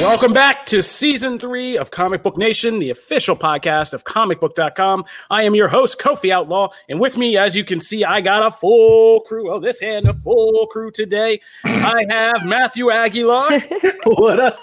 Welcome 0.00 0.34
back 0.34 0.66
to 0.66 0.82
season 0.82 1.38
three 1.38 1.78
of 1.78 1.90
Comic 1.90 2.22
Book 2.22 2.36
Nation, 2.36 2.78
the 2.78 2.90
official 2.90 3.34
podcast 3.34 3.94
of 3.94 4.04
comicbook.com. 4.04 5.06
I 5.30 5.44
am 5.44 5.54
your 5.54 5.68
host, 5.68 5.98
Kofi 5.98 6.30
Outlaw, 6.30 6.68
and 6.90 7.00
with 7.00 7.16
me, 7.16 7.38
as 7.38 7.56
you 7.56 7.64
can 7.64 7.80
see, 7.80 8.04
I 8.04 8.20
got 8.20 8.46
a 8.46 8.50
full 8.50 9.20
crew. 9.20 9.50
Oh, 9.50 9.58
this 9.58 9.80
hand, 9.80 10.06
a 10.06 10.12
full 10.12 10.66
crew 10.66 10.90
today. 10.90 11.40
I 11.64 12.04
have 12.10 12.44
Matthew 12.44 12.90
Aguilar. 12.90 13.60
what 14.04 14.38
up? 14.38 14.58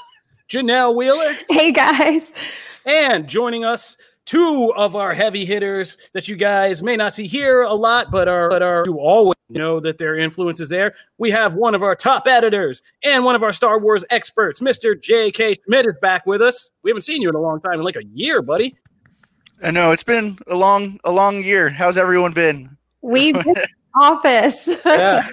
Janelle 0.47 0.95
Wheeler. 0.95 1.35
Hey, 1.49 1.71
guys. 1.71 2.31
And 2.85 3.27
joining 3.27 3.65
us 3.65 3.97
two 4.25 4.73
of 4.75 4.95
our 4.95 5.13
heavy 5.13 5.45
hitters 5.45 5.97
that 6.13 6.27
you 6.27 6.35
guys 6.35 6.81
may 6.81 6.95
not 6.95 7.13
see 7.13 7.27
here 7.27 7.63
a 7.63 7.73
lot, 7.73 8.11
but 8.11 8.27
are 8.27 8.49
but 8.49 8.61
are 8.61 8.83
you 8.85 8.99
always 8.99 9.35
know 9.49 9.79
that 9.79 9.97
their 9.97 10.17
influence 10.17 10.59
is 10.59 10.69
there. 10.69 10.95
We 11.17 11.31
have 11.31 11.55
one 11.55 11.75
of 11.75 11.83
our 11.83 11.95
top 11.95 12.27
editors 12.27 12.81
and 13.03 13.23
one 13.23 13.35
of 13.35 13.43
our 13.43 13.53
Star 13.53 13.79
Wars 13.79 14.03
experts, 14.09 14.59
Mr. 14.59 14.99
J.K. 14.99 15.55
Schmidt, 15.65 15.85
is 15.85 15.95
back 16.01 16.25
with 16.25 16.41
us. 16.41 16.71
We 16.83 16.91
haven't 16.91 17.03
seen 17.03 17.21
you 17.21 17.29
in 17.29 17.35
a 17.35 17.41
long 17.41 17.61
time, 17.61 17.75
in 17.75 17.83
like 17.83 17.95
a 17.95 18.05
year, 18.05 18.41
buddy. 18.41 18.75
I 19.61 19.71
know 19.71 19.91
it's 19.91 20.03
been 20.03 20.37
a 20.47 20.55
long 20.55 20.99
a 21.03 21.11
long 21.11 21.43
year. 21.43 21.69
How's 21.69 21.97
everyone 21.97 22.33
been? 22.33 22.75
We've 23.01 23.37
office. 24.01 24.69
Yeah. 24.85 25.29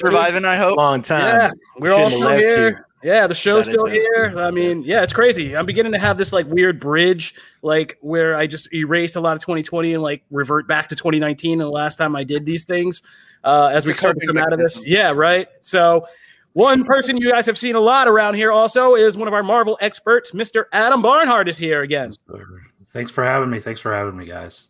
Surviving, 0.00 0.44
I 0.44 0.56
hope. 0.56 0.76
Long 0.76 1.02
time. 1.02 1.22
Yeah, 1.22 1.50
we're 1.78 1.92
all 1.92 2.10
Shouldn't 2.10 2.12
still 2.14 2.28
have 2.28 2.40
left 2.40 2.56
here. 2.56 2.86
You. 3.02 3.10
Yeah, 3.10 3.26
the 3.26 3.34
show's 3.34 3.68
it 3.68 3.72
still 3.72 3.84
done. 3.84 3.94
here. 3.94 4.34
I 4.38 4.50
mean, 4.50 4.82
yeah, 4.82 5.02
it's 5.02 5.12
crazy. 5.12 5.56
I'm 5.56 5.66
beginning 5.66 5.92
to 5.92 5.98
have 5.98 6.18
this 6.18 6.32
like 6.32 6.46
weird 6.46 6.80
bridge, 6.80 7.34
like 7.62 7.98
where 8.00 8.36
I 8.36 8.46
just 8.46 8.72
erase 8.72 9.16
a 9.16 9.20
lot 9.20 9.34
of 9.36 9.42
2020 9.42 9.94
and 9.94 10.02
like 10.02 10.22
revert 10.30 10.66
back 10.68 10.88
to 10.90 10.96
2019 10.96 11.52
and 11.52 11.60
the 11.60 11.68
last 11.68 11.96
time 11.96 12.14
I 12.14 12.24
did 12.24 12.46
these 12.46 12.64
things 12.64 13.02
uh, 13.44 13.70
as 13.72 13.84
It's 13.84 13.86
we 13.88 13.94
a 13.94 13.96
start 13.96 14.20
to 14.20 14.26
come 14.26 14.38
out 14.38 14.52
of 14.52 14.58
this. 14.58 14.84
Yeah, 14.86 15.10
right. 15.10 15.48
So, 15.62 16.06
one 16.54 16.84
person 16.84 17.16
you 17.16 17.30
guys 17.30 17.46
have 17.46 17.56
seen 17.56 17.76
a 17.76 17.80
lot 17.80 18.08
around 18.08 18.34
here 18.34 18.52
also 18.52 18.94
is 18.94 19.16
one 19.16 19.26
of 19.26 19.34
our 19.34 19.42
Marvel 19.42 19.78
experts, 19.80 20.32
Mr. 20.32 20.64
Adam 20.72 21.02
Barnhardt, 21.02 21.48
is 21.48 21.56
here 21.56 21.80
again. 21.82 22.12
Thanks 22.88 23.10
for 23.10 23.24
having 23.24 23.48
me. 23.48 23.58
Thanks 23.58 23.80
for 23.80 23.94
having 23.94 24.16
me, 24.16 24.26
guys. 24.26 24.64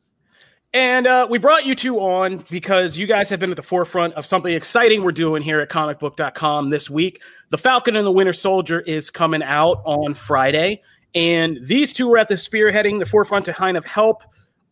And 0.75 1.07
uh, 1.07 1.27
we 1.29 1.37
brought 1.37 1.67
you 1.67 1.75
two 1.75 1.99
on 1.99 2.47
because 2.49 2.97
you 2.97 3.07
guys 3.07 3.29
have 3.29 3.39
been 3.39 3.51
at 3.51 3.57
the 3.57 3.63
forefront 3.63 4.15
of 4.15 4.25
something 4.25 4.55
exciting 4.55 5.03
we're 5.03 5.13
doing 5.13 5.43
here 5.43 5.61
at 5.61 5.69
comicbook.com 5.69 6.71
this 6.71 6.89
week. 6.89 7.21
The 7.51 7.59
Falcon 7.59 7.95
and 7.95 8.07
the 8.07 8.13
Winter 8.13 8.33
Soldier 8.33 8.81
is 8.81 9.11
coming 9.11 9.43
out 9.43 9.83
on 9.85 10.15
Friday. 10.15 10.81
And 11.15 11.59
these 11.63 11.93
two 11.93 12.11
are 12.13 12.17
at 12.17 12.29
the 12.29 12.37
spearheading 12.37 12.99
the 12.99 13.05
forefront 13.05 13.45
to 13.47 13.53
kind 13.53 13.77
of 13.77 13.85
help 13.85 14.23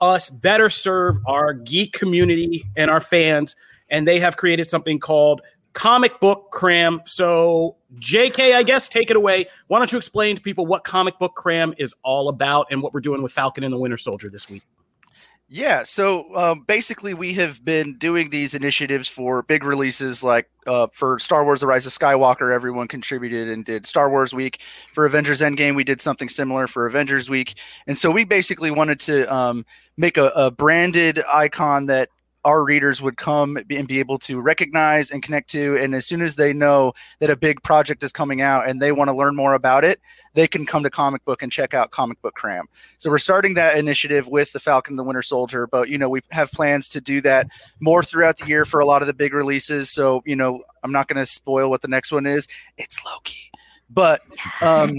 us 0.00 0.30
better 0.30 0.70
serve 0.70 1.18
our 1.26 1.52
geek 1.52 1.92
community 1.92 2.64
and 2.76 2.90
our 2.90 3.00
fans. 3.00 3.54
And 3.90 4.08
they 4.08 4.20
have 4.20 4.38
created 4.38 4.70
something 4.70 5.00
called 5.00 5.42
Comic 5.74 6.18
Book 6.18 6.50
Cram. 6.50 7.02
So, 7.04 7.76
JK, 7.96 8.54
I 8.54 8.62
guess, 8.62 8.88
take 8.88 9.10
it 9.10 9.16
away. 9.16 9.48
Why 9.66 9.78
don't 9.78 9.92
you 9.92 9.98
explain 9.98 10.36
to 10.36 10.40
people 10.40 10.64
what 10.64 10.82
Comic 10.82 11.18
Book 11.18 11.34
Cram 11.34 11.74
is 11.76 11.94
all 12.02 12.30
about 12.30 12.68
and 12.70 12.80
what 12.80 12.94
we're 12.94 13.00
doing 13.00 13.22
with 13.22 13.32
Falcon 13.32 13.64
and 13.64 13.72
the 13.72 13.78
Winter 13.78 13.98
Soldier 13.98 14.30
this 14.30 14.48
week? 14.48 14.62
Yeah, 15.52 15.82
so 15.82 16.32
um, 16.36 16.60
basically, 16.60 17.12
we 17.12 17.32
have 17.32 17.64
been 17.64 17.98
doing 17.98 18.30
these 18.30 18.54
initiatives 18.54 19.08
for 19.08 19.42
big 19.42 19.64
releases, 19.64 20.22
like 20.22 20.48
uh, 20.64 20.86
for 20.92 21.18
Star 21.18 21.44
Wars: 21.44 21.58
The 21.58 21.66
Rise 21.66 21.84
of 21.86 21.92
Skywalker. 21.92 22.52
Everyone 22.54 22.86
contributed 22.86 23.48
and 23.48 23.64
did 23.64 23.84
Star 23.84 24.08
Wars 24.08 24.32
Week. 24.32 24.62
For 24.92 25.06
Avengers: 25.06 25.40
Endgame, 25.40 25.74
we 25.74 25.82
did 25.82 26.00
something 26.00 26.28
similar 26.28 26.68
for 26.68 26.86
Avengers 26.86 27.28
Week, 27.28 27.58
and 27.88 27.98
so 27.98 28.12
we 28.12 28.22
basically 28.22 28.70
wanted 28.70 29.00
to 29.00 29.34
um, 29.34 29.66
make 29.96 30.16
a, 30.16 30.28
a 30.36 30.52
branded 30.52 31.20
icon 31.34 31.86
that 31.86 32.10
our 32.44 32.64
readers 32.64 33.02
would 33.02 33.16
come 33.16 33.56
and 33.56 33.86
be 33.86 33.98
able 33.98 34.18
to 34.18 34.40
recognize 34.40 35.10
and 35.10 35.22
connect 35.22 35.50
to. 35.50 35.76
And 35.76 35.94
as 35.94 36.06
soon 36.06 36.22
as 36.22 36.36
they 36.36 36.52
know 36.52 36.92
that 37.18 37.30
a 37.30 37.36
big 37.36 37.62
project 37.62 38.02
is 38.02 38.12
coming 38.12 38.40
out 38.40 38.68
and 38.68 38.80
they 38.80 38.92
want 38.92 39.08
to 39.08 39.16
learn 39.16 39.36
more 39.36 39.54
about 39.54 39.84
it, 39.84 40.00
they 40.34 40.46
can 40.46 40.64
come 40.64 40.82
to 40.82 40.90
Comic 40.90 41.24
Book 41.24 41.42
and 41.42 41.50
check 41.50 41.74
out 41.74 41.90
Comic 41.90 42.20
Book 42.22 42.34
Cram. 42.34 42.66
So 42.98 43.10
we're 43.10 43.18
starting 43.18 43.54
that 43.54 43.76
initiative 43.76 44.28
with 44.28 44.52
the 44.52 44.60
Falcon 44.60 44.92
and 44.92 44.98
the 44.98 45.04
Winter 45.04 45.22
Soldier, 45.22 45.66
but 45.66 45.88
you 45.88 45.98
know 45.98 46.08
we 46.08 46.20
have 46.30 46.50
plans 46.52 46.88
to 46.90 47.00
do 47.00 47.20
that 47.22 47.48
more 47.80 48.02
throughout 48.02 48.38
the 48.38 48.46
year 48.46 48.64
for 48.64 48.80
a 48.80 48.86
lot 48.86 49.02
of 49.02 49.08
the 49.08 49.14
big 49.14 49.34
releases. 49.34 49.90
So 49.90 50.22
you 50.24 50.36
know 50.36 50.62
I'm 50.82 50.92
not 50.92 51.08
going 51.08 51.18
to 51.18 51.26
spoil 51.26 51.68
what 51.68 51.82
the 51.82 51.88
next 51.88 52.12
one 52.12 52.26
is. 52.26 52.46
It's 52.78 53.04
Loki, 53.04 53.50
but 53.90 54.22
um, 54.60 54.96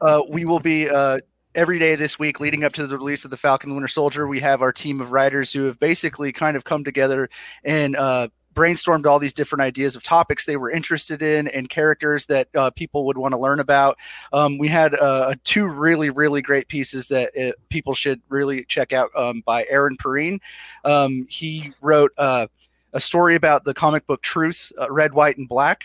uh, 0.00 0.22
we 0.28 0.44
will 0.44 0.60
be 0.60 0.90
uh, 0.90 1.18
every 1.54 1.78
day 1.78 1.94
this 1.94 2.18
week 2.18 2.40
leading 2.40 2.64
up 2.64 2.72
to 2.72 2.86
the 2.86 2.98
release 2.98 3.24
of 3.24 3.30
the 3.30 3.36
Falcon 3.36 3.72
Winter 3.74 3.88
Soldier. 3.88 4.26
We 4.26 4.40
have 4.40 4.60
our 4.60 4.72
team 4.72 5.00
of 5.00 5.12
writers 5.12 5.52
who 5.52 5.64
have 5.64 5.78
basically 5.78 6.32
kind 6.32 6.56
of 6.56 6.64
come 6.64 6.82
together 6.82 7.28
and 7.62 7.96
uh, 7.96 8.28
brainstormed 8.54 9.06
all 9.06 9.18
these 9.18 9.34
different 9.34 9.62
ideas 9.62 9.94
of 9.96 10.02
topics 10.02 10.44
they 10.44 10.56
were 10.56 10.70
interested 10.70 11.22
in 11.22 11.48
and 11.48 11.68
characters 11.68 12.26
that 12.26 12.48
uh, 12.54 12.70
people 12.70 13.06
would 13.06 13.18
want 13.18 13.34
to 13.34 13.40
learn 13.40 13.60
about. 13.60 13.98
Um, 14.32 14.58
we 14.58 14.68
had 14.68 14.94
uh, 14.94 15.34
two 15.44 15.66
really, 15.66 16.10
really 16.10 16.42
great 16.42 16.68
pieces 16.68 17.06
that 17.08 17.36
uh, 17.36 17.52
people 17.68 17.94
should 17.94 18.20
really 18.28 18.64
check 18.64 18.92
out 18.92 19.10
um, 19.16 19.42
by 19.44 19.66
Aaron 19.68 19.96
Perine. 19.96 20.40
Um, 20.84 21.26
he 21.28 21.70
wrote 21.80 22.12
uh, 22.18 22.46
a 22.92 23.00
story 23.00 23.34
about 23.34 23.64
the 23.64 23.74
comic 23.74 24.06
book 24.06 24.22
Truth, 24.22 24.72
uh, 24.80 24.90
Red, 24.90 25.14
White, 25.14 25.36
and 25.36 25.48
Black. 25.48 25.84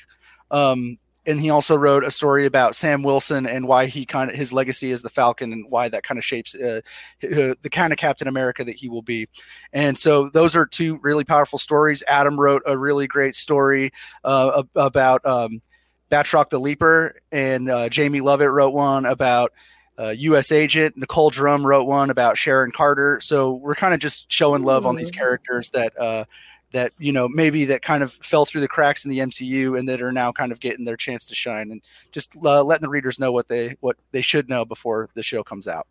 Um, 0.51 0.97
and 1.29 1.39
he 1.39 1.51
also 1.51 1.75
wrote 1.75 2.03
a 2.03 2.09
story 2.09 2.47
about 2.47 2.75
Sam 2.75 3.03
Wilson 3.03 3.45
and 3.45 3.67
why 3.67 3.85
he 3.85 4.05
kind 4.05 4.31
of 4.31 4.35
his 4.35 4.51
legacy 4.51 4.89
as 4.91 5.03
the 5.03 5.11
Falcon 5.11 5.53
and 5.53 5.69
why 5.69 5.87
that 5.87 6.01
kind 6.01 6.17
of 6.17 6.25
shapes 6.25 6.55
uh, 6.55 6.81
uh, 7.23 7.53
the 7.61 7.69
kind 7.71 7.93
of 7.93 7.99
Captain 7.99 8.27
America 8.27 8.63
that 8.63 8.75
he 8.75 8.89
will 8.89 9.03
be. 9.03 9.27
And 9.71 9.97
so 9.97 10.29
those 10.29 10.55
are 10.55 10.65
two 10.65 10.99
really 11.03 11.23
powerful 11.23 11.59
stories. 11.59 12.03
Adam 12.07 12.39
wrote 12.39 12.63
a 12.65 12.75
really 12.75 13.05
great 13.05 13.35
story 13.35 13.91
uh, 14.23 14.63
about 14.75 15.23
um, 15.23 15.61
Batroc 16.09 16.49
the 16.49 16.59
Leaper, 16.59 17.15
and 17.31 17.69
uh, 17.69 17.89
Jamie 17.89 18.21
Lovett 18.21 18.49
wrote 18.49 18.73
one 18.73 19.05
about. 19.05 19.53
Uh, 19.97 20.15
U.S. 20.17 20.53
agent 20.53 20.95
Nicole 20.95 21.29
Drum 21.29 21.67
wrote 21.67 21.83
one 21.83 22.09
about 22.09 22.37
Sharon 22.37 22.71
Carter. 22.71 23.19
So 23.19 23.55
we're 23.55 23.75
kind 23.75 23.93
of 23.93 23.99
just 23.99 24.31
showing 24.31 24.63
love 24.63 24.85
on 24.85 24.95
these 24.95 25.11
characters 25.11 25.71
that 25.71 25.91
uh, 25.99 26.23
that 26.71 26.93
you 26.99 27.11
know 27.11 27.27
maybe 27.27 27.65
that 27.65 27.81
kind 27.81 28.03
of 28.03 28.13
fell 28.13 28.45
through 28.45 28.61
the 28.61 28.67
cracks 28.67 29.03
in 29.05 29.11
the 29.11 29.19
MCU 29.19 29.77
and 29.77 29.87
that 29.89 30.01
are 30.01 30.11
now 30.11 30.31
kind 30.31 30.51
of 30.51 30.59
getting 30.59 30.85
their 30.85 30.97
chance 30.97 31.25
to 31.25 31.35
shine 31.35 31.71
and 31.71 31.81
just 32.11 32.35
uh, 32.43 32.63
letting 32.63 32.83
the 32.83 32.89
readers 32.89 33.19
know 33.19 33.31
what 33.31 33.47
they 33.47 33.75
what 33.79 33.97
they 34.11 34.21
should 34.21 34.49
know 34.49 34.65
before 34.65 35.09
the 35.15 35.23
show 35.23 35.43
comes 35.43 35.67
out. 35.67 35.87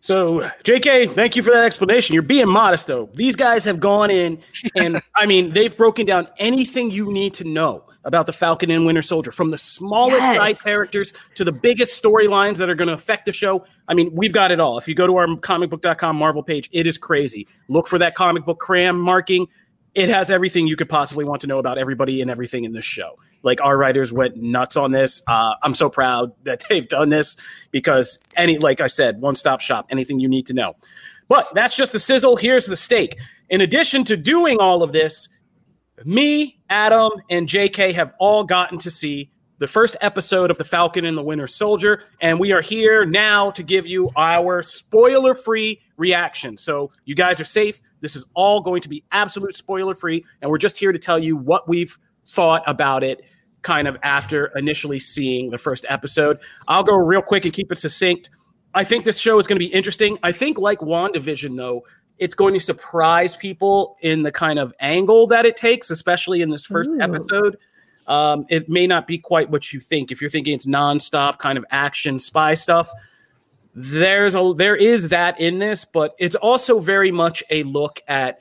So, 0.00 0.48
JK, 0.64 1.12
thank 1.14 1.34
you 1.34 1.42
for 1.42 1.50
that 1.50 1.64
explanation. 1.64 2.14
You're 2.14 2.22
being 2.22 2.48
modest, 2.48 2.86
though. 2.86 3.10
These 3.14 3.34
guys 3.34 3.64
have 3.64 3.80
gone 3.80 4.12
in 4.12 4.40
and, 4.76 5.02
I 5.16 5.26
mean, 5.26 5.52
they've 5.52 5.76
broken 5.76 6.06
down 6.06 6.28
anything 6.38 6.92
you 6.92 7.12
need 7.12 7.34
to 7.34 7.44
know 7.44 7.84
about 8.04 8.26
the 8.26 8.32
Falcon 8.32 8.70
and 8.70 8.84
Winter 8.84 9.02
Soldier, 9.02 9.30
from 9.30 9.50
the 9.50 9.58
smallest 9.58 10.18
Yes. 10.22 10.36
side 10.36 10.64
characters 10.64 11.12
to 11.36 11.44
the 11.44 11.52
biggest 11.52 12.02
storylines 12.02 12.56
that 12.58 12.68
are 12.68 12.74
going 12.74 12.88
to 12.88 12.94
affect 12.94 13.26
the 13.26 13.32
show. 13.32 13.64
I 13.88 13.94
mean, 13.94 14.10
we've 14.14 14.32
got 14.32 14.50
it 14.50 14.58
all. 14.58 14.76
If 14.76 14.88
you 14.88 14.94
go 14.94 15.06
to 15.06 15.16
our 15.16 15.26
comicbook.com 15.26 16.16
Marvel 16.16 16.42
page, 16.42 16.68
it 16.72 16.86
is 16.86 16.98
crazy. 16.98 17.46
Look 17.68 17.86
for 17.86 17.98
that 17.98 18.14
comic 18.16 18.44
book 18.44 18.58
cram 18.58 18.98
marking. 19.00 19.46
It 19.94 20.08
has 20.08 20.30
everything 20.30 20.66
you 20.66 20.76
could 20.76 20.88
possibly 20.88 21.24
want 21.24 21.42
to 21.42 21.46
know 21.46 21.58
about 21.58 21.76
everybody 21.76 22.22
and 22.22 22.30
everything 22.30 22.64
in 22.64 22.72
this 22.72 22.84
show. 22.84 23.18
Like 23.42 23.60
our 23.60 23.76
writers 23.76 24.12
went 24.12 24.36
nuts 24.36 24.76
on 24.76 24.90
this. 24.90 25.20
Uh, 25.26 25.54
I'm 25.62 25.74
so 25.74 25.90
proud 25.90 26.32
that 26.44 26.64
they've 26.68 26.88
done 26.88 27.10
this 27.10 27.36
because 27.70 28.18
any, 28.36 28.58
like 28.58 28.80
I 28.80 28.86
said, 28.86 29.20
one 29.20 29.34
stop 29.34 29.60
shop, 29.60 29.86
anything 29.90 30.20
you 30.20 30.28
need 30.28 30.46
to 30.46 30.54
know. 30.54 30.76
But 31.28 31.52
that's 31.54 31.76
just 31.76 31.92
the 31.92 32.00
sizzle. 32.00 32.36
Here's 32.36 32.66
the 32.66 32.76
steak. 32.76 33.18
In 33.48 33.60
addition 33.60 34.04
to 34.04 34.16
doing 34.16 34.58
all 34.58 34.82
of 34.82 34.92
this, 34.92 35.28
me, 36.04 36.58
Adam, 36.68 37.12
and 37.28 37.46
JK 37.46 37.94
have 37.94 38.12
all 38.18 38.44
gotten 38.44 38.78
to 38.78 38.90
see 38.90 39.30
the 39.58 39.68
first 39.68 39.96
episode 40.00 40.50
of 40.50 40.58
The 40.58 40.64
Falcon 40.64 41.04
and 41.04 41.16
the 41.16 41.22
Winter 41.22 41.46
Soldier, 41.46 42.02
and 42.20 42.40
we 42.40 42.50
are 42.50 42.60
here 42.60 43.04
now 43.04 43.52
to 43.52 43.62
give 43.62 43.86
you 43.86 44.10
our 44.16 44.62
spoiler 44.62 45.36
free 45.36 45.80
reaction. 46.02 46.56
So, 46.56 46.90
you 47.04 47.14
guys 47.14 47.40
are 47.40 47.44
safe. 47.44 47.80
This 48.00 48.16
is 48.16 48.26
all 48.34 48.60
going 48.60 48.82
to 48.82 48.88
be 48.88 49.04
absolute 49.12 49.56
spoiler 49.56 49.94
free, 49.94 50.24
and 50.42 50.50
we're 50.50 50.58
just 50.58 50.76
here 50.76 50.92
to 50.92 50.98
tell 50.98 51.18
you 51.18 51.36
what 51.36 51.68
we've 51.68 51.96
thought 52.26 52.62
about 52.66 53.02
it 53.04 53.22
kind 53.62 53.86
of 53.86 53.96
after 54.02 54.46
initially 54.56 54.98
seeing 54.98 55.50
the 55.50 55.58
first 55.58 55.86
episode. 55.88 56.38
I'll 56.66 56.82
go 56.82 56.96
real 56.96 57.22
quick 57.22 57.44
and 57.44 57.54
keep 57.54 57.70
it 57.70 57.78
succinct. 57.78 58.28
I 58.74 58.84
think 58.84 59.04
this 59.04 59.18
show 59.18 59.38
is 59.38 59.46
going 59.46 59.56
to 59.56 59.64
be 59.64 59.72
interesting. 59.72 60.18
I 60.22 60.32
think, 60.32 60.58
like 60.58 60.80
WandaVision, 60.80 61.56
though, 61.56 61.84
it's 62.18 62.34
going 62.34 62.54
to 62.54 62.60
surprise 62.60 63.36
people 63.36 63.96
in 64.00 64.22
the 64.22 64.32
kind 64.32 64.58
of 64.58 64.72
angle 64.80 65.26
that 65.28 65.46
it 65.46 65.56
takes, 65.56 65.90
especially 65.90 66.42
in 66.42 66.50
this 66.50 66.66
first 66.66 66.90
Ooh. 66.90 67.00
episode. 67.00 67.56
Um, 68.06 68.46
it 68.48 68.68
may 68.68 68.86
not 68.86 69.06
be 69.06 69.18
quite 69.18 69.50
what 69.50 69.72
you 69.72 69.80
think. 69.80 70.10
If 70.10 70.20
you're 70.20 70.30
thinking 70.30 70.54
it's 70.54 70.66
nonstop 70.66 71.38
kind 71.38 71.56
of 71.56 71.64
action 71.70 72.18
spy 72.18 72.54
stuff, 72.54 72.90
there's 73.74 74.34
a 74.34 74.52
there 74.56 74.76
is 74.76 75.08
that 75.08 75.40
in 75.40 75.58
this, 75.58 75.84
but 75.84 76.14
it's 76.18 76.36
also 76.36 76.78
very 76.78 77.10
much 77.10 77.42
a 77.50 77.62
look 77.62 78.00
at 78.06 78.40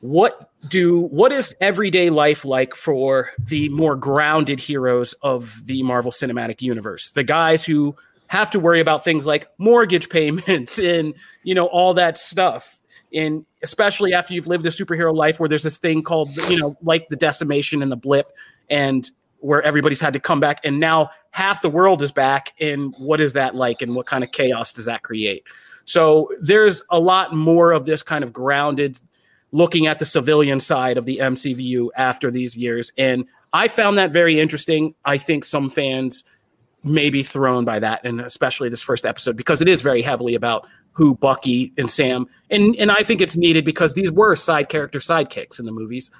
what 0.00 0.50
do 0.68 1.00
what 1.00 1.32
is 1.32 1.54
everyday 1.60 2.10
life 2.10 2.44
like 2.44 2.74
for 2.74 3.30
the 3.38 3.68
more 3.68 3.96
grounded 3.96 4.58
heroes 4.60 5.14
of 5.22 5.62
the 5.66 5.82
Marvel 5.82 6.10
Cinematic 6.10 6.62
Universe, 6.62 7.10
the 7.10 7.24
guys 7.24 7.64
who 7.64 7.96
have 8.26 8.50
to 8.50 8.60
worry 8.60 8.80
about 8.80 9.04
things 9.04 9.26
like 9.26 9.48
mortgage 9.58 10.08
payments 10.08 10.78
and 10.78 11.14
you 11.42 11.54
know 11.54 11.66
all 11.66 11.94
that 11.94 12.18
stuff. 12.18 12.76
And 13.12 13.44
especially 13.62 14.14
after 14.14 14.34
you've 14.34 14.46
lived 14.46 14.64
a 14.66 14.70
superhero 14.70 15.14
life 15.14 15.40
where 15.40 15.48
there's 15.48 15.64
this 15.64 15.78
thing 15.78 16.02
called 16.02 16.30
you 16.48 16.58
know 16.58 16.76
like 16.82 17.08
the 17.08 17.16
decimation 17.16 17.82
and 17.82 17.90
the 17.90 17.96
blip 17.96 18.32
and 18.68 19.08
where 19.40 19.62
everybody's 19.62 20.00
had 20.00 20.12
to 20.12 20.20
come 20.20 20.40
back 20.40 20.60
and 20.64 20.78
now 20.78 21.10
half 21.30 21.62
the 21.62 21.70
world 21.70 22.02
is 22.02 22.12
back 22.12 22.52
and 22.60 22.94
what 22.98 23.20
is 23.20 23.32
that 23.32 23.54
like 23.54 23.82
and 23.82 23.94
what 23.94 24.06
kind 24.06 24.22
of 24.22 24.32
chaos 24.32 24.72
does 24.72 24.84
that 24.84 25.02
create? 25.02 25.44
So 25.84 26.30
there's 26.40 26.82
a 26.90 27.00
lot 27.00 27.34
more 27.34 27.72
of 27.72 27.84
this 27.84 28.02
kind 28.02 28.22
of 28.22 28.32
grounded 28.32 29.00
looking 29.52 29.86
at 29.86 29.98
the 29.98 30.06
civilian 30.06 30.60
side 30.60 30.96
of 30.96 31.06
the 31.06 31.18
MCU 31.18 31.88
after 31.96 32.30
these 32.30 32.56
years 32.56 32.92
and 32.96 33.24
i 33.52 33.66
found 33.66 33.98
that 33.98 34.12
very 34.12 34.38
interesting. 34.38 34.94
I 35.04 35.18
think 35.18 35.44
some 35.44 35.68
fans 35.68 36.24
may 36.82 37.10
be 37.10 37.22
thrown 37.22 37.64
by 37.64 37.78
that 37.78 38.00
and 38.04 38.20
especially 38.20 38.68
this 38.68 38.82
first 38.82 39.04
episode 39.04 39.36
because 39.36 39.60
it 39.60 39.68
is 39.68 39.82
very 39.82 40.02
heavily 40.02 40.34
about 40.34 40.66
who 40.92 41.14
bucky 41.14 41.72
and 41.76 41.90
sam 41.90 42.26
and 42.50 42.74
and 42.76 42.90
i 42.90 43.02
think 43.02 43.20
it's 43.20 43.36
needed 43.36 43.64
because 43.64 43.92
these 43.94 44.10
were 44.10 44.34
side 44.34 44.68
character 44.68 44.98
sidekicks 44.98 45.58
in 45.58 45.66
the 45.66 45.72
movies 45.72 46.10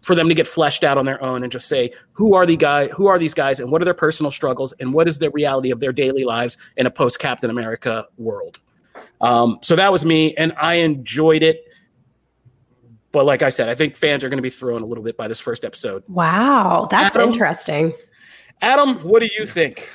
for 0.00 0.14
them 0.14 0.28
to 0.28 0.34
get 0.34 0.48
fleshed 0.48 0.82
out 0.82 0.96
on 0.98 1.04
their 1.04 1.22
own 1.22 1.42
and 1.42 1.52
just 1.52 1.68
say 1.68 1.92
who 2.12 2.34
are 2.34 2.46
the 2.46 2.56
guy 2.56 2.88
who 2.88 3.06
are 3.06 3.18
these 3.18 3.34
guys 3.34 3.60
and 3.60 3.70
what 3.70 3.82
are 3.82 3.84
their 3.84 3.94
personal 3.94 4.30
struggles 4.30 4.72
and 4.80 4.92
what 4.92 5.06
is 5.06 5.18
the 5.18 5.30
reality 5.30 5.70
of 5.70 5.80
their 5.80 5.92
daily 5.92 6.24
lives 6.24 6.56
in 6.76 6.86
a 6.86 6.90
post 6.90 7.18
Captain 7.18 7.50
America 7.50 8.06
world. 8.16 8.60
Um, 9.20 9.58
so 9.62 9.76
that 9.76 9.92
was 9.92 10.04
me, 10.04 10.34
and 10.36 10.52
I 10.56 10.74
enjoyed 10.76 11.42
it. 11.42 11.64
But 13.12 13.26
like 13.26 13.42
I 13.42 13.50
said, 13.50 13.68
I 13.68 13.74
think 13.74 13.96
fans 13.96 14.24
are 14.24 14.28
going 14.28 14.38
to 14.38 14.42
be 14.42 14.50
thrown 14.50 14.82
a 14.82 14.86
little 14.86 15.04
bit 15.04 15.16
by 15.16 15.28
this 15.28 15.40
first 15.40 15.64
episode. 15.64 16.04
Wow, 16.08 16.86
that's 16.90 17.16
Adam? 17.16 17.28
interesting. 17.28 17.92
Adam, 18.62 18.96
what 18.98 19.20
do 19.20 19.28
you 19.38 19.46
think? 19.46 19.88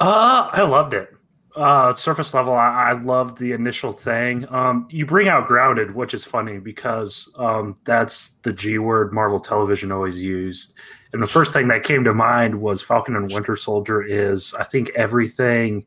Uh, 0.00 0.48
I 0.52 0.62
loved 0.62 0.94
it. 0.94 1.13
Uh, 1.56 1.94
surface 1.94 2.34
level, 2.34 2.52
I, 2.52 2.90
I 2.90 2.92
loved 2.92 3.38
the 3.38 3.52
initial 3.52 3.92
thing. 3.92 4.44
Um, 4.50 4.88
you 4.90 5.06
bring 5.06 5.28
out 5.28 5.46
grounded, 5.46 5.94
which 5.94 6.12
is 6.12 6.24
funny 6.24 6.58
because 6.58 7.32
um, 7.36 7.76
that's 7.84 8.30
the 8.42 8.52
G 8.52 8.78
word 8.78 9.12
Marvel 9.12 9.38
Television 9.38 9.92
always 9.92 10.18
used. 10.18 10.74
And 11.12 11.22
the 11.22 11.28
first 11.28 11.52
thing 11.52 11.68
that 11.68 11.84
came 11.84 12.02
to 12.04 12.12
mind 12.12 12.60
was 12.60 12.82
Falcon 12.82 13.14
and 13.14 13.32
Winter 13.32 13.54
Soldier. 13.54 14.02
Is 14.02 14.52
I 14.54 14.64
think 14.64 14.90
everything 14.96 15.86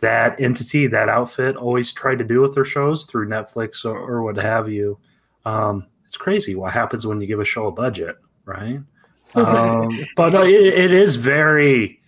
that 0.00 0.40
entity, 0.40 0.86
that 0.86 1.10
outfit, 1.10 1.56
always 1.56 1.92
tried 1.92 2.18
to 2.18 2.24
do 2.24 2.40
with 2.40 2.54
their 2.54 2.64
shows 2.64 3.04
through 3.04 3.28
Netflix 3.28 3.84
or, 3.84 3.98
or 3.98 4.22
what 4.22 4.36
have 4.36 4.70
you. 4.70 4.98
Um, 5.44 5.86
it's 6.06 6.16
crazy 6.16 6.54
what 6.54 6.72
happens 6.72 7.06
when 7.06 7.20
you 7.20 7.26
give 7.26 7.40
a 7.40 7.44
show 7.44 7.66
a 7.66 7.72
budget, 7.72 8.16
right? 8.44 8.80
Um, 9.36 9.88
but 10.14 10.32
no, 10.32 10.44
it, 10.44 10.52
it 10.52 10.92
is 10.92 11.16
very 11.16 12.00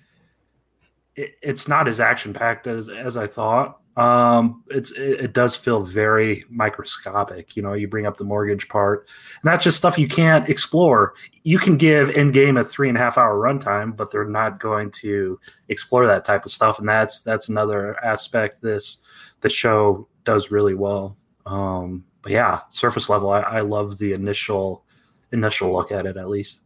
it, 1.16 1.36
it's 1.42 1.68
not 1.68 1.88
as 1.88 2.00
action 2.00 2.32
packed 2.32 2.66
as 2.66 2.88
as 2.88 3.16
I 3.16 3.26
thought. 3.26 3.80
Um, 3.96 4.62
it's 4.68 4.90
it, 4.90 5.20
it, 5.20 5.32
does 5.32 5.56
feel 5.56 5.80
very 5.80 6.44
microscopic. 6.50 7.56
You 7.56 7.62
know, 7.62 7.72
you 7.72 7.88
bring 7.88 8.04
up 8.04 8.18
the 8.18 8.24
mortgage 8.24 8.68
part, 8.68 9.08
and 9.42 9.50
that's 9.50 9.64
just 9.64 9.78
stuff 9.78 9.98
you 9.98 10.06
can't 10.06 10.46
explore. 10.50 11.14
You 11.44 11.58
can 11.58 11.78
give 11.78 12.08
Endgame 12.08 12.60
a 12.60 12.64
three 12.64 12.90
and 12.90 12.98
a 12.98 13.00
half 13.00 13.16
hour 13.16 13.38
runtime, 13.38 13.96
but 13.96 14.10
they're 14.10 14.28
not 14.28 14.60
going 14.60 14.90
to 15.02 15.40
explore 15.70 16.06
that 16.06 16.26
type 16.26 16.44
of 16.44 16.50
stuff, 16.50 16.78
and 16.78 16.86
that's 16.86 17.20
that's 17.20 17.48
another 17.48 17.98
aspect 18.04 18.60
this 18.60 18.98
the 19.40 19.48
show 19.48 20.06
does 20.24 20.50
really 20.50 20.74
well. 20.74 21.16
Um, 21.46 22.04
but 22.20 22.32
yeah, 22.32 22.60
surface 22.68 23.08
level, 23.08 23.30
I, 23.30 23.40
I 23.40 23.60
love 23.60 23.96
the 23.96 24.12
initial 24.12 24.84
initial 25.32 25.72
look 25.72 25.90
at 25.90 26.04
it 26.04 26.18
at 26.18 26.28
least. 26.28 26.60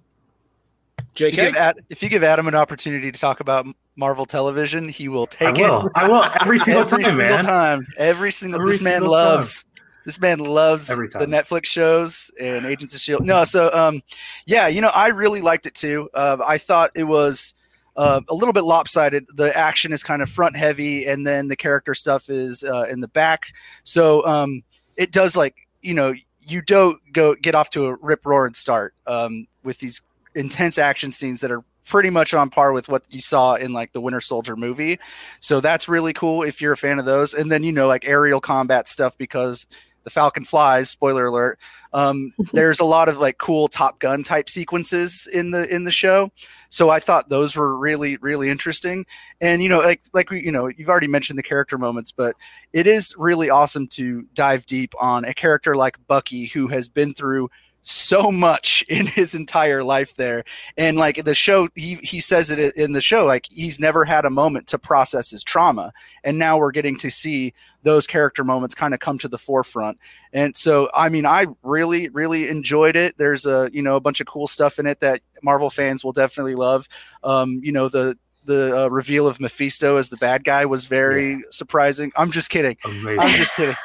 JK? 1.14 1.26
If 1.26 1.32
you, 1.36 1.42
give 1.42 1.56
Ad, 1.56 1.80
if 1.90 2.02
you 2.02 2.08
give 2.08 2.22
Adam 2.22 2.48
an 2.48 2.54
opportunity 2.54 3.12
to 3.12 3.20
talk 3.20 3.40
about 3.40 3.66
Marvel 4.00 4.24
Television, 4.24 4.88
he 4.88 5.08
will 5.08 5.26
take 5.26 5.58
I 5.58 5.68
will. 5.68 5.86
it. 5.86 5.92
I 5.94 6.08
will 6.08 6.24
every 6.40 6.58
single 6.66 6.82
every 6.82 7.04
time, 7.04 7.10
single 7.10 7.28
man. 7.28 7.44
Time. 7.44 7.86
Every 7.98 8.32
single. 8.32 8.60
Every 8.60 8.72
this 8.72 8.82
man 8.82 8.92
single 8.94 9.12
loves. 9.12 9.62
time. 9.62 9.70
This 10.06 10.20
man 10.20 10.38
loves 10.38 10.86
the. 10.88 10.96
Netflix 10.96 11.66
shows 11.66 12.30
and 12.40 12.64
Agents 12.64 12.94
of 12.94 13.00
Shield. 13.02 13.24
No, 13.24 13.44
so 13.44 13.70
um, 13.74 14.02
yeah, 14.46 14.66
you 14.66 14.80
know, 14.80 14.90
I 14.94 15.08
really 15.08 15.42
liked 15.42 15.66
it 15.66 15.74
too. 15.74 16.08
Uh, 16.14 16.38
I 16.44 16.56
thought 16.56 16.90
it 16.94 17.04
was 17.04 17.52
uh, 17.96 18.22
a 18.30 18.34
little 18.34 18.54
bit 18.54 18.64
lopsided. 18.64 19.26
The 19.34 19.54
action 19.54 19.92
is 19.92 20.02
kind 20.02 20.22
of 20.22 20.30
front 20.30 20.56
heavy, 20.56 21.04
and 21.04 21.26
then 21.26 21.48
the 21.48 21.56
character 21.56 21.92
stuff 21.92 22.30
is 22.30 22.64
uh, 22.64 22.86
in 22.90 23.00
the 23.00 23.08
back. 23.08 23.52
So 23.84 24.26
um, 24.26 24.62
it 24.96 25.12
does 25.12 25.36
like 25.36 25.54
you 25.82 25.92
know 25.92 26.14
you 26.40 26.62
don't 26.62 26.98
go 27.12 27.34
get 27.34 27.54
off 27.54 27.68
to 27.70 27.86
a 27.86 27.96
rip 27.96 28.24
roaring 28.24 28.54
start 28.54 28.94
um, 29.06 29.46
with 29.62 29.78
these 29.78 30.00
intense 30.34 30.78
action 30.78 31.12
scenes 31.12 31.42
that 31.42 31.50
are 31.50 31.62
pretty 31.90 32.08
much 32.08 32.32
on 32.32 32.48
par 32.48 32.72
with 32.72 32.88
what 32.88 33.02
you 33.10 33.20
saw 33.20 33.56
in 33.56 33.72
like 33.72 33.92
the 33.92 34.00
Winter 34.00 34.20
Soldier 34.20 34.56
movie. 34.56 34.98
So 35.40 35.60
that's 35.60 35.88
really 35.88 36.12
cool 36.12 36.42
if 36.42 36.62
you're 36.62 36.72
a 36.72 36.76
fan 36.76 36.98
of 36.98 37.04
those. 37.04 37.34
And 37.34 37.52
then 37.52 37.62
you 37.62 37.72
know 37.72 37.86
like 37.86 38.06
aerial 38.06 38.40
combat 38.40 38.88
stuff 38.88 39.18
because 39.18 39.66
the 40.04 40.10
Falcon 40.10 40.44
flies. 40.44 40.88
Spoiler 40.88 41.26
alert. 41.26 41.58
Um, 41.92 42.32
there's 42.52 42.80
a 42.80 42.84
lot 42.84 43.08
of 43.08 43.18
like 43.18 43.38
cool 43.38 43.68
Top 43.68 43.98
Gun 43.98 44.22
type 44.22 44.48
sequences 44.48 45.28
in 45.32 45.50
the 45.50 45.68
in 45.72 45.84
the 45.84 45.90
show. 45.90 46.30
So 46.68 46.88
I 46.88 47.00
thought 47.00 47.28
those 47.28 47.56
were 47.56 47.76
really 47.76 48.16
really 48.18 48.48
interesting. 48.48 49.04
And 49.40 49.62
you 49.62 49.68
know 49.68 49.80
like 49.80 50.00
like 50.14 50.30
we 50.30 50.42
you 50.42 50.52
know 50.52 50.68
you've 50.68 50.88
already 50.88 51.08
mentioned 51.08 51.38
the 51.38 51.42
character 51.42 51.76
moments, 51.76 52.12
but 52.12 52.36
it 52.72 52.86
is 52.86 53.14
really 53.18 53.50
awesome 53.50 53.88
to 53.88 54.22
dive 54.32 54.64
deep 54.64 54.94
on 55.00 55.24
a 55.24 55.34
character 55.34 55.74
like 55.74 55.98
Bucky 56.06 56.46
who 56.46 56.68
has 56.68 56.88
been 56.88 57.14
through 57.14 57.50
so 57.82 58.30
much 58.30 58.84
in 58.88 59.06
his 59.06 59.34
entire 59.34 59.82
life 59.82 60.14
there. 60.16 60.44
And 60.76 60.96
like 60.96 61.24
the 61.24 61.34
show 61.34 61.68
he, 61.74 61.96
he 62.02 62.20
says 62.20 62.50
it 62.50 62.76
in 62.76 62.92
the 62.92 63.00
show 63.00 63.24
like 63.24 63.46
he's 63.50 63.80
never 63.80 64.04
had 64.04 64.24
a 64.24 64.30
moment 64.30 64.66
to 64.68 64.78
process 64.78 65.30
his 65.30 65.44
trauma. 65.44 65.92
And 66.24 66.38
now 66.38 66.58
we're 66.58 66.72
getting 66.72 66.96
to 66.98 67.10
see 67.10 67.54
those 67.82 68.06
character 68.06 68.44
moments 68.44 68.74
kind 68.74 68.92
of 68.92 69.00
come 69.00 69.18
to 69.18 69.28
the 69.28 69.38
forefront. 69.38 69.98
And 70.32 70.56
so 70.56 70.88
i 70.94 71.08
mean 71.08 71.26
i 71.26 71.46
really 71.62 72.08
really 72.10 72.48
enjoyed 72.48 72.96
it. 72.96 73.16
There's 73.18 73.46
a 73.46 73.70
you 73.72 73.82
know 73.82 73.96
a 73.96 74.00
bunch 74.00 74.20
of 74.20 74.26
cool 74.26 74.46
stuff 74.46 74.78
in 74.78 74.86
it 74.86 75.00
that 75.00 75.22
marvel 75.42 75.70
fans 75.70 76.04
will 76.04 76.12
definitely 76.12 76.54
love. 76.54 76.88
Um 77.22 77.60
you 77.62 77.72
know 77.72 77.88
the 77.88 78.16
the 78.50 78.76
uh, 78.76 78.88
reveal 78.88 79.28
of 79.28 79.38
Mephisto 79.38 79.96
as 79.96 80.08
the 80.08 80.16
bad 80.16 80.42
guy 80.42 80.66
was 80.66 80.86
very 80.86 81.34
yeah. 81.34 81.38
surprising. 81.50 82.10
I'm 82.16 82.32
just 82.32 82.50
kidding. 82.50 82.76
Amazing. 82.84 83.20
I'm 83.20 83.36
just 83.36 83.54
kidding. 83.54 83.76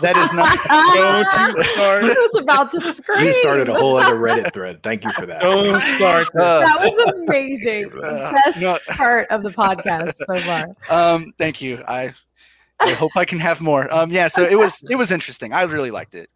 That 0.00 0.16
is 0.16 0.32
not. 0.32 0.56
Don't 0.94 1.56
you 1.56 1.64
start. 1.64 2.04
I 2.04 2.06
was 2.06 2.40
about 2.40 2.70
to 2.70 2.80
scream. 2.80 3.26
You 3.26 3.32
started 3.32 3.68
a 3.68 3.74
whole 3.74 3.96
other 3.96 4.14
Reddit 4.14 4.52
thread. 4.52 4.80
Thank 4.84 5.04
you 5.04 5.10
for 5.12 5.26
that. 5.26 5.42
Don't 5.42 5.82
start. 5.96 6.28
Uh, 6.38 6.60
that 6.60 6.78
was 6.80 7.14
amazing. 7.14 7.90
Uh, 8.02 8.32
Best 8.32 8.60
no. 8.60 8.78
part 8.88 9.28
of 9.30 9.42
the 9.42 9.50
podcast 9.50 10.14
so 10.14 10.36
far. 10.38 10.66
Um, 10.90 11.32
thank 11.38 11.60
you. 11.60 11.82
I 11.86 12.12
I 12.80 12.92
hope 12.92 13.12
I 13.16 13.24
can 13.24 13.38
have 13.38 13.60
more. 13.60 13.92
Um, 13.94 14.10
yeah. 14.10 14.28
So 14.28 14.42
it 14.42 14.58
was 14.58 14.82
it 14.90 14.96
was 14.96 15.10
interesting. 15.10 15.52
I 15.52 15.64
really 15.64 15.90
liked 15.90 16.14
it. 16.14 16.28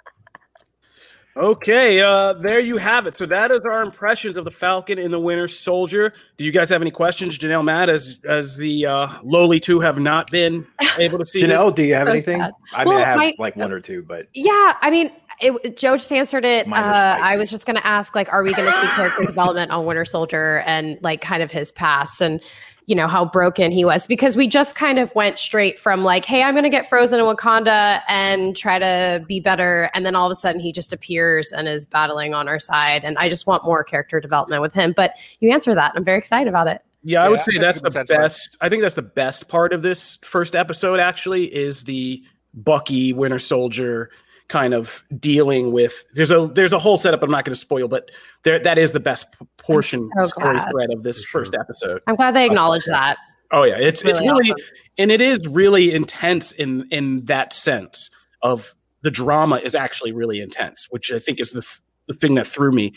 Okay, 1.37 2.01
uh, 2.01 2.33
there 2.33 2.59
you 2.61 2.79
have 2.79 3.07
it. 3.07 3.19
So 3.19 3.27
that 3.27 3.51
is 3.51 3.61
our 3.67 3.83
impressions 3.83 4.39
of 4.39 4.47
the 4.47 4.51
Falcon 4.51 4.99
and 4.99 5.13
the 5.13 5.21
Winter 5.21 5.49
Soldier. 5.49 6.15
Do 6.39 6.45
you 6.45 6.51
guys 6.51 6.71
have 6.71 6.81
any 6.81 6.91
questions, 6.91 7.39
Janelle, 7.39 7.63
Matt, 7.63 7.91
as 7.91 8.19
as 8.27 8.57
the 8.57 8.87
uh, 8.87 9.09
lowly 9.23 9.61
two 9.61 9.81
have 9.81 9.99
not 9.99 10.31
been 10.31 10.67
able 10.99 11.19
to 11.19 11.27
see? 11.27 11.43
Janelle, 11.43 11.67
this? 11.67 11.75
do 11.75 11.83
you 11.83 11.95
have 11.95 12.07
So 12.07 12.13
anything? 12.13 12.41
sad. 12.41 12.53
I 12.73 12.85
mean, 12.85 12.95
Well, 12.95 13.03
I 13.03 13.07
have 13.07 13.17
my- 13.19 13.35
like 13.39 13.55
one 13.55 13.71
or 13.71 13.81
two, 13.81 14.03
but 14.03 14.29
Yeah, 14.33 14.75
I 14.81 14.89
mean, 14.91 15.11
it, 15.43 15.77
Joe 15.77 15.99
just 15.99 16.11
answered 16.11 16.47
it. 16.47 16.67
Uh, 16.73 17.19
I 17.23 17.37
was 17.37 17.51
just 17.51 17.67
going 17.67 17.77
to 17.77 17.87
ask, 17.87 18.15
like, 18.15 18.33
are 18.33 18.43
we 18.43 18.55
going 18.55 18.73
to 18.73 18.81
see 18.81 18.87
character 18.89 19.25
development 19.27 19.71
on 19.71 19.85
Winter 19.85 20.07
Soldier 20.07 20.61
and 20.67 20.97
like 21.03 21.21
kind 21.21 21.43
of 21.43 21.51
his 21.53 21.71
past 21.71 22.23
and 22.23 22.41
you 22.87 22.95
know 22.95 23.09
how 23.09 23.25
broken 23.25 23.73
he 23.73 23.85
was? 23.85 24.07
Because 24.07 24.37
we 24.37 24.47
just 24.47 24.77
kind 24.77 24.99
of 24.99 25.15
went 25.15 25.39
straight 25.39 25.79
from 25.79 26.05
like, 26.05 26.25
hey, 26.25 26.43
I'm 26.43 26.55
going 26.55 26.65
to 26.65 26.71
get 26.71 26.89
frozen 26.89 27.19
in 27.21 27.27
Wakanda 27.27 28.01
and 28.09 28.57
try 28.57 28.79
to 28.79 29.25
be 29.27 29.41
better, 29.41 29.91
and 29.93 30.07
then 30.07 30.15
all 30.15 30.27
of 30.27 30.31
a 30.33 30.37
sudden 30.37 30.61
he 30.61 30.73
just 30.73 30.93
appears 30.93 31.53
and 31.53 31.69
is 31.69 31.85
battling 31.85 32.33
on 32.33 32.49
our 32.49 32.59
side, 32.61 33.05
and 33.05 33.19
I 33.19 33.29
just 33.29 33.47
want 33.47 33.65
more 33.65 33.83
character 33.85 34.21
development 34.21 34.63
with 34.63 34.73
him. 34.73 34.93
But 34.97 35.17
you 35.41 35.53
answer 35.53 35.75
that, 35.75 35.93
I'm 35.97 36.05
very 36.05 36.19
excited 36.19 36.49
about 36.49 36.69
it. 36.69 36.81
Yeah, 37.03 37.23
I 37.23 37.29
would 37.29 37.39
Yeah, 37.39 37.45
say 37.45 37.53
I 37.59 37.61
that's 37.61 37.81
the 37.81 37.91
that's 37.91 38.11
fine. 38.11 38.21
best. 38.21 38.57
I 38.61 38.69
think 38.69 38.83
that's 38.83 38.95
the 38.97 39.03
best 39.03 39.49
part 39.49 39.73
of 39.73 39.83
this 39.83 40.19
first 40.23 40.57
episode. 40.57 40.99
Actually, 40.99 41.55
is 41.55 41.85
the 41.85 42.23
Bucky 42.55 43.13
Winter 43.13 43.39
Soldier 43.39 44.11
kind 44.49 44.75
of 44.75 45.03
dealing 45.19 45.73
with. 45.73 46.05
There's 46.15 46.31
a 46.31 46.47
there's 46.55 46.73
a 46.73 46.79
whole 46.79 46.97
setup. 46.97 47.23
I'm 47.23 47.31
not 47.31 47.45
going 47.45 47.55
to 47.55 47.61
spoil, 47.61 47.89
but 47.89 48.11
there 48.45 48.59
that 48.61 48.79
is 48.79 48.93
the 48.93 49.01
best 49.01 49.27
portion 49.57 50.09
so 50.19 50.25
story 50.27 50.59
thread 50.71 50.91
of 50.93 51.03
this 51.03 51.23
sure. 51.25 51.41
first 51.41 51.55
episode. 51.55 52.03
I'm 52.07 52.17
glad 52.17 52.35
they 52.35 52.47
acknowledge 52.47 52.85
that. 52.87 53.17
Oh 53.53 53.63
yeah, 53.65 53.77
it's 53.79 54.03
it's 54.03 54.21
Really 54.21 54.29
really 54.29 54.51
awesome. 54.53 54.67
and 54.99 55.11
it 55.13 55.21
is 55.21 55.47
really 55.47 55.93
intense 55.95 56.53
in 56.53 56.87
in 56.91 57.25
that 57.27 57.53
sense 57.53 58.11
of 58.43 58.75
the 59.03 59.11
drama 59.11 59.57
is 59.57 59.75
actually 59.75 60.13
really 60.13 60.41
intense, 60.41 60.87
which 60.91 61.13
I 61.13 61.19
think 61.19 61.41
is 61.41 61.53
the 61.53 61.61
th- 61.63 61.81
the 62.09 62.15
thing 62.15 62.35
that 62.37 62.47
threw 62.47 62.73
me. 62.73 62.93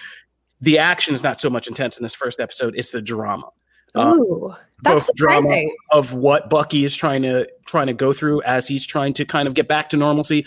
The 0.61 0.77
action 0.79 1.13
is 1.15 1.23
not 1.23 1.39
so 1.39 1.49
much 1.49 1.67
intense 1.67 1.97
in 1.97 2.03
this 2.03 2.15
first 2.15 2.39
episode; 2.39 2.73
it's 2.75 2.89
the 2.89 3.01
drama. 3.01 3.49
Uh, 3.95 4.13
Ooh, 4.15 4.53
that's 4.83 5.07
both 5.07 5.15
drama 5.15 5.41
surprising. 5.43 5.75
of 5.91 6.13
what 6.13 6.49
Bucky 6.49 6.83
is 6.83 6.95
trying 6.95 7.21
to 7.23 7.47
trying 7.65 7.87
to 7.87 7.93
go 7.93 8.11
through 8.13 8.41
as 8.43 8.67
he's 8.67 8.85
trying 8.85 9.13
to 9.13 9.25
kind 9.25 9.47
of 9.47 9.53
get 9.53 9.67
back 9.67 9.89
to 9.89 9.97
normalcy, 9.97 10.45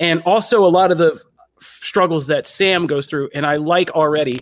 and 0.00 0.22
also 0.22 0.64
a 0.64 0.68
lot 0.68 0.90
of 0.90 0.98
the 0.98 1.20
struggles 1.60 2.26
that 2.26 2.46
Sam 2.46 2.86
goes 2.86 3.06
through. 3.06 3.28
And 3.34 3.46
I 3.46 3.56
like 3.56 3.90
already, 3.90 4.40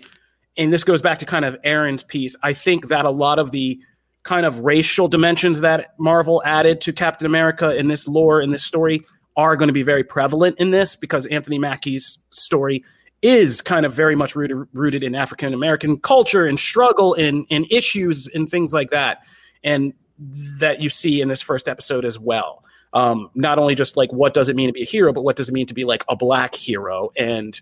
and 0.56 0.72
this 0.72 0.84
goes 0.84 1.02
back 1.02 1.18
to 1.18 1.26
kind 1.26 1.44
of 1.44 1.56
Aaron's 1.64 2.04
piece. 2.04 2.36
I 2.42 2.52
think 2.52 2.88
that 2.88 3.04
a 3.04 3.10
lot 3.10 3.38
of 3.38 3.50
the 3.50 3.78
kind 4.22 4.46
of 4.46 4.60
racial 4.60 5.08
dimensions 5.08 5.60
that 5.60 5.94
Marvel 5.98 6.42
added 6.44 6.80
to 6.82 6.92
Captain 6.92 7.26
America 7.26 7.76
in 7.76 7.88
this 7.88 8.06
lore 8.06 8.40
in 8.40 8.50
this 8.50 8.64
story 8.64 9.02
are 9.36 9.56
going 9.56 9.68
to 9.68 9.72
be 9.72 9.82
very 9.82 10.04
prevalent 10.04 10.56
in 10.58 10.70
this 10.70 10.96
because 10.96 11.26
Anthony 11.26 11.58
Mackie's 11.58 12.18
story 12.30 12.84
is 13.22 13.60
kind 13.60 13.84
of 13.84 13.92
very 13.92 14.14
much 14.14 14.36
rooted 14.36 14.56
rooted 14.72 15.02
in 15.02 15.14
African 15.14 15.54
American 15.54 15.98
culture 15.98 16.46
and 16.46 16.58
struggle 16.58 17.14
and 17.14 17.46
and 17.50 17.66
issues 17.70 18.28
and 18.28 18.48
things 18.48 18.72
like 18.72 18.90
that, 18.90 19.18
and 19.64 19.92
that 20.18 20.80
you 20.80 20.90
see 20.90 21.20
in 21.20 21.28
this 21.28 21.42
first 21.42 21.68
episode 21.68 22.04
as 22.04 22.18
well. 22.18 22.62
Um, 22.92 23.30
not 23.34 23.58
only 23.58 23.74
just 23.74 23.96
like 23.96 24.12
what 24.12 24.34
does 24.34 24.48
it 24.48 24.56
mean 24.56 24.68
to 24.68 24.72
be 24.72 24.82
a 24.82 24.86
hero, 24.86 25.12
but 25.12 25.22
what 25.22 25.36
does 25.36 25.48
it 25.48 25.52
mean 25.52 25.66
to 25.66 25.74
be 25.74 25.84
like 25.84 26.04
a 26.08 26.16
black 26.16 26.54
hero? 26.54 27.10
And 27.16 27.60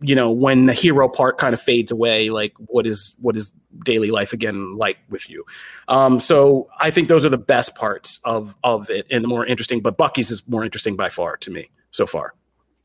you 0.00 0.14
know 0.14 0.30
when 0.30 0.66
the 0.66 0.74
hero 0.74 1.08
part 1.08 1.38
kind 1.38 1.54
of 1.54 1.60
fades 1.60 1.90
away 1.90 2.28
like 2.28 2.52
what 2.66 2.86
is 2.86 3.16
what 3.18 3.34
is 3.34 3.52
daily 3.82 4.10
life 4.10 4.32
again 4.32 4.76
like 4.76 4.98
with 5.08 5.28
you? 5.30 5.44
Um 5.88 6.20
so 6.20 6.68
i 6.78 6.90
think 6.90 7.08
those 7.08 7.24
are 7.24 7.30
the 7.30 7.38
best 7.38 7.74
parts 7.74 8.20
of 8.24 8.54
of 8.62 8.90
it 8.90 9.06
and 9.10 9.24
the 9.24 9.28
more 9.28 9.46
interesting 9.46 9.80
but 9.80 9.96
bucky's 9.96 10.30
is 10.30 10.46
more 10.48 10.64
interesting 10.64 10.96
by 10.96 11.08
far 11.08 11.38
to 11.38 11.50
me 11.50 11.70
so 11.92 12.06
far 12.06 12.34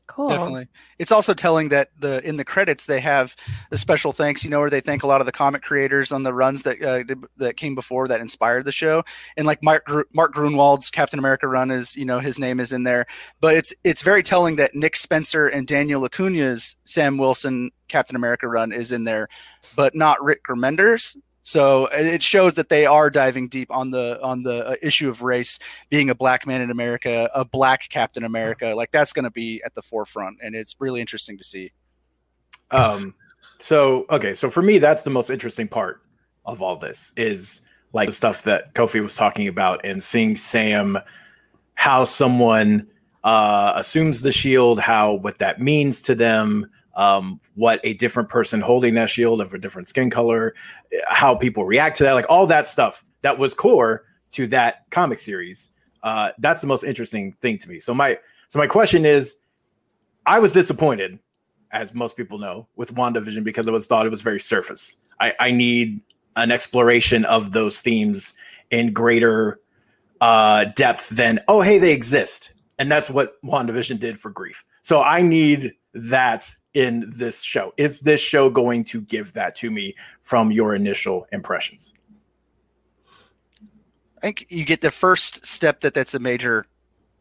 Cool. 0.08 0.28
Definitely. 0.28 0.68
It's 0.98 1.12
also 1.12 1.32
telling 1.32 1.68
that 1.70 1.90
the 1.98 2.26
in 2.28 2.36
the 2.36 2.44
credits 2.44 2.86
they 2.86 3.00
have 3.00 3.34
the 3.70 3.78
special 3.78 4.12
thanks, 4.12 4.44
you 4.44 4.50
know, 4.50 4.60
where 4.60 4.68
they 4.68 4.80
thank 4.80 5.04
a 5.04 5.06
lot 5.06 5.20
of 5.20 5.26
the 5.26 5.32
comic 5.32 5.62
creators 5.62 6.12
on 6.12 6.22
the 6.22 6.34
runs 6.34 6.62
that 6.62 6.82
uh, 6.82 7.02
did, 7.04 7.24
that 7.36 7.56
came 7.56 7.74
before 7.74 8.08
that 8.08 8.20
inspired 8.20 8.64
the 8.64 8.72
show. 8.72 9.04
And 9.36 9.46
like 9.46 9.62
Mark 9.62 9.86
Mark 10.12 10.34
Gruenwald's 10.34 10.90
Captain 10.90 11.18
America 11.18 11.46
run 11.46 11.70
is, 11.70 11.96
you 11.96 12.04
know, 12.04 12.18
his 12.18 12.38
name 12.38 12.60
is 12.60 12.72
in 12.72 12.82
there. 12.82 13.06
But 13.40 13.56
it's 13.56 13.72
it's 13.84 14.02
very 14.02 14.22
telling 14.22 14.56
that 14.56 14.74
Nick 14.74 14.96
Spencer 14.96 15.46
and 15.46 15.66
Daniel 15.66 16.04
Acuna's 16.04 16.76
Sam 16.84 17.16
Wilson 17.16 17.70
Captain 17.88 18.16
America 18.16 18.48
run 18.48 18.72
is 18.72 18.92
in 18.92 19.04
there, 19.04 19.28
but 19.76 19.94
not 19.94 20.22
Rick 20.22 20.44
Remender's. 20.44 21.16
So 21.42 21.88
it 21.92 22.22
shows 22.22 22.54
that 22.54 22.68
they 22.68 22.86
are 22.86 23.10
diving 23.10 23.48
deep 23.48 23.70
on 23.70 23.90
the 23.90 24.20
on 24.22 24.42
the 24.42 24.66
uh, 24.68 24.74
issue 24.80 25.08
of 25.08 25.22
race, 25.22 25.58
being 25.90 26.08
a 26.10 26.14
black 26.14 26.46
man 26.46 26.60
in 26.60 26.70
America, 26.70 27.28
a 27.34 27.44
black 27.44 27.88
Captain 27.88 28.24
America. 28.24 28.74
Like 28.76 28.92
that's 28.92 29.12
going 29.12 29.24
to 29.24 29.30
be 29.30 29.60
at 29.64 29.74
the 29.74 29.82
forefront, 29.82 30.38
and 30.42 30.54
it's 30.54 30.76
really 30.78 31.00
interesting 31.00 31.36
to 31.38 31.44
see. 31.44 31.72
Um. 32.70 33.14
So 33.58 34.06
okay, 34.10 34.34
so 34.34 34.50
for 34.50 34.62
me, 34.62 34.78
that's 34.78 35.02
the 35.02 35.10
most 35.10 35.30
interesting 35.30 35.68
part 35.68 36.02
of 36.44 36.62
all 36.62 36.76
this 36.76 37.12
is 37.16 37.62
like 37.92 38.08
the 38.08 38.12
stuff 38.12 38.42
that 38.42 38.74
Kofi 38.74 39.00
was 39.02 39.14
talking 39.14 39.48
about 39.48 39.80
and 39.84 40.02
seeing 40.02 40.36
Sam, 40.36 40.98
how 41.74 42.04
someone 42.04 42.86
uh, 43.24 43.72
assumes 43.76 44.22
the 44.22 44.32
shield, 44.32 44.80
how 44.80 45.14
what 45.14 45.38
that 45.38 45.60
means 45.60 46.02
to 46.02 46.14
them, 46.14 46.66
um, 46.94 47.40
what 47.54 47.80
a 47.84 47.94
different 47.94 48.28
person 48.28 48.60
holding 48.60 48.94
that 48.94 49.10
shield 49.10 49.40
of 49.40 49.52
a 49.54 49.58
different 49.58 49.88
skin 49.88 50.10
color, 50.10 50.54
how 51.06 51.34
people 51.34 51.64
react 51.64 51.96
to 51.96 52.04
that, 52.04 52.12
like 52.12 52.26
all 52.28 52.46
that 52.46 52.66
stuff 52.66 53.04
that 53.22 53.38
was 53.38 53.54
core 53.54 54.04
to 54.32 54.46
that 54.48 54.90
comic 54.90 55.18
series. 55.18 55.70
Uh, 56.02 56.32
that's 56.38 56.60
the 56.60 56.66
most 56.66 56.84
interesting 56.84 57.32
thing 57.40 57.56
to 57.58 57.68
me. 57.68 57.78
So 57.78 57.94
my 57.94 58.18
so 58.48 58.58
my 58.58 58.66
question 58.66 59.06
is, 59.06 59.36
I 60.26 60.38
was 60.38 60.52
disappointed, 60.52 61.18
as 61.70 61.94
most 61.94 62.16
people 62.16 62.38
know, 62.38 62.66
with 62.76 62.94
WandaVision 62.94 63.44
because 63.44 63.66
I 63.66 63.70
was 63.70 63.86
thought 63.86 64.04
it 64.04 64.10
was 64.10 64.20
very 64.20 64.40
surface. 64.40 64.96
I, 65.20 65.34
I 65.40 65.50
need 65.50 66.00
an 66.36 66.50
exploration 66.50 67.24
of 67.26 67.52
those 67.52 67.80
themes 67.80 68.34
in 68.70 68.92
greater 68.92 69.60
uh, 70.20 70.66
depth 70.76 71.08
than 71.10 71.40
oh 71.48 71.60
hey 71.60 71.78
they 71.78 71.92
exist, 71.92 72.62
and 72.78 72.90
that's 72.90 73.08
what 73.08 73.40
WandaVision 73.42 73.98
did 74.00 74.18
for 74.18 74.30
grief. 74.30 74.64
So 74.82 75.02
I 75.02 75.22
need 75.22 75.72
that 75.94 76.54
in 76.74 77.10
this 77.14 77.42
show. 77.42 77.72
Is 77.76 78.00
this 78.00 78.20
show 78.20 78.50
going 78.50 78.84
to 78.84 79.00
give 79.02 79.32
that 79.34 79.56
to 79.56 79.70
me 79.70 79.94
from 80.22 80.50
your 80.50 80.74
initial 80.74 81.26
impressions? 81.32 81.92
I 84.18 84.20
think 84.20 84.46
you 84.48 84.64
get 84.64 84.80
the 84.80 84.90
first 84.90 85.44
step 85.44 85.80
that 85.80 85.94
that's 85.94 86.14
a 86.14 86.18
major 86.18 86.66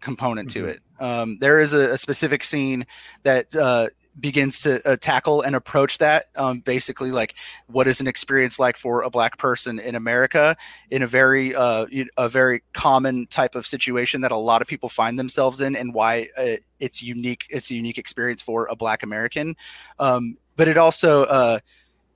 component 0.01 0.49
mm-hmm. 0.49 0.67
to 0.67 0.71
it. 0.73 0.81
Um, 0.99 1.37
there 1.39 1.59
is 1.59 1.73
a, 1.73 1.93
a, 1.93 1.97
specific 1.97 2.43
scene 2.43 2.85
that 3.23 3.55
uh, 3.55 3.87
begins 4.19 4.61
to 4.61 4.85
uh, 4.87 4.97
tackle 4.99 5.41
and 5.41 5.55
approach 5.55 5.97
that 5.99 6.25
um, 6.35 6.59
basically 6.59 7.11
like 7.11 7.35
what 7.67 7.87
is 7.87 8.01
an 8.01 8.07
experience 8.07 8.59
like 8.59 8.77
for 8.77 9.03
a 9.03 9.09
black 9.09 9.37
person 9.37 9.79
in 9.79 9.95
america 9.95 10.55
in 10.89 11.01
a 11.01 11.07
very 11.07 11.55
uh, 11.55 11.85
a 12.17 12.27
very 12.27 12.61
common 12.73 13.25
type 13.27 13.55
of 13.55 13.65
situation 13.65 14.21
that 14.21 14.31
a 14.31 14.35
lot 14.35 14.61
of 14.61 14.67
people 14.67 14.89
find 14.89 15.17
themselves 15.17 15.61
in 15.61 15.75
and 15.75 15.93
why 15.93 16.27
uh, 16.37 16.57
it's 16.79 17.01
unique 17.01 17.45
it's 17.49 17.71
a 17.71 17.75
unique 17.75 17.97
experience 17.97 18.41
for 18.41 18.67
a 18.69 18.75
black 18.75 19.03
american. 19.03 19.55
Um, 19.99 20.37
but 20.55 20.67
it 20.67 20.77
also 20.77 21.23
uh, 21.23 21.59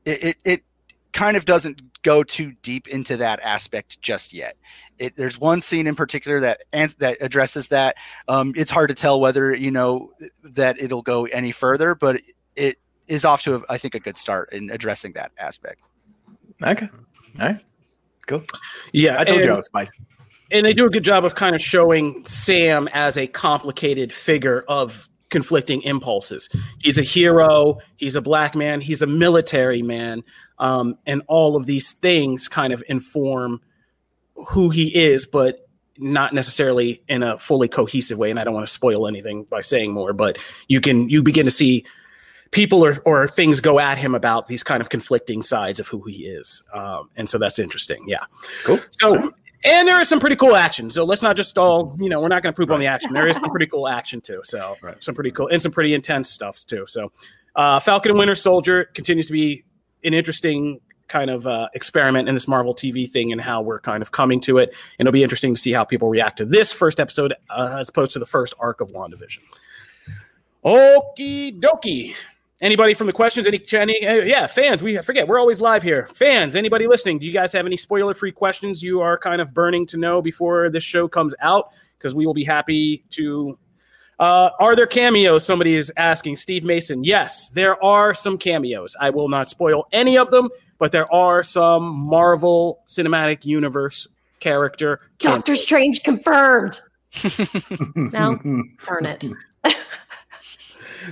it, 0.06 0.24
it, 0.24 0.38
it 0.44 0.64
kind 1.16 1.38
of 1.38 1.46
doesn't 1.46 1.82
go 2.04 2.22
too 2.22 2.54
deep 2.62 2.88
into 2.88 3.18
that 3.18 3.40
aspect 3.40 4.00
just 4.02 4.34
yet. 4.34 4.58
It, 5.00 5.16
there's 5.16 5.40
one 5.40 5.62
scene 5.62 5.88
in 5.88 5.96
particular 5.96 6.40
that 6.42 6.62
that 6.72 7.18
addresses 7.22 7.70
that. 7.70 7.96
Um, 8.28 8.54
it's 8.56 8.70
hard 8.70 8.90
to 8.90 8.96
tell 8.96 9.20
whether 9.20 9.54
you 9.56 9.72
know 9.72 10.12
that 10.44 10.80
it'll 10.80 11.02
go 11.02 11.26
any 11.26 11.52
further, 11.52 11.96
but 11.96 12.22
it 12.56 12.78
is 13.08 13.26
off 13.26 13.42
to 13.44 13.56
a, 13.56 13.62
I 13.70 13.78
think 13.78 13.96
a 13.96 14.00
good 14.00 14.18
start 14.18 14.54
in 14.54 14.70
addressing 14.70 15.14
that 15.14 15.32
aspect. 15.38 15.82
Okay, 16.62 16.88
all 17.40 17.48
right, 17.48 17.60
cool. 18.28 18.44
Yeah, 18.94 19.20
I 19.20 19.24
told 19.24 19.40
and, 19.40 19.48
you 19.48 19.54
I 19.54 19.56
was 19.56 19.66
spicy. 19.66 19.98
And 20.52 20.66
they 20.66 20.74
do 20.74 20.86
a 20.86 20.90
good 20.90 21.04
job 21.04 21.26
of 21.26 21.36
kind 21.36 21.56
of 21.56 21.62
showing 21.62 22.26
Sam 22.28 22.88
as 22.94 23.18
a 23.18 23.26
complicated 23.28 24.14
figure 24.14 24.64
of 24.68 25.10
conflicting 25.30 25.82
impulses. 25.82 26.50
He's 26.80 26.98
a 26.98 27.04
hero. 27.04 27.80
He's 27.98 28.16
a 28.16 28.22
black 28.22 28.56
man. 28.56 28.82
He's 28.82 29.02
a 29.02 29.08
military 29.08 29.82
man. 29.82 30.24
Um, 30.60 30.98
and 31.06 31.22
all 31.28 31.56
of 31.56 31.66
these 31.66 31.92
things 31.94 32.48
kind 32.48 32.74
of 32.74 32.84
inform 32.88 33.62
who 34.48 34.70
he 34.70 34.88
is, 34.96 35.26
but 35.26 35.68
not 35.98 36.34
necessarily 36.34 37.02
in 37.08 37.24
a 37.24 37.38
fully 37.38 37.68
cohesive 37.68 38.18
way. 38.18 38.30
And 38.30 38.40
I 38.40 38.44
don't 38.44 38.54
want 38.54 38.68
to 38.68 38.74
spoil 38.74 39.08
anything 39.08 39.46
by 39.46 39.62
saying 39.62 39.94
more, 39.94 40.14
but 40.14 40.38
you 40.68 40.82
can 40.82 41.10
you 41.10 41.24
begin 41.24 41.46
to 41.46 41.52
see 41.52 41.86
people 42.52 42.86
or, 42.86 43.02
or 43.06 43.28
things 43.28 43.60
go 43.60 43.80
at 43.80 43.98
him 43.98 44.16
about 44.16 44.48
these 44.48 44.64
kind 44.64 44.82
of 44.82 44.90
conflicting 44.90 45.42
sides 45.42 45.80
of 45.80 45.88
who 45.88 46.02
he 46.04 46.26
is. 46.26 46.64
Um, 46.74 47.10
and 47.16 47.30
so 47.30 47.38
that's 47.38 47.60
interesting. 47.60 48.04
Yeah. 48.08 48.24
Cool. 48.64 48.80
So 48.92 49.32
and 49.66 49.88
there 49.88 50.00
is 50.00 50.08
some 50.08 50.20
pretty 50.20 50.36
cool 50.36 50.56
action. 50.56 50.90
So 50.92 51.04
let's 51.04 51.22
not 51.22 51.36
just 51.36 51.58
all, 51.58 51.96
you 52.00 52.08
know, 52.08 52.22
we're 52.22 52.28
not 52.28 52.44
going 52.44 52.54
to 52.54 52.58
poop 52.58 52.70
right. 52.70 52.76
on 52.76 52.80
the 52.80 52.88
action. 52.88 53.14
There 53.14 53.28
is 53.28 53.36
some 53.38 53.50
pretty 53.50 53.68
cool 53.68 53.88
action 53.88 54.22
too. 54.22 54.42
So 54.44 54.78
right. 54.82 55.04
some 55.04 55.16
pretty 55.16 55.32
cool 55.32 55.48
and 55.48 55.62
some 55.62 55.72
pretty 55.72 55.94
intense 55.94 56.30
stuff 56.30 56.64
too. 56.66 56.86
So 56.88 57.12
uh, 57.56 57.80
Falcon 57.80 58.12
and 58.12 58.20
Winter 58.20 58.36
Soldier 58.36 58.86
continues 58.94 59.28
to 59.28 59.34
be 59.34 59.66
an 60.04 60.14
interesting 60.14 60.80
kind 61.08 61.30
of 61.30 61.46
uh, 61.48 61.68
experiment 61.74 62.30
in 62.30 62.36
this 62.36 62.48
Marvel 62.48 62.74
TV 62.74 63.10
thing 63.10 63.32
and 63.32 63.42
how 63.42 63.62
we're 63.62 63.80
kind 63.80 64.02
of 64.02 64.12
coming 64.12 64.40
to 64.42 64.58
it. 64.60 64.70
And 65.00 65.08
it'll 65.08 65.14
be 65.14 65.24
interesting 65.24 65.56
to 65.56 65.60
see 65.60 65.72
how 65.72 65.84
people 65.84 66.10
react 66.10 66.38
to 66.38 66.46
this 66.46 66.72
first 66.72 67.00
episode 67.00 67.34
uh, 67.50 67.78
as 67.80 67.90
opposed 67.90 68.12
to 68.14 68.20
the 68.20 68.26
first 68.26 68.54
arc 68.60 68.82
of 68.82 68.90
WandaVision. 68.90 69.40
Okie 70.64 71.60
dokie. 71.60 72.16
Anybody 72.62 72.94
from 72.94 73.08
the 73.08 73.14
questions? 73.14 73.48
Any, 73.48 73.62
any 73.74 74.08
uh, 74.08 74.14
yeah, 74.16 74.48
fans? 74.48 74.82
We 74.82 74.98
forget 75.00 75.28
we're 75.28 75.40
always 75.40 75.60
live 75.60 75.84
here. 75.84 76.08
Fans, 76.14 76.56
anybody 76.56 76.88
listening? 76.88 77.20
Do 77.20 77.28
you 77.28 77.34
guys 77.34 77.52
have 77.52 77.66
any 77.66 77.76
spoiler-free 77.76 78.32
questions 78.32 78.82
you 78.82 79.02
are 79.02 79.18
kind 79.18 79.42
of 79.42 79.54
burning 79.54 79.86
to 79.88 79.98
know 79.98 80.22
before 80.22 80.70
this 80.70 80.84
show 80.84 81.08
comes 81.08 81.36
out? 81.42 81.74
Because 81.98 82.16
we 82.16 82.26
will 82.26 82.34
be 82.34 82.46
happy 82.46 83.04
to 83.12 83.58
uh, 84.20 84.50
are 84.60 84.76
there 84.76 84.88
cameos? 84.88 85.46
Somebody 85.46 85.76
is 85.76 85.92
asking. 85.98 86.38
Steve 86.38 86.64
Mason. 86.64 87.04
Yes, 87.04 87.50
there 87.50 87.84
are 87.84 88.14
some 88.14 88.38
cameos. 88.38 88.96
I 89.00 89.10
will 89.10 89.30
not 89.30 89.50
spoil 89.50 89.88
any 89.92 90.18
of 90.18 90.32
them, 90.32 90.50
but 90.78 90.92
there 90.92 91.12
are 91.14 91.44
some 91.44 91.84
Marvel 91.84 92.84
Cinematic 92.88 93.46
Universe 93.46 94.08
character. 94.40 94.98
Cameos. 95.20 95.38
Doctor 95.38 95.56
Strange 95.56 96.04
confirmed. 96.04 96.80
no, 97.96 98.40
darn 98.86 99.06
it. 99.06 99.26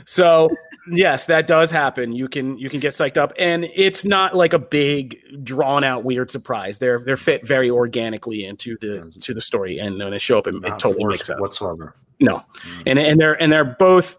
So 0.05 0.50
yes, 0.91 1.25
that 1.27 1.47
does 1.47 1.71
happen. 1.71 2.12
You 2.13 2.27
can 2.27 2.57
you 2.57 2.69
can 2.69 2.79
get 2.79 2.93
psyched 2.93 3.17
up, 3.17 3.33
and 3.38 3.65
it's 3.73 4.05
not 4.05 4.35
like 4.35 4.53
a 4.53 4.59
big 4.59 5.43
drawn 5.43 5.83
out 5.83 6.03
weird 6.03 6.31
surprise. 6.31 6.79
They're 6.79 7.00
they're 7.00 7.17
fit 7.17 7.45
very 7.45 7.69
organically 7.69 8.45
into 8.45 8.77
the 8.79 9.12
to 9.21 9.33
the 9.33 9.41
story, 9.41 9.79
and 9.79 9.97
when 9.97 10.12
they 10.12 10.19
show 10.19 10.39
up, 10.39 10.47
it, 10.47 10.55
it 10.55 10.79
totally 10.79 11.05
makes 11.05 11.27
sense 11.27 11.39
whatsoever. 11.39 11.95
No, 12.19 12.38
mm. 12.38 12.83
and 12.85 13.00
and 13.00 13.19
they're 13.19 13.41
and 13.41 13.51
they're 13.51 13.65
both 13.65 14.17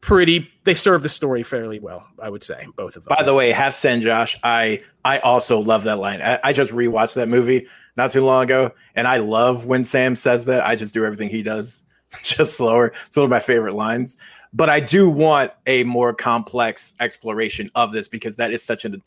pretty. 0.00 0.50
They 0.64 0.74
serve 0.74 1.02
the 1.02 1.08
story 1.08 1.42
fairly 1.42 1.78
well, 1.78 2.06
I 2.20 2.30
would 2.30 2.42
say, 2.42 2.66
both 2.76 2.96
of 2.96 3.04
them. 3.04 3.14
By 3.16 3.22
the 3.22 3.34
way, 3.34 3.50
half 3.52 3.74
send 3.74 4.02
Josh. 4.02 4.38
I 4.42 4.80
I 5.04 5.18
also 5.18 5.60
love 5.60 5.84
that 5.84 5.96
line. 5.96 6.22
I, 6.22 6.40
I 6.42 6.52
just 6.52 6.72
rewatched 6.72 7.14
that 7.14 7.28
movie 7.28 7.66
not 7.96 8.10
too 8.10 8.24
long 8.24 8.44
ago, 8.44 8.72
and 8.94 9.06
I 9.06 9.18
love 9.18 9.66
when 9.66 9.84
Sam 9.84 10.16
says 10.16 10.44
that. 10.46 10.64
I 10.66 10.76
just 10.76 10.94
do 10.94 11.04
everything 11.04 11.28
he 11.28 11.42
does, 11.42 11.84
just 12.22 12.56
slower. 12.56 12.92
It's 13.06 13.16
one 13.16 13.24
of 13.24 13.30
my 13.30 13.40
favorite 13.40 13.74
lines. 13.74 14.16
But 14.56 14.70
I 14.70 14.80
do 14.80 15.10
want 15.10 15.52
a 15.66 15.84
more 15.84 16.14
complex 16.14 16.94
exploration 16.98 17.70
of 17.74 17.92
this 17.92 18.08
because 18.08 18.36
that 18.36 18.52
is 18.52 18.62
such 18.62 18.86
an 18.86 19.02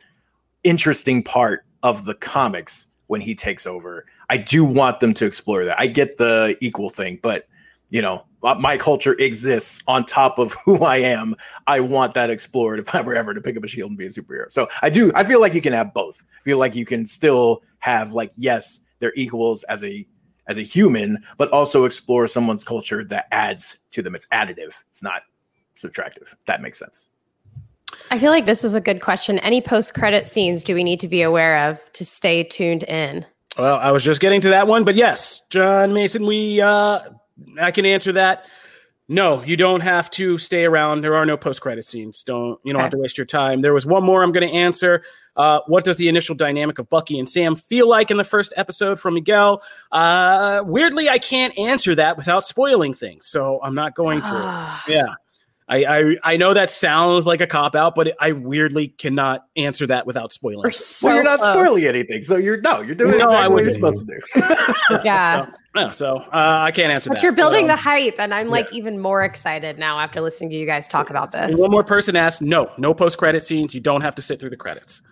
interesting 0.64 1.24
part 1.24 1.66
of 1.82 2.06
the 2.06 2.14
comics 2.14 2.86
when 3.08 3.20
he 3.20 3.34
takes 3.34 3.66
over. 3.66 4.06
I 4.30 4.38
do 4.38 4.64
want 4.64 5.00
them 5.00 5.12
to 5.16 5.26
explore 5.26 5.66
that. 5.66 5.80
I 5.80 5.88
get 5.88 6.20
the 6.20 6.56
equal 6.62 6.92
thing, 6.92 7.18
but 7.24 7.48
you 7.90 8.00
know, 8.00 8.26
uh, 8.44 8.54
my 8.60 8.78
culture 8.78 9.14
exists 9.14 9.82
on 9.88 10.06
top 10.06 10.38
of 10.38 10.54
who 10.66 10.84
I 10.84 10.98
am. 10.98 11.36
I 11.66 11.80
want 11.80 12.14
that 12.14 12.30
explored 12.30 12.78
if 12.78 12.94
I 12.94 13.02
were 13.02 13.16
ever 13.16 13.34
to 13.34 13.42
pick 13.42 13.58
up 13.58 13.64
a 13.64 13.68
shield 13.68 13.90
and 13.90 13.98
be 13.98 14.06
a 14.06 14.10
superhero. 14.10 14.52
So 14.52 14.68
I 14.84 14.92
do. 14.92 15.12
I 15.16 15.24
feel 15.24 15.42
like 15.42 15.56
you 15.56 15.62
can 15.62 15.74
have 15.74 15.96
both. 15.96 16.24
I 16.40 16.44
feel 16.44 16.60
like 16.60 16.76
you 16.76 16.86
can 16.86 17.08
still 17.08 17.64
have 17.80 18.14
like 18.14 18.32
yes, 18.36 18.82
they're 19.00 19.14
equals 19.16 19.64
as 19.64 19.84
a 19.84 20.06
as 20.46 20.60
a 20.60 20.64
human, 20.64 21.24
but 21.38 21.50
also 21.50 21.86
explore 21.86 22.28
someone's 22.28 22.64
culture 22.64 23.04
that 23.06 23.28
adds 23.32 23.80
to 23.92 24.04
them. 24.04 24.14
It's 24.14 24.28
additive. 24.28 24.74
It's 24.90 25.02
not 25.02 25.24
subtractive. 25.84 26.34
That 26.48 26.62
makes 26.62 26.80
sense. 26.80 27.10
I 28.12 28.20
feel 28.20 28.32
like 28.32 28.46
this 28.46 28.64
is 28.64 28.76
a 28.76 28.82
good 28.82 29.02
question. 29.02 29.40
Any 29.40 29.62
post 29.62 29.94
credit 29.94 30.28
scenes 30.28 30.64
do 30.64 30.74
we 30.74 30.84
need 30.84 31.00
to 31.00 31.08
be 31.08 31.22
aware 31.22 31.70
of 31.70 31.80
to 31.94 32.06
stay 32.06 32.44
tuned 32.44 32.84
in? 32.84 33.26
Well, 33.58 33.78
I 33.78 33.92
was 33.92 34.04
just 34.04 34.20
getting 34.20 34.42
to 34.42 34.50
that 34.50 34.68
one, 34.68 34.84
but 34.84 34.96
yes, 34.96 35.42
John 35.50 35.94
Mason, 35.94 36.26
we 36.26 36.62
uh 36.62 37.02
I 37.60 37.72
can 37.72 37.86
answer 37.86 38.12
that. 38.14 38.46
No, 39.12 39.44
you 39.44 39.58
don't 39.58 39.82
have 39.82 40.12
to 40.12 40.38
stay 40.38 40.66
around. 40.66 41.02
There 41.02 41.16
are 41.16 41.26
no 41.26 41.36
post 41.36 41.62
credit 41.62 41.84
scenes. 41.84 42.24
Don't 42.24 42.60
you 42.64 42.74
don't 42.74 42.82
okay. 42.82 42.84
have 42.84 42.92
to 42.92 43.00
waste 43.00 43.18
your 43.18 43.26
time. 43.26 43.62
There 43.62 43.74
was 43.74 43.86
one 43.86 44.04
more 44.04 44.22
I'm 44.22 44.32
going 44.32 44.48
to 44.48 44.56
answer. 44.56 45.04
Uh, 45.36 45.62
what 45.68 45.84
does 45.84 45.98
the 45.98 46.08
initial 46.08 46.36
dynamic 46.36 46.78
of 46.80 46.90
Bucky 46.90 47.18
and 47.18 47.28
Sam 47.28 47.56
feel 47.56 47.88
like 47.88 48.12
in 48.12 48.18
the 48.18 48.24
first 48.24 48.54
episode 48.56 49.00
from 49.00 49.16
Miguel? 49.16 49.64
Uh, 49.92 50.62
weirdly, 50.66 51.10
I 51.10 51.18
can't 51.18 51.58
answer 51.58 51.96
that 51.96 52.18
without 52.18 52.46
spoiling 52.46 52.94
things, 52.94 53.26
so 53.26 53.60
I'm 53.64 53.74
not 53.74 53.96
going 53.96 54.22
to. 54.22 54.82
yeah. 54.88 55.16
I, 55.70 55.86
I, 55.86 56.16
I 56.24 56.38
know 56.38 56.56
that 56.56 56.72
sounds 56.72 57.28
like 57.28 57.42
a 57.42 57.48
cop 57.48 57.76
out, 57.76 57.94
but 57.94 58.16
I 58.20 58.32
weirdly 58.32 58.88
cannot 58.88 59.46
answer 59.56 59.86
that 59.88 60.08
without 60.08 60.34
spoiling. 60.34 60.72
So 60.72 61.08
well, 61.08 61.16
you're 61.16 61.24
not 61.24 61.40
close. 61.40 61.56
spoiling 61.56 61.86
anything, 61.86 62.24
so 62.24 62.38
you're 62.38 62.60
no, 62.62 62.82
you're 62.82 62.96
doing 62.96 63.18
no, 63.18 63.30
exactly 63.30 63.54
what 63.54 63.62
you're 63.64 63.70
supposed 63.70 64.08
to 64.08 64.16
do. 64.16 65.00
yeah. 65.06 65.46
So, 65.46 65.52
yeah, 65.76 65.92
so 65.92 66.18
uh, 66.18 66.60
I 66.62 66.72
can't 66.72 66.92
answer 66.92 67.10
but 67.10 67.18
that. 67.18 67.24
you're 67.24 67.32
building 67.32 67.66
um, 67.66 67.68
the 67.68 67.76
hype, 67.76 68.20
and 68.20 68.34
I'm 68.34 68.50
like 68.50 68.66
yeah. 68.72 68.80
even 68.80 69.00
more 69.00 69.24
excited 69.24 69.78
now 69.78 70.00
after 70.00 70.20
listening 70.22 70.50
to 70.50 70.56
you 70.56 70.66
guys 70.66 70.88
talk 70.88 71.12
about 71.12 71.32
this. 71.32 71.52
And 71.52 71.60
one 71.60 71.70
more 71.70 71.84
person 71.84 72.16
asked, 72.16 72.42
no, 72.42 72.72
no 72.80 72.94
post 72.94 73.20
credit 73.20 73.44
scenes. 73.44 73.76
You 73.76 73.82
don't 73.82 74.02
have 74.02 74.16
to 74.16 74.22
sit 74.24 74.40
through 74.40 74.50
the 74.50 74.58
credits. 74.58 75.04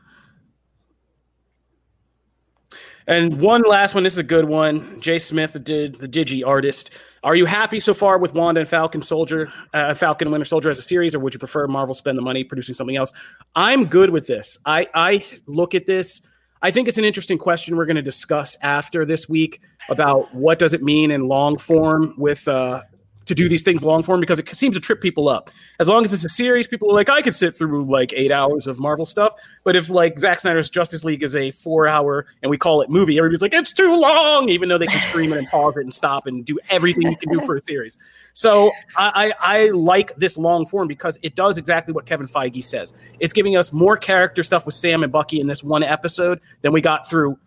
And 3.07 3.39
one 3.39 3.61
last 3.61 3.93
one. 3.93 4.03
This 4.03 4.13
is 4.13 4.19
a 4.19 4.23
good 4.23 4.45
one. 4.45 4.99
Jay 4.99 5.17
Smith 5.17 5.63
did 5.63 5.95
the 5.95 6.09
Digi 6.09 6.45
artist. 6.45 6.89
Are 7.23 7.35
you 7.35 7.45
happy 7.45 7.79
so 7.79 7.93
far 7.93 8.17
with 8.17 8.33
Wanda 8.33 8.59
and 8.59 8.69
Falcon 8.69 9.01
Soldier, 9.01 9.51
uh, 9.73 9.93
Falcon 9.93 10.27
and 10.27 10.33
Winter 10.33 10.45
Soldier 10.45 10.69
as 10.69 10.77
a 10.77 10.81
series, 10.81 11.15
or 11.15 11.19
would 11.19 11.33
you 11.33 11.39
prefer 11.39 11.67
Marvel 11.67 11.95
spend 11.95 12.17
the 12.17 12.21
money 12.21 12.43
producing 12.43 12.75
something 12.75 12.97
else? 12.97 13.13
I'm 13.55 13.85
good 13.85 14.09
with 14.09 14.27
this. 14.27 14.57
I 14.65 14.87
I 14.93 15.25
look 15.45 15.73
at 15.73 15.85
this. 15.85 16.21
I 16.61 16.71
think 16.71 16.87
it's 16.87 16.97
an 16.97 17.05
interesting 17.05 17.37
question 17.37 17.77
we're 17.77 17.85
going 17.85 17.95
to 17.95 18.01
discuss 18.01 18.57
after 18.61 19.05
this 19.05 19.29
week 19.29 19.61
about 19.89 20.33
what 20.33 20.59
does 20.59 20.73
it 20.73 20.83
mean 20.83 21.11
in 21.11 21.27
long 21.27 21.57
form 21.57 22.13
with 22.17 22.47
uh, 22.47 22.81
to 23.27 23.35
do 23.35 23.47
these 23.47 23.61
things 23.61 23.83
long 23.83 24.03
form 24.03 24.19
because 24.19 24.39
it 24.39 24.49
seems 24.55 24.75
to 24.75 24.81
trip 24.81 25.01
people 25.01 25.27
up. 25.27 25.51
As 25.79 25.87
long 25.87 26.03
as 26.03 26.13
it's 26.13 26.23
a 26.23 26.29
series, 26.29 26.65
people 26.65 26.89
are 26.89 26.93
like, 26.93 27.09
I 27.09 27.21
could 27.21 27.35
sit 27.35 27.55
through 27.55 27.85
like 27.85 28.13
eight 28.15 28.31
hours 28.31 28.67
of 28.67 28.79
Marvel 28.79 29.05
stuff. 29.05 29.33
But 29.63 29.75
if 29.75 29.89
like 29.89 30.17
Zack 30.17 30.39
Snyder's 30.39 30.69
Justice 30.69 31.03
League 31.03 31.23
is 31.23 31.35
a 31.35 31.51
four 31.51 31.87
hour 31.87 32.25
and 32.41 32.49
we 32.49 32.57
call 32.57 32.81
it 32.81 32.89
movie, 32.89 33.17
everybody's 33.17 33.41
like, 33.41 33.53
it's 33.53 33.73
too 33.73 33.95
long, 33.95 34.49
even 34.49 34.69
though 34.69 34.77
they 34.77 34.87
can 34.87 35.01
scream 35.01 35.33
it 35.33 35.37
and 35.37 35.47
pause 35.47 35.75
it 35.77 35.81
and 35.81 35.93
stop 35.93 36.25
and 36.25 36.45
do 36.45 36.57
everything 36.69 37.03
you 37.03 37.17
can 37.17 37.31
do 37.31 37.41
for 37.45 37.57
a 37.57 37.61
series. 37.61 37.97
So 38.33 38.71
I, 38.95 39.33
I, 39.41 39.55
I 39.57 39.69
like 39.69 40.15
this 40.15 40.37
long 40.37 40.65
form 40.65 40.87
because 40.87 41.19
it 41.21 41.35
does 41.35 41.57
exactly 41.57 41.93
what 41.93 42.05
Kevin 42.05 42.27
Feige 42.27 42.63
says. 42.63 42.93
It's 43.19 43.33
giving 43.33 43.57
us 43.57 43.73
more 43.73 43.97
character 43.97 44.41
stuff 44.41 44.65
with 44.65 44.75
Sam 44.75 45.03
and 45.03 45.11
Bucky 45.11 45.41
in 45.41 45.47
this 45.47 45.63
one 45.63 45.83
episode 45.83 46.39
than 46.61 46.71
we 46.71 46.81
got 46.81 47.09
through 47.09 47.37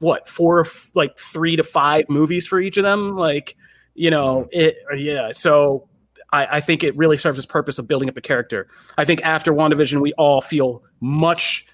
what 0.00 0.28
four 0.28 0.66
like 0.94 1.16
three 1.16 1.56
to 1.56 1.64
five 1.64 2.04
movies 2.10 2.46
for 2.46 2.60
each 2.60 2.76
of 2.76 2.82
them 2.82 3.14
like 3.16 3.56
you 3.94 4.10
know 4.10 4.48
it 4.52 4.76
yeah 4.96 5.30
so 5.32 5.88
I, 6.32 6.56
I, 6.56 6.60
think 6.60 6.82
it 6.82 6.96
really 6.96 7.16
serves 7.16 7.38
its 7.38 7.46
purpose 7.46 7.78
of 7.78 7.86
building 7.86 8.08
up 8.08 8.16
the 8.16 8.20
character. 8.20 8.66
I 8.98 9.04
think 9.04 9.22
after 9.22 9.52
wandavision 9.52 10.00
we 10.00 10.12
all 10.14 10.40
feel 10.40 10.82
much 11.00 11.66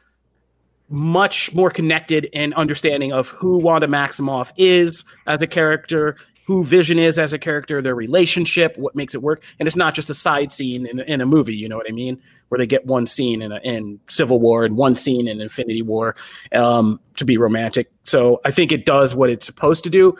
much 0.90 1.54
more 1.54 1.70
connected 1.70 2.28
and 2.34 2.52
understanding 2.54 3.12
of 3.12 3.28
who 3.28 3.58
wanda 3.58 3.86
maximoff 3.86 4.52
is 4.56 5.04
as 5.26 5.40
a 5.40 5.46
character 5.46 6.16
who 6.46 6.64
vision 6.64 6.98
is 6.98 7.16
as 7.16 7.32
a 7.32 7.38
character 7.38 7.80
their 7.80 7.94
relationship 7.94 8.76
what 8.76 8.96
makes 8.96 9.14
it 9.14 9.22
work. 9.22 9.44
And 9.60 9.68
it's 9.68 9.76
not 9.76 9.94
just 9.94 10.10
a 10.10 10.14
side 10.14 10.50
scene 10.50 10.86
in, 10.86 10.98
in 10.98 11.20
a 11.20 11.26
movie 11.26 11.54
you 11.54 11.68
know 11.68 11.76
what 11.76 11.86
i 11.88 11.92
mean? 11.92 12.20
Where 12.48 12.58
they 12.58 12.66
get 12.66 12.84
one 12.84 13.06
scene 13.06 13.40
in, 13.40 13.52
a, 13.52 13.60
in 13.62 14.00
civil 14.08 14.40
war 14.40 14.64
and 14.64 14.76
one 14.76 14.96
scene 14.96 15.28
in 15.28 15.40
infinity 15.40 15.82
war 15.82 16.16
um, 16.52 16.98
to 17.16 17.24
be 17.24 17.36
romantic. 17.36 17.92
So 18.02 18.40
i 18.44 18.50
think 18.50 18.72
it 18.72 18.84
does 18.84 19.14
what 19.14 19.30
it's 19.30 19.46
supposed 19.46 19.84
to 19.84 19.90
do 19.90 20.16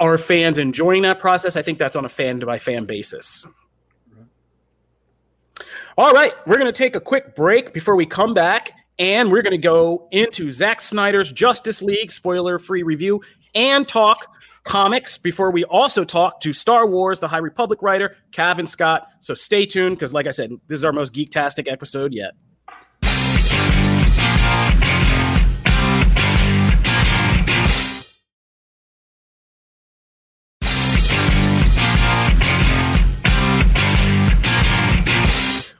are 0.00 0.18
fans 0.18 0.58
enjoying 0.58 1.02
that 1.02 1.18
process? 1.18 1.56
I 1.56 1.62
think 1.62 1.78
that's 1.78 1.96
on 1.96 2.04
a 2.04 2.08
fan 2.08 2.38
by 2.40 2.58
fan 2.58 2.84
basis. 2.84 3.46
All 5.96 6.12
right, 6.12 6.32
we're 6.46 6.58
going 6.58 6.72
to 6.72 6.78
take 6.78 6.94
a 6.94 7.00
quick 7.00 7.34
break 7.34 7.72
before 7.72 7.96
we 7.96 8.06
come 8.06 8.32
back, 8.32 8.70
and 8.98 9.32
we're 9.32 9.42
going 9.42 9.50
to 9.50 9.58
go 9.58 10.06
into 10.12 10.50
Zack 10.50 10.80
Snyder's 10.80 11.32
Justice 11.32 11.82
League 11.82 12.12
spoiler 12.12 12.58
free 12.60 12.84
review 12.84 13.20
and 13.54 13.86
talk 13.86 14.28
comics 14.62 15.18
before 15.18 15.50
we 15.50 15.64
also 15.64 16.04
talk 16.04 16.40
to 16.40 16.52
Star 16.52 16.86
Wars, 16.86 17.18
the 17.18 17.26
High 17.26 17.38
Republic 17.38 17.82
writer, 17.82 18.16
Cavan 18.30 18.66
Scott. 18.66 19.08
So 19.20 19.34
stay 19.34 19.66
tuned 19.66 19.96
because, 19.96 20.12
like 20.12 20.26
I 20.26 20.30
said, 20.30 20.52
this 20.68 20.76
is 20.76 20.84
our 20.84 20.92
most 20.92 21.12
geektastic 21.12 21.70
episode 21.70 22.12
yet. 22.12 22.34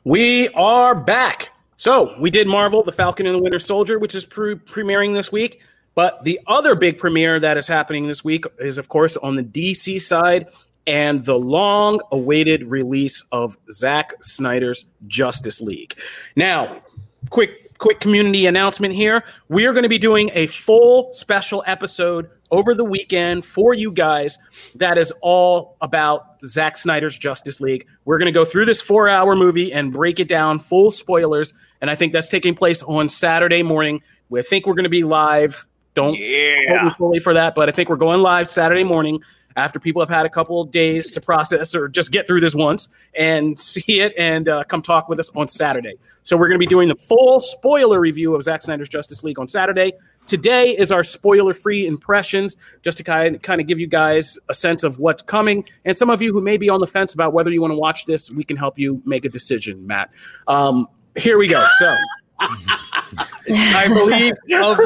We 0.09 0.49
are 0.55 0.95
back. 0.95 1.53
So 1.77 2.19
we 2.19 2.31
did 2.31 2.47
Marvel, 2.47 2.83
The 2.83 2.93
Falcon 2.93 3.27
and 3.27 3.35
the 3.35 3.43
Winter 3.43 3.59
Soldier, 3.59 3.99
which 3.99 4.15
is 4.15 4.25
pre- 4.25 4.55
premiering 4.55 5.13
this 5.13 5.31
week. 5.31 5.61
But 5.95 6.25
the 6.25 6.41
other 6.47 6.75
big 6.75 6.99
premiere 6.99 7.39
that 7.41 7.59
is 7.59 7.69
happening 7.69 8.09
this 8.09 8.25
week 8.25 8.47
is, 8.59 8.79
of 8.79 8.89
course, 8.89 9.19
on 9.19 9.37
the 9.37 9.43
DC 9.43 10.01
side 10.01 10.49
and 10.87 11.23
the 11.27 11.39
long 11.39 12.01
awaited 12.11 12.71
release 12.71 13.23
of 13.33 13.59
Zack 13.71 14.15
Snyder's 14.23 14.87
Justice 15.09 15.61
League. 15.61 15.95
Now, 16.37 16.83
quick 17.29 17.68
quick 17.79 18.01
community 18.01 18.47
announcement 18.47 18.95
here. 18.95 19.25
We 19.49 19.65
are 19.67 19.73
going 19.73 19.85
to 19.85 19.89
be 19.89 19.99
doing 19.99 20.31
a 20.35 20.49
full 20.49 21.13
special 21.13 21.63
episode 21.67 22.29
over 22.51 22.75
the 22.75 22.85
weekend 22.85 23.45
for 23.45 23.75
you 23.75 23.93
guys 23.93 24.39
that 24.75 24.99
is 24.99 25.13
all 25.23 25.77
about 25.81 26.39
Zack 26.47 26.77
Snyder's 26.77 27.17
Justice 27.19 27.61
League. 27.61 27.87
We're 28.05 28.19
going 28.19 28.27
to 28.27 28.33
go 28.33 28.45
through 28.45 28.65
this 28.67 28.81
four 28.81 29.09
hour 29.09 29.37
movie 29.37 29.73
and 29.73 29.93
break 29.93 30.19
it 30.21 30.29
down, 30.29 30.59
full 30.59 30.91
spoilers. 30.91 31.55
And 31.81 31.91
I 31.91 31.95
think 31.95 32.13
that's 32.13 32.29
taking 32.29 32.55
place 32.55 32.83
on 32.83 33.09
Saturday 33.09 33.63
morning. 33.63 34.03
We 34.29 34.43
think 34.43 34.67
we're 34.67 34.75
going 34.75 34.85
to 34.85 34.91
be 34.91 35.05
live. 35.05 35.67
Don't 35.95 36.17
yeah. 36.17 36.57
hold 36.69 36.85
me 36.85 36.91
fully 36.99 37.19
for 37.21 37.35
that, 37.35 37.55
but 37.55 37.69
I 37.69 37.73
think 37.73 37.89
we're 37.89 37.97
going 37.97 38.21
live 38.21 38.49
Saturday 38.49 38.85
morning 38.85 39.21
after 39.59 39.81
people 39.81 40.01
have 40.01 40.09
had 40.09 40.25
a 40.25 40.31
couple 40.31 40.61
of 40.61 40.71
days 40.71 41.11
to 41.11 41.21
process 41.21 41.75
or 41.75 41.89
just 41.89 42.13
get 42.13 42.27
through 42.29 42.41
this 42.41 42.55
once 42.55 42.89
and 43.15 43.59
see 43.59 44.01
it 44.01 44.15
and 44.17 44.49
uh, 44.49 44.63
come 44.65 44.81
talk 44.81 45.09
with 45.09 45.19
us 45.19 45.31
on 45.35 45.49
Saturday. 45.49 45.95
So 46.23 46.37
we're 46.37 46.47
going 46.47 46.61
to 46.61 46.65
be 46.65 46.67
doing 46.67 46.89
the 46.89 46.95
full 46.95 47.41
spoiler 47.41 47.99
review 47.99 48.35
of 48.37 48.43
Zack 48.45 48.63
Snyder's 48.63 48.89
Justice 48.89 49.25
League 49.25 49.39
on 49.39 49.49
Saturday. 49.49 49.93
Today 50.29 50.77
is 50.77 50.93
our 50.93 51.03
spoiler-free 51.03 51.87
impressions, 51.87 52.55
just 52.83 52.99
to 52.99 53.05
kind 53.05 53.43
kind 53.43 53.61
of 53.61 53.67
give 53.67 53.81
you 53.81 53.87
guys 53.87 54.39
a 54.49 54.55
sense 54.55 54.85
of 54.85 54.99
what's 54.99 55.23
coming. 55.23 55.65
And 55.85 55.97
some 55.97 56.11
of 56.11 56.23
you 56.23 56.33
who 56.33 56.41
may 56.41 56.57
be 56.57 56.69
on 56.69 56.81
the 56.81 56.87
fence 56.87 57.13
about 57.13 57.33
whether 57.33 57.51
you 57.51 57.61
want 57.61 57.73
to 57.73 57.79
watch 57.79 58.05
this, 58.05 58.31
we 58.31 58.45
can 58.45 58.57
help 58.57 58.79
you 58.79 59.03
make 59.05 59.25
a 59.25 59.29
decision, 59.29 59.87
Matt. 59.87 60.11
Um, 60.47 60.87
here 61.17 61.37
we 61.37 61.49
go. 61.49 61.67
So 61.79 61.97
I 62.41 63.89
believe 63.89 64.35
of 64.63 64.77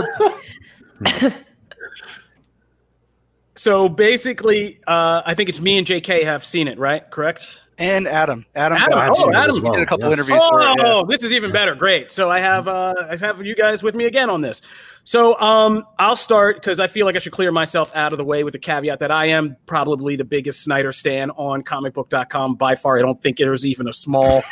the, 1.01 1.35
so 3.63 3.89
basically, 3.89 4.81
uh, 4.89 5.23
I 5.25 5.35
think 5.35 5.49
it's 5.49 5.61
me 5.61 5.79
and 5.79 5.87
JK 5.87 6.25
have 6.25 6.45
seen 6.45 6.67
it, 6.67 6.81
right? 6.81 7.09
Correct. 7.13 7.61
And 7.79 8.09
Adam, 8.09 8.45
Adam, 8.57 8.77
Adam, 8.77 9.15
oh, 9.17 9.33
Adam 9.33 9.63
well. 9.63 9.73
did 9.73 9.83
a 9.83 9.87
couple 9.87 10.11
yes. 10.11 10.19
interviews. 10.19 10.41
Oh, 10.43 10.73
it, 10.73 10.79
yeah. 10.79 11.03
this 11.09 11.23
is 11.23 11.31
even 11.31 11.53
better. 11.53 11.77
Great. 11.77 12.11
So 12.11 12.29
I 12.29 12.41
have 12.41 12.67
uh, 12.67 12.93
I 13.09 13.17
have 13.19 13.47
you 13.47 13.55
guys 13.55 13.85
with 13.85 13.95
me 13.95 14.07
again 14.07 14.31
on 14.31 14.41
this. 14.41 14.63
So 15.05 15.41
um, 15.41 15.87
I'll 15.97 16.17
start 16.17 16.57
because 16.57 16.81
I 16.81 16.89
feel 16.89 17.07
like 17.07 17.15
I 17.15 17.21
should 17.21 17.31
clear 17.31 17.53
myself 17.53 17.93
out 17.95 18.13
of 18.13 18.17
the 18.17 18.25
way 18.25 18.43
with 18.43 18.51
the 18.51 18.59
caveat 18.59 18.99
that 18.99 19.13
I 19.13 19.27
am 19.27 19.57
probably 19.67 20.17
the 20.17 20.25
biggest 20.25 20.65
Snyder 20.65 20.91
stan 20.91 21.31
on 21.31 21.63
comicbook.com 21.63 22.57
by 22.57 22.75
far. 22.75 22.99
I 22.99 23.03
don't 23.03 23.23
think 23.23 23.37
there's 23.37 23.65
even 23.65 23.87
a 23.87 23.93
small 23.93 24.43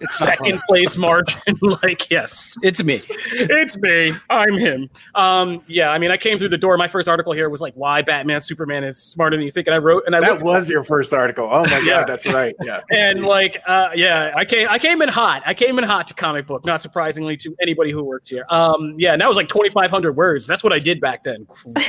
it's 0.00 0.18
second 0.18 0.58
place 0.66 0.96
margin. 0.96 1.40
like, 1.82 2.10
yes, 2.10 2.56
it's 2.62 2.82
me. 2.82 3.02
It's 3.08 3.76
me. 3.76 4.12
I'm 4.30 4.58
him. 4.58 4.90
Um, 5.14 5.62
yeah, 5.66 5.90
I 5.90 5.98
mean, 5.98 6.10
I 6.10 6.16
came 6.16 6.38
through 6.38 6.50
the 6.50 6.58
door. 6.58 6.76
My 6.76 6.88
first 6.88 7.08
article 7.08 7.32
here 7.32 7.48
was 7.48 7.60
like, 7.60 7.74
why 7.74 8.02
Batman 8.02 8.40
Superman 8.40 8.84
is 8.84 8.98
smarter 8.98 9.36
than 9.36 9.44
you 9.44 9.50
think. 9.50 9.66
And 9.66 9.74
I 9.74 9.78
wrote, 9.78 10.04
and 10.06 10.14
I 10.14 10.20
that 10.20 10.40
was 10.40 10.68
your 10.68 10.82
first 10.82 11.12
article. 11.12 11.48
Oh 11.50 11.62
my 11.64 11.78
yeah. 11.84 12.00
god, 12.00 12.08
that's 12.08 12.26
right. 12.26 12.54
Yeah. 12.62 12.80
and 12.90 13.24
like, 13.24 13.62
uh, 13.66 13.90
yeah, 13.94 14.32
I 14.36 14.44
came, 14.44 14.68
I 14.70 14.78
came 14.78 15.02
in 15.02 15.08
hot. 15.08 15.42
I 15.46 15.54
came 15.54 15.78
in 15.78 15.84
hot 15.84 16.06
to 16.08 16.14
comic 16.14 16.46
book. 16.46 16.64
Not 16.64 16.82
surprisingly 16.82 17.36
to 17.38 17.56
anybody 17.60 17.90
who 17.90 18.02
works 18.02 18.28
here. 18.28 18.46
Um, 18.50 18.94
yeah, 18.98 19.12
and 19.12 19.20
that 19.20 19.28
was 19.28 19.36
like 19.36 19.48
2,500 19.48 20.12
words. 20.16 20.46
That's 20.46 20.62
what 20.62 20.72
I 20.72 20.78
did 20.78 21.00
back 21.00 21.22
then. 21.22 21.46
Wow, 21.64 21.82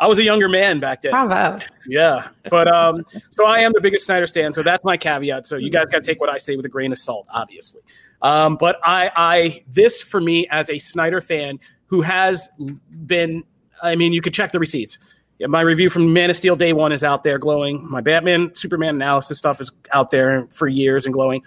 I 0.00 0.06
was 0.06 0.18
a 0.18 0.24
younger 0.24 0.48
man 0.48 0.80
back 0.80 1.02
then. 1.02 1.12
Bravo. 1.12 1.58
Yeah, 1.88 2.28
but 2.50 2.68
um, 2.68 3.04
so 3.30 3.46
I 3.46 3.60
am 3.60 3.72
the 3.74 3.80
biggest 3.80 4.04
Snyder 4.04 4.26
stan. 4.26 4.52
So 4.52 4.62
that's 4.62 4.84
my 4.84 4.96
caveat. 4.96 5.46
So 5.46 5.56
you 5.56 5.70
guys 5.70 5.88
got 5.90 6.02
to 6.02 6.06
take 6.06 6.20
what 6.20 6.28
I 6.28 6.36
say 6.38 6.54
with 6.54 6.66
a 6.66 6.68
grain 6.68 6.92
of 6.92 6.98
salt 6.98 7.26
obviously. 7.30 7.80
Um, 8.20 8.56
but 8.56 8.78
I, 8.84 9.10
I, 9.16 9.64
this 9.68 10.02
for 10.02 10.20
me 10.20 10.46
as 10.48 10.68
a 10.70 10.78
Snyder 10.78 11.20
fan 11.20 11.60
who 11.86 12.02
has 12.02 12.48
been, 13.06 13.44
I 13.82 13.94
mean, 13.94 14.12
you 14.12 14.20
could 14.20 14.34
check 14.34 14.52
the 14.52 14.58
receipts. 14.58 14.98
My 15.40 15.60
review 15.60 15.88
from 15.88 16.12
Man 16.12 16.30
of 16.30 16.36
Steel 16.36 16.56
Day 16.56 16.72
One 16.72 16.90
is 16.90 17.04
out 17.04 17.22
there 17.22 17.38
glowing. 17.38 17.88
My 17.88 18.00
Batman, 18.00 18.50
Superman 18.56 18.96
analysis 18.96 19.38
stuff 19.38 19.60
is 19.60 19.70
out 19.92 20.10
there 20.10 20.48
for 20.50 20.66
years 20.66 21.06
and 21.06 21.14
glowing. 21.14 21.42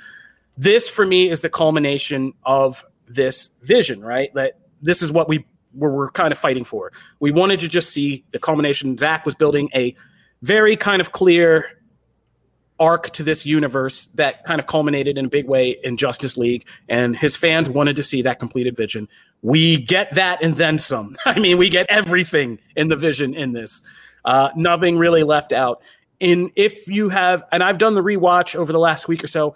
this 0.58 0.88
for 0.90 1.06
me 1.06 1.30
is 1.30 1.42
the 1.42 1.50
culmination 1.50 2.34
of 2.44 2.86
this 3.08 3.50
vision, 3.62 4.02
right? 4.02 4.34
That 4.34 4.60
this 4.82 5.02
is 5.02 5.12
what 5.12 5.28
we 5.28 5.46
were, 5.74 5.94
we're 5.94 6.12
kind 6.12 6.32
of 6.32 6.38
fighting 6.38 6.64
for. 6.64 6.92
We 7.20 7.32
wanted 7.32 7.60
to 7.62 7.68
just 7.68 7.92
see 7.92 8.24
the 8.32 8.40
culmination. 8.40 8.98
Zack 8.98 9.26
was 9.26 9.36
building 9.36 9.70
a 9.74 9.96
very 10.42 10.76
kind 10.76 11.02
of 11.02 11.12
clear 11.12 11.82
arc 12.82 13.12
to 13.12 13.24
this 13.24 13.46
universe 13.46 14.08
that 14.16 14.44
kind 14.44 14.60
of 14.60 14.66
culminated 14.66 15.16
in 15.18 15.26
a 15.26 15.30
big 15.30 15.48
way 15.48 15.78
in 15.84 15.96
Justice 15.96 16.36
League, 16.36 16.68
and 16.90 17.16
his 17.16 17.36
fans 17.38 17.70
wanted 17.70 17.96
to 17.96 18.04
see 18.04 18.24
that 18.24 18.40
completed 18.40 18.76
vision. 18.76 19.08
We 19.44 19.78
get 19.78 20.14
that 20.16 20.42
and 20.42 20.56
then 20.56 20.80
some. 20.80 21.16
I 21.26 21.40
mean, 21.40 21.58
we 21.58 21.70
get 21.70 21.86
everything 21.90 22.60
in 22.76 22.88
the 22.88 22.96
vision 22.96 23.36
in 23.36 23.54
this. 23.54 23.82
Uh, 24.26 24.50
nothing 24.56 24.98
really 24.98 25.24
left 25.24 25.54
out. 25.54 25.82
In 26.20 26.52
if 26.56 26.88
you 26.88 27.10
have, 27.10 27.44
and 27.52 27.64
I've 27.64 27.78
done 27.78 27.94
the 27.94 28.04
rewatch 28.04 28.56
over 28.56 28.72
the 28.72 28.80
last 28.80 29.08
week 29.08 29.24
or 29.24 29.28
so, 29.28 29.56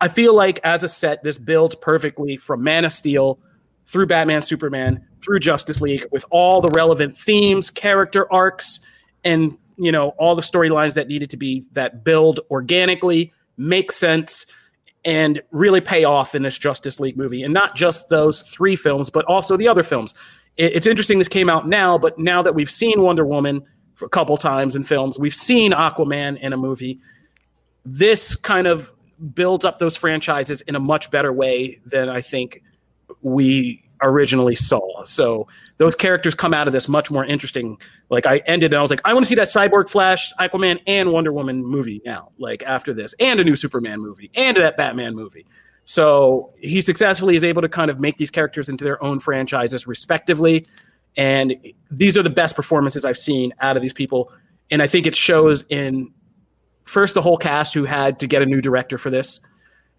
I 0.00 0.08
feel 0.08 0.34
like 0.34 0.60
as 0.64 0.84
a 0.84 0.88
set, 0.88 1.22
this 1.24 1.38
builds 1.38 1.74
perfectly 1.74 2.36
from 2.36 2.62
Man 2.62 2.84
of 2.84 2.92
Steel 2.92 3.38
through 3.86 4.06
Batman, 4.06 4.42
Superman, 4.42 5.04
through 5.22 5.40
Justice 5.40 5.80
League, 5.80 6.06
with 6.12 6.24
all 6.30 6.60
the 6.60 6.70
relevant 6.70 7.16
themes, 7.16 7.70
character 7.70 8.30
arcs, 8.32 8.80
and 9.24 9.58
you 9.78 9.92
know 9.92 10.10
all 10.18 10.34
the 10.34 10.42
storylines 10.42 10.94
that 10.94 11.08
needed 11.08 11.30
to 11.30 11.36
be 11.36 11.64
that 11.72 12.04
build 12.04 12.40
organically, 12.50 13.32
make 13.56 13.92
sense, 13.92 14.46
and 15.04 15.40
really 15.50 15.80
pay 15.80 16.04
off 16.04 16.34
in 16.34 16.42
this 16.42 16.58
Justice 16.58 17.00
League 17.00 17.16
movie, 17.16 17.42
and 17.42 17.54
not 17.54 17.76
just 17.76 18.08
those 18.08 18.42
three 18.42 18.76
films, 18.76 19.10
but 19.10 19.24
also 19.26 19.56
the 19.56 19.68
other 19.68 19.82
films. 19.82 20.14
It's 20.56 20.86
interesting 20.86 21.18
this 21.18 21.28
came 21.28 21.48
out 21.48 21.68
now, 21.68 21.96
but 21.98 22.18
now 22.18 22.42
that 22.42 22.54
we've 22.54 22.70
seen 22.70 23.00
Wonder 23.00 23.24
Woman 23.24 23.62
for 23.94 24.06
a 24.06 24.08
couple 24.08 24.36
times 24.36 24.74
in 24.74 24.82
films, 24.82 25.18
we've 25.18 25.34
seen 25.34 25.72
Aquaman 25.72 26.38
in 26.40 26.52
a 26.52 26.56
movie. 26.56 26.98
This 27.84 28.34
kind 28.34 28.66
of 28.66 28.92
builds 29.34 29.64
up 29.64 29.78
those 29.78 29.96
franchises 29.96 30.60
in 30.62 30.74
a 30.74 30.80
much 30.80 31.10
better 31.10 31.32
way 31.32 31.80
than 31.86 32.08
I 32.08 32.20
think 32.20 32.62
we 33.22 33.87
originally 34.02 34.54
saw. 34.54 35.04
So 35.04 35.48
those 35.78 35.94
characters 35.94 36.34
come 36.34 36.54
out 36.54 36.66
of 36.66 36.72
this 36.72 36.88
much 36.88 37.10
more 37.10 37.24
interesting. 37.24 37.78
Like 38.10 38.26
I 38.26 38.38
ended 38.46 38.72
and 38.72 38.78
I 38.78 38.82
was 38.82 38.90
like, 38.90 39.00
I 39.04 39.14
want 39.14 39.24
to 39.24 39.28
see 39.28 39.34
that 39.36 39.48
Cyborg 39.48 39.88
Flash, 39.88 40.32
Aquaman, 40.34 40.80
and 40.86 41.12
Wonder 41.12 41.32
Woman 41.32 41.64
movie 41.64 42.02
now, 42.04 42.30
like 42.38 42.62
after 42.64 42.92
this, 42.92 43.14
and 43.20 43.40
a 43.40 43.44
new 43.44 43.56
Superman 43.56 44.00
movie, 44.00 44.30
and 44.34 44.56
that 44.56 44.76
Batman 44.76 45.14
movie. 45.14 45.46
So 45.84 46.52
he 46.58 46.82
successfully 46.82 47.34
is 47.34 47.44
able 47.44 47.62
to 47.62 47.68
kind 47.68 47.90
of 47.90 47.98
make 47.98 48.18
these 48.18 48.30
characters 48.30 48.68
into 48.68 48.84
their 48.84 49.02
own 49.02 49.20
franchises 49.20 49.86
respectively. 49.86 50.66
And 51.16 51.54
these 51.90 52.18
are 52.18 52.22
the 52.22 52.30
best 52.30 52.54
performances 52.56 53.04
I've 53.04 53.18
seen 53.18 53.54
out 53.60 53.76
of 53.76 53.82
these 53.82 53.94
people. 53.94 54.30
And 54.70 54.82
I 54.82 54.86
think 54.86 55.06
it 55.06 55.16
shows 55.16 55.64
in 55.70 56.12
first 56.84 57.14
the 57.14 57.22
whole 57.22 57.38
cast 57.38 57.72
who 57.74 57.84
had 57.84 58.20
to 58.20 58.26
get 58.26 58.42
a 58.42 58.46
new 58.46 58.60
director 58.60 58.98
for 58.98 59.08
this, 59.10 59.40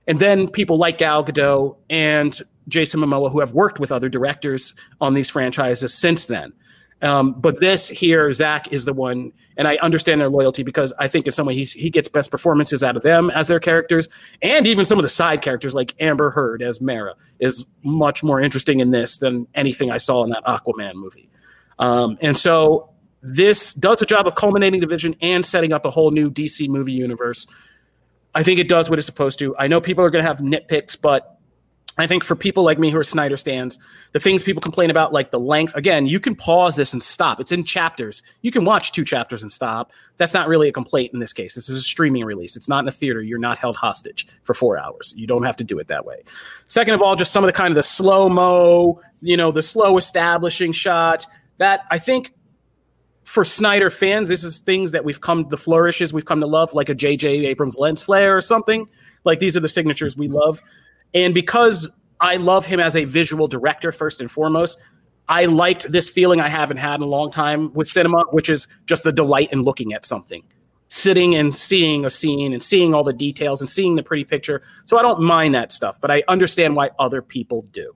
and 0.09 0.17
then 0.17 0.47
people 0.49 0.77
like 0.77 0.97
Gal 0.97 1.23
Gadot 1.23 1.77
and 1.87 2.41
Jason 2.67 2.99
Momoa 2.99 3.31
who 3.31 3.39
have 3.39 3.53
worked 3.53 3.79
with 3.79 3.91
other 3.91 4.09
directors 4.09 4.73
on 4.99 5.13
these 5.13 5.29
franchises 5.29 5.93
since 5.93 6.25
then. 6.25 6.51
Um, 7.03 7.33
but 7.33 7.59
this 7.59 7.87
here, 7.87 8.31
Zack 8.33 8.73
is 8.73 8.85
the 8.85 8.91
one, 8.91 9.31
and 9.55 9.67
I 9.67 9.77
understand 9.77 10.19
their 10.19 10.29
loyalty 10.29 10.63
because 10.63 10.93
I 10.97 11.07
think 11.07 11.27
in 11.27 11.31
some 11.31 11.45
way 11.45 11.53
he's, 11.53 11.71
he 11.71 11.91
gets 11.91 12.09
best 12.09 12.31
performances 12.31 12.83
out 12.83 12.97
of 12.97 13.03
them 13.03 13.29
as 13.29 13.47
their 13.47 13.59
characters, 13.59 14.09
and 14.41 14.65
even 14.65 14.83
some 14.83 14.97
of 14.97 15.03
the 15.03 15.09
side 15.09 15.43
characters 15.43 15.75
like 15.75 15.95
Amber 15.99 16.31
Heard 16.31 16.63
as 16.63 16.81
Mera 16.81 17.13
is 17.39 17.63
much 17.83 18.23
more 18.23 18.41
interesting 18.41 18.79
in 18.79 18.89
this 18.89 19.19
than 19.19 19.47
anything 19.53 19.91
I 19.91 19.97
saw 19.97 20.23
in 20.23 20.31
that 20.31 20.43
Aquaman 20.43 20.95
movie. 20.95 21.29
Um, 21.77 22.17
and 22.19 22.35
so 22.35 22.89
this 23.21 23.73
does 23.75 24.01
a 24.01 24.05
job 24.05 24.27
of 24.27 24.35
culminating 24.35 24.81
the 24.81 24.87
vision 24.87 25.15
and 25.21 25.45
setting 25.45 25.71
up 25.71 25.85
a 25.85 25.91
whole 25.91 26.11
new 26.11 26.31
DC 26.31 26.67
movie 26.67 26.93
universe. 26.93 27.47
I 28.35 28.43
think 28.43 28.59
it 28.59 28.67
does 28.67 28.89
what 28.89 28.99
it's 28.99 29.05
supposed 29.05 29.39
to. 29.39 29.55
I 29.57 29.67
know 29.67 29.81
people 29.81 30.03
are 30.03 30.09
going 30.09 30.23
to 30.23 30.27
have 30.27 30.39
nitpicks, 30.39 30.99
but 30.99 31.39
I 31.97 32.07
think 32.07 32.23
for 32.23 32.33
people 32.33 32.63
like 32.63 32.79
me 32.79 32.91
who 32.91 32.97
are 32.97 33.03
Snyder 33.03 33.35
stands, 33.35 33.77
the 34.13 34.21
things 34.21 34.41
people 34.41 34.61
complain 34.61 34.89
about, 34.89 35.11
like 35.11 35.31
the 35.31 35.39
length, 35.39 35.75
again, 35.75 36.07
you 36.07 36.19
can 36.21 36.33
pause 36.33 36.77
this 36.77 36.93
and 36.93 37.03
stop. 37.03 37.41
It's 37.41 37.51
in 37.51 37.65
chapters. 37.65 38.23
You 38.41 38.51
can 38.51 38.63
watch 38.63 38.93
two 38.93 39.03
chapters 39.03 39.41
and 39.41 39.51
stop. 39.51 39.91
That's 40.15 40.33
not 40.33 40.47
really 40.47 40.69
a 40.69 40.71
complaint 40.71 41.13
in 41.13 41.19
this 41.19 41.33
case. 41.33 41.55
This 41.55 41.67
is 41.67 41.77
a 41.77 41.83
streaming 41.83 42.23
release. 42.23 42.55
It's 42.55 42.69
not 42.69 42.85
in 42.85 42.87
a 42.87 42.91
theater. 42.91 43.21
You're 43.21 43.37
not 43.37 43.57
held 43.57 43.75
hostage 43.75 44.27
for 44.43 44.53
four 44.53 44.77
hours. 44.77 45.13
You 45.17 45.27
don't 45.27 45.43
have 45.43 45.57
to 45.57 45.63
do 45.65 45.77
it 45.77 45.87
that 45.87 46.05
way. 46.05 46.23
Second 46.67 46.93
of 46.93 47.01
all, 47.01 47.17
just 47.17 47.33
some 47.33 47.43
of 47.43 47.49
the 47.49 47.53
kind 47.53 47.71
of 47.71 47.75
the 47.75 47.83
slow 47.83 48.29
mo, 48.29 49.01
you 49.21 49.35
know, 49.35 49.51
the 49.51 49.63
slow 49.63 49.97
establishing 49.97 50.71
shot. 50.71 51.27
That 51.57 51.81
I 51.91 51.99
think 51.99 52.33
for 53.29 53.45
Snyder 53.45 53.91
fans, 53.91 54.27
this 54.27 54.43
is 54.43 54.57
things 54.57 54.91
that 54.91 55.05
we've 55.05 55.21
come 55.21 55.47
the 55.49 55.57
flourishes 55.57 56.11
we've 56.11 56.25
come 56.25 56.39
to 56.39 56.47
love, 56.47 56.73
like 56.73 56.89
a 56.89 56.95
J.J. 56.95 57.45
Abrams 57.45 57.77
lens 57.77 58.01
flare 58.01 58.35
or 58.35 58.41
something. 58.41 58.89
Like 59.23 59.37
these 59.37 59.55
are 59.55 59.59
the 59.59 59.69
signatures 59.69 60.17
we 60.17 60.27
love, 60.27 60.59
and 61.13 61.31
because 61.31 61.87
I 62.19 62.37
love 62.37 62.65
him 62.65 62.79
as 62.79 62.95
a 62.95 63.03
visual 63.03 63.47
director 63.47 63.91
first 63.91 64.19
and 64.19 64.31
foremost, 64.31 64.79
I 65.27 65.45
liked 65.45 65.91
this 65.91 66.09
feeling 66.09 66.41
I 66.41 66.49
haven't 66.49 66.77
had 66.77 66.95
in 66.95 67.01
a 67.03 67.05
long 67.05 67.29
time 67.29 67.71
with 67.73 67.87
cinema, 67.87 68.23
which 68.31 68.49
is 68.49 68.67
just 68.87 69.03
the 69.03 69.11
delight 69.11 69.49
in 69.51 69.61
looking 69.61 69.93
at 69.93 70.05
something, 70.05 70.41
sitting 70.87 71.35
and 71.35 71.55
seeing 71.55 72.05
a 72.05 72.09
scene 72.09 72.51
and 72.51 72.63
seeing 72.63 72.95
all 72.95 73.03
the 73.03 73.13
details 73.13 73.61
and 73.61 73.69
seeing 73.69 73.95
the 73.95 74.01
pretty 74.01 74.23
picture. 74.25 74.63
So 74.85 74.97
I 74.97 75.03
don't 75.03 75.21
mind 75.21 75.53
that 75.53 75.71
stuff, 75.71 76.01
but 76.01 76.09
I 76.09 76.23
understand 76.27 76.75
why 76.75 76.89
other 76.97 77.21
people 77.21 77.61
do. 77.71 77.93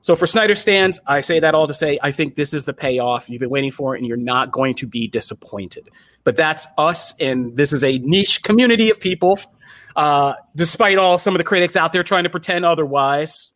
So 0.00 0.14
for 0.16 0.26
Snyder 0.26 0.54
stands, 0.54 1.00
I 1.06 1.20
say 1.20 1.40
that 1.40 1.54
all 1.54 1.66
to 1.66 1.74
say 1.74 1.98
I 2.02 2.12
think 2.12 2.34
this 2.34 2.54
is 2.54 2.64
the 2.64 2.72
payoff 2.72 3.28
you've 3.28 3.40
been 3.40 3.50
waiting 3.50 3.72
for, 3.72 3.94
and 3.94 4.06
you're 4.06 4.16
not 4.16 4.52
going 4.52 4.74
to 4.74 4.86
be 4.86 5.08
disappointed. 5.08 5.90
But 6.24 6.36
that's 6.36 6.66
us, 6.76 7.14
and 7.20 7.56
this 7.56 7.72
is 7.72 7.82
a 7.82 7.98
niche 7.98 8.42
community 8.42 8.90
of 8.90 9.00
people. 9.00 9.38
Uh, 9.96 10.34
despite 10.54 10.96
all 10.96 11.18
some 11.18 11.34
of 11.34 11.38
the 11.38 11.44
critics 11.44 11.74
out 11.74 11.92
there 11.92 12.04
trying 12.04 12.22
to 12.22 12.30
pretend 12.30 12.64
otherwise, 12.64 13.50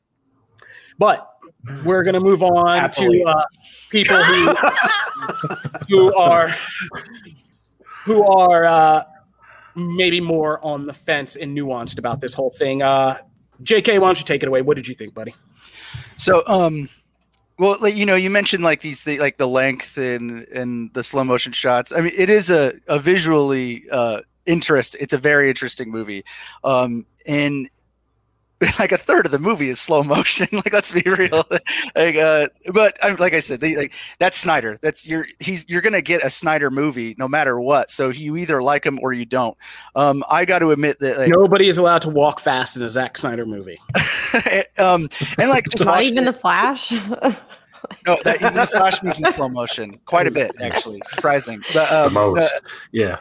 but 0.99 1.29
we're 1.85 2.03
going 2.03 2.15
to 2.15 2.21
move 2.21 2.43
on 2.43 2.77
Happily. 2.77 3.21
to 3.21 3.29
uh, 3.29 3.45
people 3.91 4.17
who 4.23 4.55
who 5.89 6.15
are 6.17 6.49
who 8.05 8.25
are 8.25 8.65
uh, 8.65 9.05
maybe 9.77 10.21
more 10.21 10.65
on 10.65 10.87
the 10.87 10.93
fence 10.93 11.37
and 11.37 11.57
nuanced 11.57 11.99
about 11.99 12.21
this 12.21 12.35
whole 12.35 12.51
thing. 12.51 12.83
Uh, 12.83 13.19
J.K., 13.63 13.99
why 14.01 14.09
don't 14.09 14.19
you 14.19 14.25
take 14.25 14.43
it 14.43 14.49
away? 14.49 14.63
What 14.63 14.77
did 14.77 14.89
you 14.89 14.95
think, 14.95 15.15
buddy? 15.15 15.35
So, 16.17 16.43
um, 16.47 16.89
well, 17.59 17.77
like, 17.81 17.95
you 17.97 18.07
know, 18.07 18.15
you 18.15 18.31
mentioned 18.31 18.65
like 18.65 18.81
these, 18.81 19.05
th- 19.05 19.21
like 19.21 19.39
the 19.39 19.47
length 19.47 19.97
and 19.97 20.47
and 20.49 20.93
the 20.95 21.03
slow 21.03 21.25
motion 21.25 21.53
shots. 21.53 21.93
I 21.93 22.01
mean, 22.01 22.13
it 22.17 22.31
is 22.31 22.51
a 22.51 22.73
a 22.89 22.99
visually 22.99 23.85
uh, 23.91 24.23
interest. 24.47 24.97
It's 24.99 25.13
a 25.13 25.19
very 25.19 25.49
interesting 25.49 25.91
movie, 25.91 26.25
um, 26.65 27.07
and 27.27 27.69
like 28.79 28.93
a 28.93 28.97
third 28.97 29.27
of 29.27 29.33
the 29.33 29.39
movie 29.39 29.69
is 29.69 29.81
slow 29.81 30.03
motion. 30.03 30.47
like, 30.53 30.73
let's 30.73 30.93
be 30.93 31.03
real. 31.03 31.45
like, 31.97 32.17
uh, 32.17 32.49
but 32.73 32.97
I'm, 33.03 33.17
like 33.17 33.33
I 33.33 33.41
said, 33.41 33.61
they, 33.61 33.77
like 33.77 33.93
that's 34.19 34.39
Snyder. 34.39 34.79
That's 34.81 35.07
you're 35.07 35.27
he's 35.39 35.69
you're 35.69 35.83
gonna 35.83 36.03
get 36.03 36.23
a 36.25 36.31
Snyder 36.31 36.71
movie 36.71 37.15
no 37.19 37.27
matter 37.29 37.61
what. 37.61 37.91
So 37.91 38.11
you 38.11 38.37
either 38.37 38.63
like 38.63 38.85
him 38.85 38.99
or 39.03 39.13
you 39.13 39.25
don't. 39.25 39.57
Um, 39.97 40.25
I 40.31 40.45
got 40.45 40.61
to 40.61 40.71
admit 40.71 40.99
that 41.01 41.19
like, 41.19 41.29
nobody 41.29 41.69
is 41.69 41.79
allowed 41.79 42.03
to 42.03 42.09
walk 42.09 42.41
fast 42.41 42.77
in 42.77 42.83
a 42.83 42.89
Zack 42.89 43.19
Snyder 43.19 43.47
movie. 43.47 43.81
um, 44.79 45.09
and 45.39 45.49
like 45.49 45.65
just 45.69 45.85
not 45.85 46.03
even 46.03 46.19
it. 46.19 46.25
the 46.25 46.33
Flash. 46.33 46.93
no, 48.07 48.17
that, 48.25 48.37
even 48.41 48.55
the 48.55 48.67
Flash 48.67 49.03
moves 49.03 49.21
in 49.21 49.31
slow 49.31 49.49
motion 49.49 49.99
quite 50.07 50.27
a 50.27 50.31
bit, 50.31 50.53
actually. 50.61 51.01
Surprising, 51.07 51.63
but 51.73 51.91
um, 51.91 52.05
the 52.05 52.11
most, 52.11 52.55
uh, 52.55 52.69
yeah. 52.93 53.19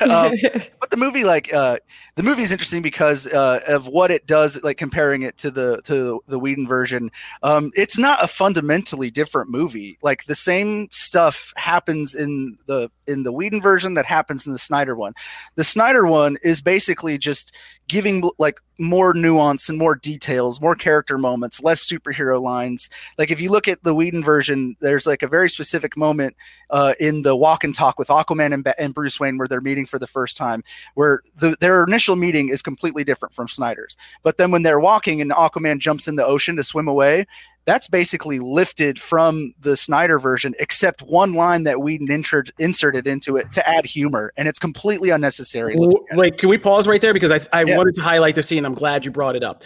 um, 0.00 0.34
but 0.80 0.90
the 0.90 0.96
movie, 0.96 1.24
like, 1.24 1.52
uh, 1.54 1.76
the 2.14 2.22
movie 2.22 2.42
is 2.42 2.52
interesting 2.52 2.82
because 2.82 3.26
uh, 3.26 3.60
of 3.68 3.88
what 3.88 4.10
it 4.10 4.26
does. 4.26 4.62
Like 4.62 4.76
comparing 4.76 5.22
it 5.22 5.38
to 5.38 5.50
the 5.50 5.80
to 5.84 6.22
the 6.26 6.38
Whedon 6.38 6.68
version, 6.68 7.10
um, 7.42 7.70
it's 7.74 7.96
not 7.96 8.22
a 8.22 8.28
fundamentally 8.28 9.10
different 9.10 9.50
movie. 9.50 9.98
Like 10.02 10.24
the 10.24 10.34
same 10.34 10.88
stuff 10.90 11.52
happens 11.56 12.14
in 12.14 12.58
the 12.66 12.90
in 13.06 13.22
the 13.22 13.32
Whedon 13.32 13.62
version 13.62 13.94
that 13.94 14.04
happens 14.04 14.46
in 14.46 14.52
the 14.52 14.58
Snyder 14.58 14.94
one. 14.94 15.14
The 15.54 15.64
Snyder 15.64 16.06
one 16.06 16.36
is 16.42 16.60
basically 16.60 17.16
just 17.16 17.56
giving 17.88 18.28
like 18.38 18.60
more 18.78 19.14
nuance 19.14 19.68
and 19.68 19.78
more 19.78 19.94
details, 19.94 20.60
more 20.60 20.74
character 20.74 21.16
moments, 21.16 21.62
less 21.62 21.88
superhero 21.88 22.40
lines. 22.40 22.90
Like 23.16 23.30
if 23.30 23.40
you 23.40 23.50
look 23.50 23.68
at 23.68 23.82
the 23.84 23.94
Whedon 23.94 24.22
version, 24.22 24.76
there's 24.80 25.06
like 25.06 25.22
a 25.22 25.28
very 25.28 25.48
specific 25.48 25.96
moment 25.96 26.36
uh, 26.72 26.94
in 26.98 27.22
the 27.22 27.36
walk 27.36 27.62
and 27.62 27.74
talk 27.74 27.98
with 27.98 28.08
Aquaman 28.08 28.52
and, 28.52 28.74
and, 28.78 28.94
Bruce 28.94 29.20
Wayne 29.20 29.36
where 29.36 29.46
they're 29.46 29.60
meeting 29.60 29.86
for 29.86 29.98
the 29.98 30.06
first 30.06 30.36
time, 30.36 30.64
where 30.94 31.20
the, 31.36 31.54
their 31.60 31.84
initial 31.84 32.16
meeting 32.16 32.48
is 32.48 32.62
completely 32.62 33.04
different 33.04 33.34
from 33.34 33.46
Snyder's. 33.46 33.96
But 34.22 34.38
then 34.38 34.50
when 34.50 34.62
they're 34.62 34.80
walking 34.80 35.20
and 35.20 35.30
Aquaman 35.30 35.78
jumps 35.78 36.08
in 36.08 36.16
the 36.16 36.26
ocean 36.26 36.56
to 36.56 36.64
swim 36.64 36.88
away, 36.88 37.26
that's 37.64 37.88
basically 37.88 38.38
lifted 38.38 39.00
from 39.00 39.54
the 39.60 39.76
Snyder 39.76 40.18
version, 40.18 40.54
except 40.58 41.02
one 41.02 41.34
line 41.34 41.62
that 41.64 41.80
we 41.80 42.00
inserted, 42.00 42.54
inserted 42.58 43.06
into 43.06 43.36
it 43.36 43.52
to 43.52 43.68
add 43.68 43.86
humor, 43.86 44.32
and 44.36 44.48
it's 44.48 44.58
completely 44.58 45.10
unnecessary. 45.10 45.74
Wait, 46.12 46.38
can 46.38 46.48
we 46.48 46.58
pause 46.58 46.88
right 46.88 47.00
there 47.00 47.14
because 47.14 47.30
I, 47.30 47.40
I 47.52 47.64
yeah. 47.64 47.76
wanted 47.76 47.94
to 47.96 48.02
highlight 48.02 48.34
the 48.34 48.42
scene. 48.42 48.64
I'm 48.64 48.74
glad 48.74 49.04
you 49.04 49.10
brought 49.10 49.36
it 49.36 49.44
up. 49.44 49.62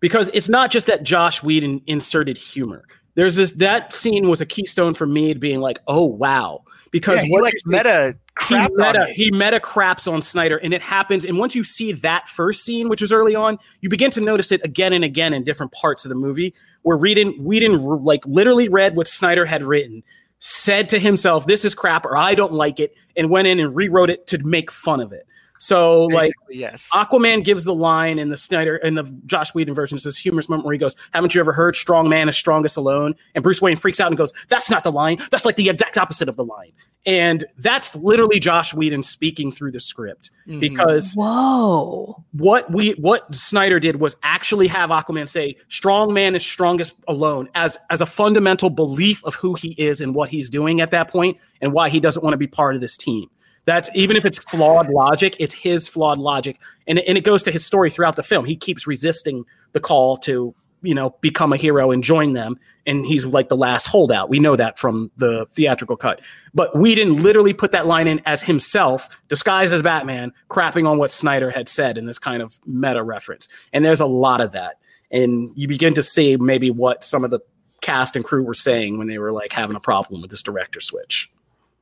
because 0.00 0.30
it's 0.34 0.48
not 0.48 0.70
just 0.70 0.86
that 0.86 1.02
Joss 1.02 1.42
Whedon 1.42 1.82
inserted 1.86 2.36
humor. 2.36 2.84
There's 3.16 3.34
this 3.34 3.52
that 3.52 3.92
scene 3.92 4.28
was 4.28 4.40
a 4.40 4.46
keystone 4.46 4.94
for 4.94 5.06
me 5.06 5.34
being 5.34 5.60
like, 5.60 5.80
oh 5.88 6.04
wow, 6.04 6.62
because 6.90 7.16
Yeah, 7.16 7.24
he 7.24 7.32
what 7.32 7.42
like 7.42 7.54
meta 7.64 8.14
he 8.40 8.54
crap 8.54 8.70
meta, 8.74 9.06
he 9.06 9.30
meta 9.30 9.58
craps 9.58 10.06
on 10.06 10.20
Snyder, 10.20 10.58
and 10.58 10.74
it 10.74 10.82
happens. 10.82 11.24
And 11.24 11.38
once 11.38 11.54
you 11.54 11.64
see 11.64 11.92
that 11.92 12.28
first 12.28 12.62
scene, 12.62 12.90
which 12.90 13.00
is 13.00 13.12
early 13.12 13.34
on, 13.34 13.58
you 13.80 13.88
begin 13.88 14.10
to 14.12 14.20
notice 14.20 14.52
it 14.52 14.62
again 14.62 14.92
and 14.92 15.02
again 15.02 15.32
in 15.32 15.42
different 15.44 15.72
parts 15.72 16.04
of 16.04 16.10
the 16.10 16.14
movie. 16.14 16.54
Where 16.82 16.98
Whedon, 16.98 17.42
Whedon 17.42 17.78
like 18.04 18.24
literally 18.26 18.68
read 18.68 18.94
what 18.94 19.08
Snyder 19.08 19.46
had 19.46 19.62
written, 19.62 20.02
said 20.38 20.90
to 20.90 20.98
himself, 20.98 21.46
"This 21.46 21.64
is 21.64 21.74
crap," 21.74 22.04
or 22.04 22.18
"I 22.18 22.34
don't 22.34 22.52
like 22.52 22.78
it," 22.78 22.94
and 23.16 23.30
went 23.30 23.48
in 23.48 23.58
and 23.58 23.74
rewrote 23.74 24.10
it 24.10 24.26
to 24.28 24.38
make 24.44 24.70
fun 24.70 25.00
of 25.00 25.12
it. 25.12 25.26
So 25.58 26.04
like 26.04 26.32
yes. 26.50 26.90
Aquaman 26.92 27.44
gives 27.44 27.64
the 27.64 27.74
line 27.74 28.18
in 28.18 28.28
the 28.28 28.36
Snyder 28.36 28.76
in 28.76 28.94
the 28.94 29.04
Joss 29.26 29.54
Whedon 29.54 29.74
version. 29.74 29.96
It's 29.96 30.04
this 30.04 30.18
humorous 30.18 30.48
moment 30.48 30.66
where 30.66 30.72
he 30.72 30.78
goes, 30.78 30.96
"Haven't 31.12 31.34
you 31.34 31.40
ever 31.40 31.52
heard 31.52 31.76
strong 31.76 32.08
man 32.08 32.28
is 32.28 32.36
strongest 32.36 32.76
alone?" 32.76 33.14
And 33.34 33.42
Bruce 33.42 33.62
Wayne 33.62 33.76
freaks 33.76 34.00
out 34.00 34.08
and 34.08 34.16
goes, 34.16 34.32
"That's 34.48 34.70
not 34.70 34.84
the 34.84 34.92
line. 34.92 35.18
That's 35.30 35.44
like 35.44 35.56
the 35.56 35.68
exact 35.68 35.98
opposite 35.98 36.28
of 36.28 36.36
the 36.36 36.44
line." 36.44 36.72
And 37.06 37.44
that's 37.58 37.94
literally 37.94 38.40
Joss 38.40 38.74
Whedon 38.74 39.02
speaking 39.02 39.52
through 39.52 39.70
the 39.70 39.78
script 39.80 40.30
Mhm. 40.48 40.58
because 40.58 41.14
Whoa. 41.14 42.24
what 42.32 42.70
we 42.72 42.92
what 42.92 43.32
Snyder 43.34 43.78
did 43.78 44.00
was 44.00 44.16
actually 44.24 44.66
have 44.66 44.90
Aquaman 44.90 45.28
say 45.28 45.56
strong 45.68 46.12
man 46.12 46.34
is 46.34 46.44
strongest 46.44 46.94
alone 47.06 47.48
as 47.54 47.78
as 47.90 48.00
a 48.00 48.06
fundamental 48.06 48.70
belief 48.70 49.24
of 49.24 49.36
who 49.36 49.54
he 49.54 49.70
is 49.78 50.00
and 50.00 50.14
what 50.14 50.30
he's 50.30 50.50
doing 50.50 50.80
at 50.80 50.90
that 50.90 51.08
point 51.08 51.36
and 51.60 51.72
why 51.72 51.88
he 51.88 52.00
doesn't 52.00 52.24
want 52.24 52.34
to 52.34 52.38
be 52.38 52.48
part 52.48 52.74
of 52.74 52.80
this 52.80 52.96
team. 52.96 53.28
That's 53.66 53.90
even 53.94 54.16
if 54.16 54.24
it's 54.24 54.38
flawed 54.38 54.88
logic, 54.88 55.36
it's 55.38 55.52
his 55.52 55.86
flawed 55.86 56.18
logic. 56.18 56.58
And, 56.86 57.00
and 57.00 57.18
it 57.18 57.24
goes 57.24 57.42
to 57.42 57.52
his 57.52 57.66
story 57.66 57.90
throughout 57.90 58.16
the 58.16 58.22
film. 58.22 58.44
He 58.44 58.56
keeps 58.56 58.86
resisting 58.86 59.44
the 59.72 59.80
call 59.80 60.16
to, 60.18 60.54
you 60.82 60.94
know, 60.94 61.16
become 61.20 61.52
a 61.52 61.56
hero 61.56 61.90
and 61.90 62.02
join 62.02 62.32
them. 62.32 62.56
And 62.86 63.04
he's 63.04 63.26
like 63.26 63.48
the 63.48 63.56
last 63.56 63.86
holdout. 63.86 64.30
We 64.30 64.38
know 64.38 64.54
that 64.54 64.78
from 64.78 65.10
the 65.16 65.46
theatrical 65.50 65.96
cut. 65.96 66.20
But 66.54 66.76
Whedon 66.76 67.22
literally 67.22 67.52
put 67.52 67.72
that 67.72 67.88
line 67.88 68.06
in 68.06 68.22
as 68.24 68.42
himself, 68.42 69.08
disguised 69.28 69.72
as 69.72 69.82
Batman, 69.82 70.32
crapping 70.48 70.88
on 70.88 70.96
what 70.96 71.10
Snyder 71.10 71.50
had 71.50 71.68
said 71.68 71.98
in 71.98 72.06
this 72.06 72.20
kind 72.20 72.42
of 72.42 72.60
meta 72.66 73.02
reference. 73.02 73.48
And 73.72 73.84
there's 73.84 74.00
a 74.00 74.06
lot 74.06 74.40
of 74.40 74.52
that. 74.52 74.78
And 75.10 75.50
you 75.56 75.66
begin 75.66 75.94
to 75.94 76.04
see 76.04 76.36
maybe 76.36 76.70
what 76.70 77.02
some 77.02 77.24
of 77.24 77.32
the 77.32 77.40
cast 77.80 78.14
and 78.14 78.24
crew 78.24 78.44
were 78.44 78.54
saying 78.54 78.96
when 78.96 79.08
they 79.08 79.18
were 79.18 79.32
like 79.32 79.52
having 79.52 79.76
a 79.76 79.80
problem 79.80 80.22
with 80.22 80.30
this 80.30 80.42
director 80.42 80.80
switch. 80.80 81.30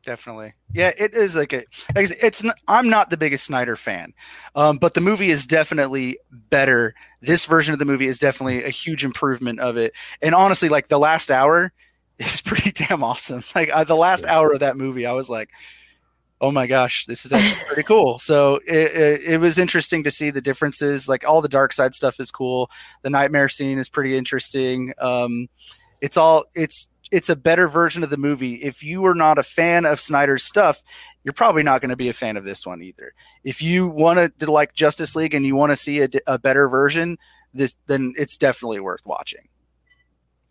Definitely. 0.05 0.53
Yeah, 0.73 0.93
it 0.99 1.15
is 1.15 1.35
like 1.35 1.53
a. 1.55 1.65
like 1.95 2.11
It's. 2.23 2.43
Not, 2.45 2.57
I'm 2.69 2.91
not 2.91 3.09
the 3.09 3.17
biggest 3.17 3.45
Snyder 3.47 3.75
fan, 3.75 4.13
um, 4.55 4.77
but 4.77 4.93
the 4.93 5.01
movie 5.01 5.31
is 5.31 5.47
definitely 5.47 6.19
better. 6.31 6.95
This 7.23 7.47
version 7.47 7.73
of 7.73 7.79
the 7.79 7.87
movie 7.87 8.07
is 8.07 8.19
definitely 8.19 8.65
a 8.65 8.69
huge 8.69 9.03
improvement 9.03 9.61
of 9.61 9.79
it. 9.79 9.95
And 10.21 10.35
honestly, 10.35 10.69
like 10.69 10.89
the 10.89 10.99
last 10.99 11.31
hour 11.31 11.73
is 12.19 12.43
pretty 12.43 12.71
damn 12.73 13.03
awesome. 13.03 13.45
Like 13.55 13.71
uh, 13.73 13.85
the 13.85 13.97
last 13.97 14.27
hour 14.27 14.53
of 14.53 14.61
that 14.61 14.77
movie, 14.77 15.07
I 15.07 15.13
was 15.13 15.31
like, 15.31 15.49
"Oh 16.39 16.51
my 16.51 16.67
gosh, 16.67 17.07
this 17.07 17.25
is 17.25 17.33
actually 17.33 17.65
pretty 17.67 17.85
cool." 17.85 18.19
So 18.21 18.57
it, 18.67 18.95
it, 18.95 19.23
it 19.23 19.39
was 19.39 19.59
interesting 19.59 20.05
to 20.05 20.11
see 20.11 20.29
the 20.29 20.43
differences. 20.43 21.09
Like 21.09 21.27
all 21.27 21.41
the 21.41 21.49
Darkseid 21.49 21.95
stuff 21.95 22.21
is 22.21 22.31
cool. 22.31 22.71
The 23.03 23.11
nightmare 23.11 23.49
scene 23.49 23.79
is 23.79 23.89
pretty 23.89 24.19
interesting. 24.19 24.93
Um, 24.99 25.49
it's 26.03 26.19
all. 26.19 26.45
It's 26.55 26.89
it's 27.15 27.29
a 27.29 27.37
better 27.37 27.69
version 27.69 28.03
of 28.03 28.11
the 28.11 28.17
movie. 28.17 28.55
If 28.55 28.83
you 28.83 29.07
are 29.07 29.15
not 29.15 29.39
a 29.39 29.45
fan 29.45 29.87
of 29.87 30.01
Snyder's 30.01 30.43
stuff, 30.43 30.83
you're 31.23 31.33
probably 31.33 31.63
not 31.63 31.81
going 31.81 31.91
to 31.91 31.97
be 31.97 32.09
a 32.09 32.13
fan 32.13 32.37
of 32.37 32.45
this 32.45 32.67
one 32.67 32.83
either. 32.83 33.15
If 33.45 33.63
you 33.63 33.87
want 33.87 34.37
to 34.41 34.51
like 34.51 34.75
Justice 34.75 35.15
League 35.15 35.33
and 35.33 35.47
you 35.47 35.55
want 35.55 35.71
to 35.71 35.77
see 35.77 36.01
a, 36.01 36.09
a 36.27 36.41
better 36.41 36.69
version, 36.69 37.17
this 37.53 37.77
then 37.87 38.15
it's 38.19 38.37
definitely 38.37 38.81
worth 38.81 39.07
watching. 39.07 39.49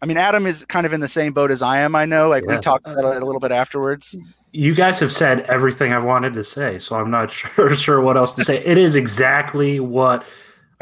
I 0.01 0.05
mean, 0.05 0.15
Adam 0.15 0.45
is 0.45 0.63
kind 0.65 0.85
of 0.85 0.93
in 0.93 1.01
the 1.01 1.09
same 1.09 1.33
boat 1.33 1.51
as 1.51 1.61
I 1.61 1.79
am. 1.79 1.95
I 1.95 2.05
know, 2.05 2.29
like 2.29 2.45
we 2.45 2.57
talked 2.59 2.87
about 2.87 3.15
it 3.15 3.21
a 3.21 3.25
little 3.25 3.41
bit 3.41 3.51
afterwards. 3.51 4.15
You 4.53 4.73
guys 4.73 5.01
have 5.01 5.11
said 5.11 5.41
everything 5.41 5.91
I've 5.91 6.05
wanted 6.05 6.33
to 6.35 6.45
say, 6.45 6.79
so 6.79 6.95
I'm 6.95 7.11
not 7.11 7.31
sure 7.31 7.75
sure 7.75 7.99
what 7.99 8.15
else 8.15 8.33
to 8.35 8.45
say. 8.45 8.63
It 8.63 8.77
is 8.77 8.95
exactly 8.95 9.81
what 9.81 10.25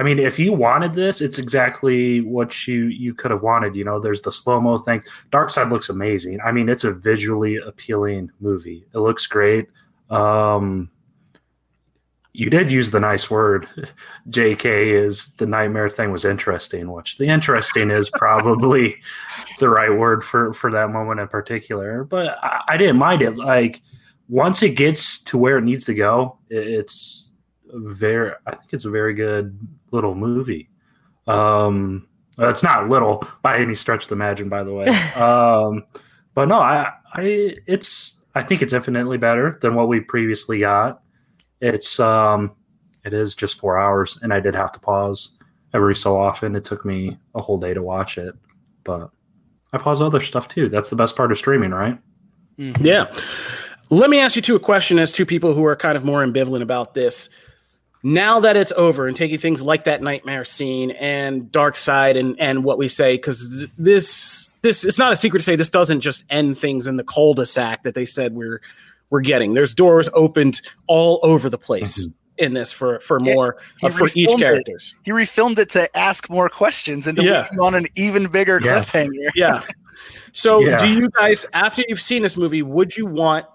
I 0.01 0.03
mean. 0.03 0.17
If 0.17 0.39
you 0.39 0.51
wanted 0.51 0.95
this, 0.95 1.21
it's 1.21 1.37
exactly 1.37 2.21
what 2.21 2.67
you 2.67 2.85
you 2.85 3.13
could 3.13 3.29
have 3.29 3.43
wanted. 3.43 3.75
You 3.75 3.83
know, 3.83 3.99
there's 3.99 4.21
the 4.21 4.31
slow 4.31 4.59
mo 4.59 4.79
thing. 4.79 5.03
Darkseid 5.31 5.69
looks 5.69 5.89
amazing. 5.89 6.41
I 6.41 6.51
mean, 6.51 6.69
it's 6.69 6.83
a 6.83 6.91
visually 6.91 7.57
appealing 7.57 8.31
movie. 8.39 8.83
It 8.95 8.97
looks 8.97 9.27
great. 9.27 9.67
Um, 10.09 10.89
you 12.33 12.49
did 12.49 12.71
use 12.71 12.89
the 12.89 12.99
nice 12.99 13.29
word, 13.29 13.67
J.K. 14.29 14.89
Is 14.89 15.33
the 15.37 15.45
nightmare 15.45 15.91
thing 15.91 16.11
was 16.11 16.25
interesting. 16.25 16.91
Which 16.91 17.19
the 17.19 17.27
interesting 17.27 17.91
is 17.91 18.09
probably 18.09 18.99
the 19.59 19.69
right 19.69 19.95
word 19.95 20.23
for 20.23 20.51
for 20.53 20.71
that 20.71 20.89
moment 20.89 21.19
in 21.19 21.27
particular. 21.27 22.05
But 22.05 22.39
I, 22.41 22.63
I 22.69 22.77
didn't 22.77 22.97
mind 22.97 23.21
it. 23.21 23.37
Like 23.37 23.81
once 24.29 24.63
it 24.63 24.75
gets 24.75 25.19
to 25.25 25.37
where 25.37 25.59
it 25.59 25.63
needs 25.63 25.85
to 25.85 25.93
go, 25.93 26.39
it, 26.49 26.65
it's 26.65 27.33
very. 27.71 28.31
I 28.47 28.55
think 28.55 28.73
it's 28.73 28.85
a 28.85 28.89
very 28.89 29.13
good 29.13 29.55
little 29.91 30.15
movie. 30.15 30.69
Um, 31.27 32.08
it's 32.38 32.63
not 32.63 32.89
little 32.89 33.27
by 33.41 33.58
any 33.58 33.75
stretch 33.75 34.04
of 34.04 34.10
the 34.10 34.15
imagine, 34.15 34.49
by 34.49 34.63
the 34.63 34.73
way. 34.73 34.88
um, 35.15 35.84
but 36.34 36.47
no, 36.47 36.60
I, 36.60 36.91
I, 37.13 37.56
it's. 37.67 38.17
I 38.34 38.41
think 38.41 38.62
it's 38.62 38.71
infinitely 38.71 39.17
better 39.17 39.60
than 39.62 39.75
what 39.75 39.89
we 39.89 39.99
previously 39.99 40.60
got. 40.60 41.04
It's 41.60 41.99
um, 41.99 42.56
it 43.04 43.13
is 43.13 43.36
just 43.36 43.60
four 43.60 43.77
hours, 43.77 44.17
and 44.21 44.34
I 44.34 44.39
did 44.39 44.56
have 44.56 44.71
to 44.71 44.80
pause 44.80 45.38
every 45.73 45.95
so 45.95 46.17
often. 46.19 46.56
It 46.56 46.63
took 46.63 46.86
me 46.86 47.17
a 47.36 47.41
whole 47.41 47.58
day 47.58 47.73
to 47.73 47.82
watch 47.82 48.17
it, 48.17 48.34
but 48.86 49.10
I 49.73 49.77
pause 49.77 50.01
other 50.01 50.21
stuff 50.21 50.47
too. 50.47 50.69
That's 50.69 50.89
the 50.89 50.95
best 50.95 51.15
part 51.17 51.32
of 51.32 51.38
streaming, 51.38 51.71
right? 51.71 51.99
Mhm. 52.58 52.82
Yeah. 52.82 53.13
Let 53.89 54.10
me 54.10 54.19
ask 54.19 54.38
you 54.38 54.41
two 54.41 54.56
a 54.56 54.60
question 54.60 54.99
as 54.99 55.12
two 55.12 55.25
people 55.25 55.54
who 55.54 55.65
are 55.65 55.75
kind 55.75 55.97
of 55.97 56.06
more 56.06 56.25
ambivalent 56.25 56.62
about 56.62 56.93
this. 56.93 57.27
Now 58.03 58.39
that 58.39 58.55
it's 58.57 58.71
over 58.71 59.07
and 59.07 59.15
taking 59.15 59.37
things 59.37 59.61
like 59.61 59.83
that 59.83 60.01
nightmare 60.01 60.43
scene 60.45 60.91
and 60.91 61.43
Darkseid 61.51 62.17
and 62.19 62.39
and 62.39 62.63
what 62.63 62.77
we 62.79 62.87
say 62.87 63.15
because 63.15 63.67
this 63.77 64.49
this 64.63 64.83
it's 64.83 64.97
not 64.97 65.11
a 65.11 65.15
secret 65.15 65.39
to 65.39 65.43
say 65.45 65.55
this 65.55 65.69
doesn't 65.69 66.01
just 66.01 66.23
end 66.29 66.57
things 66.57 66.87
in 66.87 66.97
the 66.97 67.03
cul-de-sac 67.03 67.83
that 67.83 67.93
they 67.93 68.05
said 68.05 68.33
we're 68.33 68.61
we're 69.11 69.21
getting. 69.21 69.53
There's 69.53 69.73
doors 69.73 70.09
opened 70.13 70.61
all 70.87 71.19
over 71.21 71.49
the 71.49 71.57
place 71.59 72.07
in 72.37 72.53
this 72.53 72.71
for 72.71 72.99
for 73.01 73.19
more 73.19 73.57
he 73.79 73.87
uh, 73.87 73.89
for 73.91 74.07
each 74.15 74.29
refilmed 74.29 74.35
it. 74.35 74.39
characters. 74.39 74.95
He 75.03 75.11
refilmed 75.11 75.59
it 75.59 75.69
to 75.71 75.95
ask 75.97 76.27
more 76.29 76.49
questions 76.49 77.05
and 77.05 77.17
to 77.17 77.23
Yeah. 77.23 77.45
leave 77.51 77.59
on 77.61 77.75
an 77.75 77.85
even 77.95 78.27
bigger 78.27 78.59
Yes. 78.63 78.91
cliffhanger. 78.91 79.29
Yeah. 79.35 79.63
So, 80.31 80.59
Yeah. 80.61 80.77
do 80.79 80.87
you 80.87 81.09
guys, 81.09 81.45
after 81.53 81.83
you've 81.87 82.01
seen 82.01 82.23
this 82.23 82.35
movie, 82.37 82.61
would 82.63 82.95
you 82.97 83.05
want 83.05 83.45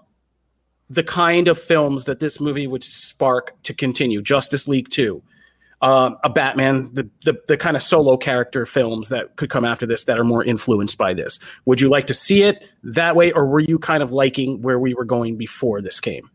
the 0.89 1.03
kind 1.03 1.47
of 1.47 1.59
films 1.59 2.05
that 2.05 2.19
this 2.19 2.39
movie 2.39 2.67
would 2.67 2.83
spark 2.83 3.61
to 3.63 3.73
continue? 3.73 4.21
Justice 4.21 4.67
League 4.67 4.89
Two, 4.89 5.21
um, 5.81 6.17
a 6.23 6.29
Batman, 6.29 6.89
the, 6.93 7.09
the 7.23 7.41
the 7.47 7.57
kind 7.57 7.75
of 7.75 7.83
solo 7.83 8.17
character 8.17 8.65
films 8.65 9.09
that 9.09 9.35
could 9.35 9.49
come 9.49 9.65
after 9.65 9.85
this 9.85 10.05
that 10.05 10.17
are 10.17 10.23
more 10.23 10.43
influenced 10.43 10.97
by 10.97 11.13
this. 11.13 11.39
Would 11.65 11.81
you 11.81 11.89
like 11.89 12.07
to 12.07 12.13
see 12.13 12.43
it 12.43 12.63
that 12.83 13.15
way, 13.15 13.31
or 13.31 13.45
were 13.45 13.59
you 13.59 13.79
kind 13.79 14.01
of 14.01 14.11
liking 14.11 14.61
where 14.61 14.79
we 14.79 14.93
were 14.93 15.05
going 15.05 15.37
before 15.37 15.81
this 15.81 15.99
came? 15.99 16.29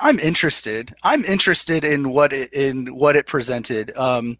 I'm 0.00 0.18
interested. 0.18 0.92
I'm 1.04 1.24
interested 1.24 1.84
in 1.84 2.10
what 2.10 2.32
it, 2.32 2.52
in 2.52 2.88
what 2.88 3.14
it 3.14 3.26
presented. 3.28 3.96
Um, 3.96 4.36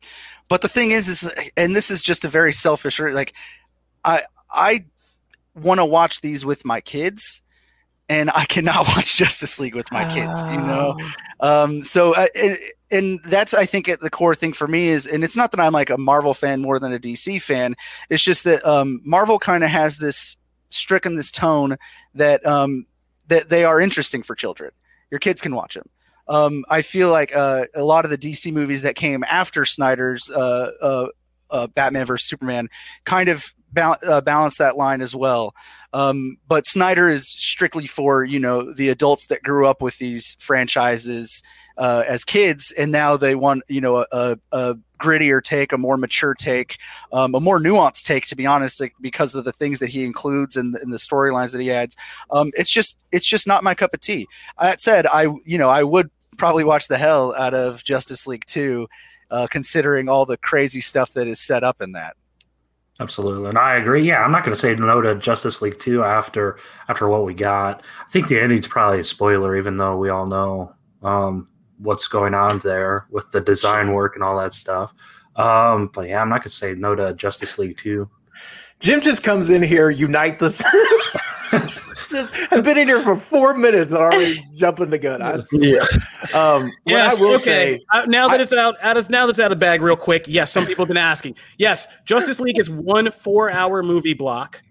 but 0.48 0.60
the 0.60 0.68
thing 0.68 0.90
is, 0.90 1.08
is 1.08 1.32
and 1.56 1.76
this 1.76 1.90
is 1.90 2.02
just 2.02 2.24
a 2.24 2.28
very 2.28 2.52
selfish. 2.52 2.98
Like, 2.98 3.32
I 4.04 4.22
I 4.50 4.84
want 5.54 5.78
to 5.78 5.84
watch 5.84 6.20
these 6.20 6.44
with 6.44 6.64
my 6.64 6.80
kids, 6.80 7.41
and 8.08 8.30
I 8.34 8.44
cannot 8.44 8.86
watch 8.96 9.16
Justice 9.16 9.58
League 9.58 9.74
with 9.74 9.90
my 9.92 10.04
kids. 10.04 10.40
You 10.50 10.58
know, 10.58 10.96
Oh. 11.40 11.64
um, 11.64 11.82
so 11.82 12.14
uh, 12.14 12.26
and, 12.34 12.58
and 12.90 13.20
that's 13.24 13.54
I 13.54 13.66
think 13.66 13.88
at 13.88 14.00
the 14.00 14.10
core 14.10 14.34
thing 14.34 14.52
for 14.52 14.68
me 14.68 14.88
is, 14.88 15.06
and 15.06 15.24
it's 15.24 15.36
not 15.36 15.50
that 15.52 15.60
I'm 15.60 15.72
like 15.72 15.90
a 15.90 15.98
Marvel 15.98 16.34
fan 16.34 16.60
more 16.62 16.78
than 16.78 16.92
a 16.92 16.98
DC 16.98 17.40
fan. 17.42 17.74
It's 18.10 18.22
just 18.22 18.44
that 18.44 18.64
um, 18.66 19.00
Marvel 19.04 19.38
kind 19.38 19.64
of 19.64 19.70
has 19.70 19.96
this 19.98 20.36
stricken 20.70 21.16
this 21.16 21.30
tone 21.30 21.76
that 22.14 22.44
um, 22.46 22.86
that 23.28 23.48
they 23.48 23.64
are 23.64 23.80
interesting 23.80 24.22
for 24.22 24.34
children. 24.34 24.70
Your 25.10 25.20
kids 25.20 25.40
can 25.40 25.54
watch 25.54 25.74
them. 25.74 25.88
Um, 26.28 26.64
I 26.70 26.82
feel 26.82 27.10
like 27.10 27.34
uh, 27.34 27.64
a 27.74 27.82
lot 27.82 28.04
of 28.04 28.10
the 28.10 28.16
DC 28.18 28.52
movies 28.52 28.82
that 28.82 28.94
came 28.94 29.24
after 29.24 29.64
Snyder's 29.64 30.30
uh, 30.30 30.70
uh, 30.80 31.06
uh, 31.50 31.66
Batman 31.66 32.06
vs 32.06 32.26
Superman 32.28 32.68
kind 33.04 33.28
of 33.28 33.52
bal- 33.72 33.98
uh, 34.06 34.20
balance 34.20 34.56
that 34.58 34.76
line 34.76 35.00
as 35.02 35.14
well. 35.14 35.54
Um, 35.92 36.38
but 36.48 36.66
Snyder 36.66 37.08
is 37.08 37.28
strictly 37.28 37.86
for 37.86 38.24
you 38.24 38.38
know 38.38 38.72
the 38.72 38.88
adults 38.88 39.26
that 39.26 39.42
grew 39.42 39.66
up 39.66 39.82
with 39.82 39.98
these 39.98 40.36
franchises 40.40 41.42
uh, 41.78 42.04
as 42.08 42.24
kids, 42.24 42.72
and 42.72 42.92
now 42.92 43.16
they 43.16 43.34
want 43.34 43.64
you 43.68 43.80
know 43.80 44.06
a, 44.12 44.38
a, 44.52 44.76
grittier 44.98 45.42
take, 45.42 45.72
a 45.72 45.78
more 45.78 45.96
mature 45.96 46.32
take, 46.32 46.78
um, 47.12 47.34
a 47.34 47.40
more 47.40 47.58
nuanced 47.58 48.04
take. 48.04 48.26
To 48.26 48.36
be 48.36 48.46
honest, 48.46 48.80
like, 48.80 48.94
because 49.00 49.34
of 49.34 49.44
the 49.44 49.52
things 49.52 49.80
that 49.80 49.88
he 49.88 50.04
includes 50.04 50.56
and, 50.56 50.76
and 50.76 50.92
the 50.92 50.98
storylines 50.98 51.52
that 51.52 51.60
he 51.60 51.70
adds, 51.70 51.96
um, 52.30 52.52
it's 52.54 52.70
just 52.70 52.98
it's 53.10 53.26
just 53.26 53.46
not 53.46 53.64
my 53.64 53.74
cup 53.74 53.94
of 53.94 54.00
tea. 54.00 54.26
That 54.60 54.80
said, 54.80 55.06
I 55.06 55.24
you 55.44 55.58
know 55.58 55.68
I 55.68 55.82
would 55.82 56.10
probably 56.36 56.64
watch 56.64 56.88
the 56.88 56.98
hell 56.98 57.34
out 57.36 57.54
of 57.54 57.84
Justice 57.84 58.26
League 58.26 58.44
two. 58.46 58.88
uh, 59.32 59.46
considering 59.50 60.08
all 60.08 60.26
the 60.26 60.36
crazy 60.36 60.80
stuff 60.80 61.14
that 61.14 61.26
is 61.26 61.40
set 61.40 61.64
up 61.64 61.80
in 61.80 61.92
that. 61.92 62.14
Absolutely, 63.02 63.48
and 63.48 63.58
I 63.58 63.74
agree. 63.74 64.06
Yeah, 64.06 64.22
I'm 64.22 64.30
not 64.30 64.44
going 64.44 64.54
to 64.54 64.60
say 64.60 64.76
no 64.76 65.00
to 65.00 65.16
Justice 65.16 65.60
League 65.60 65.80
two 65.80 66.04
after 66.04 66.56
after 66.88 67.08
what 67.08 67.24
we 67.24 67.34
got. 67.34 67.82
I 68.00 68.10
think 68.10 68.28
the 68.28 68.40
ending's 68.40 68.68
probably 68.68 69.00
a 69.00 69.04
spoiler, 69.04 69.56
even 69.56 69.76
though 69.76 69.96
we 69.96 70.08
all 70.08 70.24
know 70.24 70.72
um, 71.02 71.48
what's 71.78 72.06
going 72.06 72.32
on 72.32 72.60
there 72.60 73.06
with 73.10 73.28
the 73.32 73.40
design 73.40 73.92
work 73.92 74.14
and 74.14 74.22
all 74.22 74.38
that 74.38 74.54
stuff. 74.54 74.92
Um, 75.34 75.90
but 75.92 76.08
yeah, 76.08 76.22
I'm 76.22 76.28
not 76.28 76.42
going 76.42 76.50
to 76.50 76.56
say 76.56 76.74
no 76.76 76.94
to 76.94 77.12
Justice 77.14 77.58
League 77.58 77.76
two. 77.76 78.08
Jim 78.78 79.00
just 79.00 79.24
comes 79.24 79.50
in 79.50 79.62
here, 79.62 79.90
unite 79.90 80.38
the. 80.38 80.50
just, 82.12 82.52
I've 82.52 82.64
been 82.64 82.78
in 82.78 82.88
here 82.88 83.02
for 83.02 83.16
four 83.16 83.54
minutes 83.54 83.92
and 83.92 84.00
already 84.00 84.44
jumping 84.56 84.90
the 84.90 84.98
gun. 84.98 85.22
I 85.22 85.38
swear. 85.40 85.86
Yeah. 86.32 86.38
Um, 86.38 86.72
yes, 86.86 87.18
I 87.18 87.24
will 87.24 87.34
okay. 87.36 87.78
say, 87.78 87.80
uh, 87.92 88.04
now 88.06 88.28
that 88.28 88.40
I, 88.40 88.42
it's 88.42 88.52
out, 88.52 88.76
out 88.82 88.96
of 88.96 89.10
now 89.10 89.26
that's 89.26 89.38
out 89.38 89.46
of 89.46 89.50
the 89.50 89.56
bag, 89.56 89.82
real 89.82 89.96
quick. 89.96 90.24
Yes, 90.26 90.52
some 90.52 90.66
people 90.66 90.84
have 90.84 90.88
been 90.88 90.96
asking. 90.96 91.36
Yes, 91.58 91.86
Justice 92.04 92.40
League 92.40 92.58
is 92.58 92.70
one 92.70 93.10
four-hour 93.10 93.82
movie 93.82 94.14
block 94.14 94.62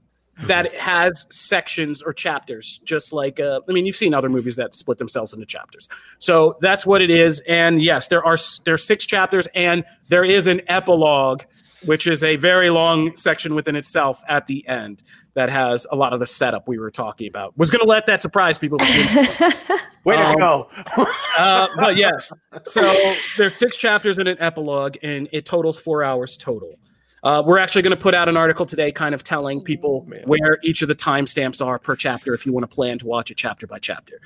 that 0.44 0.74
has 0.74 1.26
sections 1.30 2.02
or 2.02 2.14
chapters, 2.14 2.80
just 2.84 3.14
like 3.14 3.40
uh, 3.40 3.62
I 3.68 3.72
mean, 3.72 3.86
you've 3.86 3.96
seen 3.96 4.14
other 4.14 4.30
movies 4.30 4.56
that 4.56 4.76
split 4.76 4.98
themselves 4.98 5.34
into 5.34 5.46
chapters. 5.46 5.88
So 6.20 6.58
that's 6.62 6.86
what 6.86 7.02
it 7.02 7.10
is. 7.10 7.42
And 7.48 7.82
yes, 7.82 8.08
there 8.08 8.24
are 8.26 8.38
there 8.66 8.74
are 8.74 8.80
six 8.80 9.06
chapters, 9.06 9.48
and 9.54 9.84
there 10.10 10.24
is 10.24 10.48
an 10.48 10.62
epilogue, 10.68 11.44
which 11.86 12.08
is 12.08 12.24
a 12.24 12.36
very 12.38 12.70
long 12.70 13.16
section 13.18 13.56
within 13.56 13.76
itself 13.76 14.24
at 14.28 14.48
the 14.48 14.68
end 14.68 15.04
that 15.34 15.50
has 15.50 15.88
a 15.92 15.96
lot 15.96 16.14
of 16.14 16.20
the 16.20 16.28
setup 16.28 16.68
we 16.68 16.78
were 16.78 16.92
talking 16.92 17.28
about. 17.28 17.58
Was 17.58 17.70
going 17.70 17.82
to 17.82 17.88
let 17.88 18.06
that 18.08 18.22
surprise 18.22 18.58
people. 18.58 18.78
Way 20.04 20.18
to 20.18 20.24
um, 20.24 20.36
go! 20.36 20.70
uh, 21.38 21.68
but 21.78 21.96
yes, 21.96 22.32
so 22.66 23.14
there's 23.38 23.58
six 23.58 23.78
chapters 23.78 24.18
in 24.18 24.28
an 24.28 24.38
epilogue, 24.40 24.98
and 25.04 25.30
it 25.32 25.46
totals 25.46 25.78
four 25.78 26.04
hours 26.04 26.38
total. 26.38 26.80
Uh, 27.24 27.44
we're 27.46 27.60
actually 27.60 27.84
going 27.84 27.96
to 27.96 28.02
put 28.02 28.16
out 28.16 28.28
an 28.28 28.36
article 28.36 28.66
today, 28.66 28.92
kind 28.92 29.14
of 29.14 29.24
telling 29.24 29.62
people 29.62 30.08
oh, 30.10 30.18
where 30.26 30.58
each 30.64 30.82
of 30.82 30.88
the 30.88 30.96
timestamps 30.96 31.64
are 31.64 31.78
per 31.78 31.96
chapter, 31.96 32.34
if 32.34 32.48
you 32.48 32.52
want 32.52 32.68
to 32.68 32.76
plan 32.76 32.98
to 32.98 33.06
watch 33.06 33.30
it 33.30 33.38
chapter 33.38 33.68
by 33.68 33.78
chapter. 33.78 34.20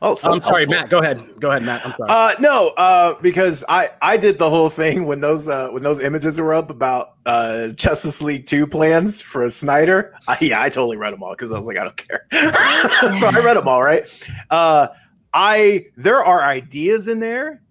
Oh, 0.00 0.14
so 0.14 0.32
I'm 0.32 0.40
sorry, 0.40 0.66
Matt. 0.66 0.90
Go 0.90 0.98
ahead. 0.98 1.40
Go 1.40 1.50
ahead, 1.50 1.62
Matt. 1.62 1.84
I'm 1.84 1.94
sorry. 1.96 2.10
Uh, 2.10 2.34
no, 2.40 2.68
uh, 2.76 3.14
because 3.20 3.64
I 3.68 3.90
I 4.00 4.16
did 4.16 4.38
the 4.38 4.50
whole 4.50 4.70
thing 4.70 5.06
when 5.06 5.20
those 5.20 5.48
uh, 5.48 5.68
when 5.70 5.82
those 5.82 6.00
images 6.00 6.40
were 6.40 6.54
up 6.54 6.70
about 6.70 7.14
uh, 7.26 7.68
Justice 7.68 8.22
League 8.22 8.46
two 8.46 8.66
plans 8.66 9.20
for 9.20 9.48
Snyder. 9.48 10.14
I, 10.28 10.38
yeah, 10.40 10.62
I 10.62 10.68
totally 10.68 10.96
read 10.96 11.12
them 11.12 11.22
all 11.22 11.32
because 11.32 11.52
I 11.52 11.56
was 11.56 11.66
like, 11.66 11.78
I 11.78 11.84
don't 11.84 11.96
care. 11.96 12.26
so 13.12 13.28
I 13.28 13.40
read 13.40 13.56
them 13.56 13.68
all. 13.68 13.82
Right. 13.82 14.04
Uh, 14.50 14.88
I 15.34 15.86
there 15.96 16.24
are 16.24 16.42
ideas 16.42 17.08
in 17.08 17.20
there 17.20 17.62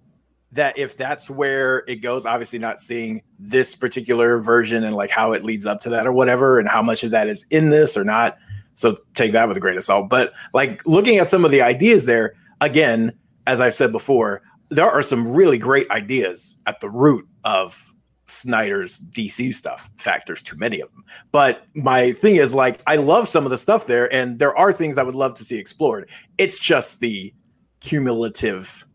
that 0.53 0.77
if 0.77 0.97
that's 0.97 1.29
where 1.29 1.83
it 1.87 1.97
goes, 1.97 2.25
obviously 2.25 2.59
not 2.59 2.79
seeing 2.79 3.21
this 3.39 3.75
particular 3.75 4.39
version 4.39 4.83
and 4.83 4.95
like 4.95 5.09
how 5.09 5.31
it 5.31 5.45
leads 5.45 5.65
up 5.65 5.79
to 5.81 5.89
that 5.89 6.05
or 6.05 6.11
whatever, 6.11 6.59
and 6.59 6.67
how 6.67 6.81
much 6.81 7.03
of 7.03 7.11
that 7.11 7.27
is 7.27 7.45
in 7.51 7.69
this 7.69 7.95
or 7.95 8.03
not. 8.03 8.37
So 8.73 8.97
take 9.15 9.31
that 9.33 9.47
with 9.47 9.57
a 9.57 9.59
grain 9.59 9.77
of 9.77 9.83
salt. 9.83 10.09
But 10.09 10.33
like 10.53 10.85
looking 10.85 11.17
at 11.17 11.29
some 11.29 11.45
of 11.45 11.51
the 11.51 11.61
ideas 11.61 12.05
there, 12.05 12.33
again, 12.61 13.13
as 13.47 13.59
I've 13.59 13.75
said 13.75 13.91
before, 13.91 14.41
there 14.69 14.89
are 14.89 15.01
some 15.01 15.31
really 15.31 15.57
great 15.57 15.89
ideas 15.91 16.57
at 16.65 16.79
the 16.79 16.89
root 16.89 17.27
of 17.43 17.91
Snyder's 18.27 18.99
DC 18.99 19.53
stuff. 19.53 19.89
In 19.91 19.97
fact, 19.97 20.27
there's 20.27 20.41
too 20.41 20.57
many 20.57 20.79
of 20.79 20.91
them. 20.91 21.03
But 21.31 21.65
my 21.75 22.13
thing 22.13 22.37
is 22.37 22.55
like 22.55 22.81
I 22.87 22.95
love 22.95 23.27
some 23.27 23.45
of 23.45 23.49
the 23.49 23.57
stuff 23.57 23.87
there, 23.87 24.11
and 24.13 24.39
there 24.39 24.57
are 24.57 24.71
things 24.71 24.97
I 24.97 25.03
would 25.03 25.15
love 25.15 25.35
to 25.35 25.43
see 25.43 25.57
explored. 25.57 26.09
It's 26.37 26.57
just 26.57 27.01
the 27.01 27.33
cumulative 27.81 28.85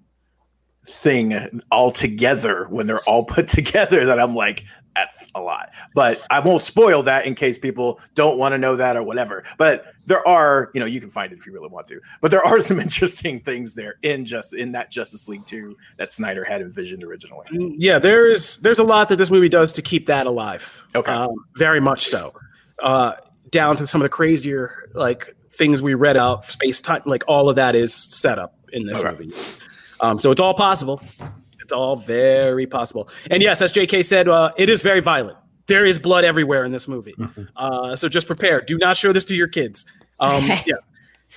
thing 0.88 1.60
all 1.70 1.90
together 1.90 2.66
when 2.70 2.86
they're 2.86 3.00
all 3.00 3.24
put 3.24 3.48
together 3.58 4.06
that 4.06 4.18
I'm 4.18 4.34
like, 4.34 4.64
that's 4.96 5.28
a 5.34 5.40
lot. 5.40 5.70
But 5.94 6.22
I 6.30 6.40
won't 6.40 6.62
spoil 6.62 7.02
that 7.04 7.26
in 7.26 7.34
case 7.34 7.58
people 7.58 8.00
don't 8.14 8.38
want 8.38 8.52
to 8.52 8.58
know 8.58 8.76
that 8.76 8.96
or 8.96 9.02
whatever. 9.02 9.44
But 9.58 9.86
there 10.06 10.26
are, 10.26 10.70
you 10.72 10.80
know, 10.80 10.86
you 10.86 11.00
can 11.00 11.10
find 11.10 11.32
it 11.32 11.38
if 11.38 11.46
you 11.46 11.52
really 11.52 11.68
want 11.68 11.86
to. 11.88 12.00
But 12.20 12.30
there 12.30 12.44
are 12.44 12.60
some 12.68 12.80
interesting 12.80 13.40
things 13.40 13.74
there 13.74 13.96
in 14.02 14.24
just 14.24 14.54
in 14.54 14.72
that 14.72 14.90
Justice 14.90 15.28
League 15.28 15.44
2 15.46 15.76
that 15.98 16.10
Snyder 16.10 16.44
had 16.44 16.60
envisioned 16.60 17.04
originally. 17.04 17.46
Mm, 17.52 17.74
yeah, 17.78 17.98
there's 17.98 18.58
there's 18.58 18.78
a 18.78 18.84
lot 18.84 19.08
that 19.10 19.16
this 19.16 19.30
movie 19.30 19.48
does 19.48 19.72
to 19.74 19.82
keep 19.82 20.06
that 20.06 20.26
alive. 20.26 20.84
Okay. 20.94 21.12
Um, 21.12 21.34
very 21.56 21.80
much 21.80 22.06
so. 22.06 22.32
Uh, 22.82 23.12
down 23.50 23.76
to 23.76 23.86
some 23.86 24.00
of 24.00 24.04
the 24.04 24.10
crazier 24.10 24.90
like 24.94 25.34
things 25.50 25.80
we 25.80 25.94
read 25.94 26.16
out, 26.16 26.44
space 26.44 26.80
time, 26.80 27.02
like 27.06 27.24
all 27.26 27.48
of 27.48 27.56
that 27.56 27.74
is 27.74 27.94
set 27.94 28.38
up 28.38 28.58
in 28.72 28.84
this 28.84 28.98
okay. 28.98 29.10
movie. 29.10 29.32
Um, 30.00 30.18
so 30.18 30.30
it's 30.30 30.40
all 30.40 30.54
possible. 30.54 31.00
It's 31.66 31.72
all 31.72 31.96
very 31.96 32.64
possible. 32.64 33.08
And 33.28 33.42
yes, 33.42 33.60
as 33.60 33.72
JK 33.72 34.04
said, 34.04 34.28
uh, 34.28 34.52
it 34.56 34.68
is 34.68 34.82
very 34.82 35.00
violent. 35.00 35.36
There 35.66 35.84
is 35.84 35.98
blood 35.98 36.24
everywhere 36.24 36.64
in 36.64 36.70
this 36.70 36.86
movie. 36.86 37.14
Mm-hmm. 37.18 37.42
Uh, 37.56 37.96
so 37.96 38.08
just 38.08 38.28
prepare. 38.28 38.60
Do 38.60 38.78
not 38.78 38.96
show 38.96 39.12
this 39.12 39.24
to 39.24 39.34
your 39.34 39.48
kids. 39.48 39.84
Um, 40.20 40.46
yeah. 40.64 40.76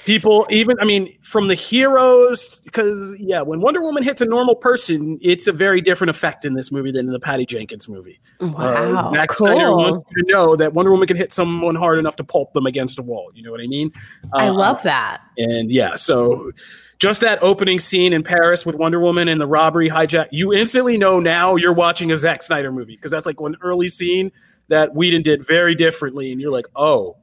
People, 0.06 0.46
even, 0.52 0.80
I 0.80 0.86
mean, 0.86 1.18
from 1.24 1.48
the 1.48 1.56
heroes, 1.56 2.62
because, 2.64 3.16
yeah, 3.18 3.42
when 3.42 3.60
Wonder 3.60 3.82
Woman 3.82 4.04
hits 4.04 4.22
a 4.22 4.26
normal 4.26 4.54
person, 4.54 5.18
it's 5.20 5.48
a 5.48 5.52
very 5.52 5.82
different 5.82 6.12
effect 6.12 6.46
in 6.46 6.54
this 6.54 6.72
movie 6.72 6.92
than 6.92 7.08
in 7.08 7.12
the 7.12 7.20
Patty 7.20 7.48
Jenkins 7.48 7.90
movie. 7.90 8.20
Wow. 8.40 9.10
Uh, 9.10 9.14
Zack 9.16 9.30
cool. 9.30 9.48
Snyder 9.48 9.72
wants 9.72 10.08
you 10.12 10.24
to 10.24 10.32
know 10.32 10.56
that 10.58 10.76
Wonder 10.76 10.92
Woman 10.92 11.08
can 11.08 11.18
hit 11.18 11.34
someone 11.34 11.74
hard 11.74 11.98
enough 11.98 12.18
to 12.18 12.24
pulp 12.24 12.54
them 12.54 12.68
against 12.68 13.00
a 13.00 13.02
wall. 13.02 13.32
You 13.34 13.42
know 13.42 13.50
what 13.50 13.62
I 13.62 13.66
mean? 13.66 13.92
Uh, 14.32 14.38
I 14.38 14.50
love 14.50 14.84
that. 14.84 15.22
And 15.40 15.72
yeah, 15.72 15.96
so 15.96 16.52
just 17.00 17.22
that 17.22 17.42
opening 17.42 17.80
scene 17.80 18.12
in 18.12 18.24
Paris 18.24 18.66
with 18.66 18.76
Wonder 18.76 19.00
Woman 19.00 19.30
and 19.30 19.40
the 19.40 19.48
robbery 19.48 19.90
hijack, 19.90 20.28
you 20.32 20.54
instantly 20.54 20.98
know 20.98 21.20
now 21.20 21.56
you're 21.56 21.74
watching 21.74 22.12
a 22.12 22.18
Zack 22.18 22.44
Snyder 22.44 22.72
movie 22.72 22.96
because 22.96 23.10
that's 23.10 23.26
like 23.26 23.40
one 23.40 23.56
early 23.62 23.88
scene 23.88 24.32
that 24.68 24.94
Whedon 24.94 25.24
did 25.24 25.46
very 25.46 25.76
differently, 25.76 26.32
and 26.32 26.42
you're 26.42 26.52
like, 26.52 26.68
oh 26.76 27.18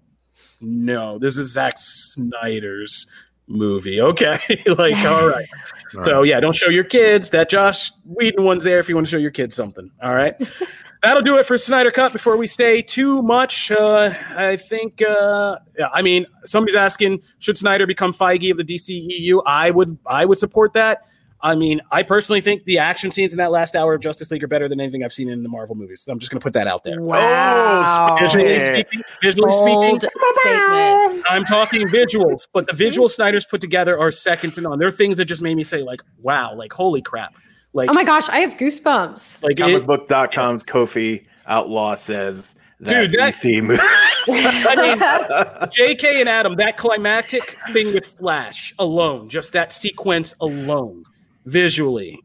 no, 0.61 1.19
this 1.19 1.37
is 1.37 1.53
Zack 1.53 1.75
Snyder's 1.77 3.07
movie. 3.47 4.01
Okay, 4.01 4.39
like 4.67 4.97
all 5.05 5.29
right. 5.29 5.49
all 5.97 6.03
so 6.03 6.19
right. 6.21 6.29
yeah, 6.29 6.41
don't 6.41 6.55
show 6.55 6.71
your 6.71 6.85
kids 6.85 7.31
that 7.31 7.51
Joss 7.51 7.91
Whedon 8.07 8.45
one's 8.45 8.65
there 8.65 8.79
if 8.79 8.89
you 8.89 8.95
want 8.95 9.07
to 9.07 9.11
show 9.11 9.19
your 9.19 9.31
kids 9.31 9.55
something. 9.55 9.91
All 10.03 10.15
right 10.15 10.35
that'll 11.03 11.23
do 11.23 11.39
it 11.39 11.47
for 11.47 11.59
Snyder 11.59 11.91
Cut. 11.91 12.13
Before 12.13 12.37
we 12.37 12.47
stay 12.47 12.83
too 12.83 13.23
much, 13.23 13.71
uh, 13.71 14.13
I 14.37 14.57
think. 14.57 15.03
Uh, 15.03 15.59
yeah, 15.79 15.89
I 15.93 16.03
mean, 16.03 16.27
somebody's 16.45 16.77
asking, 16.77 17.23
should 17.39 17.59
Snyder 17.59 17.87
become 17.87 18.13
Feige 18.13 18.51
of 18.51 18.57
the 18.57 18.65
DCEU? 18.65 19.43
I 19.47 19.71
would, 19.71 19.99
I 20.07 20.25
would 20.25 20.39
support 20.39 20.73
that. 20.75 21.03
I 21.43 21.55
mean, 21.55 21.81
I 21.93 22.03
personally 22.03 22.41
think 22.41 22.65
the 22.65 22.79
action 22.79 23.11
scenes 23.11 23.33
in 23.33 23.37
that 23.39 23.51
last 23.51 23.77
hour 23.77 23.95
of 23.95 24.01
Justice 24.01 24.31
League 24.31 24.43
are 24.43 24.49
better 24.49 24.69
than 24.69 24.81
anything 24.81 25.05
I've 25.05 25.13
seen 25.13 25.29
in 25.29 25.43
the 25.43 25.49
Marvel 25.49 25.77
movies. 25.77 26.01
So 26.01 26.11
I'm 26.11 26.19
just 26.19 26.33
going 26.33 26.41
to 26.41 26.43
put 26.43 26.55
that 26.55 26.67
out 26.67 26.83
there. 26.83 27.01
Wow. 27.01 28.17
Oh, 28.19 28.23
visually 28.23 28.59
speaking, 28.59 29.03
visually 29.23 29.51
Bold 29.51 30.03
speaking 30.03 30.21
statement. 30.41 31.25
I'm 31.29 31.45
talking 31.45 31.87
visuals, 31.89 32.47
but 32.53 32.67
the 32.67 32.73
visual 32.73 33.09
Snyder's 33.09 33.45
put 33.45 33.61
together 33.61 33.99
are 33.99 34.11
second 34.11 34.55
to 34.55 34.63
none. 34.63 34.79
There 34.79 34.89
are 34.89 34.93
things 34.93 35.19
that 35.19 35.27
just 35.27 35.43
made 35.43 35.57
me 35.57 35.63
say, 35.63 35.83
like, 35.83 36.03
wow, 36.21 36.55
like, 36.55 36.73
holy 36.73 37.03
crap. 37.03 37.35
Like, 37.77 37.91
oh 37.91 37.93
my 37.93 38.05
gosh, 38.05 38.27
I 38.31 38.39
have 38.39 38.55
goosebumps. 38.55 39.43
Like 39.43 39.59
comicbook.com's 39.59 40.65
yeah. 40.67 40.73
Kofi 40.73 41.27
Outlaw 41.47 41.93
says 41.93 42.57
that 42.81 43.11
Dude, 43.11 43.21
that, 43.21 43.35
DC 43.35 43.63
movie. 43.63 43.83
I 44.29 44.77
mean, 44.77 44.99
JK 44.99 46.21
and 46.21 46.29
Adam, 46.29 46.57
that 46.57 46.79
climactic 46.79 47.59
thing 47.75 47.93
with 47.93 48.07
Flash 48.07 48.75
alone, 48.79 49.29
just 49.29 49.53
that 49.53 49.75
sequence 49.75 50.35
alone, 50.41 51.05
visually. 51.45 52.19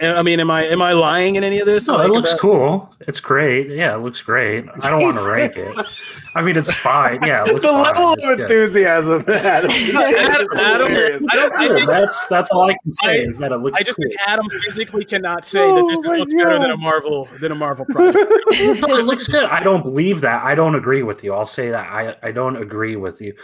I 0.00 0.22
mean, 0.22 0.38
am 0.38 0.48
I 0.48 0.64
am 0.66 0.80
I 0.80 0.92
lying 0.92 1.34
in 1.34 1.42
any 1.42 1.58
of 1.58 1.66
this? 1.66 1.88
No, 1.88 1.96
like 1.96 2.08
it 2.08 2.12
looks 2.12 2.30
about- 2.30 2.40
cool. 2.40 2.94
It's 3.08 3.18
great. 3.18 3.68
Yeah, 3.68 3.96
it 3.96 3.98
looks 3.98 4.22
great. 4.22 4.64
I 4.82 4.90
don't 4.90 5.02
want 5.02 5.18
to 5.18 5.26
rank 5.32 5.52
it. 5.56 5.86
I 6.36 6.42
mean, 6.42 6.56
it's 6.56 6.72
fine. 6.72 7.18
Yeah, 7.24 7.42
it 7.44 7.62
the 7.62 7.68
fine. 7.68 7.82
level 7.82 8.12
of 8.12 8.40
enthusiasm. 8.40 9.24
Adam, 9.28 9.70
Adam, 9.72 10.92
Adam 10.92 11.86
that's 11.86 12.26
that's 12.28 12.50
all 12.52 12.70
I 12.70 12.76
can 12.80 12.90
say 12.92 13.08
I, 13.08 13.14
is 13.24 13.38
that 13.38 13.50
it 13.50 13.56
looks. 13.56 13.80
I 13.80 13.82
just 13.82 13.96
cool. 13.96 14.04
think 14.04 14.14
Adam 14.24 14.48
physically 14.62 15.04
cannot 15.04 15.44
say 15.44 15.60
oh 15.62 15.74
that 15.74 15.96
this 16.02 16.18
looks 16.18 16.32
God. 16.32 16.44
better 16.44 16.58
than 16.60 16.70
a 16.70 16.76
Marvel 16.76 17.28
than 17.40 17.50
a 17.50 17.56
Marvel 17.56 17.84
project. 17.86 18.16
no, 18.52 18.96
it 18.96 19.04
looks 19.04 19.26
good. 19.26 19.44
I 19.44 19.64
don't 19.64 19.82
believe 19.82 20.20
that. 20.20 20.44
I 20.44 20.54
don't 20.54 20.76
agree 20.76 21.02
with 21.02 21.24
you. 21.24 21.34
I'll 21.34 21.44
say 21.46 21.70
that. 21.70 21.90
I 21.90 22.14
I 22.22 22.30
don't 22.30 22.56
agree 22.56 22.94
with 22.94 23.20
you. 23.20 23.34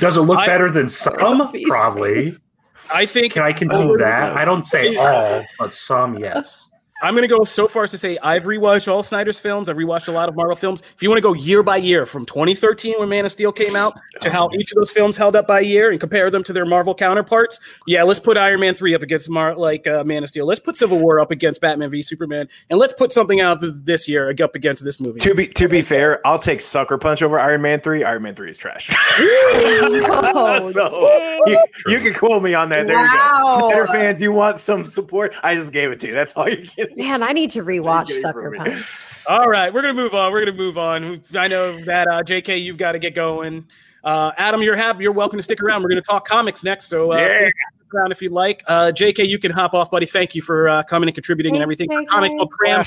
Does 0.00 0.18
it 0.18 0.22
look 0.22 0.38
I, 0.38 0.46
better 0.46 0.70
than 0.70 0.90
some? 0.90 1.14
Probably. 1.14 2.34
I 2.92 3.06
think. 3.06 3.32
Can 3.32 3.42
I 3.42 3.52
concede 3.52 3.98
that? 3.98 4.36
I 4.36 4.44
don't 4.44 4.64
say 4.64 4.96
all, 4.96 5.44
but 5.58 5.72
some, 5.72 6.18
yes. 6.18 6.68
I'm 7.02 7.14
going 7.14 7.28
to 7.28 7.34
go 7.34 7.42
so 7.42 7.66
far 7.66 7.82
as 7.82 7.90
to 7.90 7.98
say 7.98 8.16
I've 8.22 8.44
rewatched 8.44 8.86
all 8.86 9.02
Snyder's 9.02 9.38
films. 9.38 9.68
I've 9.68 9.76
rewatched 9.76 10.06
a 10.06 10.12
lot 10.12 10.28
of 10.28 10.36
Marvel 10.36 10.54
films. 10.54 10.80
If 10.94 11.02
you 11.02 11.08
want 11.08 11.18
to 11.18 11.22
go 11.22 11.32
year 11.34 11.62
by 11.62 11.76
year 11.78 12.06
from 12.06 12.24
2013 12.24 12.94
when 13.00 13.08
Man 13.08 13.24
of 13.24 13.32
Steel 13.32 13.50
came 13.50 13.74
out 13.74 13.98
to 14.20 14.30
how 14.30 14.48
each 14.58 14.70
of 14.70 14.76
those 14.76 14.92
films 14.92 15.16
held 15.16 15.34
up 15.34 15.46
by 15.46 15.58
year 15.60 15.90
and 15.90 15.98
compare 15.98 16.30
them 16.30 16.44
to 16.44 16.52
their 16.52 16.64
Marvel 16.64 16.94
counterparts, 16.94 17.58
yeah, 17.88 18.04
let's 18.04 18.20
put 18.20 18.36
Iron 18.36 18.60
Man 18.60 18.76
3 18.76 18.94
up 18.94 19.02
against 19.02 19.28
Mar- 19.28 19.56
like 19.56 19.86
uh, 19.88 20.04
Man 20.04 20.22
of 20.22 20.28
Steel. 20.28 20.46
Let's 20.46 20.60
put 20.60 20.76
Civil 20.76 21.00
War 21.00 21.18
up 21.18 21.32
against 21.32 21.60
Batman 21.60 21.90
v 21.90 22.00
Superman 22.00 22.48
and 22.70 22.78
let's 22.78 22.92
put 22.92 23.10
something 23.10 23.40
out 23.40 23.58
this 23.60 24.06
year 24.06 24.32
up 24.40 24.54
against 24.54 24.84
this 24.84 25.00
movie. 25.00 25.18
To 25.20 25.34
be 25.34 25.48
to 25.48 25.68
be 25.68 25.82
fair, 25.82 26.24
I'll 26.24 26.38
take 26.38 26.60
Sucker 26.60 26.96
Punch 26.96 27.22
over 27.22 27.40
Iron 27.40 27.62
Man 27.62 27.80
3. 27.80 28.04
Iron 28.04 28.22
Man 28.22 28.36
3 28.36 28.50
is 28.50 28.56
trash. 28.56 28.90
oh, 29.18 30.70
so 30.72 31.50
you, 31.50 31.64
you, 31.88 32.00
can 32.00 32.14
quote 32.14 32.42
me 32.42 32.54
on 32.54 32.68
that. 32.68 32.86
There 32.86 32.96
wow. 32.96 33.02
you 33.02 33.60
go. 33.60 33.68
Snyder 33.68 33.86
fans, 33.88 34.22
you 34.22 34.32
want 34.32 34.58
some 34.58 34.84
support? 34.84 35.34
I 35.42 35.54
just 35.54 35.72
gave 35.72 35.90
it 35.90 35.98
to 36.00 36.08
you. 36.08 36.14
That's 36.14 36.32
all 36.34 36.48
you 36.48 36.66
get. 36.66 36.93
Man, 36.96 37.22
I 37.22 37.32
need 37.32 37.50
to 37.52 37.62
rewatch 37.62 38.08
Sucker. 38.20 38.52
Punch. 38.56 39.00
All 39.26 39.48
right, 39.48 39.72
we're 39.72 39.80
gonna 39.82 39.94
move 39.94 40.14
on. 40.14 40.32
We're 40.32 40.44
gonna 40.44 40.56
move 40.56 40.76
on. 40.78 41.22
I 41.34 41.48
know 41.48 41.82
that 41.84 42.06
uh, 42.08 42.22
J.K. 42.22 42.58
You've 42.58 42.76
got 42.76 42.92
to 42.92 42.98
get 42.98 43.14
going. 43.14 43.66
Uh, 44.02 44.32
Adam, 44.36 44.62
you're 44.62 44.76
happy. 44.76 45.02
You're 45.02 45.12
welcome 45.12 45.38
to 45.38 45.42
stick 45.42 45.62
around. 45.62 45.82
We're 45.82 45.88
gonna 45.88 46.02
talk 46.02 46.26
comics 46.28 46.62
next. 46.62 46.86
So 46.88 47.12
uh, 47.12 47.16
Yeah. 47.16 47.36
stick 47.48 47.94
around 47.94 48.12
if 48.12 48.20
you'd 48.20 48.32
like. 48.32 48.62
Uh, 48.66 48.92
J.K. 48.92 49.24
You 49.24 49.38
can 49.38 49.50
hop 49.50 49.72
off, 49.72 49.90
buddy. 49.90 50.04
Thank 50.06 50.34
you 50.34 50.42
for 50.42 50.68
uh, 50.68 50.82
coming 50.82 51.08
and 51.08 51.14
contributing 51.14 51.54
and 51.54 51.62
everything. 51.62 51.88
For 51.90 52.02
JK. 52.02 52.06
Comic 52.08 52.36
Book 52.36 52.50
Cram. 52.50 52.84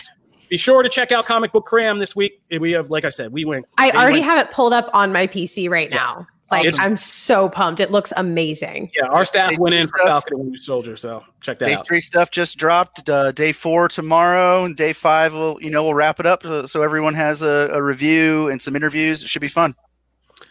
Be 0.49 0.57
sure 0.57 0.81
to 0.83 0.89
check 0.89 1.11
out 1.11 1.25
Comic 1.25 1.51
Book 1.51 1.65
Cram 1.65 1.99
this 1.99 2.15
week. 2.15 2.41
We 2.57 2.71
have, 2.71 2.89
like 2.89 3.03
I 3.03 3.09
said, 3.09 3.33
we 3.33 3.43
went. 3.43 3.65
I 3.77 3.89
already 3.91 4.19
went- 4.19 4.25
have 4.25 4.47
it 4.47 4.51
pulled 4.53 4.73
up 4.73 4.89
on 4.93 5.11
my 5.11 5.25
PC 5.27 5.69
right 5.69 5.89
now. 5.89 6.27
Like 6.49 6.65
It's- 6.65 6.79
I'm 6.79 6.95
so 6.95 7.49
pumped. 7.49 7.79
It 7.81 7.91
looks 7.91 8.13
amazing. 8.15 8.91
Yeah, 8.95 9.07
our 9.07 9.25
staff 9.25 9.49
Day 9.51 9.57
went 9.59 9.75
in 9.75 9.81
three 9.81 9.99
for. 10.01 10.07
Falcon 10.07 10.33
and 10.35 10.43
Winter 10.45 10.61
Soldier. 10.61 10.95
So 10.95 11.23
check 11.41 11.59
that 11.59 11.71
out. 11.71 11.83
Day 11.83 11.87
three 11.87 11.99
stuff 12.01 12.31
just 12.31 12.57
dropped. 12.57 13.09
Uh, 13.09 13.31
day 13.33 13.51
four 13.51 13.89
tomorrow, 13.89 14.63
and 14.63 14.75
day 14.75 14.93
five 14.93 15.33
will 15.33 15.57
you 15.61 15.69
know 15.69 15.83
we'll 15.83 15.93
wrap 15.93 16.19
it 16.21 16.25
up 16.25 16.43
so, 16.43 16.65
so 16.65 16.81
everyone 16.83 17.15
has 17.15 17.41
a, 17.41 17.69
a 17.73 17.81
review 17.83 18.47
and 18.49 18.61
some 18.61 18.75
interviews. 18.75 19.23
It 19.23 19.27
should 19.29 19.41
be 19.41 19.47
fun. 19.49 19.75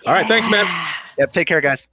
All 0.04 0.12
right, 0.12 0.26
thanks, 0.28 0.50
man. 0.50 0.66
Yep. 1.18 1.32
Take 1.32 1.48
care, 1.48 1.60
guys. 1.62 1.88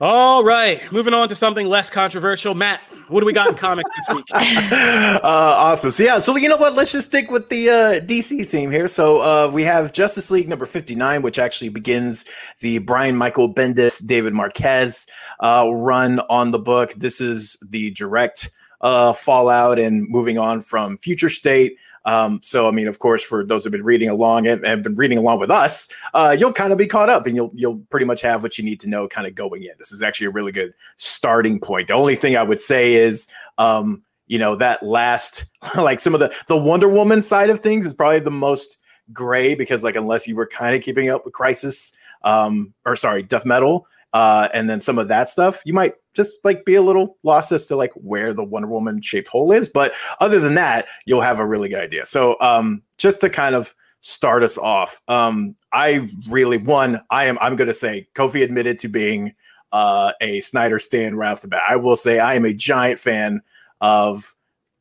All 0.00 0.44
right, 0.44 0.92
moving 0.92 1.12
on 1.12 1.28
to 1.28 1.34
something 1.34 1.66
less 1.66 1.90
controversial. 1.90 2.54
Matt, 2.54 2.80
what 3.08 3.18
do 3.18 3.26
we 3.26 3.32
got 3.32 3.48
in 3.48 3.56
comics 3.56 3.90
this 3.96 4.16
week? 4.16 4.24
uh, 4.32 5.20
awesome. 5.24 5.90
So 5.90 6.04
yeah, 6.04 6.20
so 6.20 6.36
you 6.36 6.48
know 6.48 6.56
what? 6.56 6.76
Let's 6.76 6.92
just 6.92 7.08
stick 7.08 7.32
with 7.32 7.48
the 7.48 7.68
uh, 7.68 8.00
DC 8.00 8.46
theme 8.46 8.70
here. 8.70 8.86
So 8.86 9.18
uh, 9.18 9.50
we 9.52 9.64
have 9.64 9.92
Justice 9.92 10.30
League 10.30 10.48
number 10.48 10.66
fifty 10.66 10.94
nine, 10.94 11.22
which 11.22 11.36
actually 11.36 11.70
begins 11.70 12.26
the 12.60 12.78
Brian 12.78 13.16
Michael 13.16 13.52
Bendis, 13.52 14.06
David 14.06 14.34
Marquez 14.34 15.08
uh, 15.40 15.68
run 15.74 16.20
on 16.30 16.52
the 16.52 16.60
book. 16.60 16.92
This 16.94 17.20
is 17.20 17.56
the 17.68 17.90
direct 17.90 18.52
uh, 18.82 19.12
fallout 19.12 19.80
and 19.80 20.08
moving 20.08 20.38
on 20.38 20.60
from 20.60 20.96
Future 20.98 21.28
State. 21.28 21.76
Um, 22.08 22.40
so 22.42 22.66
I 22.66 22.70
mean, 22.70 22.88
of 22.88 23.00
course, 23.00 23.22
for 23.22 23.44
those 23.44 23.64
who've 23.64 23.70
been 23.70 23.84
reading 23.84 24.08
along 24.08 24.46
and 24.46 24.64
have 24.66 24.82
been 24.82 24.94
reading 24.94 25.18
along 25.18 25.40
with 25.40 25.50
us, 25.50 25.90
uh, 26.14 26.34
you'll 26.38 26.54
kind 26.54 26.72
of 26.72 26.78
be 26.78 26.86
caught 26.86 27.10
up 27.10 27.26
and 27.26 27.36
you'll 27.36 27.50
you'll 27.54 27.80
pretty 27.90 28.06
much 28.06 28.22
have 28.22 28.42
what 28.42 28.56
you 28.56 28.64
need 28.64 28.80
to 28.80 28.88
know 28.88 29.06
kind 29.06 29.26
of 29.26 29.34
going 29.34 29.62
in. 29.62 29.72
This 29.78 29.92
is 29.92 30.00
actually 30.00 30.28
a 30.28 30.30
really 30.30 30.50
good 30.50 30.72
starting 30.96 31.60
point. 31.60 31.88
The 31.88 31.94
only 31.94 32.16
thing 32.16 32.34
I 32.34 32.42
would 32.42 32.60
say 32.60 32.94
is 32.94 33.28
um, 33.58 34.02
you 34.26 34.38
know 34.38 34.56
that 34.56 34.82
last 34.82 35.44
like 35.76 36.00
some 36.00 36.14
of 36.14 36.20
the 36.20 36.32
the 36.46 36.56
wonder 36.56 36.88
woman 36.88 37.20
side 37.20 37.50
of 37.50 37.60
things 37.60 37.84
is 37.84 37.92
probably 37.92 38.20
the 38.20 38.30
most 38.30 38.78
gray 39.12 39.54
because 39.54 39.84
like 39.84 39.94
unless 39.94 40.26
you 40.26 40.34
were 40.34 40.46
kind 40.46 40.74
of 40.74 40.82
keeping 40.82 41.10
up 41.10 41.24
with 41.26 41.34
crisis 41.34 41.92
um 42.24 42.72
or 42.84 42.94
sorry 42.94 43.22
death 43.22 43.46
metal 43.46 43.86
uh 44.12 44.48
and 44.52 44.68
then 44.68 44.82
some 44.82 44.98
of 44.98 45.08
that 45.08 45.30
stuff 45.30 45.62
you 45.64 45.72
might 45.72 45.94
just 46.18 46.44
like 46.44 46.64
be 46.64 46.74
a 46.74 46.82
little 46.82 47.16
lost 47.22 47.52
as 47.52 47.64
to 47.64 47.76
like 47.76 47.92
where 47.94 48.34
the 48.34 48.42
wonder 48.42 48.66
woman 48.66 49.00
shaped 49.00 49.28
hole 49.28 49.52
is 49.52 49.68
but 49.68 49.92
other 50.18 50.40
than 50.40 50.54
that 50.54 50.86
you'll 51.06 51.20
have 51.20 51.38
a 51.38 51.46
really 51.46 51.68
good 51.68 51.78
idea 51.78 52.04
so 52.04 52.36
um 52.40 52.82
just 52.96 53.20
to 53.20 53.30
kind 53.30 53.54
of 53.54 53.72
start 54.00 54.42
us 54.42 54.58
off 54.58 55.00
um 55.06 55.54
i 55.72 56.08
really 56.28 56.58
one 56.58 57.00
i 57.10 57.24
am 57.24 57.38
i'm 57.40 57.54
gonna 57.54 57.72
say 57.72 58.04
kofi 58.16 58.42
admitted 58.42 58.80
to 58.80 58.88
being 58.88 59.32
uh 59.70 60.10
a 60.20 60.40
snyder 60.40 60.80
stand 60.80 61.16
right 61.16 61.30
off 61.30 61.40
the 61.40 61.46
bat 61.46 61.62
i 61.68 61.76
will 61.76 61.94
say 61.94 62.18
i 62.18 62.34
am 62.34 62.44
a 62.44 62.52
giant 62.52 62.98
fan 62.98 63.40
of 63.80 64.34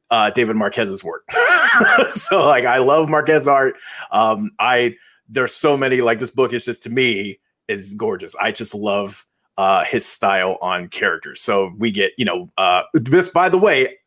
uh, 0.09 0.29
David 0.29 0.55
Marquez's 0.55 1.03
work. 1.03 1.29
so 2.09 2.47
like 2.47 2.63
I 2.63 2.77
love 2.77 3.09
Marquez 3.09 3.45
art. 3.45 3.75
Um, 4.11 4.51
I 4.57 4.95
there's 5.27 5.53
so 5.53 5.75
many 5.75 5.99
like 5.99 6.17
this 6.17 6.31
book 6.31 6.53
is 6.53 6.63
just 6.63 6.81
to 6.83 6.89
me 6.89 7.41
is 7.67 7.93
gorgeous. 7.93 8.33
I 8.39 8.53
just 8.53 8.73
love 8.73 9.25
uh, 9.57 9.83
his 9.85 10.05
style 10.05 10.57
on 10.61 10.87
characters. 10.89 11.41
So 11.41 11.73
we 11.77 11.91
get 11.91 12.13
you 12.17 12.25
know 12.25 12.49
uh, 12.57 12.83
this 12.93 13.29
by 13.29 13.49
the 13.49 13.57
way. 13.57 13.97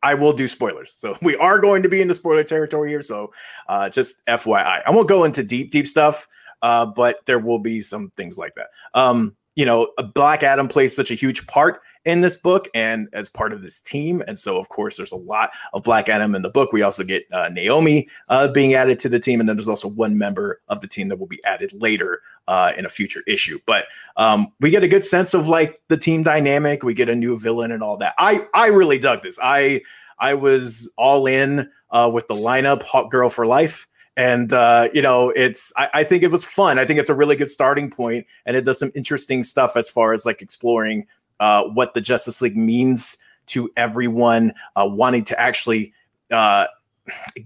I 0.00 0.14
will 0.14 0.32
do 0.32 0.46
spoilers. 0.46 0.92
So 0.92 1.18
we 1.22 1.34
are 1.38 1.58
going 1.58 1.82
to 1.82 1.88
be 1.88 2.00
in 2.00 2.06
the 2.06 2.14
spoiler 2.14 2.44
territory 2.44 2.88
here. 2.88 3.02
So 3.02 3.32
uh, 3.68 3.88
just 3.88 4.24
FYI, 4.26 4.80
I 4.86 4.90
won't 4.92 5.08
go 5.08 5.24
into 5.24 5.42
deep, 5.42 5.72
deep 5.72 5.88
stuff, 5.88 6.28
uh, 6.62 6.86
but 6.86 7.26
there 7.26 7.40
will 7.40 7.58
be 7.58 7.80
some 7.80 8.10
things 8.10 8.38
like 8.38 8.54
that. 8.54 8.68
Um, 8.94 9.36
you 9.56 9.64
know, 9.64 9.90
Black 10.14 10.44
Adam 10.44 10.68
plays 10.68 10.94
such 10.94 11.10
a 11.10 11.14
huge 11.14 11.48
part 11.48 11.80
in 12.04 12.20
this 12.20 12.36
book 12.36 12.68
and 12.74 13.08
as 13.12 13.28
part 13.28 13.52
of 13.52 13.62
this 13.62 13.80
team. 13.80 14.22
And 14.26 14.38
so, 14.38 14.58
of 14.58 14.68
course, 14.68 14.96
there's 14.96 15.12
a 15.12 15.16
lot 15.16 15.50
of 15.72 15.82
Black 15.82 16.08
Adam 16.08 16.34
in 16.34 16.42
the 16.42 16.50
book. 16.50 16.72
We 16.72 16.82
also 16.82 17.04
get 17.04 17.26
uh, 17.32 17.48
Naomi 17.48 18.08
uh, 18.28 18.48
being 18.48 18.74
added 18.74 18.98
to 19.00 19.08
the 19.08 19.20
team. 19.20 19.40
And 19.40 19.48
then 19.48 19.56
there's 19.56 19.68
also 19.68 19.88
one 19.88 20.16
member 20.18 20.60
of 20.68 20.80
the 20.80 20.88
team 20.88 21.08
that 21.08 21.18
will 21.18 21.26
be 21.26 21.42
added 21.44 21.72
later 21.74 22.22
uh, 22.46 22.72
in 22.76 22.86
a 22.86 22.88
future 22.88 23.22
issue. 23.26 23.58
But 23.66 23.86
um, 24.16 24.52
we 24.60 24.70
get 24.70 24.82
a 24.82 24.88
good 24.88 25.04
sense 25.04 25.34
of 25.34 25.48
like 25.48 25.80
the 25.88 25.96
team 25.96 26.22
dynamic. 26.22 26.82
We 26.82 26.94
get 26.94 27.08
a 27.08 27.14
new 27.14 27.38
villain 27.38 27.72
and 27.72 27.82
all 27.82 27.96
that. 27.98 28.14
I, 28.18 28.46
I 28.54 28.68
really 28.68 28.98
dug 28.98 29.22
this. 29.22 29.38
I, 29.42 29.82
I 30.18 30.34
was 30.34 30.92
all 30.96 31.26
in 31.26 31.70
uh, 31.90 32.10
with 32.12 32.26
the 32.28 32.34
lineup, 32.34 32.82
Hawkgirl 32.82 33.32
for 33.32 33.46
Life. 33.46 33.86
And 34.16 34.52
uh, 34.52 34.88
you 34.92 35.00
know, 35.00 35.30
it's 35.30 35.72
I, 35.76 35.90
I 35.94 36.04
think 36.04 36.24
it 36.24 36.32
was 36.32 36.44
fun. 36.44 36.76
I 36.80 36.84
think 36.84 36.98
it's 36.98 37.08
a 37.08 37.14
really 37.14 37.36
good 37.36 37.50
starting 37.50 37.88
point, 37.88 38.26
and 38.46 38.56
it 38.56 38.64
does 38.64 38.76
some 38.76 38.90
interesting 38.96 39.44
stuff 39.44 39.76
as 39.76 39.88
far 39.88 40.12
as 40.12 40.26
like 40.26 40.42
exploring 40.42 41.06
uh, 41.40 41.64
what 41.64 41.94
the 41.94 42.00
Justice 42.00 42.42
League 42.42 42.56
means 42.56 43.18
to 43.46 43.70
everyone, 43.76 44.52
uh, 44.76 44.88
wanting 44.90 45.24
to 45.24 45.40
actually 45.40 45.92
uh, 46.30 46.66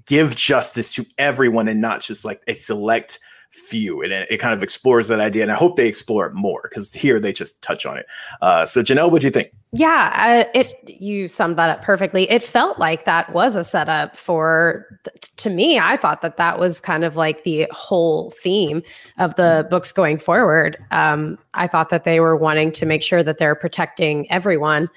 give 0.07 0.35
justice 0.37 0.93
to 0.93 1.07
everyone 1.19 1.69
and 1.69 1.81
not 1.81 2.01
just 2.01 2.25
like 2.25 2.43
a 2.49 2.55
select 2.55 3.19
few. 3.53 4.03
And 4.03 4.13
it, 4.13 4.27
it 4.31 4.39
kind 4.39 4.55
of 4.55 4.63
explores 4.63 5.09
that 5.09 5.21
idea. 5.21 5.43
And 5.43 5.53
I 5.53 5.55
hope 5.55 5.77
they 5.77 5.87
explore 5.87 6.27
it 6.27 6.35
more 6.35 6.63
because 6.65 6.93
here 6.93 7.21
they 7.21 7.33
just 7.33 7.61
touch 7.63 7.87
on 7.87 7.99
it. 7.99 8.07
Uh, 8.41 8.65
so, 8.65 8.83
Janelle, 8.83 9.11
what 9.11 9.21
do 9.21 9.27
you 9.27 9.31
think? 9.31 9.53
Yeah, 9.75 10.13
uh, 10.15 10.59
it 10.59 11.01
you 11.01 11.29
summed 11.29 11.57
that 11.57 11.71
up 11.71 11.81
perfectly. 11.81 12.31
It 12.31 12.43
felt 12.43 12.79
like 12.79 13.07
that 13.07 13.33
was 13.33 13.57
a 13.57 13.65
setup 13.65 14.19
for 14.19 15.01
to 15.37 15.49
me. 15.49 15.79
I 15.79 15.97
thought 15.97 16.21
that 16.21 16.37
that 16.37 16.59
was 16.59 16.79
kind 16.79 17.05
of 17.05 17.17
like 17.17 17.45
the 17.45 17.67
whole 17.71 18.31
theme 18.33 18.83
of 19.19 19.35
the 19.37 19.67
books 19.71 19.91
going 19.91 20.19
forward. 20.19 20.77
Um, 20.91 21.39
I 21.55 21.69
thought 21.69 21.89
that 21.89 22.05
they 22.05 22.21
were 22.21 22.37
wanting 22.37 22.71
to 22.73 22.87
make 22.87 23.03
sure 23.03 23.23
that 23.23 23.39
they're 23.39 23.55
protecting 23.55 24.31
everyone 24.31 24.91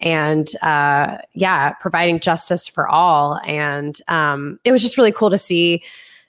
and 0.00 0.54
uh, 0.62 1.18
yeah, 1.32 1.72
providing 1.72 2.20
justice 2.20 2.66
for 2.66 2.88
all. 2.88 3.40
And 3.46 3.98
um, 4.08 4.60
it 4.64 4.72
was 4.72 4.82
just 4.82 4.98
really 4.98 5.12
cool 5.12 5.30
to 5.30 5.38
see 5.38 5.82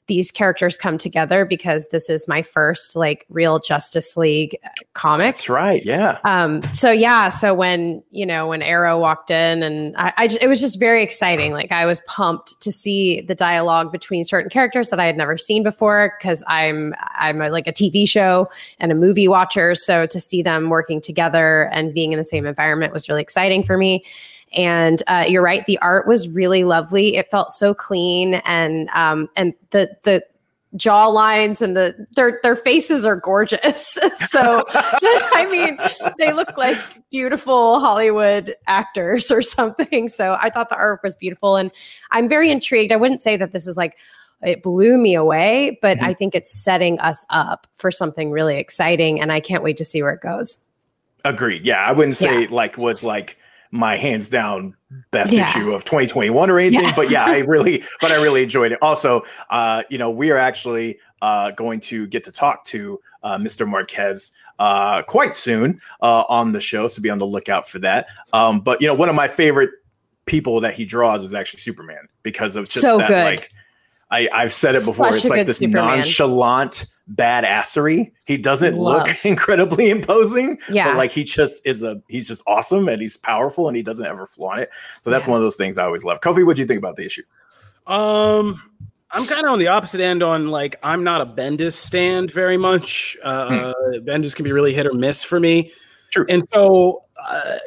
these 0.07 0.31
characters 0.31 0.75
come 0.75 0.97
together 0.97 1.45
because 1.45 1.87
this 1.87 2.09
is 2.09 2.27
my 2.27 2.41
first 2.41 2.95
like 2.95 3.25
real 3.29 3.59
Justice 3.59 4.17
League 4.17 4.57
uh, 4.63 4.69
comic. 4.93 5.35
That's 5.35 5.49
right. 5.49 5.83
Yeah. 5.85 6.17
Um, 6.23 6.61
so 6.73 6.91
yeah, 6.91 7.29
so 7.29 7.53
when 7.53 8.03
you 8.11 8.25
know 8.25 8.47
when 8.47 8.61
Arrow 8.61 8.99
walked 8.99 9.31
in, 9.31 9.63
and 9.63 9.95
I, 9.97 10.13
I, 10.17 10.37
it 10.41 10.47
was 10.47 10.59
just 10.59 10.79
very 10.79 11.03
exciting. 11.03 11.53
Like 11.53 11.71
I 11.71 11.85
was 11.85 12.01
pumped 12.07 12.59
to 12.61 12.71
see 12.71 13.21
the 13.21 13.35
dialogue 13.35 13.91
between 13.91 14.25
certain 14.25 14.49
characters 14.49 14.89
that 14.89 14.99
I 14.99 15.05
had 15.05 15.17
never 15.17 15.37
seen 15.37 15.63
before 15.63 16.13
because 16.19 16.43
I'm 16.47 16.93
I'm 17.15 17.41
a, 17.41 17.49
like 17.49 17.67
a 17.67 17.73
TV 17.73 18.07
show 18.07 18.49
and 18.79 18.91
a 18.91 18.95
movie 18.95 19.27
watcher. 19.27 19.75
So 19.75 20.05
to 20.07 20.19
see 20.19 20.41
them 20.41 20.69
working 20.69 20.99
together 20.99 21.69
and 21.71 21.93
being 21.93 22.11
in 22.11 22.17
the 22.17 22.25
same 22.25 22.45
environment 22.45 22.91
was 22.91 23.07
really 23.07 23.21
exciting 23.21 23.63
for 23.63 23.77
me. 23.77 24.03
And 24.53 25.01
uh, 25.07 25.25
you're 25.27 25.41
right, 25.41 25.65
the 25.65 25.77
art 25.79 26.07
was 26.07 26.27
really 26.27 26.63
lovely. 26.63 27.15
It 27.15 27.31
felt 27.31 27.51
so 27.51 27.73
clean, 27.73 28.35
and 28.45 28.89
um, 28.89 29.29
and 29.35 29.53
the 29.69 29.89
the 30.03 30.25
jaw 30.77 31.05
lines 31.07 31.61
and 31.61 31.75
the 31.75 31.93
their 32.15 32.39
their 32.43 32.55
faces 32.55 33.05
are 33.05 33.15
gorgeous. 33.15 33.97
so 34.27 34.63
I 34.73 35.47
mean, 35.49 35.77
they 36.17 36.33
look 36.33 36.57
like 36.57 36.77
beautiful 37.09 37.79
Hollywood 37.79 38.55
actors 38.67 39.31
or 39.31 39.41
something. 39.41 40.09
So 40.09 40.37
I 40.41 40.49
thought 40.49 40.69
the 40.69 40.75
art 40.75 40.99
was 41.03 41.15
beautiful, 41.15 41.55
and 41.55 41.71
I'm 42.11 42.27
very 42.27 42.51
intrigued. 42.51 42.91
I 42.91 42.97
wouldn't 42.97 43.21
say 43.21 43.37
that 43.37 43.51
this 43.53 43.67
is 43.67 43.77
like 43.77 43.97
it 44.43 44.63
blew 44.63 44.97
me 44.97 45.13
away, 45.13 45.77
but 45.81 45.99
Mhm. 45.99 46.03
I 46.03 46.13
think 46.13 46.33
it's 46.35 46.51
setting 46.51 46.99
us 46.99 47.25
up 47.29 47.67
for 47.75 47.91
something 47.91 48.31
really 48.31 48.57
exciting, 48.57 49.21
and 49.21 49.31
I 49.31 49.39
can't 49.39 49.63
wait 49.63 49.77
to 49.77 49.85
see 49.85 50.01
where 50.01 50.11
it 50.13 50.21
goes. 50.21 50.57
Agreed. 51.23 51.63
Yeah. 51.63 51.85
I 51.85 51.91
wouldn't 51.91 52.15
say 52.15 52.41
Yeah. 52.41 52.47
like 52.49 52.77
was 52.77 53.03
like 53.03 53.37
my 53.71 53.95
hands 53.95 54.27
down 54.29 54.75
best 55.11 55.31
Yeah. 55.31 55.49
issue 55.49 55.71
of 55.73 55.83
2021 55.85 56.49
or 56.49 56.59
anything, 56.59 56.83
Yeah. 56.83 56.95
but 56.95 57.09
yeah, 57.09 57.25
I 57.25 57.39
really, 57.47 57.83
but 58.01 58.11
I 58.11 58.15
really 58.15 58.43
enjoyed 58.43 58.71
it. 58.73 58.79
Also, 58.81 59.23
uh, 59.49 59.83
you 59.89 59.97
know, 59.97 60.09
we 60.09 60.29
are 60.31 60.37
actually 60.37 60.99
uh, 61.21 61.51
going 61.51 61.79
to 61.79 62.05
get 62.07 62.23
to 62.25 62.31
talk 62.31 62.65
to 62.65 62.99
uh, 63.23 63.37
Mr. 63.37 63.67
Marquez 63.67 64.33
uh, 64.59 65.01
quite 65.03 65.33
soon 65.33 65.79
uh, 66.01 66.23
on 66.27 66.51
the 66.51 66.59
show, 66.59 66.87
so 66.87 67.01
be 67.01 67.09
on 67.09 67.17
the 67.17 67.25
lookout 67.25 67.67
for 67.67 67.79
that. 67.79 68.07
Um, 68.33 68.59
but 68.59 68.81
you 68.81 68.87
know, 68.87 68.93
one 68.93 69.07
of 69.09 69.15
my 69.15 69.27
favorite 69.27 69.69
people 70.25 70.59
that 70.61 70.73
he 70.73 70.85
draws 70.85 71.23
is 71.23 71.33
actually 71.33 71.59
Superman 71.61 72.07
because 72.23 72.55
of 72.55 72.65
just 72.65 72.81
So 72.81 72.97
that 72.97 73.07
good. 73.07 73.23
like. 73.25 73.51
I, 74.13 74.27
I've 74.33 74.51
said 74.51 74.75
it 74.75 74.85
before. 74.85 75.05
Such 75.13 75.21
it's 75.21 75.29
like 75.29 75.45
this 75.47 75.59
Superman. 75.59 75.99
nonchalant 75.99 76.85
badassery. 77.15 78.11
He 78.25 78.37
doesn't 78.37 78.75
Love. 78.77 79.07
look 79.07 79.25
incredibly 79.25 79.89
imposing, 79.89 80.57
Yeah. 80.69 80.89
but 80.89 80.97
like 80.97 81.11
he 81.11 81.23
just 81.23 81.61
is 81.65 81.83
a 81.83 82.01
he's 82.07 82.27
just 82.27 82.41
awesome 82.47 82.87
and 82.89 83.01
he's 83.01 83.17
powerful 83.17 83.67
and 83.67 83.75
he 83.77 83.83
doesn't 83.83 84.05
ever 84.05 84.25
flaunt 84.27 84.61
it. 84.61 84.69
So 85.01 85.09
that's 85.09 85.27
Yeah. 85.27 85.31
one 85.31 85.37
of 85.39 85.43
those 85.43 85.55
things 85.55 85.77
I 85.77 85.85
always 85.85 86.03
love. 86.03 86.21
Kofi, 86.21 86.45
what 86.45 86.55
do 86.55 86.61
you 86.61 86.67
think 86.67 86.77
about 86.79 86.95
the 86.95 87.05
issue? 87.05 87.23
Um, 87.87 88.61
I'm 89.11 89.25
kind 89.27 89.45
of 89.45 89.51
on 89.51 89.59
the 89.59 89.67
opposite 89.67 89.99
end. 90.01 90.23
On 90.23 90.47
like, 90.47 90.77
I'm 90.83 91.03
not 91.03 91.21
a 91.21 91.25
Bendis 91.25 91.73
stand 91.73 92.31
very 92.31 92.57
much. 92.57 93.17
Uh, 93.23 93.73
Bendis 93.95 94.33
can 94.35 94.43
be 94.45 94.51
really 94.51 94.73
hit 94.73 94.85
or 94.87 94.93
miss 94.93 95.23
for 95.23 95.39
me. 95.39 95.71
True. 96.11 96.25
And 96.29 96.47
so, 96.53 97.03
uh, 97.27 97.57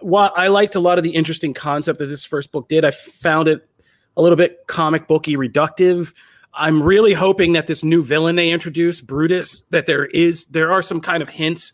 while 0.00 0.32
I 0.36 0.48
liked 0.48 0.76
a 0.76 0.80
lot 0.80 0.96
of 0.98 1.04
the 1.04 1.10
interesting 1.10 1.52
concept 1.52 1.98
that 1.98 2.06
this 2.06 2.24
first 2.24 2.52
book 2.52 2.68
did, 2.68 2.84
I 2.84 2.90
found 2.92 3.48
it 3.48 3.68
a 4.16 4.22
little 4.22 4.36
bit 4.36 4.66
comic 4.66 5.06
booky 5.08 5.36
reductive. 5.36 6.12
I'm 6.54 6.82
really 6.82 7.12
hoping 7.12 7.52
that 7.52 7.66
this 7.66 7.84
new 7.84 8.02
villain 8.02 8.36
they 8.36 8.50
introduced, 8.50 9.06
Brutus, 9.06 9.62
that 9.70 9.86
there 9.86 10.06
is 10.06 10.46
there 10.46 10.72
are 10.72 10.82
some 10.82 11.00
kind 11.00 11.22
of 11.22 11.28
hints. 11.28 11.72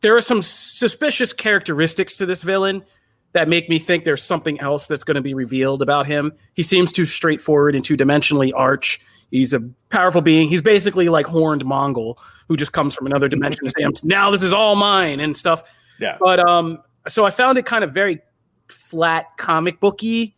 There 0.00 0.16
are 0.16 0.20
some 0.20 0.42
suspicious 0.42 1.32
characteristics 1.32 2.16
to 2.16 2.26
this 2.26 2.42
villain 2.42 2.84
that 3.32 3.48
make 3.48 3.68
me 3.68 3.78
think 3.78 4.04
there's 4.04 4.22
something 4.22 4.60
else 4.60 4.86
that's 4.86 5.04
going 5.04 5.16
to 5.16 5.20
be 5.20 5.34
revealed 5.34 5.82
about 5.82 6.06
him. 6.06 6.32
He 6.54 6.62
seems 6.62 6.92
too 6.92 7.04
straightforward 7.04 7.74
and 7.74 7.84
two 7.84 7.96
dimensionally 7.96 8.52
arch. 8.54 9.00
He's 9.30 9.52
a 9.52 9.60
powerful 9.88 10.20
being. 10.20 10.48
He's 10.48 10.62
basically 10.62 11.08
like 11.08 11.26
horned 11.26 11.64
Mongol 11.64 12.18
who 12.48 12.56
just 12.56 12.72
comes 12.72 12.94
from 12.94 13.06
another 13.06 13.28
dimension 13.28 13.66
and 13.66 13.96
says, 13.96 14.04
"Now 14.04 14.30
this 14.30 14.42
is 14.42 14.52
all 14.52 14.76
mine" 14.76 15.20
and 15.20 15.36
stuff. 15.36 15.62
Yeah. 15.98 16.16
But 16.20 16.48
um, 16.48 16.82
so 17.08 17.24
I 17.24 17.30
found 17.30 17.58
it 17.58 17.66
kind 17.66 17.82
of 17.82 17.92
very 17.92 18.20
flat 18.68 19.36
comic 19.36 19.80
booky 19.80 20.36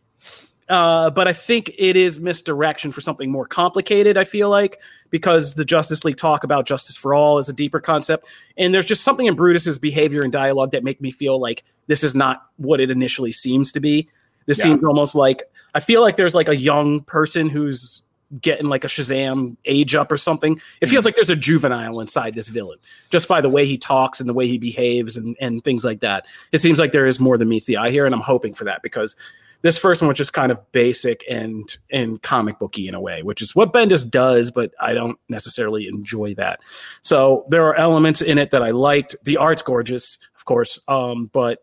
uh, 0.69 1.09
but 1.09 1.27
I 1.27 1.33
think 1.33 1.71
it 1.77 1.95
is 1.95 2.19
misdirection 2.19 2.91
for 2.91 3.01
something 3.01 3.31
more 3.31 3.45
complicated. 3.45 4.17
I 4.17 4.23
feel 4.25 4.49
like 4.49 4.79
because 5.09 5.53
the 5.53 5.63
Justice 5.63 6.03
League 6.03 6.17
talk 6.17 6.43
about 6.43 6.65
justice 6.65 6.97
for 6.97 7.13
all 7.13 7.37
is 7.37 7.47
a 7.47 7.53
deeper 7.53 7.79
concept, 7.79 8.25
and 8.57 8.73
there's 8.73 8.85
just 8.85 9.03
something 9.03 9.25
in 9.25 9.35
Brutus's 9.35 9.79
behavior 9.79 10.21
and 10.21 10.31
dialogue 10.31 10.71
that 10.71 10.83
make 10.83 10.99
me 10.99 11.11
feel 11.11 11.39
like 11.39 11.63
this 11.87 12.03
is 12.03 12.15
not 12.15 12.47
what 12.57 12.79
it 12.79 12.89
initially 12.89 13.31
seems 13.31 13.71
to 13.71 13.79
be. 13.79 14.09
This 14.45 14.57
yeah. 14.59 14.65
seems 14.65 14.83
almost 14.83 15.15
like 15.15 15.43
I 15.73 15.79
feel 15.79 16.01
like 16.01 16.17
there's 16.17 16.35
like 16.35 16.49
a 16.49 16.55
young 16.55 17.01
person 17.01 17.49
who's 17.49 18.03
getting 18.41 18.67
like 18.67 18.83
a 18.83 18.87
Shazam 18.87 19.55
age 19.65 19.95
up 19.95 20.11
or 20.11 20.17
something. 20.17 20.59
It 20.81 20.87
feels 20.87 21.01
mm-hmm. 21.01 21.07
like 21.07 21.15
there's 21.15 21.29
a 21.29 21.35
juvenile 21.35 22.01
inside 22.01 22.35
this 22.35 22.49
villain 22.49 22.77
just 23.09 23.27
by 23.29 23.39
the 23.39 23.47
way 23.47 23.65
he 23.65 23.77
talks 23.77 24.19
and 24.19 24.27
the 24.27 24.33
way 24.33 24.47
he 24.47 24.57
behaves 24.57 25.15
and, 25.15 25.37
and 25.39 25.63
things 25.63 25.85
like 25.85 26.01
that. 26.01 26.25
It 26.51 26.59
seems 26.59 26.77
like 26.77 26.91
there 26.91 27.07
is 27.07 27.21
more 27.21 27.37
than 27.37 27.47
meets 27.47 27.67
the 27.67 27.77
eye 27.77 27.89
here, 27.89 28.05
and 28.05 28.13
I'm 28.13 28.21
hoping 28.21 28.53
for 28.53 28.65
that 28.65 28.81
because 28.81 29.15
this 29.61 29.77
first 29.77 30.01
one 30.01 30.07
was 30.07 30.17
just 30.17 30.33
kind 30.33 30.51
of 30.51 30.71
basic 30.71 31.23
and 31.29 31.77
and 31.91 32.21
comic 32.21 32.59
booky 32.59 32.87
in 32.87 32.93
a 32.93 33.01
way, 33.01 33.23
which 33.23 33.41
is 33.41 33.55
what 33.55 33.73
Bendis 33.73 34.09
does, 34.09 34.51
but 34.51 34.71
I 34.79 34.93
don't 34.93 35.17
necessarily 35.29 35.87
enjoy 35.87 36.35
that. 36.35 36.59
So 37.01 37.45
there 37.49 37.65
are 37.67 37.75
elements 37.75 38.21
in 38.21 38.37
it 38.37 38.51
that 38.51 38.61
I 38.61 38.71
liked. 38.71 39.15
The 39.23 39.37
art's 39.37 39.61
gorgeous, 39.61 40.17
of 40.35 40.45
course, 40.45 40.79
um, 40.87 41.29
but 41.33 41.59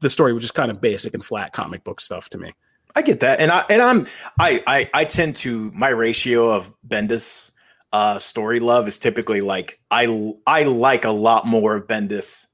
the 0.00 0.10
story 0.10 0.32
was 0.32 0.42
just 0.42 0.54
kind 0.54 0.70
of 0.70 0.80
basic 0.80 1.14
and 1.14 1.24
flat 1.24 1.52
comic 1.52 1.84
book 1.84 2.00
stuff 2.00 2.28
to 2.30 2.38
me. 2.38 2.52
I 2.94 3.02
get 3.02 3.20
that, 3.20 3.40
and 3.40 3.50
I 3.50 3.64
and 3.68 3.82
I'm 3.82 4.06
I 4.38 4.62
I, 4.66 4.90
I 4.94 5.04
tend 5.04 5.36
to 5.36 5.70
my 5.72 5.88
ratio 5.88 6.50
of 6.50 6.72
Bendis 6.86 7.50
uh, 7.92 8.18
story 8.18 8.60
love 8.60 8.86
is 8.86 8.98
typically 8.98 9.40
like 9.40 9.80
I 9.90 10.34
I 10.46 10.64
like 10.64 11.04
a 11.04 11.10
lot 11.10 11.46
more 11.46 11.76
of 11.76 11.86
Bendis 11.86 12.46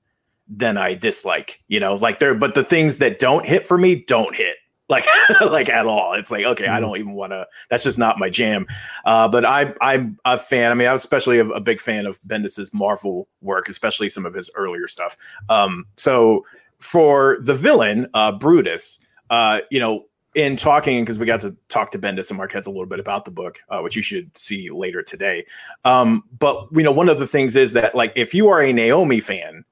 than 0.48 0.76
I 0.76 0.94
dislike. 0.94 1.60
You 1.68 1.80
know, 1.80 1.96
like 1.96 2.20
there, 2.20 2.34
but 2.34 2.54
the 2.54 2.64
things 2.64 2.98
that 2.98 3.18
don't 3.18 3.44
hit 3.44 3.66
for 3.66 3.76
me 3.76 3.96
don't 4.06 4.34
hit 4.34 4.56
like 4.88 5.04
like 5.40 5.68
at 5.68 5.86
all. 5.86 6.14
It's 6.14 6.30
like 6.30 6.44
okay, 6.44 6.64
mm-hmm. 6.64 6.74
I 6.74 6.80
don't 6.80 6.96
even 6.96 7.12
want 7.12 7.32
to. 7.32 7.46
That's 7.70 7.84
just 7.84 7.98
not 7.98 8.18
my 8.18 8.30
jam. 8.30 8.66
Uh, 9.04 9.28
but 9.28 9.44
I 9.44 9.74
I'm 9.80 10.18
a 10.24 10.38
fan. 10.38 10.70
I 10.70 10.74
mean, 10.74 10.88
I'm 10.88 10.94
especially 10.94 11.38
a, 11.38 11.46
a, 11.46 11.60
big 11.60 11.80
fan 11.80 12.06
of 12.06 12.20
Bendis's 12.22 12.72
Marvel 12.72 13.28
work, 13.40 13.68
especially 13.68 14.08
some 14.08 14.26
of 14.26 14.34
his 14.34 14.50
earlier 14.54 14.88
stuff. 14.88 15.16
Um, 15.48 15.86
so 15.96 16.44
for 16.78 17.38
the 17.40 17.54
villain, 17.54 18.08
uh, 18.14 18.32
Brutus, 18.32 19.00
uh, 19.30 19.60
you 19.70 19.80
know, 19.80 20.06
in 20.34 20.56
talking 20.56 21.02
because 21.02 21.18
we 21.18 21.26
got 21.26 21.40
to 21.40 21.56
talk 21.68 21.90
to 21.90 21.98
Bendis 21.98 22.30
and 22.30 22.38
Marquez 22.38 22.66
a 22.66 22.70
little 22.70 22.86
bit 22.86 23.00
about 23.00 23.24
the 23.24 23.30
book, 23.30 23.58
uh, 23.70 23.80
which 23.80 23.96
you 23.96 24.02
should 24.02 24.36
see 24.36 24.70
later 24.70 25.02
today. 25.02 25.44
Um, 25.84 26.22
but 26.38 26.68
you 26.72 26.82
know, 26.82 26.92
one 26.92 27.08
of 27.08 27.18
the 27.18 27.26
things 27.26 27.56
is 27.56 27.72
that 27.72 27.94
like 27.94 28.12
if 28.14 28.34
you 28.34 28.48
are 28.48 28.62
a 28.62 28.72
Naomi 28.72 29.20
fan 29.20 29.64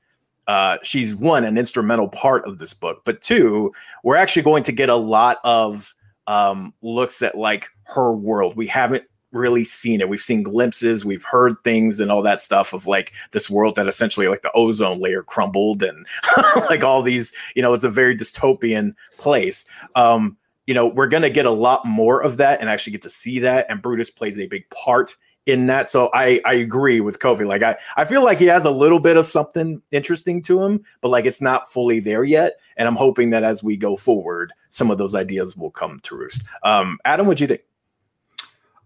uh, 0.46 0.78
she's 0.82 1.14
one 1.14 1.44
an 1.44 1.58
instrumental 1.58 2.08
part 2.08 2.44
of 2.46 2.58
this 2.58 2.72
book, 2.72 3.02
but 3.04 3.20
two, 3.20 3.72
we're 4.04 4.16
actually 4.16 4.42
going 4.42 4.62
to 4.64 4.72
get 4.72 4.88
a 4.88 4.96
lot 4.96 5.38
of 5.44 5.94
um, 6.26 6.72
looks 6.82 7.22
at 7.22 7.36
like 7.36 7.68
her 7.84 8.12
world. 8.12 8.56
We 8.56 8.66
haven't 8.66 9.04
really 9.32 9.64
seen 9.64 10.00
it. 10.00 10.08
We've 10.08 10.20
seen 10.20 10.42
glimpses, 10.42 11.04
we've 11.04 11.24
heard 11.24 11.56
things 11.64 12.00
and 12.00 12.10
all 12.10 12.22
that 12.22 12.40
stuff 12.40 12.72
of 12.72 12.86
like 12.86 13.12
this 13.32 13.50
world 13.50 13.76
that 13.76 13.86
essentially 13.86 14.28
like 14.28 14.42
the 14.42 14.52
ozone 14.52 15.00
layer 15.00 15.22
crumbled 15.22 15.82
and 15.82 16.06
like 16.70 16.82
all 16.82 17.02
these, 17.02 17.32
you 17.54 17.62
know, 17.62 17.74
it's 17.74 17.84
a 17.84 17.90
very 17.90 18.16
dystopian 18.16 18.94
place. 19.18 19.66
Um, 19.94 20.36
you 20.66 20.74
know, 20.74 20.86
we're 20.86 21.08
going 21.08 21.22
to 21.22 21.30
get 21.30 21.46
a 21.46 21.50
lot 21.50 21.84
more 21.84 22.22
of 22.22 22.38
that 22.38 22.60
and 22.60 22.68
actually 22.68 22.92
get 22.92 23.02
to 23.02 23.10
see 23.10 23.38
that. 23.40 23.66
And 23.68 23.82
Brutus 23.82 24.10
plays 24.10 24.38
a 24.38 24.48
big 24.48 24.68
part 24.70 25.16
in 25.46 25.66
that. 25.66 25.88
So 25.88 26.10
I 26.12 26.40
I 26.44 26.54
agree 26.54 27.00
with 27.00 27.18
Kofi. 27.20 27.46
Like 27.46 27.62
I 27.62 27.76
I 27.96 28.04
feel 28.04 28.24
like 28.24 28.38
he 28.38 28.46
has 28.46 28.64
a 28.64 28.70
little 28.70 29.00
bit 29.00 29.16
of 29.16 29.24
something 29.24 29.80
interesting 29.92 30.42
to 30.42 30.62
him, 30.62 30.84
but 31.00 31.08
like 31.08 31.24
it's 31.24 31.40
not 31.40 31.72
fully 31.72 32.00
there 32.00 32.24
yet. 32.24 32.58
And 32.76 32.86
I'm 32.86 32.96
hoping 32.96 33.30
that 33.30 33.44
as 33.44 33.62
we 33.62 33.76
go 33.76 33.96
forward, 33.96 34.52
some 34.70 34.90
of 34.90 34.98
those 34.98 35.14
ideas 35.14 35.56
will 35.56 35.70
come 35.70 36.00
to 36.00 36.16
roost. 36.16 36.42
Um, 36.62 36.98
Adam, 37.04 37.26
what 37.26 37.38
do 37.38 37.44
you 37.44 37.48
think? 37.48 37.62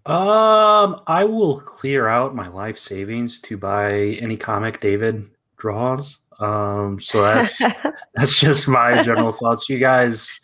Um, 0.06 1.02
I 1.06 1.24
will 1.24 1.60
clear 1.60 2.08
out 2.08 2.34
my 2.34 2.48
life 2.48 2.78
savings 2.78 3.40
to 3.40 3.56
buy 3.56 3.92
any 4.20 4.36
comic 4.36 4.80
David 4.80 5.28
draws. 5.56 6.18
Um, 6.38 7.00
so 7.00 7.22
that's 7.22 7.58
that's 8.14 8.38
just 8.38 8.68
my 8.68 9.02
general 9.02 9.32
thoughts. 9.32 9.68
You 9.68 9.78
guys 9.78 10.40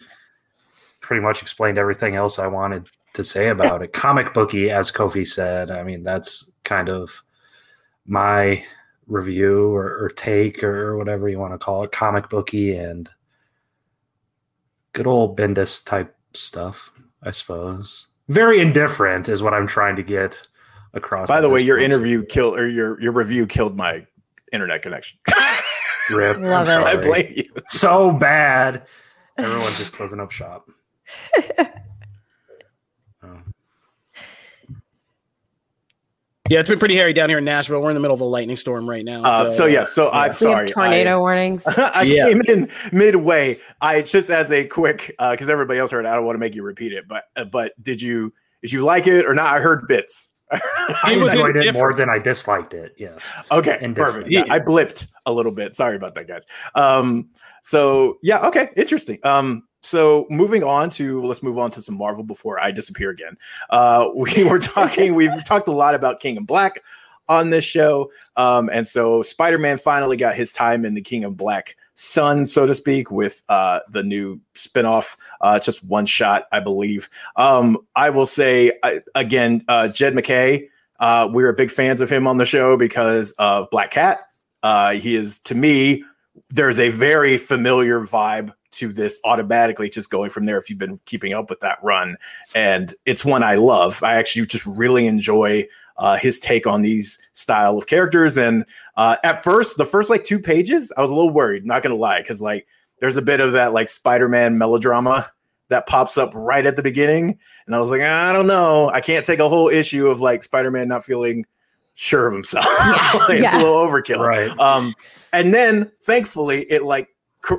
pretty 1.01 1.23
much 1.23 1.41
explained 1.41 1.79
everything 1.79 2.17
else 2.17 2.39
I 2.39 2.49
wanted 2.49 2.89
to 3.17 3.25
say 3.25 3.49
about 3.49 3.83
it. 3.83 3.93
Comic 3.93 4.33
booky, 4.33 4.71
as 4.71 4.93
Kofi 4.93 5.27
said. 5.27 5.71
I 5.71 5.83
mean, 5.83 6.03
that's 6.03 6.51
kind 6.65 6.89
of 6.89 7.23
my 8.07 8.65
review 9.07 9.75
or, 9.75 10.05
or 10.05 10.09
take 10.09 10.63
or 10.63 10.97
whatever 10.97 11.29
you 11.29 11.39
want 11.39 11.53
to 11.53 11.59
call 11.59 11.85
it. 11.85 11.93
Comic 11.93 12.29
booky 12.29 12.77
and 12.77 13.09
good 14.93 15.07
old 15.07 15.37
Bendis 15.37 15.85
type 15.85 16.15
stuff, 16.33 16.93
I 17.23 17.31
suppose. 17.31 18.07
Very 18.29 18.61
indifferent 18.61 19.29
is 19.29 19.43
what 19.43 19.55
I'm 19.55 19.67
trying 19.67 19.97
to 19.97 20.03
get 20.03 20.41
across. 20.95 21.29
By 21.29 21.41
the 21.41 21.49
way, 21.49 21.61
your 21.61 21.79
interview 21.79 22.25
killed 22.25 22.59
or 22.59 22.69
your 22.69 23.01
your 23.01 23.13
review 23.13 23.47
killed 23.47 23.77
my 23.77 24.05
internet 24.53 24.83
connection. 24.83 25.19
Rip. 26.11 26.39
Love 26.39 26.69
it. 26.69 26.73
I 26.73 26.97
blame 26.97 27.33
you. 27.35 27.45
So 27.69 28.13
bad. 28.13 28.87
Everyone 29.39 29.73
just 29.75 29.93
closing 29.95 30.21
up 30.21 30.31
shop. 30.31 30.69
Yeah, 36.49 36.61
it's 36.61 36.69
been 36.69 36.79
pretty 36.79 36.97
hairy 36.97 37.13
down 37.13 37.29
here 37.29 37.39
in 37.39 37.45
Nashville. 37.45 37.81
We're 37.81 37.91
in 37.91 37.95
the 37.95 38.01
middle 38.01 38.15
of 38.15 38.21
a 38.21 38.25
lightning 38.25 38.57
storm 38.57 38.89
right 38.89 39.05
now. 39.05 39.23
Uh, 39.25 39.51
so, 39.51 39.67
yeah, 39.67 39.83
so 39.83 40.05
yeah. 40.05 40.21
I'm 40.21 40.35
sorry. 40.35 40.71
tornado 40.71 41.17
I, 41.17 41.17
warnings. 41.19 41.67
I 41.67 42.03
yeah. 42.03 42.29
came 42.29 42.43
in 42.43 42.71
midway. 42.93 43.59
I 43.81 44.03
just 44.03 44.31
as 44.31 44.53
a 44.53 44.67
quick 44.67 45.15
because 45.19 45.49
uh, 45.49 45.53
everybody 45.53 45.81
else 45.81 45.91
heard. 45.91 46.07
I 46.07 46.15
don't 46.15 46.25
want 46.25 46.37
to 46.37 46.41
make 46.41 46.55
you 46.55 46.63
repeat 46.63 46.93
it, 46.93 47.09
but 47.09 47.25
uh, 47.37 47.45
but 47.45 47.73
did 47.83 48.01
you 48.01 48.33
did 48.63 48.73
you 48.73 48.85
like 48.85 49.07
it 49.07 49.27
or 49.27 49.35
not? 49.35 49.57
I 49.57 49.61
heard 49.61 49.89
bits. 49.89 50.31
I 50.53 51.13
enjoyed 51.13 51.57
it 51.57 51.75
more 51.75 51.93
than 51.93 52.09
I 52.09 52.19
disliked 52.19 52.73
it. 52.73 52.95
Yes. 52.97 53.25
Okay. 53.51 53.93
Perfect. 53.95 54.31
Yeah, 54.31 54.45
I 54.49 54.61
blipped 54.61 55.09
a 55.27 55.33
little 55.33 55.53
bit. 55.53 55.75
Sorry 55.75 55.97
about 55.97 56.15
that, 56.15 56.29
guys. 56.29 56.45
Um. 56.75 57.29
So 57.63 58.19
yeah. 58.23 58.47
Okay. 58.47 58.71
Interesting. 58.77 59.19
Um 59.25 59.65
so 59.87 60.27
moving 60.29 60.65
on 60.65 60.91
to 60.91 61.25
let's 61.25 61.43
move 61.43 61.59
on 61.59 61.71
to 61.73 61.83
some 61.83 61.97
Marvel 61.97 62.25
before 62.25 62.61
I 62.61 62.71
disappear 62.71 63.11
again. 63.11 63.39
Uh, 63.71 64.09
we 64.15 64.45
were 64.45 64.59
talking. 64.75 65.15
we've 65.15 65.45
talked 65.45 65.69
a 65.69 65.73
lot 65.73 65.95
about 65.95 66.21
King 66.21 66.37
of 66.39 66.47
Black 66.47 66.83
on 67.29 67.51
this 67.51 67.65
show, 67.65 68.11
um, 68.37 68.69
and 68.73 68.87
so 68.87 69.23
Spider 69.23 69.59
Man 69.59 69.79
finally 69.79 70.17
got 70.17 70.35
his 70.35 70.53
time 70.53 70.85
in 70.85 70.95
the 70.95 71.01
King 71.01 71.25
of 71.25 71.37
Black 71.37 71.77
sun, 71.95 72.45
so 72.45 72.67
to 72.67 72.75
speak, 72.75 73.11
with 73.11 73.43
uh, 73.49 73.81
the 73.89 74.03
new 74.03 74.41
spinoff. 74.55 75.17
Uh, 75.41 75.59
just 75.59 75.83
one 75.85 76.07
shot, 76.07 76.47
I 76.53 76.61
believe. 76.61 77.09
Um, 77.37 77.79
I 77.97 78.11
will 78.11 78.27
say 78.27 78.73
I, 78.83 79.03
again, 79.15 79.65
uh, 79.69 79.89
Jed 79.89 80.15
MacKay. 80.15 80.69
Uh, 80.99 81.29
we 81.33 81.43
are 81.45 81.53
big 81.53 81.71
fans 81.71 82.01
of 82.01 82.11
him 82.11 82.27
on 82.27 82.39
the 82.39 82.45
show 82.45 82.77
because 82.77 83.33
of 83.33 83.69
Black 83.71 83.91
Cat. 83.91 84.21
Uh, 84.63 84.93
he 84.93 85.17
is 85.17 85.39
to 85.41 85.55
me. 85.55 86.05
There's 86.51 86.79
a 86.79 86.91
very 86.91 87.39
familiar 87.39 88.01
vibe 88.01 88.53
to 88.77 88.93
this 88.93 89.21
automatically 89.25 89.89
just 89.89 90.11
going 90.11 90.31
from 90.31 90.47
there 90.47 90.59
if 90.59 90.71
you've 90.71 90.79
been 90.79 91.01
keeping 91.05 91.33
up 91.33 91.51
with 91.51 91.61
that 91.61 91.79
run. 91.83 92.17
And 92.55 92.95
it's 93.05 93.25
one 93.25 93.43
I 93.43 93.57
love. 93.57 94.03
I 94.03 94.17
actually 94.17 94.47
just 94.47 94.67
really 94.67 95.07
enjoy 95.07 95.67
uh, 95.99 96.17
his 96.17 96.39
take 96.39 96.67
on 96.67 96.83
these 96.83 97.19
style 97.33 97.79
of 97.79 97.87
characters. 97.87 98.37
And 98.37 98.65
uh, 98.97 99.17
at 99.25 99.43
first, 99.43 99.79
the 99.79 99.85
first 99.85 100.11
like 100.11 100.25
two 100.25 100.39
pages, 100.39 100.93
I 100.97 101.03
was 101.03 101.11
a 101.11 101.15
little 101.15 101.31
worried, 101.31 101.65
not 101.65 101.83
gonna 101.83 101.95
lie, 101.95 102.21
because 102.21 102.43
like 102.43 102.67
there's 103.01 103.17
a 103.17 103.23
bit 103.23 103.41
of 103.41 103.53
that 103.53 103.73
like 103.73 103.89
Spider-Man 103.89 104.59
melodrama 104.59 105.31
that 105.69 105.87
pops 105.87 106.17
up 106.17 106.33
right 106.35 106.65
at 106.65 106.77
the 106.77 106.83
beginning. 106.83 107.39
And 107.67 107.75
I 107.75 107.79
was 107.79 107.91
like, 107.91 108.03
I 108.03 108.33
don't 108.33 108.47
know. 108.47 108.91
I 108.91 109.01
can't 109.01 109.27
take 109.27 109.41
a 109.41 109.49
whole 109.49 109.69
issue 109.69 110.07
of 110.09 110.21
like 110.21 110.43
Spider-Man 110.43 110.89
not 110.89 111.05
feeling 111.05 111.45
sure 111.95 112.29
of 112.29 112.35
himself. 112.35 112.67
Yeah, 112.67 113.13
like, 113.29 113.41
yeah. 113.41 113.47
It's 113.47 113.55
a 113.55 113.59
little 113.59 113.75
overkill. 113.75 114.21
Right. 114.21 114.57
Um, 114.61 114.95
and 115.33 115.53
then 115.53 115.91
thankfully 116.03 116.71
it 116.71 116.85
like 116.85 117.09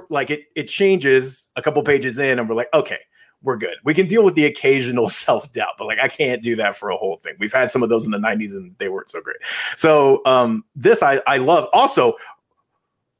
like 0.09 0.29
it 0.29 0.43
it 0.55 0.63
changes 0.63 1.47
a 1.55 1.61
couple 1.61 1.81
pages 1.83 2.19
in 2.19 2.39
and 2.39 2.47
we're 2.49 2.55
like 2.55 2.73
okay 2.73 2.99
we're 3.43 3.55
good. 3.55 3.75
We 3.83 3.93
can 3.93 4.07
deal 4.07 4.25
with 4.25 4.33
the 4.33 4.45
occasional 4.45 5.09
self-doubt 5.23 5.73
but 5.77 5.85
like 5.85 5.99
i 5.99 6.07
can't 6.07 6.41
do 6.41 6.55
that 6.55 6.75
for 6.75 6.89
a 6.89 6.97
whole 6.97 7.17
thing. 7.17 7.35
We've 7.39 7.53
had 7.53 7.71
some 7.71 7.83
of 7.83 7.89
those 7.89 8.05
in 8.05 8.11
the 8.11 8.17
90s 8.17 8.53
and 8.53 8.75
they 8.77 8.89
weren't 8.89 9.09
so 9.09 9.21
great. 9.21 9.37
So 9.75 10.21
um 10.25 10.63
this 10.75 11.03
i 11.03 11.21
i 11.27 11.37
love. 11.37 11.69
Also 11.73 12.13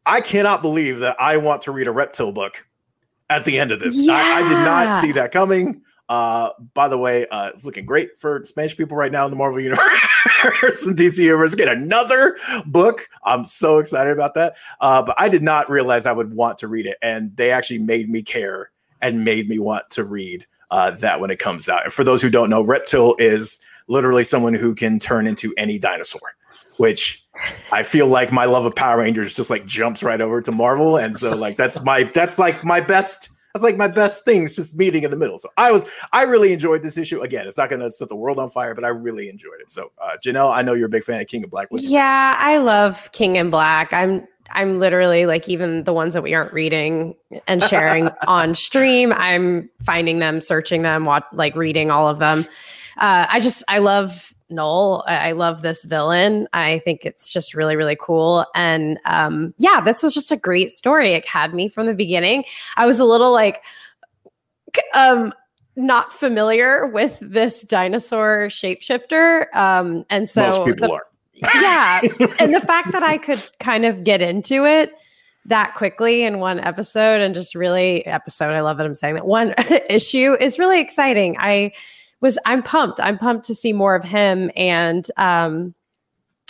I 0.08 0.22
cannot 0.22 0.62
believe 0.62 1.00
that 1.00 1.18
I 1.20 1.36
want 1.36 1.62
to 1.64 1.72
read 1.72 1.88
a 1.88 1.92
reptile 1.92 2.32
book 2.32 2.66
at 3.30 3.44
the 3.44 3.60
end 3.60 3.72
of 3.72 3.82
this. 3.82 4.08
I, 4.08 4.40
I 4.40 4.42
did 4.42 4.56
not 4.56 5.02
see 5.02 5.12
that 5.12 5.34
coming. 5.34 5.82
Uh, 6.08 6.52
by 6.74 6.88
the 6.88 6.98
way, 6.98 7.28
uh, 7.28 7.50
it's 7.50 7.66
looking 7.66 7.86
great 7.86 8.18
for 8.18 8.42
Spanish 8.46 8.78
people 8.78 8.96
right 8.96 9.12
now 9.12 9.26
in 9.26 9.32
the 9.32 9.36
Marvel 9.36 9.60
Universe 9.60 10.00
and 10.44 10.54
DC 10.98 11.18
Universe. 11.18 11.56
Get 11.56 11.68
another 11.68 12.38
book. 12.66 13.08
I'm 13.24 13.46
so 13.46 13.80
excited 13.80 14.12
about 14.12 14.34
that. 14.36 14.56
Uh, 14.82 15.02
but 15.02 15.16
I 15.18 15.30
did 15.30 15.44
not 15.44 15.70
realize 15.70 16.06
I 16.06 16.12
would 16.12 16.34
want 16.34 16.58
to 16.60 16.68
read 16.68 16.86
it, 16.86 16.98
and 17.02 17.36
they 17.36 17.52
actually 17.52 17.80
made 17.80 18.10
me 18.10 18.22
care 18.22 18.72
and 19.02 19.24
made 19.24 19.48
me 19.48 19.60
want 19.60 19.90
to 19.92 20.04
read 20.04 20.46
uh, 20.72 20.92
that 20.92 21.20
when 21.20 21.30
it 21.30 21.40
comes 21.40 21.70
out. 21.70 21.84
And 21.84 21.94
for 21.94 22.04
those 22.04 22.22
who 22.22 22.30
don't 22.30 22.50
know, 22.50 22.62
Reptile 22.62 23.16
is 23.20 23.60
literally 23.88 24.24
someone 24.24 24.54
who 24.54 24.76
can 24.76 25.00
turn 25.00 25.28
into 25.28 25.54
any 25.58 25.80
dinosaur, 25.80 26.36
which 26.78 27.26
I 27.72 27.84
feel 27.84 28.08
like 28.08 28.32
my 28.32 28.46
love 28.46 28.66
of 28.66 28.76
Power 28.76 29.00
Rangers 29.00 29.36
just 29.36 29.50
like 29.50 29.66
jumps 29.66 30.04
right 30.04 30.20
over 30.20 30.42
to 30.42 30.52
Marvel, 30.52 30.98
and 30.98 31.18
so 31.18 31.36
like 31.36 31.58
that's 31.58 31.84
my 31.84 32.04
that's 32.04 32.40
like 32.40 32.64
my 32.64 32.80
best. 32.80 33.30
That's 33.54 33.64
like 33.64 33.78
my 33.78 33.88
best 33.88 34.26
things, 34.26 34.56
just 34.56 34.76
meeting 34.76 35.04
in 35.04 35.12
the 35.12 35.18
middle. 35.18 35.38
So 35.38 35.50
I 35.58 35.72
was, 35.72 35.86
I 36.14 36.24
really 36.24 36.54
enjoyed 36.54 36.84
this 36.84 36.98
issue. 36.98 37.22
Again, 37.22 37.48
it's 37.48 37.58
not 37.58 37.70
going 37.70 37.82
to 37.82 37.90
set 37.90 38.10
the 38.10 38.16
world 38.16 38.40
on 38.40 38.50
fire, 38.50 38.76
but 38.76 38.84
I 38.84 38.90
really 38.90 39.30
enjoyed 39.30 39.60
it. 39.62 39.70
So, 39.70 39.92
uh, 40.02 40.18
Janelle, 40.24 40.54
I 40.54 40.62
know 40.62 40.74
you're 40.74 40.88
a 40.88 40.90
big 40.90 41.04
fan 41.04 41.22
of 41.22 41.28
King 41.28 41.44
of 41.44 41.50
Black. 41.50 41.72
What 41.72 41.82
do 41.82 41.88
you 41.88 41.94
Yeah, 41.94 42.36
I 42.38 42.58
love 42.58 43.10
King 43.14 43.36
in 43.36 43.50
Black. 43.50 43.94
I'm 43.94 44.28
I'm 44.52 44.80
literally 44.80 45.26
like 45.26 45.50
even 45.50 45.84
the 45.84 45.94
ones 45.94 46.14
that 46.14 46.24
we 46.24 46.34
aren't 46.34 46.54
reading 46.54 47.16
and 47.48 47.64
sharing 47.64 48.10
on 48.28 48.56
stream. 48.56 49.14
I'm 49.14 49.70
finding 49.84 50.20
them, 50.20 50.42
searching 50.42 50.84
them, 50.84 51.06
watch, 51.06 51.26
like 51.34 51.56
reading 51.56 51.92
all 51.92 52.08
of 52.08 52.20
them. 52.20 52.46
Uh, 52.98 53.28
I 53.30 53.40
just 53.40 53.64
I 53.68 53.80
love 53.80 54.34
Knull. 54.50 55.04
I 55.08 55.30
I 55.30 55.32
love 55.34 55.62
this 55.62 55.84
villain. 55.86 56.48
I 56.54 56.80
think 56.80 57.06
it's 57.06 57.30
just 57.30 57.54
really 57.54 57.76
really 57.76 57.98
cool. 58.00 58.46
And 58.56 59.00
um, 59.06 59.54
yeah, 59.58 59.82
this 59.82 60.04
was 60.04 60.14
just 60.14 60.32
a 60.32 60.38
great 60.38 60.72
story. 60.72 61.12
It 61.14 61.26
had 61.26 61.54
me 61.54 61.70
from 61.70 61.88
the 61.88 61.94
beginning. 61.94 62.44
I 62.76 62.86
was 62.86 63.00
a 63.00 63.06
little 63.06 63.32
like 63.32 63.64
um 64.94 65.34
not 65.76 66.12
familiar 66.14 66.88
with 66.88 67.18
this 67.22 67.64
dinosaur 67.64 68.48
shapeshifter 68.50 69.54
um 69.56 70.06
and 70.10 70.30
so 70.30 70.42
Most 70.42 70.66
people 70.66 70.88
the- 70.88 70.94
are. 70.94 71.08
yeah 71.56 72.02
and 72.40 72.54
the 72.54 72.60
fact 72.62 72.92
that 72.92 73.04
i 73.04 73.18
could 73.18 73.42
kind 73.60 73.86
of 73.86 74.04
get 74.04 74.22
into 74.22 74.66
it 74.66 74.92
that 75.46 75.74
quickly 75.76 76.24
in 76.24 76.40
one 76.40 76.60
episode 76.60 77.22
and 77.22 77.34
just 77.34 77.56
really 77.56 78.06
episode 78.06 78.52
i 78.52 78.62
love 78.62 78.78
that 78.78 78.86
i'm 78.86 78.94
saying 78.94 79.16
that 79.16 79.26
one 79.26 79.54
issue 79.90 80.36
is 80.40 80.60
really 80.60 80.80
exciting 80.80 81.36
i 81.40 81.72
was 82.22 82.38
i'm 82.46 82.64
pumped 82.64 83.00
i'm 83.00 83.18
pumped 83.18 83.46
to 83.46 83.56
see 83.56 83.74
more 83.74 83.96
of 83.96 84.04
him 84.04 84.52
and 84.56 85.10
um 85.18 85.74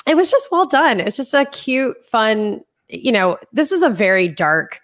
it 0.08 0.16
was 0.16 0.32
just 0.32 0.52
well 0.52 0.66
done 0.66 1.00
it's 1.00 1.18
just 1.18 1.34
a 1.34 1.46
cute 1.46 2.04
fun 2.06 2.62
you 2.90 3.12
know 3.12 3.38
this 3.54 3.72
is 3.72 3.84
a 3.84 3.90
very 3.90 4.28
dark 4.28 4.80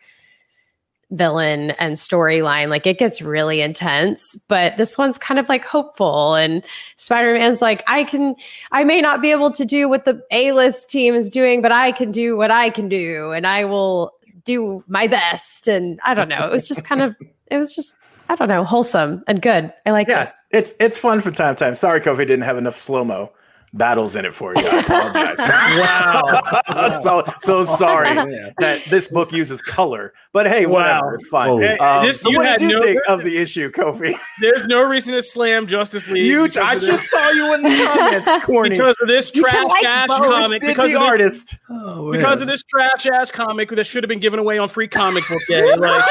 villain 1.12 1.72
and 1.72 1.94
storyline 1.96 2.70
like 2.70 2.88
it 2.88 2.98
gets 2.98 3.22
really 3.22 3.62
intense 3.62 4.36
but 4.48 4.76
this 4.78 4.98
one's 4.98 5.20
kind 5.20 5.40
of 5.40 5.48
like 5.48 5.64
hopeful 5.64 6.34
and 6.34 6.64
spider-man's 6.96 7.62
like 7.62 7.84
i 7.86 8.04
can 8.04 8.36
I 8.72 8.84
may 8.84 9.00
not 9.00 9.22
be 9.22 9.30
able 9.30 9.52
to 9.52 9.64
do 9.64 9.88
what 9.88 10.06
the 10.06 10.24
A 10.32 10.52
list 10.54 10.90
team 10.90 11.14
is 11.14 11.30
doing, 11.30 11.62
but 11.62 11.72
I 11.72 11.92
can 11.92 12.12
do 12.12 12.36
what 12.36 12.50
I 12.50 12.72
can 12.72 12.90
do 12.90 13.32
and 13.32 13.46
I 13.46 13.66
will 13.66 14.12
do 14.44 14.84
my 14.88 15.06
best. 15.06 15.68
And 15.68 16.00
I 16.04 16.16
don't 16.16 16.28
know. 16.28 16.48
It 16.48 16.52
was 16.52 16.68
just 16.68 16.84
kind 16.84 17.02
of, 17.04 17.16
it 17.52 17.58
was 17.58 17.76
just, 17.76 17.96
I 18.30 18.36
don't 18.36 18.48
know, 18.50 18.64
wholesome 18.64 19.24
and 19.28 19.40
good. 19.42 19.72
I 19.86 19.92
like 19.92 20.08
Yeah, 20.08 20.24
it. 20.24 20.34
It's 20.54 20.74
it's 20.80 20.97
fun 20.97 21.20
from 21.22 21.34
time 21.34 21.56
to 21.56 21.64
time. 21.64 21.76
Sorry, 21.76 21.99
Kofi 21.99 22.20
didn't 22.20 22.41
have 22.41 22.58
enough 22.58 22.78
slow 22.80 23.04
mo 23.04 23.32
battles 23.76 24.16
in 24.16 24.24
it 24.24 24.36
for 24.36 24.54
you. 24.56 24.62
I 24.64 24.78
apologize. 24.82 25.39
Wow. 25.80 26.99
so 27.01 27.34
so 27.39 27.64
sorry 27.64 28.10
Yeah. 28.10 28.51
that 28.60 28.84
this 28.91 29.08
book 29.08 29.32
uses 29.32 29.64
color, 29.64 30.14
but 30.32 30.45
hey, 30.45 30.68
whatever, 30.68 31.08
Wow. 31.08 31.14
it's 31.16 31.26
fine. 31.28 31.60
Hey, 31.60 31.78
Um, 31.80 32.06
this- 32.06 32.22
so 32.22 32.30
you 32.30 32.38
what 32.38 32.45
had 32.45 32.60
did 32.60 32.70
you 32.70 32.76
no- 32.76 32.82
think 32.84 32.99
of 33.08 33.24
the 33.24 33.36
issue, 33.36 33.72
Kofi? 33.72 34.16
There's 34.41 34.68
no 34.68 34.84
reason 34.84 35.14
to 35.14 35.24
slam 35.24 35.66
Justice 35.66 36.08
League. 36.08 36.24
You, 36.24 36.43
I 36.62 36.76
of 36.76 36.82
this- 36.82 36.86
just 36.88 37.10
saw 37.10 37.30
you 37.32 37.51
in 37.56 37.64
the 37.64 37.89
comments, 37.95 38.45
corny. 38.45 38.70
because 38.70 38.95
of 39.01 39.08
this 39.08 39.32
trash 39.32 39.64
like 39.68 39.84
ass 39.86 40.08
both. 40.08 40.20
comic. 40.20 40.62
Because 40.62 40.76
the 40.78 40.84
of, 40.84 40.89
this, 40.89 40.95
artist? 41.10 41.56
Oh, 41.72 42.12
because 42.12 42.41
of 42.41 42.47
this 42.47 42.62
trash 42.62 43.08
ass 43.08 43.32
comic 43.32 43.72
that 43.72 43.86
should 43.88 44.04
have 44.04 44.10
been 44.10 44.20
given 44.20 44.38
away 44.39 44.60
on 44.60 44.70
free 44.70 44.88
comic 44.88 45.28
book 45.28 45.41
day. 45.49 45.76
Like, 45.78 46.06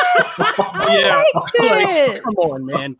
yeah, 0.89 1.23
like, 1.61 2.23
come 2.25 2.35
on, 2.39 2.67
man. 2.67 2.97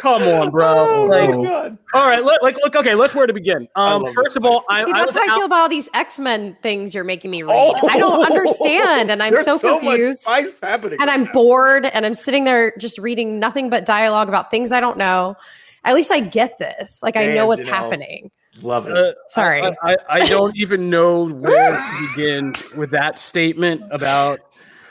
Come 0.00 0.22
on, 0.22 0.50
bro. 0.50 0.66
Oh 0.66 1.04
Like, 1.06 1.30
my 1.36 1.44
god! 1.44 1.78
all 1.92 2.06
right, 2.06 2.24
look, 2.24 2.40
like, 2.42 2.56
look, 2.64 2.74
okay, 2.74 2.94
let's 2.94 3.14
where 3.14 3.26
to 3.26 3.32
begin. 3.34 3.68
Um, 3.76 4.04
first 4.14 4.36
of 4.36 4.44
all. 4.46 4.64
I, 4.70 4.82
See, 4.82 4.90
I 4.92 4.98
that's 5.04 5.14
was 5.14 5.22
how 5.22 5.28
I 5.28 5.32
out- 5.32 5.36
feel 5.36 5.46
about 5.46 5.62
all 5.62 5.68
these 5.68 5.88
X 5.92 6.18
Men 6.18 6.56
things 6.62 6.94
you're 6.94 7.04
making 7.04 7.30
me 7.30 7.42
read. 7.42 7.52
Oh, 7.54 7.88
I 7.88 7.98
don't 7.98 8.24
understand, 8.24 9.10
and 9.10 9.22
I'm 9.22 9.32
There's 9.34 9.44
so 9.44 9.58
much 9.80 9.80
confused. 9.82 10.20
spice 10.20 10.58
happening, 10.60 10.98
and 11.00 11.08
right 11.08 11.14
I'm 11.18 11.24
now. 11.24 11.32
bored, 11.32 11.84
and 11.86 12.06
I'm 12.06 12.14
sitting 12.14 12.44
there 12.44 12.72
just 12.78 12.98
reading 12.98 13.38
nothing 13.38 13.68
but 13.68 13.84
dialogue 13.84 14.28
about 14.28 14.50
things 14.50 14.72
I 14.72 14.80
don't 14.80 14.96
know. 14.96 15.36
At 15.84 15.94
least 15.94 16.10
I 16.10 16.20
get 16.20 16.58
this. 16.58 17.02
Like 17.02 17.16
I 17.16 17.26
know 17.34 17.46
what's 17.46 17.64
Janelle. 17.64 17.68
happening. 17.68 18.30
Love 18.62 18.86
it. 18.88 18.96
Uh, 18.96 19.12
Sorry. 19.26 19.62
I, 19.62 19.72
I, 19.82 19.96
I 20.08 20.26
don't 20.28 20.54
even 20.56 20.90
know 20.90 21.24
where 21.30 21.72
to 21.72 22.08
begin 22.14 22.52
with 22.76 22.90
that 22.90 23.18
statement 23.18 23.82
about. 23.90 24.40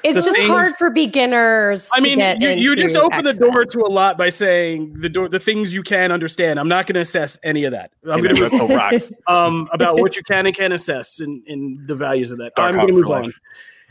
It's 0.04 0.16
the 0.16 0.22
just 0.22 0.38
things- 0.38 0.50
hard 0.50 0.74
for 0.78 0.90
beginners. 0.90 1.90
I 1.94 1.98
to 2.00 2.04
mean, 2.04 2.18
get 2.20 2.42
you, 2.42 2.50
you 2.50 2.72
into 2.72 2.84
just 2.84 2.96
open 2.96 3.24
the 3.24 3.32
X-Men. 3.32 3.52
door 3.52 3.66
to 3.66 3.80
a 3.82 3.92
lot 3.92 4.18
by 4.18 4.30
saying 4.30 4.94
the 5.02 5.10
door, 5.10 5.28
the 5.30 5.40
things 5.40 5.74
you 5.74 5.84
can 5.84 6.12
understand. 6.12 6.60
I'm 6.60 6.68
not 6.70 6.88
going 6.88 6.96
to 6.96 7.02
assess 7.02 7.38
any 7.44 7.66
of 7.66 7.72
that. 7.72 7.92
I'm 8.10 8.22
going 8.24 8.36
to 8.36 8.42
Reptile 8.42 8.68
rocks. 8.70 9.12
um 9.28 9.68
about 9.74 9.98
what 10.00 10.16
you 10.16 10.24
can 10.24 10.46
and 10.46 10.56
can 10.56 10.72
assess 10.72 11.20
and, 11.20 11.44
and 11.48 11.88
the 11.88 11.96
values 11.96 12.32
of 12.32 12.38
that. 12.40 12.54
Dark 12.56 12.70
I'm 12.70 12.76
going 12.76 12.88
to 12.88 12.94
move 12.94 13.06
on. 13.06 13.24
life. 13.24 13.40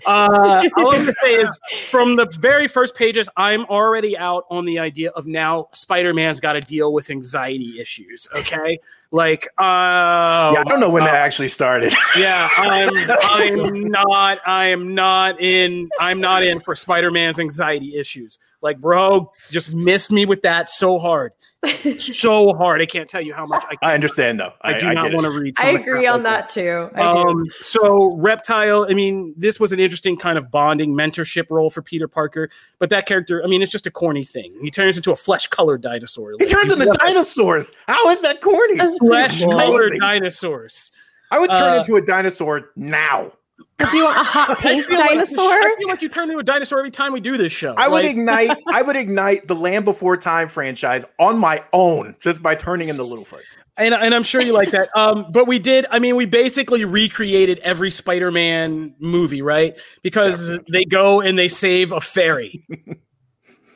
Uh, 0.06 0.68
all 0.76 0.94
I'm 0.94 1.04
going 1.04 1.06
to 1.06 1.14
say 1.22 1.34
is 1.34 1.58
from 1.90 2.16
the 2.16 2.26
very 2.38 2.68
first 2.68 2.94
pages, 2.94 3.28
I'm 3.36 3.64
already 3.66 4.16
out 4.16 4.44
on 4.50 4.64
the 4.64 4.78
idea 4.78 5.10
of 5.10 5.26
now 5.26 5.68
Spider-Man's 5.72 6.40
got 6.40 6.52
to 6.52 6.60
deal 6.60 6.92
with 6.92 7.10
anxiety 7.10 7.80
issues. 7.80 8.28
Okay, 8.34 8.78
like 9.10 9.48
uh, 9.58 10.52
yeah, 10.52 10.60
I 10.60 10.64
don't 10.66 10.80
know 10.80 10.90
when 10.90 11.04
that 11.04 11.14
actually 11.14 11.48
started. 11.48 11.92
yeah, 12.16 12.48
I'm 12.56 12.90
I'm 13.22 13.80
not 13.90 14.38
I 14.46 14.66
am 14.66 14.94
not 14.94 15.40
in 15.40 15.88
I'm 15.98 16.20
not 16.20 16.42
in 16.42 16.60
for 16.60 16.74
Spider-Man's 16.74 17.40
anxiety 17.40 17.96
issues. 17.96 18.38
Like, 18.60 18.80
bro, 18.80 19.30
just 19.50 19.72
missed 19.72 20.10
me 20.10 20.26
with 20.26 20.42
that 20.42 20.68
so 20.68 20.98
hard. 20.98 21.32
So 21.98 22.54
hard. 22.54 22.80
I 22.80 22.86
can't 22.86 23.08
tell 23.08 23.20
you 23.20 23.34
how 23.34 23.44
much 23.44 23.64
I 23.68 23.90
I 23.90 23.94
understand 23.94 24.38
though. 24.38 24.52
I 24.62 24.74
I, 24.74 24.80
do 24.80 24.86
I 24.86 24.94
not 24.94 25.12
want 25.12 25.26
to 25.26 25.30
read. 25.40 25.54
I 25.58 25.62
some 25.62 25.68
of 25.76 25.84
the 25.84 25.90
agree 25.90 26.06
on 26.06 26.22
like 26.22 26.24
that 26.24 26.48
too. 26.48 26.90
I 26.94 27.12
do. 27.12 27.18
Um, 27.18 27.44
so 27.60 28.16
reptile, 28.16 28.86
I 28.88 28.94
mean, 28.94 29.34
this 29.36 29.58
was 29.58 29.72
an 29.72 29.80
interesting 29.80 30.16
kind 30.16 30.38
of 30.38 30.50
bonding 30.50 30.92
mentorship 30.94 31.46
role 31.50 31.68
for 31.70 31.82
Peter 31.82 32.06
Parker, 32.06 32.48
but 32.78 32.90
that 32.90 33.06
character, 33.06 33.42
I 33.44 33.48
mean, 33.48 33.60
it's 33.62 33.72
just 33.72 33.86
a 33.86 33.90
corny 33.90 34.24
thing. 34.24 34.56
He 34.62 34.70
turns 34.70 34.96
into 34.96 35.10
a 35.10 35.16
flesh-colored 35.16 35.80
dinosaur. 35.82 36.34
He 36.38 36.46
turns 36.46 36.70
into 36.72 36.86
dinosaurs. 36.86 37.72
How 37.88 38.08
is 38.10 38.20
that 38.22 38.40
corny? 38.40 38.76
That's 38.76 38.96
flesh-colored 38.98 39.98
dinosaurs. 39.98 40.92
I 41.30 41.38
would 41.38 41.50
turn 41.50 41.74
Uh, 41.74 41.78
into 41.78 41.96
a 41.96 42.02
dinosaur 42.02 42.70
now. 42.76 43.32
Do 43.78 43.96
you 43.96 44.04
want 44.04 44.16
a 44.16 44.22
hot 44.24 44.50
I 44.50 44.54
pink 44.56 44.86
feel 44.86 44.98
like- 44.98 45.10
dinosaur? 45.10 45.50
I 45.52 45.74
feel 45.78 45.88
like 45.88 46.02
you 46.02 46.08
turn 46.08 46.24
into 46.30 46.38
a 46.40 46.42
dinosaur 46.42 46.78
every 46.80 46.90
time 46.90 47.12
we 47.12 47.20
do 47.20 47.36
this 47.36 47.52
show. 47.52 47.74
I 47.78 47.88
would 47.88 48.04
ignite. 48.04 48.50
I 48.68 48.82
would 48.82 48.96
ignite 48.96 49.46
the 49.46 49.54
Land 49.54 49.84
Before 49.84 50.16
Time 50.16 50.48
franchise 50.48 51.04
on 51.20 51.38
my 51.38 51.62
own 51.72 52.16
just 52.20 52.42
by 52.42 52.54
turning 52.56 52.88
into 52.88 53.04
Littlefoot. 53.04 53.40
and, 53.76 53.94
and 53.94 54.14
I'm 54.16 54.24
sure 54.24 54.42
you 54.42 54.52
like 54.52 54.72
that. 54.72 54.88
Um, 54.96 55.26
but 55.30 55.46
we 55.46 55.60
did. 55.60 55.86
I 55.92 56.00
mean, 56.00 56.16
we 56.16 56.26
basically 56.26 56.84
recreated 56.84 57.58
every 57.60 57.92
Spider-Man 57.92 58.94
movie, 58.98 59.42
right? 59.42 59.76
Because 60.02 60.58
they 60.72 60.84
go 60.84 61.20
and 61.20 61.38
they 61.38 61.48
save 61.48 61.92
a 61.92 62.00
ferry. 62.00 62.66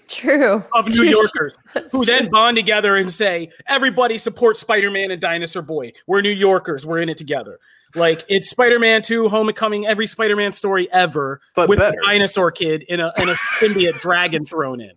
True. 0.08 0.62
of 0.74 0.86
New 0.88 0.94
True. 0.96 1.06
Yorkers. 1.06 1.56
That's 1.74 1.92
who 1.92 2.04
true. 2.04 2.14
then 2.14 2.28
bond 2.28 2.56
together 2.56 2.96
and 2.96 3.10
say, 3.12 3.50
everybody 3.68 4.18
supports 4.18 4.60
Spider 4.60 4.90
Man 4.90 5.10
and 5.10 5.20
Dinosaur 5.20 5.62
Boy. 5.62 5.92
We're 6.06 6.20
New 6.20 6.28
Yorkers. 6.30 6.84
We're 6.84 6.98
in 6.98 7.08
it 7.08 7.16
together. 7.16 7.58
Like 7.94 8.24
it's 8.28 8.48
Spider 8.50 8.78
Man 8.78 9.02
2, 9.02 9.28
Homecoming, 9.28 9.86
every 9.86 10.06
Spider 10.06 10.36
Man 10.36 10.52
story 10.52 10.90
ever 10.92 11.40
But 11.54 11.68
with 11.68 11.78
better. 11.78 11.98
a 12.00 12.06
dinosaur 12.06 12.50
kid 12.50 12.82
in 12.88 13.00
a, 13.00 13.12
in 13.18 13.28
a 13.28 13.34
symbiote 13.60 14.00
dragon 14.00 14.44
thrown 14.44 14.80
in. 14.80 14.92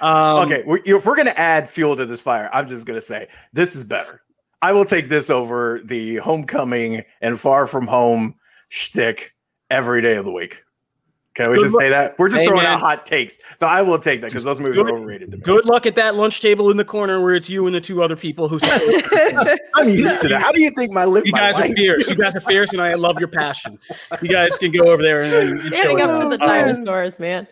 Um, 0.00 0.50
okay, 0.50 0.64
if 0.84 1.06
we're 1.06 1.16
gonna 1.16 1.30
add 1.36 1.68
fuel 1.68 1.96
to 1.96 2.04
this 2.04 2.20
fire, 2.20 2.50
I'm 2.52 2.66
just 2.66 2.86
gonna 2.86 3.00
say 3.00 3.28
this 3.52 3.76
is 3.76 3.84
better. 3.84 4.22
I 4.60 4.72
will 4.72 4.84
take 4.84 5.08
this 5.08 5.30
over 5.30 5.80
the 5.84 6.16
Homecoming 6.16 7.04
and 7.20 7.38
Far 7.38 7.66
From 7.66 7.86
Home 7.86 8.34
shtick 8.68 9.32
every 9.70 10.02
day 10.02 10.16
of 10.16 10.24
the 10.24 10.32
week. 10.32 10.62
Can 11.34 11.48
we 11.50 11.56
Good 11.56 11.62
just 11.62 11.74
lu- 11.74 11.80
say 11.80 11.88
that? 11.88 12.18
We're 12.18 12.28
just 12.28 12.40
Hey, 12.42 12.46
throwing 12.46 12.64
man. 12.64 12.72
out 12.74 12.80
hot 12.80 13.06
takes. 13.06 13.38
So 13.56 13.66
I 13.66 13.80
will 13.80 13.98
take 13.98 14.20
that 14.20 14.26
because 14.28 14.44
those 14.44 14.60
movies 14.60 14.76
Good- 14.76 14.90
are 14.90 14.98
overrated. 14.98 15.30
To 15.30 15.36
me. 15.38 15.42
Good 15.42 15.64
luck 15.64 15.86
at 15.86 15.94
that 15.94 16.14
lunch 16.14 16.40
table 16.42 16.70
in 16.70 16.76
the 16.76 16.84
corner 16.84 17.22
where 17.22 17.34
it's 17.34 17.48
you 17.48 17.64
and 17.66 17.74
the 17.74 17.80
two 17.80 18.02
other 18.02 18.16
people 18.16 18.48
who 18.48 18.58
support 18.58 19.06
I'm 19.74 19.88
used 19.88 20.20
to 20.22 20.28
that. 20.28 20.42
How 20.42 20.52
do 20.52 20.60
you 20.62 20.70
think 20.70 20.92
my 20.92 21.04
live? 21.06 21.24
You 21.24 21.32
my 21.32 21.38
guys 21.52 21.58
are 21.70 21.74
fierce. 21.74 22.08
You 22.10 22.16
guys 22.16 22.34
are 22.34 22.40
fierce, 22.40 22.72
and 22.74 22.82
I 22.82 22.94
love 22.94 23.18
your 23.18 23.28
passion. 23.28 23.78
You 24.20 24.28
guys 24.28 24.58
can 24.58 24.70
go 24.72 24.90
over 24.90 25.02
there 25.02 25.22
and, 25.22 25.32
and 25.60 25.60
chill. 25.70 25.78
Standing 25.78 26.00
up 26.02 26.16
for 26.16 26.22
out. 26.24 26.30
the 26.30 26.42
Um, 26.42 26.48
dinosaurs, 26.48 27.18
man. 27.18 27.46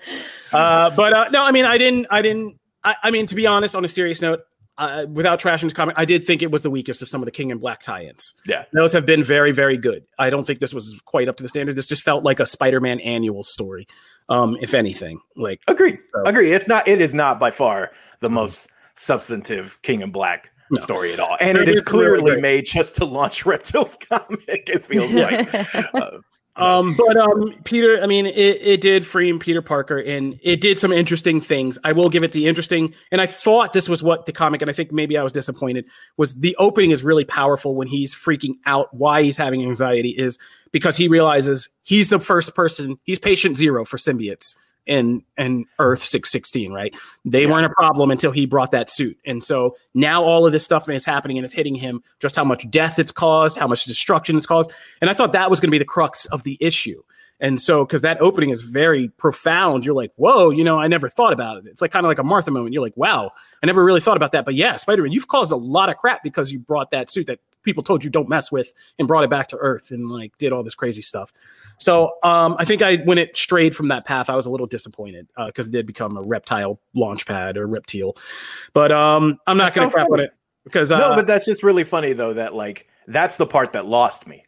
Uh, 0.53 0.91
but 0.91 1.12
uh, 1.14 1.28
no, 1.31 1.43
I 1.45 1.51
mean, 1.53 1.64
I 1.64 1.78
didn't, 1.78 2.07
I 2.11 2.20
didn't, 2.22 2.59
I, 2.85 2.97
I 3.05 3.11
mean, 3.11 3.26
to 3.26 3.35
be 3.35 3.47
honest, 3.47 3.74
on 3.74 3.85
a 3.85 3.89
serious 3.89 4.20
note, 4.20 4.41
uh, 4.81 5.07
without 5.07 5.41
trashing 5.41 5.62
this 5.62 5.72
comic, 5.72 5.95
I 5.99 6.05
did 6.05 6.24
think 6.26 6.43
it 6.43 6.51
was 6.51 6.62
the 6.62 6.70
weakest 6.70 7.03
of 7.03 7.09
some 7.09 7.20
of 7.20 7.26
the 7.26 7.31
King 7.31 7.53
and 7.53 7.61
Black 7.61 7.83
tie-ins. 7.83 8.35
Yeah. 8.47 8.64
those 8.72 8.93
have 8.93 9.07
been 9.07 9.22
very, 9.22 9.53
very 9.53 9.76
good. 9.76 10.05
I 10.18 10.31
don't 10.31 10.47
think 10.47 10.59
this 10.59 10.74
was 10.74 11.01
quite 11.05 11.28
up 11.28 11.37
to 11.37 11.43
the 11.43 11.49
standard. 11.49 11.76
This 11.76 11.87
just 11.87 12.03
felt 12.03 12.24
like 12.24 12.41
a 12.41 12.47
Spider-Man 12.47 12.99
annual 13.01 13.43
story, 13.43 13.87
um, 14.28 14.57
if 14.61 14.74
anything. 14.74 15.20
Like, 15.37 15.61
Agreed. 15.68 15.99
So- 16.14 16.22
Agreed. 16.24 16.53
It's 16.53 16.66
not. 16.66 16.89
It 16.89 17.01
is 17.01 17.14
not 17.14 17.39
by 17.39 17.51
far 17.51 17.93
the 18.20 18.31
most 18.31 18.70
substantive 18.97 19.81
King 19.83 20.03
and 20.03 20.12
Black 20.12 20.51
No. 20.70 20.81
story 20.81 21.12
at 21.12 21.20
all, 21.20 21.37
and 21.41 21.59
It 21.59 21.62
it 21.62 21.68
is 21.68 21.76
is 21.78 21.83
clearly 21.83 22.33
great. 22.33 22.43
made 22.43 22.66
just 22.66 22.95
to 22.97 23.05
launch 23.05 23.45
Reptile's 23.47 23.97
comic. 23.97 24.68
It 24.68 24.83
feels 24.85 25.14
like. 25.14 25.53
Uh, 25.74 25.85
so- 25.93 26.20
Um, 26.61 26.95
but 26.95 27.17
um, 27.17 27.55
Peter, 27.65 28.03
I 28.03 28.07
mean, 28.07 28.27
it, 28.27 28.61
it 28.61 28.81
did 28.81 29.07
frame 29.07 29.39
Peter 29.39 29.63
Parker, 29.63 29.99
and 29.99 30.39
it 30.43 30.61
did 30.61 30.79
some 30.79 30.93
interesting 30.93 31.41
things. 31.41 31.79
I 31.85 31.93
will 31.93 32.09
give 32.09 32.23
it 32.23 32.33
the 32.33 32.47
interesting, 32.47 32.95
and 33.11 33.21
I 33.21 33.27
thought 33.27 33.73
this 33.73 33.89
was 33.89 34.03
what 34.03 34.27
the 34.27 34.33
comic, 34.33 34.63
and 34.63 34.71
I 34.71 34.75
think 34.75 34.93
maybe 34.93 35.17
I 35.17 35.23
was 35.23 35.33
disappointed. 35.33 35.87
Was 36.17 36.35
the 36.37 36.57
opening 36.57 36.91
is 36.91 37.03
really 37.05 37.25
powerful 37.25 37.75
when 37.75 37.89
he's 37.89 38.15
freaking 38.15 38.55
out 38.67 38.93
why 38.95 39.23
he's 39.23 39.37
having 39.37 39.63
anxiety 39.63 40.11
is 40.11 40.39
because 40.73 40.97
he 40.97 41.09
realizes 41.09 41.69
he's 41.83 42.09
the 42.09 42.21
first 42.21 42.55
person, 42.55 42.99
he's 43.05 43.19
patient 43.19 43.57
zero 43.57 43.85
for 43.85 43.97
symbiotes 43.97 44.55
in 44.87 45.22
and 45.37 45.66
Earth 45.78 46.03
six 46.03 46.31
sixteen, 46.31 46.72
right? 46.72 46.95
They 47.24 47.43
Yeah. 47.43 47.51
weren't 47.51 47.66
a 47.66 47.70
problem 47.70 48.11
until 48.11 48.31
he 48.31 48.47
brought 48.47 48.70
that 48.72 48.91
suit, 48.91 49.16
and 49.26 49.43
so 49.43 49.76
now 49.95 50.24
all 50.24 50.47
of 50.47 50.53
this 50.53 50.64
stuff 50.64 50.89
is 50.89 51.05
happening 51.05 51.39
and 51.39 51.45
it's 51.45 51.55
hitting 51.55 51.74
him. 51.74 52.03
Just 52.18 52.37
how 52.37 52.45
much 52.45 52.68
death 52.70 52.99
it's 52.99 53.12
caused, 53.12 53.57
how 53.57 53.66
much 53.66 53.85
destruction 53.85 54.37
it's 54.37 54.47
caused, 54.47 54.72
and 55.01 55.11
I 55.11 55.12
thought 55.12 55.33
that 55.33 55.51
was 55.51 55.61
going 55.61 55.68
to 55.68 55.74
be 55.74 55.78
the 55.78 55.85
crux 55.85 56.26
of 56.26 56.43
the 56.43 56.57
issue. 56.61 57.03
And 57.43 57.59
so, 57.59 57.87
because 57.87 58.03
that 58.03 58.20
opening 58.20 58.51
is 58.51 58.61
very 58.61 59.09
profound, 59.16 59.87
you're 59.87 59.95
like, 59.95 60.12
whoa, 60.16 60.51
you 60.51 60.62
know, 60.62 60.78
I 60.78 60.89
never 60.89 61.09
thought 61.09 61.33
about 61.33 61.57
it. 61.57 61.64
It's 61.68 61.81
like 61.81 61.91
kind 61.91 62.05
of 62.05 62.09
like 62.11 62.18
a 62.18 62.22
Martha 62.22 62.51
moment. 62.51 62.74
You're 62.74 62.83
like, 62.83 62.97
wow, 62.99 63.31
I 63.62 63.66
never 63.66 63.83
really 63.83 64.03
thought 64.03 64.18
about 64.18 64.33
that. 64.33 64.45
But 64.45 64.57
yeah, 64.57 64.76
Spider 64.76 65.03
Man, 65.03 65.12
you've 65.12 65.28
caused 65.28 65.51
a 65.51 65.57
lot 65.57 65.89
of 65.89 65.97
crap 65.97 66.22
because 66.22 66.53
you 66.53 66.59
brought 66.59 66.91
that 66.91 67.11
suit 67.11 67.28
that 67.28 67.39
people 67.63 67.83
told 67.83 68.05
you 68.05 68.11
don't 68.11 68.29
mess 68.29 68.51
with 68.51 68.73
and 68.99 69.07
brought 69.07 69.25
it 69.25 69.31
back 69.31 69.49
to 69.49 69.57
Earth 69.57 69.91
and 69.91 70.11
like 70.11 70.37
did 70.39 70.53
all 70.53 70.63
this 70.63 70.75
crazy 70.75 71.03
stuff. 71.03 71.33
So 71.79 72.13
um, 72.23 72.57
I 72.59 72.65
think 72.65 72.83
I, 72.83 72.97
when 72.99 73.19
it 73.19 73.37
strayed 73.37 73.75
from 73.75 73.89
that 73.89 74.05
path, 74.05 74.31
I 74.31 74.37
was 74.37 74.47
a 74.47 74.51
little 74.51 74.67
disappointed 74.67 75.29
because 75.47 75.69
it 75.69 75.73
did 75.73 75.87
become 75.87 76.17
a 76.17 76.23
reptile 76.23 76.81
launch 76.95 77.27
pad 77.27 77.57
or 77.57 77.67
reptile. 77.67 78.17
But 78.73 78.93
um, 78.93 79.39
I'm 79.47 79.57
not 79.57 79.75
going 79.75 79.89
to 79.89 79.93
so 79.93 79.95
crap 79.95 80.11
on 80.11 80.21
it 80.21 80.33
because 80.65 80.93
uh, 80.93 80.99
no, 80.99 81.15
but 81.15 81.27
that's 81.27 81.45
just 81.45 81.63
really 81.63 81.85
funny 81.85 82.13
though. 82.13 82.33
That 82.33 82.55
like 82.55 82.87
that's 83.07 83.37
the 83.37 83.47
part 83.47 83.73
that 83.73 83.87
lost 83.87 84.27
me, 84.27 84.45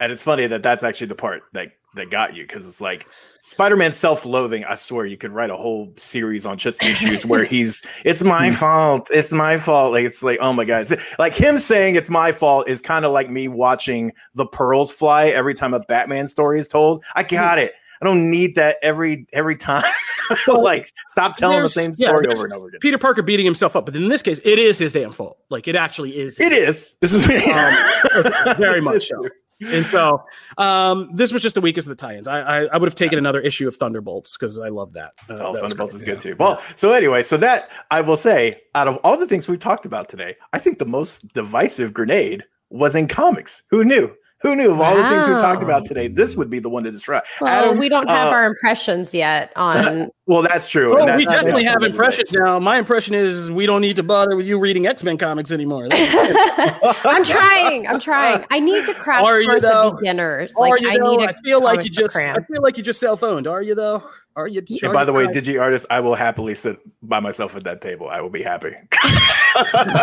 and 0.00 0.12
it's 0.12 0.22
funny 0.22 0.46
that 0.46 0.62
that's 0.62 0.84
actually 0.84 1.08
the 1.08 1.14
part 1.14 1.42
that 1.52 1.72
that 1.94 2.10
got 2.10 2.34
you 2.34 2.42
because 2.42 2.66
it's 2.66 2.80
like 2.80 3.06
Spider-Man 3.40 3.92
self-loathing. 3.92 4.64
I 4.64 4.74
swear 4.74 5.06
you 5.06 5.16
could 5.16 5.32
write 5.32 5.50
a 5.50 5.56
whole 5.56 5.92
series 5.96 6.44
on 6.44 6.58
just 6.58 6.82
issues 6.82 7.24
where 7.24 7.44
he's 7.54 7.84
it's 8.04 8.22
my 8.22 8.50
fault, 8.50 9.08
it's 9.12 9.32
my 9.32 9.56
fault. 9.56 9.92
Like 9.92 10.04
it's 10.04 10.22
like 10.22 10.38
oh 10.40 10.52
my 10.52 10.64
god, 10.64 10.82
It's- 10.90 11.06
like 11.18 11.34
him 11.34 11.58
saying 11.58 11.96
it's 11.96 12.10
my 12.10 12.32
fault 12.32 12.68
is 12.68 12.80
kind 12.80 13.04
of 13.04 13.12
like 13.12 13.30
me 13.30 13.48
watching 13.48 14.12
the 14.34 14.46
pearls 14.46 14.92
fly 14.92 15.28
every 15.28 15.54
time 15.54 15.72
a 15.74 15.80
Batman 15.80 16.26
story 16.26 16.58
is 16.58 16.68
told. 16.68 17.02
I 17.14 17.22
got 17.22 17.58
it. 17.58 17.72
I 18.02 18.04
don't 18.04 18.30
need 18.30 18.56
that 18.56 18.76
every 18.82 19.26
every 19.32 19.56
time. 19.56 19.84
like 20.48 20.90
stop 21.08 21.36
telling 21.36 21.62
the 21.62 21.68
same 21.68 21.94
story 21.94 22.26
there's 22.26 22.40
over 22.40 22.46
and 22.46 22.54
over 22.54 22.68
again. 22.68 22.80
Peter 22.80 22.98
Parker 22.98 23.22
beating 23.22 23.46
himself 23.46 23.74
up, 23.74 23.86
but 23.86 23.96
in 23.96 24.08
this 24.08 24.20
case, 24.20 24.38
it 24.44 24.58
is 24.58 24.76
his 24.76 24.92
damn 24.92 25.12
fault. 25.12 25.38
Like 25.48 25.66
it 25.66 25.76
actually 25.76 26.14
is. 26.16 26.38
It 26.38 26.52
is. 26.52 26.96
This 27.00 27.14
is 27.14 27.24
Um, 27.26 28.54
very 28.58 28.82
much 28.82 29.06
so. 29.08 29.26
And 29.60 29.86
so, 29.86 30.22
um, 30.58 31.10
this 31.14 31.32
was 31.32 31.40
just 31.42 31.54
the 31.54 31.60
weakest 31.60 31.88
of 31.88 31.96
the 31.96 32.00
tie-ins. 32.00 32.28
I 32.28 32.40
I, 32.40 32.64
I 32.64 32.76
would 32.76 32.86
have 32.86 32.94
taken 32.94 33.18
another 33.18 33.40
issue 33.40 33.66
of 33.66 33.76
Thunderbolts 33.76 34.36
because 34.36 34.58
I 34.60 34.68
love 34.68 34.92
that. 34.94 35.12
Uh, 35.30 35.34
Oh, 35.38 35.52
that 35.54 35.60
Thunderbolts 35.60 35.94
is 35.94 36.02
good 36.02 36.20
too. 36.20 36.36
Well, 36.38 36.60
so 36.74 36.92
anyway, 36.92 37.22
so 37.22 37.36
that 37.38 37.70
I 37.90 38.00
will 38.02 38.16
say, 38.16 38.60
out 38.74 38.88
of 38.88 38.96
all 39.04 39.16
the 39.16 39.26
things 39.26 39.48
we've 39.48 39.58
talked 39.58 39.86
about 39.86 40.08
today, 40.08 40.36
I 40.52 40.58
think 40.58 40.78
the 40.78 40.84
most 40.86 41.26
divisive 41.32 41.94
grenade 41.94 42.44
was 42.70 42.94
in 42.94 43.08
comics. 43.08 43.62
Who 43.70 43.84
knew? 43.84 44.12
Who 44.42 44.54
knew 44.54 44.70
of 44.70 44.80
all 44.80 44.94
the 44.94 45.08
things 45.08 45.26
we 45.26 45.32
talked 45.34 45.62
about 45.62 45.86
today? 45.86 46.08
This 46.08 46.36
would 46.36 46.50
be 46.50 46.58
the 46.58 46.68
one 46.68 46.84
to 46.84 46.90
destroy. 46.92 47.20
well, 47.40 47.50
Adam, 47.64 47.78
we 47.78 47.88
don't 47.88 48.06
have 48.08 48.28
uh, 48.32 48.36
our 48.36 48.44
impressions 48.46 49.14
yet 49.14 49.50
on. 49.56 50.10
Well, 50.26 50.42
that's 50.42 50.68
true. 50.68 50.90
So 50.90 50.98
and 51.06 51.16
we 51.16 51.24
definitely 51.24 51.52
that's 51.52 51.64
have 51.64 51.72
something 51.74 51.90
impressions 51.92 52.32
now. 52.32 52.58
My 52.58 52.78
impression 52.78 53.14
is 53.14 53.50
we 53.50 53.64
don't 53.64 53.80
need 53.80 53.96
to 53.96 54.02
bother 54.02 54.36
with 54.36 54.44
you 54.46 54.58
reading 54.58 54.86
X 54.86 55.02
Men 55.02 55.16
comics 55.16 55.50
anymore. 55.52 55.88
I'm 55.92 57.24
trying. 57.24 57.86
I'm 57.88 57.98
trying. 57.98 58.44
I 58.50 58.60
need 58.60 58.84
to 58.86 58.94
crash 58.94 59.24
Are 59.24 59.42
course 59.42 59.62
though? 59.62 59.90
of 59.92 59.98
beginners. 59.98 60.54
Are 60.56 60.68
Like 60.68 60.80
you 60.82 60.90
I 60.90 60.98
though? 60.98 61.16
need 61.16 61.24
a 61.24 61.30
I 61.30 61.32
feel 61.42 61.62
like 61.62 61.84
you 61.84 61.90
book 61.90 62.12
just. 62.12 62.16
I 62.16 62.34
feel 62.42 62.62
like 62.62 62.76
you 62.76 62.82
just 62.82 63.00
self 63.00 63.22
owned. 63.22 63.46
Are 63.46 63.62
you 63.62 63.74
though? 63.74 64.02
Are 64.36 64.46
you? 64.46 64.62
And 64.82 64.92
by 64.92 65.04
the 65.06 65.14
way, 65.14 65.24
trying- 65.24 65.36
Digi 65.36 65.60
artist, 65.60 65.86
I 65.88 66.00
will 66.00 66.14
happily 66.14 66.54
sit 66.54 66.78
by 67.02 67.20
myself 67.20 67.56
at 67.56 67.64
that 67.64 67.80
table. 67.80 68.08
I 68.10 68.20
will 68.20 68.30
be 68.30 68.42
happy. 68.42 68.74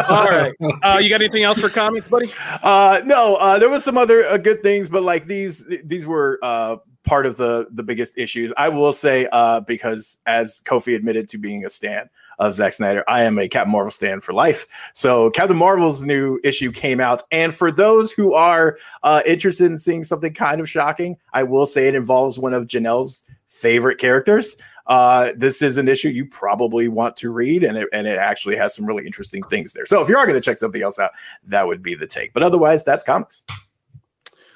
all 0.09 0.25
right. 0.27 0.53
Uh, 0.81 0.97
you 1.01 1.07
got 1.09 1.21
anything 1.21 1.43
else 1.43 1.59
for 1.59 1.69
comics, 1.69 2.07
buddy? 2.07 2.33
Uh, 2.63 3.01
no, 3.05 3.35
uh, 3.35 3.59
there 3.59 3.69
was 3.69 3.83
some 3.83 3.95
other 3.97 4.25
uh, 4.27 4.37
good 4.37 4.63
things, 4.63 4.89
but 4.89 5.03
like 5.03 5.27
these, 5.27 5.65
these 5.83 6.07
were 6.07 6.39
uh, 6.41 6.77
part 7.03 7.27
of 7.27 7.37
the 7.37 7.67
the 7.71 7.83
biggest 7.83 8.17
issues. 8.17 8.51
I 8.57 8.69
will 8.69 8.91
say, 8.91 9.27
uh, 9.31 9.59
because 9.61 10.17
as 10.25 10.61
Kofi 10.65 10.95
admitted 10.95 11.29
to 11.29 11.37
being 11.37 11.63
a 11.63 11.69
stan 11.69 12.09
of 12.39 12.55
Zack 12.55 12.73
Snyder, 12.73 13.03
I 13.07 13.21
am 13.23 13.37
a 13.37 13.47
Captain 13.47 13.71
Marvel 13.71 13.91
stan 13.91 14.19
for 14.19 14.33
life. 14.33 14.65
So 14.93 15.29
Captain 15.29 15.57
Marvel's 15.57 16.03
new 16.03 16.39
issue 16.43 16.71
came 16.71 16.99
out, 16.99 17.21
and 17.31 17.53
for 17.53 17.71
those 17.71 18.11
who 18.11 18.33
are 18.33 18.79
uh, 19.03 19.21
interested 19.27 19.65
in 19.65 19.77
seeing 19.77 20.03
something 20.03 20.33
kind 20.33 20.59
of 20.59 20.67
shocking, 20.67 21.17
I 21.33 21.43
will 21.43 21.67
say 21.67 21.87
it 21.87 21.93
involves 21.93 22.39
one 22.39 22.55
of 22.55 22.65
Janelle's 22.65 23.23
favorite 23.63 23.97
characters. 23.97 24.57
Uh, 24.87 25.31
this 25.37 25.61
is 25.61 25.77
an 25.77 25.87
issue 25.87 26.09
you 26.09 26.25
probably 26.25 26.89
want 26.89 27.15
to 27.15 27.31
read, 27.31 27.63
and 27.63 27.77
it, 27.77 27.87
and 27.93 28.05
it 28.05 28.19
actually 28.19 28.57
has 28.57 28.75
some 28.75 28.85
really 28.85 29.05
interesting 29.05 29.41
things 29.43 29.71
there. 29.71 29.85
So 29.85 30.01
if 30.01 30.09
you 30.09 30.17
are 30.17 30.25
going 30.25 30.35
to 30.35 30.41
check 30.41 30.57
something 30.57 30.83
else 30.83 30.99
out, 30.99 31.11
that 31.45 31.65
would 31.65 31.81
be 31.81 31.95
the 31.95 32.05
take. 32.05 32.33
But 32.33 32.43
otherwise, 32.43 32.83
that's 32.83 33.05
comics. 33.05 33.43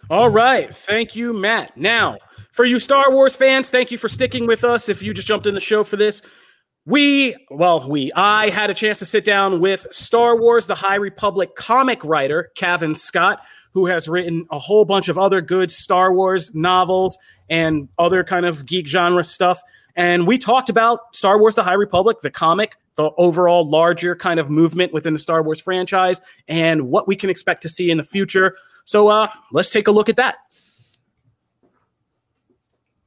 All 0.09 0.27
right. 0.27 0.75
Thank 0.75 1.15
you, 1.15 1.31
Matt. 1.31 1.77
Now, 1.77 2.17
for 2.51 2.65
you 2.65 2.79
Star 2.79 3.09
Wars 3.09 3.37
fans, 3.37 3.69
thank 3.69 3.89
you 3.89 3.97
for 3.97 4.09
sticking 4.09 4.45
with 4.45 4.65
us. 4.65 4.89
If 4.89 5.01
you 5.01 5.13
just 5.13 5.27
jumped 5.27 5.47
in 5.47 5.53
the 5.53 5.61
show 5.61 5.85
for 5.85 5.95
this, 5.95 6.21
we, 6.85 7.35
well, 7.49 7.89
we, 7.89 8.11
I 8.13 8.49
had 8.49 8.69
a 8.69 8.73
chance 8.73 8.99
to 8.99 9.05
sit 9.05 9.23
down 9.23 9.61
with 9.61 9.87
Star 9.91 10.37
Wars 10.37 10.67
The 10.67 10.75
High 10.75 10.95
Republic 10.95 11.55
comic 11.55 12.03
writer, 12.03 12.51
Cavan 12.55 12.95
Scott, 12.95 13.39
who 13.73 13.85
has 13.85 14.07
written 14.09 14.45
a 14.51 14.59
whole 14.59 14.85
bunch 14.85 15.07
of 15.07 15.17
other 15.17 15.39
good 15.39 15.71
Star 15.71 16.13
Wars 16.13 16.53
novels 16.55 17.17
and 17.49 17.89
other 17.97 18.23
kind 18.23 18.45
of 18.45 18.65
geek 18.65 18.87
genre 18.87 19.23
stuff. 19.23 19.61
And 19.95 20.27
we 20.27 20.37
talked 20.37 20.69
about 20.69 21.15
Star 21.15 21.39
Wars 21.39 21.55
The 21.55 21.63
High 21.63 21.73
Republic, 21.73 22.21
the 22.21 22.29
comic, 22.29 22.75
the 22.95 23.11
overall 23.17 23.67
larger 23.67 24.15
kind 24.15 24.39
of 24.39 24.49
movement 24.49 24.93
within 24.93 25.13
the 25.13 25.19
Star 25.19 25.41
Wars 25.41 25.59
franchise, 25.59 26.21
and 26.47 26.89
what 26.89 27.07
we 27.07 27.15
can 27.15 27.29
expect 27.29 27.63
to 27.63 27.69
see 27.69 27.89
in 27.89 27.97
the 27.97 28.03
future. 28.03 28.57
So 28.85 29.07
uh, 29.07 29.29
let's 29.51 29.69
take 29.69 29.87
a 29.87 29.91
look 29.91 30.09
at 30.09 30.15
that. 30.17 30.35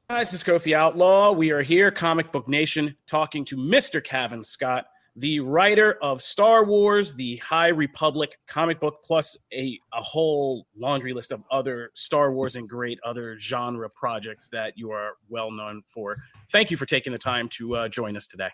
Guys, 0.09 0.33
this 0.33 0.41
is 0.41 0.45
Kofi 0.45 0.73
Outlaw. 0.73 1.31
We 1.31 1.53
are 1.53 1.63
here, 1.63 1.93
Comic 1.93 2.33
Book 2.33 2.49
Nation, 2.49 2.97
talking 3.07 3.45
to 3.45 3.57
Mr. 3.57 4.03
Cavan 4.03 4.43
Scott, 4.43 4.87
the 5.17 5.41
writer 5.41 5.99
of 6.03 6.23
Star 6.23 6.65
Wars, 6.65 7.15
the 7.15 7.37
High 7.39 7.69
Republic 7.69 8.39
comic 8.47 8.81
book, 8.81 8.99
plus 9.05 9.37
a, 9.53 9.79
a 9.93 10.03
whole 10.03 10.67
laundry 10.77 11.13
list 11.13 11.33
of 11.33 11.43
other 11.51 11.91
Star 11.95 12.33
Wars 12.33 12.57
and 12.57 12.69
great 12.69 12.99
other 13.05 13.39
genre 13.39 13.89
projects 13.91 14.49
that 14.51 14.75
you 14.77 14.93
are 14.93 15.15
well 15.29 15.51
known 15.51 15.83
for. 15.87 16.17
Thank 16.51 16.71
you 16.71 16.77
for 16.77 16.87
taking 16.87 17.13
the 17.13 17.19
time 17.19 17.49
to 17.51 17.77
uh, 17.77 17.89
join 17.89 18.17
us 18.17 18.27
today. 18.27 18.51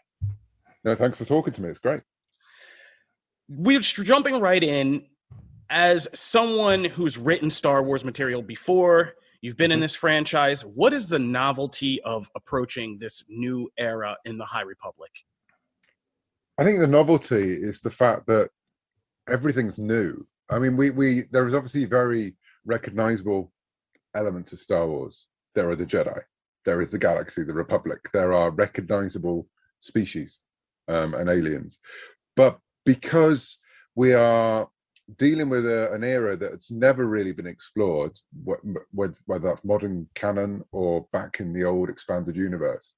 No, 0.85 0.95
thanks 0.95 1.19
for 1.19 1.25
talking 1.25 1.53
to 1.53 1.63
me. 1.63 1.69
It's 1.69 1.79
great. 1.79 2.01
we're 3.49 3.81
jumping 3.81 4.41
right 4.41 4.63
in 4.63 5.05
as 5.69 6.09
someone 6.15 6.85
who's 6.85 7.19
written 7.19 7.51
Star 7.51 7.83
Wars 7.83 8.05
material 8.05 8.41
before. 8.41 9.15
You've 9.41 9.57
been 9.57 9.73
in 9.73 9.81
this 9.81 9.95
franchise. 9.95 10.65
What 10.65 10.93
is 10.93 11.09
the 11.09 11.19
novelty 11.19 12.01
of 12.03 12.31
approaching 12.35 12.99
this 12.99 13.25
new 13.29 13.69
era 13.77 14.17
in 14.25 14.39
the 14.39 14.45
High 14.45 14.63
Republic? 14.63 15.11
I 16.59 16.65
think 16.65 16.79
the 16.79 16.87
novelty 16.87 17.53
is 17.53 17.81
the 17.81 17.91
fact 17.91 18.27
that 18.27 18.51
everything's 19.29 19.79
new. 19.79 20.27
I 20.49 20.59
mean, 20.59 20.77
we 20.77 20.91
we 20.91 21.25
there 21.31 21.47
is 21.47 21.55
obviously 21.55 21.85
very 21.85 22.37
recognizable 22.65 23.53
elements 24.15 24.53
of 24.53 24.59
Star 24.59 24.87
Wars. 24.87 25.27
There 25.55 25.69
are 25.71 25.77
the 25.77 25.87
Jedi, 25.87 26.21
there 26.65 26.81
is 26.81 26.91
the 26.91 26.99
galaxy, 26.99 27.43
the 27.43 27.53
Republic. 27.53 28.09
There 28.13 28.33
are 28.33 28.51
recognizable 28.51 29.49
species 29.81 30.41
um, 30.89 31.15
and 31.15 31.29
aliens, 31.29 31.79
but 32.37 32.59
because 32.85 33.59
we 33.95 34.15
are 34.15 34.69
dealing 35.19 35.49
with 35.49 35.67
a, 35.67 35.93
an 35.93 36.03
era 36.03 36.37
that's 36.37 36.71
never 36.71 37.07
really 37.07 37.33
been 37.33 37.47
explored, 37.47 38.13
wh- 38.47 38.65
wh- 38.97 39.29
whether 39.29 39.49
that's 39.49 39.65
modern 39.65 40.09
canon 40.15 40.65
or 40.73 41.07
back 41.13 41.39
in 41.41 41.53
the 41.53 41.65
old 41.65 41.89
expanded 41.89 42.37
universe. 42.37 42.95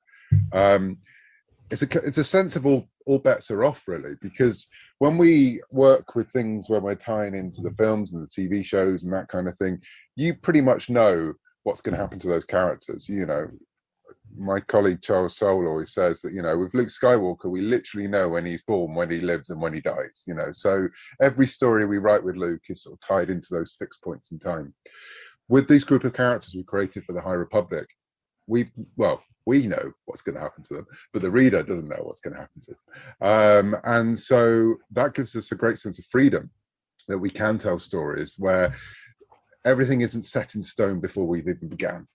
Um, 0.52 0.98
it's 1.70 1.82
a 1.82 1.88
it's 2.06 2.18
a 2.18 2.24
sensible 2.24 2.88
all 3.06 3.18
bets 3.18 3.50
are 3.50 3.64
off 3.64 3.86
really 3.86 4.14
because 4.20 4.66
when 4.98 5.16
we 5.16 5.60
work 5.70 6.14
with 6.14 6.30
things 6.30 6.68
where 6.68 6.80
we're 6.80 6.94
tying 6.94 7.34
into 7.34 7.62
the 7.62 7.72
films 7.72 8.12
and 8.12 8.22
the 8.22 8.28
TV 8.28 8.64
shows 8.64 9.04
and 9.04 9.12
that 9.12 9.28
kind 9.28 9.46
of 9.46 9.56
thing, 9.56 9.80
you 10.16 10.34
pretty 10.34 10.60
much 10.60 10.90
know 10.90 11.34
what's 11.62 11.80
going 11.80 11.94
to 11.94 12.00
happen 12.00 12.18
to 12.18 12.28
those 12.28 12.44
characters. 12.44 13.08
You 13.08 13.26
know, 13.26 13.48
my 14.36 14.60
colleague 14.60 15.00
Charles 15.02 15.36
Soule 15.36 15.66
always 15.66 15.92
says 15.92 16.20
that 16.22 16.32
you 16.32 16.42
know 16.42 16.58
with 16.58 16.74
Luke 16.74 16.88
Skywalker 16.88 17.50
we 17.50 17.60
literally 17.60 18.08
know 18.08 18.28
when 18.28 18.46
he's 18.46 18.62
born, 18.62 18.94
when 18.94 19.10
he 19.10 19.20
lives, 19.20 19.50
and 19.50 19.60
when 19.60 19.74
he 19.74 19.80
dies. 19.80 20.24
You 20.26 20.34
know, 20.34 20.50
so 20.52 20.88
every 21.20 21.46
story 21.46 21.86
we 21.86 21.98
write 21.98 22.24
with 22.24 22.36
Luke 22.36 22.62
is 22.68 22.82
sort 22.82 22.94
of 22.94 23.06
tied 23.06 23.30
into 23.30 23.48
those 23.50 23.74
fixed 23.78 24.02
points 24.02 24.32
in 24.32 24.38
time. 24.38 24.74
With 25.48 25.68
these 25.68 25.84
group 25.84 26.04
of 26.04 26.12
characters 26.12 26.54
we 26.54 26.62
created 26.62 27.04
for 27.04 27.12
the 27.12 27.22
High 27.22 27.32
Republic, 27.32 27.88
we 28.49 28.70
well 28.96 29.22
we 29.46 29.66
know 29.66 29.92
what's 30.07 30.22
going 30.22 30.34
to 30.34 30.40
happen 30.40 30.62
to 30.64 30.74
them, 30.74 30.86
but 31.12 31.22
the 31.22 31.30
reader 31.30 31.62
doesn't 31.62 31.88
know 31.88 32.03
what's 32.03 32.20
going 32.20 32.34
to 32.34 32.40
happen 32.40 32.61
to 32.62 32.74
them, 33.20 33.74
um, 33.74 33.80
and 33.84 34.18
so 34.18 34.76
that 34.90 35.14
gives 35.14 35.36
us 35.36 35.53
a 35.53 35.55
great 35.55 35.78
sense 35.78 35.99
of 35.99 36.05
freedom 36.07 36.51
that 37.07 37.18
we 37.18 37.30
can 37.30 37.57
tell 37.59 37.78
stories 37.78 38.34
where 38.38 38.74
everything 39.64 40.01
isn't 40.01 40.24
set 40.24 40.55
in 40.55 40.62
stone 40.62 41.01
before 41.01 41.26
we've 41.26 41.49
even 41.49 41.68
began 41.68 42.07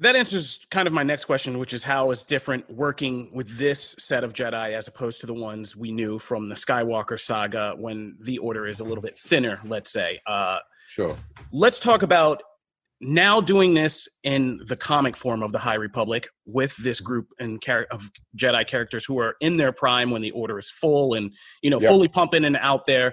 that 0.00 0.16
answers 0.16 0.58
kind 0.70 0.88
of 0.88 0.92
my 0.92 1.02
next 1.02 1.24
question, 1.24 1.58
which 1.58 1.72
is 1.72 1.84
how 1.84 2.10
is 2.10 2.24
different 2.24 2.68
working 2.70 3.30
with 3.32 3.56
this 3.56 3.94
set 3.98 4.24
of 4.24 4.32
Jedi 4.32 4.76
as 4.76 4.88
opposed 4.88 5.20
to 5.20 5.26
the 5.26 5.34
ones 5.34 5.76
we 5.76 5.92
knew 5.92 6.18
from 6.18 6.48
the 6.48 6.54
Skywalker 6.54 7.18
saga 7.18 7.74
when 7.76 8.16
the 8.20 8.38
order 8.38 8.66
is 8.66 8.80
a 8.80 8.84
little 8.84 9.02
bit 9.02 9.18
thinner, 9.18 9.60
let's 9.64 9.92
say. 9.92 10.20
Uh, 10.26 10.58
sure. 10.88 11.16
Let's 11.52 11.78
talk 11.78 12.02
about 12.02 12.42
now 13.04 13.38
doing 13.40 13.74
this 13.74 14.08
in 14.22 14.60
the 14.66 14.76
comic 14.76 15.16
form 15.16 15.42
of 15.42 15.52
the 15.52 15.58
High 15.58 15.74
Republic 15.74 16.26
with 16.46 16.74
this 16.76 16.98
mm-hmm. 16.98 17.06
group 17.06 17.28
and 17.38 17.62
char- 17.62 17.86
of 17.90 18.10
Jedi 18.36 18.66
characters 18.66 19.04
who 19.04 19.18
are 19.20 19.36
in 19.40 19.58
their 19.58 19.72
prime 19.72 20.10
when 20.10 20.22
the 20.22 20.30
order 20.30 20.58
is 20.58 20.70
full 20.70 21.14
and 21.14 21.30
you 21.62 21.70
know 21.70 21.80
yep. 21.80 21.90
fully 21.90 22.08
pumping 22.08 22.44
and 22.44 22.56
out 22.56 22.86
there. 22.86 23.12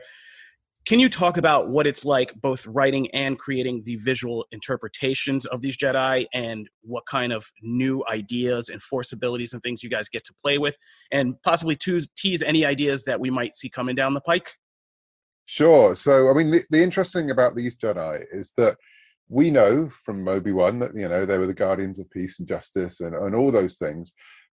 Can 0.87 0.99
you 0.99 1.09
talk 1.09 1.37
about 1.37 1.69
what 1.69 1.85
it's 1.85 2.03
like 2.03 2.33
both 2.41 2.65
writing 2.65 3.07
and 3.11 3.37
creating 3.37 3.83
the 3.85 3.97
visual 3.97 4.47
interpretations 4.51 5.45
of 5.45 5.61
these 5.61 5.77
Jedi 5.77 6.25
and 6.33 6.67
what 6.81 7.05
kind 7.05 7.31
of 7.31 7.51
new 7.61 8.03
ideas 8.09 8.69
and 8.69 8.81
force 8.81 9.11
abilities 9.11 9.53
and 9.53 9.61
things 9.61 9.83
you 9.83 9.91
guys 9.91 10.09
get 10.09 10.23
to 10.25 10.33
play 10.33 10.57
with 10.57 10.75
and 11.11 11.35
possibly 11.43 11.75
tease, 11.75 12.07
tease 12.17 12.41
any 12.41 12.65
ideas 12.65 13.03
that 13.03 13.19
we 13.19 13.29
might 13.29 13.55
see 13.55 13.69
coming 13.69 13.95
down 13.95 14.15
the 14.15 14.21
pike? 14.21 14.49
Sure. 15.45 15.93
So, 15.95 16.31
I 16.31 16.33
mean, 16.33 16.49
the, 16.49 16.63
the 16.71 16.81
interesting 16.81 17.29
about 17.29 17.55
these 17.55 17.75
Jedi 17.75 18.23
is 18.31 18.53
that 18.57 18.77
we 19.31 19.49
know 19.49 19.89
from 19.89 20.27
Obi-Wan 20.27 20.79
that, 20.79 20.93
you 20.93 21.07
know, 21.07 21.25
they 21.25 21.37
were 21.37 21.47
the 21.47 21.53
guardians 21.53 21.99
of 21.99 22.09
peace 22.11 22.37
and 22.39 22.47
justice 22.47 22.99
and, 22.99 23.15
and 23.15 23.33
all 23.33 23.51
those 23.51 23.77
things, 23.77 24.11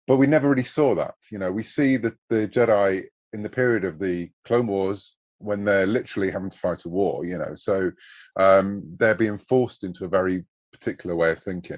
but 0.05 0.17
we 0.17 0.28
never 0.28 0.49
really 0.49 0.65
saw 0.65 0.93
that. 0.95 1.15
You 1.32 1.39
know, 1.39 1.51
we 1.51 1.63
see 1.63 1.95
that 1.97 2.15
the 2.30 2.47
Jedi 2.47 3.05
in 3.32 3.41
the 3.41 3.49
period 3.49 3.86
of 3.86 3.99
the 3.99 4.30
Clone 4.43 4.67
Wars 4.67 5.15
when 5.39 5.63
they're 5.63 5.88
literally 5.88 6.32
having 6.32 6.49
to 6.49 6.57
fight 6.57 6.86
a 6.86 6.89
war 6.89 7.26
you 7.26 7.38
know 7.38 7.55
so 7.55 7.91
um, 8.39 8.84
they're 8.97 9.15
being 9.15 9.38
forced 9.38 9.84
into 9.84 10.05
a 10.05 10.09
very 10.09 10.45
particular 10.71 11.15
way 11.15 11.32
of 11.32 11.39
thinking 11.39 11.78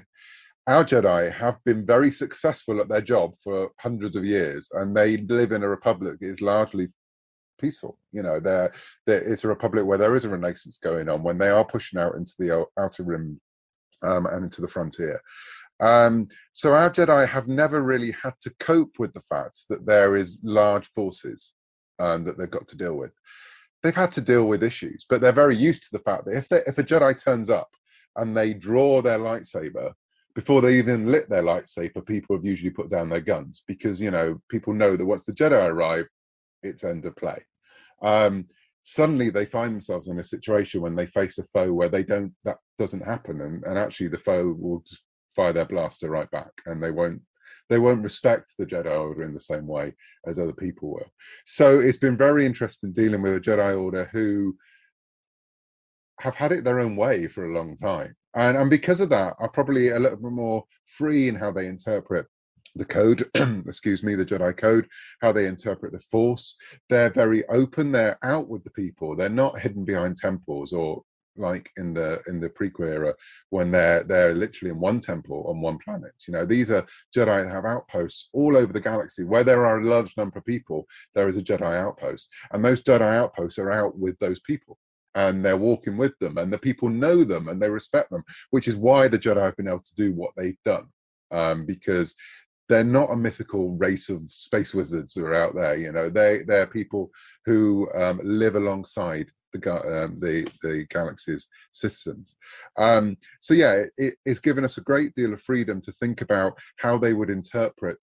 our 0.66 0.84
jedi 0.84 1.32
have 1.32 1.56
been 1.64 1.84
very 1.84 2.10
successful 2.10 2.80
at 2.80 2.88
their 2.88 3.00
job 3.00 3.32
for 3.42 3.70
hundreds 3.80 4.16
of 4.16 4.24
years 4.24 4.68
and 4.74 4.96
they 4.96 5.16
live 5.16 5.52
in 5.52 5.62
a 5.62 5.68
republic 5.68 6.18
that 6.20 6.28
is 6.28 6.40
largely 6.40 6.88
peaceful 7.58 7.98
you 8.12 8.22
know 8.22 8.40
they're 8.40 8.72
it's 9.06 9.44
a 9.44 9.48
republic 9.48 9.84
where 9.84 9.98
there 9.98 10.16
is 10.16 10.24
a 10.24 10.28
renaissance 10.28 10.78
going 10.78 11.08
on 11.08 11.22
when 11.22 11.38
they 11.38 11.48
are 11.48 11.64
pushing 11.64 11.98
out 11.98 12.14
into 12.14 12.32
the 12.38 12.66
outer 12.78 13.02
rim 13.02 13.40
um, 14.02 14.26
and 14.26 14.44
into 14.44 14.60
the 14.60 14.68
frontier. 14.68 15.20
Um, 15.80 16.28
so 16.52 16.74
our 16.74 16.90
Jedi 16.90 17.28
have 17.28 17.46
never 17.46 17.82
really 17.82 18.12
had 18.22 18.34
to 18.42 18.50
cope 18.58 18.98
with 18.98 19.12
the 19.14 19.20
fact 19.20 19.60
that 19.68 19.86
there 19.86 20.16
is 20.16 20.38
large 20.42 20.88
forces 20.88 21.52
um, 21.98 22.24
that 22.24 22.36
they've 22.36 22.50
got 22.50 22.68
to 22.68 22.76
deal 22.76 22.94
with. 22.94 23.12
They've 23.82 23.94
had 23.94 24.12
to 24.12 24.20
deal 24.20 24.46
with 24.46 24.64
issues, 24.64 25.06
but 25.08 25.20
they're 25.20 25.32
very 25.32 25.56
used 25.56 25.84
to 25.84 25.90
the 25.92 26.00
fact 26.00 26.24
that 26.24 26.36
if 26.36 26.48
they, 26.48 26.62
if 26.66 26.78
a 26.78 26.82
Jedi 26.82 27.22
turns 27.22 27.48
up 27.48 27.68
and 28.16 28.36
they 28.36 28.54
draw 28.54 29.00
their 29.00 29.20
lightsaber 29.20 29.92
before 30.34 30.60
they 30.62 30.78
even 30.78 31.12
lit 31.12 31.28
their 31.28 31.42
lightsaber, 31.42 32.04
people 32.04 32.36
have 32.36 32.44
usually 32.44 32.70
put 32.70 32.90
down 32.90 33.08
their 33.08 33.20
guns 33.20 33.62
because 33.66 34.00
you 34.00 34.10
know 34.10 34.40
people 34.48 34.72
know 34.72 34.96
that 34.96 35.06
once 35.06 35.24
the 35.24 35.32
Jedi 35.32 35.64
arrive, 35.64 36.06
it's 36.62 36.84
end 36.84 37.04
of 37.04 37.16
play. 37.16 37.44
Um, 38.02 38.46
suddenly 38.82 39.30
they 39.30 39.44
find 39.44 39.72
themselves 39.72 40.08
in 40.08 40.18
a 40.18 40.24
situation 40.24 40.80
when 40.80 40.94
they 40.96 41.06
face 41.06 41.38
a 41.38 41.44
foe 41.44 41.72
where 41.72 41.88
they 41.88 42.02
don't 42.02 42.34
that 42.44 42.58
doesn't 42.78 43.04
happen, 43.04 43.40
and, 43.40 43.64
and 43.64 43.78
actually 43.78 44.08
the 44.08 44.18
foe 44.18 44.54
will 44.58 44.82
just 44.88 45.02
fire 45.36 45.52
their 45.52 45.64
blaster 45.64 46.08
right 46.10 46.30
back, 46.30 46.52
and 46.66 46.82
they 46.82 46.90
won't 46.90 47.22
they 47.68 47.78
won't 47.78 48.04
respect 48.04 48.54
the 48.58 48.66
Jedi 48.66 48.98
Order 48.98 49.24
in 49.24 49.34
the 49.34 49.40
same 49.40 49.66
way 49.66 49.94
as 50.26 50.38
other 50.38 50.52
people 50.52 50.90
will. 50.90 51.10
So 51.44 51.80
it's 51.80 51.98
been 51.98 52.16
very 52.16 52.46
interesting 52.46 52.92
dealing 52.92 53.22
with 53.22 53.34
a 53.34 53.40
Jedi 53.40 53.78
Order 53.78 54.08
who 54.12 54.56
have 56.20 56.34
had 56.34 56.52
it 56.52 56.64
their 56.64 56.80
own 56.80 56.96
way 56.96 57.28
for 57.28 57.44
a 57.44 57.52
long 57.52 57.76
time. 57.76 58.16
And, 58.34 58.56
and 58.56 58.70
because 58.70 59.00
of 59.00 59.10
that, 59.10 59.34
are 59.38 59.48
probably 59.48 59.90
a 59.90 59.98
little 59.98 60.18
bit 60.18 60.32
more 60.32 60.64
free 60.84 61.28
in 61.28 61.34
how 61.34 61.52
they 61.52 61.66
interpret 61.66 62.26
the 62.74 62.84
code, 62.84 63.28
excuse 63.34 64.02
me, 64.02 64.14
the 64.14 64.24
Jedi 64.24 64.56
code, 64.56 64.88
how 65.20 65.32
they 65.32 65.46
interpret 65.46 65.92
the 65.92 66.00
Force. 66.00 66.56
They're 66.88 67.10
very 67.10 67.46
open. 67.48 67.92
They're 67.92 68.18
out 68.22 68.48
with 68.48 68.64
the 68.64 68.70
people. 68.70 69.16
They're 69.16 69.28
not 69.28 69.60
hidden 69.60 69.84
behind 69.84 70.16
temples 70.16 70.72
or 70.72 71.02
like 71.38 71.70
in 71.76 71.94
the 71.94 72.20
in 72.26 72.40
the 72.40 72.48
prequel 72.48 72.88
era 72.88 73.14
when 73.50 73.70
they're 73.70 74.02
they're 74.04 74.34
literally 74.34 74.70
in 74.70 74.80
one 74.80 75.00
temple 75.00 75.44
on 75.48 75.60
one 75.60 75.78
planet 75.78 76.12
you 76.26 76.32
know 76.32 76.44
these 76.44 76.70
are 76.70 76.84
jedi 77.14 77.44
that 77.44 77.50
have 77.50 77.64
outposts 77.64 78.28
all 78.32 78.56
over 78.56 78.72
the 78.72 78.80
galaxy 78.80 79.24
where 79.24 79.44
there 79.44 79.64
are 79.64 79.78
a 79.78 79.84
large 79.84 80.16
number 80.16 80.38
of 80.38 80.44
people 80.44 80.84
there 81.14 81.28
is 81.28 81.36
a 81.36 81.42
jedi 81.42 81.80
outpost 81.80 82.28
and 82.52 82.64
those 82.64 82.82
jedi 82.82 83.14
outposts 83.16 83.58
are 83.58 83.70
out 83.70 83.96
with 83.96 84.18
those 84.18 84.40
people 84.40 84.78
and 85.14 85.44
they're 85.44 85.56
walking 85.56 85.96
with 85.96 86.18
them 86.18 86.36
and 86.38 86.52
the 86.52 86.58
people 86.58 86.88
know 86.88 87.24
them 87.24 87.48
and 87.48 87.62
they 87.62 87.70
respect 87.70 88.10
them 88.10 88.24
which 88.50 88.68
is 88.68 88.76
why 88.76 89.08
the 89.08 89.18
jedi 89.18 89.42
have 89.42 89.56
been 89.56 89.68
able 89.68 89.78
to 89.78 89.94
do 89.94 90.12
what 90.12 90.32
they've 90.36 90.58
done 90.64 90.86
um, 91.30 91.66
because 91.66 92.14
they're 92.68 92.84
not 92.84 93.10
a 93.10 93.16
mythical 93.16 93.76
race 93.76 94.08
of 94.08 94.30
space 94.30 94.74
wizards 94.74 95.14
who 95.14 95.24
are 95.24 95.34
out 95.34 95.54
there 95.54 95.76
you 95.76 95.92
know 95.92 96.08
they 96.08 96.42
they're 96.46 96.66
people 96.66 97.10
who 97.44 97.88
um, 97.94 98.20
live 98.22 98.56
alongside 98.56 99.26
the 99.52 100.04
um, 100.04 100.18
the 100.20 100.48
the 100.62 100.86
galaxy's 100.90 101.46
citizens. 101.72 102.36
Um, 102.76 103.16
so 103.40 103.54
yeah, 103.54 103.84
it, 103.96 104.14
it's 104.24 104.40
given 104.40 104.64
us 104.64 104.78
a 104.78 104.82
great 104.82 105.14
deal 105.14 105.32
of 105.32 105.42
freedom 105.42 105.80
to 105.82 105.92
think 105.92 106.20
about 106.20 106.58
how 106.78 106.98
they 106.98 107.12
would 107.12 107.30
interpret 107.30 107.98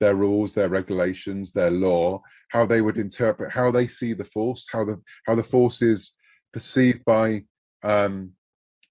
their 0.00 0.14
rules, 0.14 0.54
their 0.54 0.68
regulations, 0.68 1.52
their 1.52 1.70
law, 1.70 2.20
how 2.50 2.64
they 2.66 2.80
would 2.80 2.98
interpret, 2.98 3.52
how 3.52 3.70
they 3.70 3.86
see 3.86 4.12
the 4.12 4.24
force, 4.24 4.66
how 4.70 4.84
the 4.84 5.00
how 5.26 5.34
the 5.34 5.42
force 5.42 5.82
is 5.82 6.12
perceived 6.52 7.04
by 7.04 7.44
um, 7.82 8.32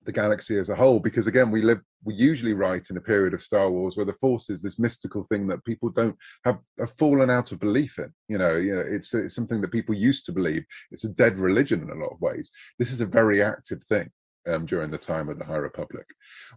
the 0.08 0.12
galaxy 0.12 0.58
as 0.58 0.70
a 0.70 0.76
whole. 0.76 0.99
Because 0.99 1.28
again, 1.28 1.51
we 1.51 1.62
live 1.62 1.82
we 2.03 2.16
usually 2.16 2.53
write 2.53 2.89
in 2.89 2.97
a 2.97 3.01
period 3.01 3.34
of 3.34 3.41
Star 3.41 3.70
Wars 3.70 3.95
where 3.95 4.05
the 4.05 4.14
Force 4.14 4.49
is 4.49 4.62
this 4.62 4.80
mystical 4.80 5.24
thing 5.24 5.45
that 5.47 5.64
people 5.66 5.89
don't 5.89 6.16
have, 6.45 6.58
have 6.80 6.93
fallen 6.93 7.30
out 7.30 7.51
of 7.51 7.60
belief 7.60 7.99
in. 7.99 8.12
You 8.28 8.39
know, 8.39 8.55
you 8.55 8.76
know, 8.76 8.82
it's, 8.82 9.14
it's 9.14 9.36
something 9.36 9.62
that 9.62 9.72
people 9.72 9.93
used 9.93 10.26
to 10.26 10.32
believe. 10.32 10.66
It's 10.91 11.03
a 11.03 11.10
dead 11.10 11.38
religion 11.38 11.82
in 11.82 11.89
a 11.89 11.95
lot 11.95 12.14
of 12.14 12.22
ways. 12.22 12.51
This 12.80 12.91
is 12.91 13.01
a 13.01 13.05
very 13.05 13.43
active 13.43 13.84
thing. 13.84 14.10
Um, 14.47 14.66
during 14.66 14.91
the 14.91 14.97
time 14.97 15.28
of 15.28 15.38
the 15.38 15.43
High 15.43 15.58
Republic, 15.58 16.05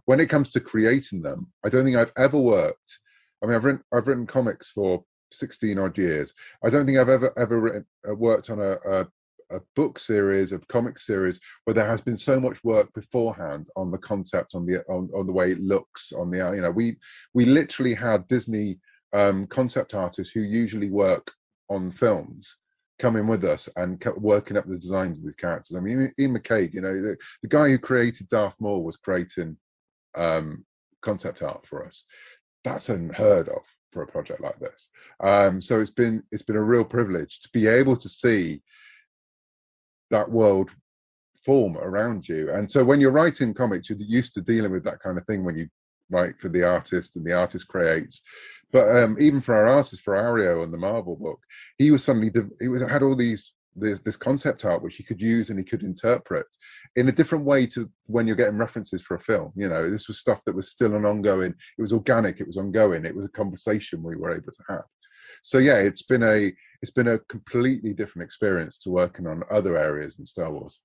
when 0.05 0.21
it 0.21 0.29
comes 0.29 0.49
to 0.51 0.61
creating 0.61 1.23
them, 1.23 1.51
I 1.65 1.67
don't 1.67 1.83
think 1.83 1.97
I've 1.97 2.13
ever 2.15 2.37
worked. 2.37 2.99
I 3.43 3.47
mean, 3.47 3.55
I've 3.57 3.65
written 3.65 3.83
I've 3.93 4.07
written 4.07 4.25
comics 4.25 4.69
for 4.69 5.03
16 5.33 5.77
odd 5.77 5.97
years. 5.97 6.33
I 6.63 6.69
don't 6.69 6.85
think 6.85 6.97
I've 6.97 7.09
ever 7.09 7.37
ever 7.37 7.59
written, 7.59 7.85
uh, 8.09 8.15
worked 8.15 8.49
on 8.49 8.61
a, 8.61 8.77
a, 8.89 9.07
a 9.51 9.61
book 9.75 9.99
series, 9.99 10.51
a 10.51 10.59
comic 10.59 10.97
series, 10.97 11.39
where 11.65 11.73
there 11.73 11.87
has 11.87 12.01
been 12.01 12.17
so 12.17 12.39
much 12.39 12.63
work 12.63 12.91
beforehand 12.93 13.67
on 13.75 13.91
the 13.91 13.97
concept, 13.97 14.55
on 14.55 14.65
the 14.65 14.83
on, 14.89 15.09
on 15.15 15.25
the 15.27 15.33
way 15.33 15.51
it 15.51 15.61
looks, 15.61 16.11
on 16.13 16.31
the 16.31 16.37
you 16.55 16.61
know 16.61 16.71
we 16.71 16.97
we 17.33 17.45
literally 17.45 17.93
had 17.93 18.27
Disney 18.27 18.79
um, 19.13 19.47
concept 19.47 19.93
artists 19.93 20.33
who 20.33 20.41
usually 20.41 20.89
work 20.89 21.31
on 21.69 21.91
films 21.91 22.57
coming 22.99 23.25
with 23.25 23.43
us 23.43 23.67
and 23.75 24.01
working 24.17 24.57
up 24.57 24.67
the 24.67 24.77
designs 24.77 25.17
of 25.17 25.25
these 25.25 25.35
characters. 25.35 25.75
I 25.75 25.79
mean, 25.79 26.13
Iain 26.19 26.37
McCaig, 26.37 26.73
you 26.73 26.81
know, 26.81 27.01
the, 27.01 27.17
the 27.41 27.47
guy 27.47 27.69
who 27.69 27.79
created 27.79 28.27
Darth 28.27 28.55
Maul 28.59 28.83
was 28.83 28.97
creating 28.97 29.57
um, 30.15 30.65
concept 31.01 31.41
art 31.41 31.65
for 31.65 31.85
us. 31.85 32.05
That's 32.63 32.89
unheard 32.89 33.49
of 33.49 33.63
for 33.91 34.03
a 34.03 34.07
project 34.07 34.41
like 34.41 34.59
this. 34.59 34.89
Um, 35.19 35.61
so 35.61 35.81
it's 35.81 35.91
been 35.91 36.23
it's 36.31 36.43
been 36.43 36.55
a 36.55 36.63
real 36.63 36.85
privilege 36.85 37.41
to 37.41 37.49
be 37.51 37.67
able 37.67 37.97
to 37.97 38.07
see 38.07 38.61
that 40.11 40.29
world 40.29 40.69
form 41.45 41.77
around 41.77 42.27
you. 42.27 42.51
And 42.51 42.69
so 42.69 42.83
when 42.83 43.01
you're 43.01 43.11
writing 43.11 43.53
comics, 43.53 43.89
you're 43.89 43.99
used 43.99 44.33
to 44.35 44.41
dealing 44.41 44.71
with 44.71 44.83
that 44.83 44.99
kind 44.99 45.17
of 45.17 45.25
thing 45.25 45.43
when 45.43 45.57
you 45.57 45.67
write 46.09 46.39
for 46.39 46.49
the 46.49 46.63
artist 46.63 47.15
and 47.15 47.25
the 47.25 47.33
artist 47.33 47.67
creates. 47.67 48.21
But 48.71 48.87
um, 48.89 49.17
even 49.19 49.41
for 49.41 49.55
our 49.55 49.67
artist, 49.67 50.01
for 50.01 50.13
Ario 50.13 50.63
and 50.63 50.73
the 50.73 50.77
Marvel 50.77 51.15
book, 51.15 51.39
he 51.77 51.91
was 51.91 52.03
suddenly 52.03 52.31
he 52.59 52.67
was 52.67 52.81
had 52.83 53.03
all 53.03 53.15
these 53.15 53.53
this, 53.75 53.99
this 53.99 54.17
concept 54.17 54.65
art 54.65 54.83
which 54.83 54.95
he 54.95 55.03
could 55.03 55.21
use 55.21 55.49
and 55.49 55.57
he 55.57 55.63
could 55.63 55.83
interpret 55.83 56.45
in 56.97 57.07
a 57.07 57.11
different 57.11 57.45
way 57.45 57.65
to 57.65 57.89
when 58.07 58.27
you're 58.27 58.35
getting 58.35 58.57
references 58.57 59.01
for 59.01 59.15
a 59.15 59.19
film. 59.19 59.51
You 59.55 59.69
know, 59.69 59.89
this 59.89 60.07
was 60.07 60.19
stuff 60.19 60.43
that 60.45 60.55
was 60.55 60.69
still 60.69 60.95
an 60.95 61.05
ongoing. 61.05 61.53
It 61.77 61.81
was 61.81 61.93
organic. 61.93 62.39
It 62.39 62.47
was 62.47 62.57
ongoing. 62.57 63.05
It 63.05 63.15
was 63.15 63.25
a 63.25 63.29
conversation 63.29 64.03
we 64.03 64.15
were 64.15 64.35
able 64.35 64.51
to 64.51 64.63
have. 64.69 64.83
So 65.41 65.57
yeah, 65.57 65.77
it's 65.77 66.03
been 66.03 66.23
a 66.23 66.51
it's 66.81 66.91
been 66.91 67.07
a 67.07 67.19
completely 67.19 67.93
different 67.93 68.25
experience 68.25 68.77
to 68.79 68.89
working 68.89 69.27
on 69.27 69.43
other 69.51 69.77
areas 69.77 70.19
in 70.19 70.25
Star 70.25 70.51
Wars. 70.51 70.79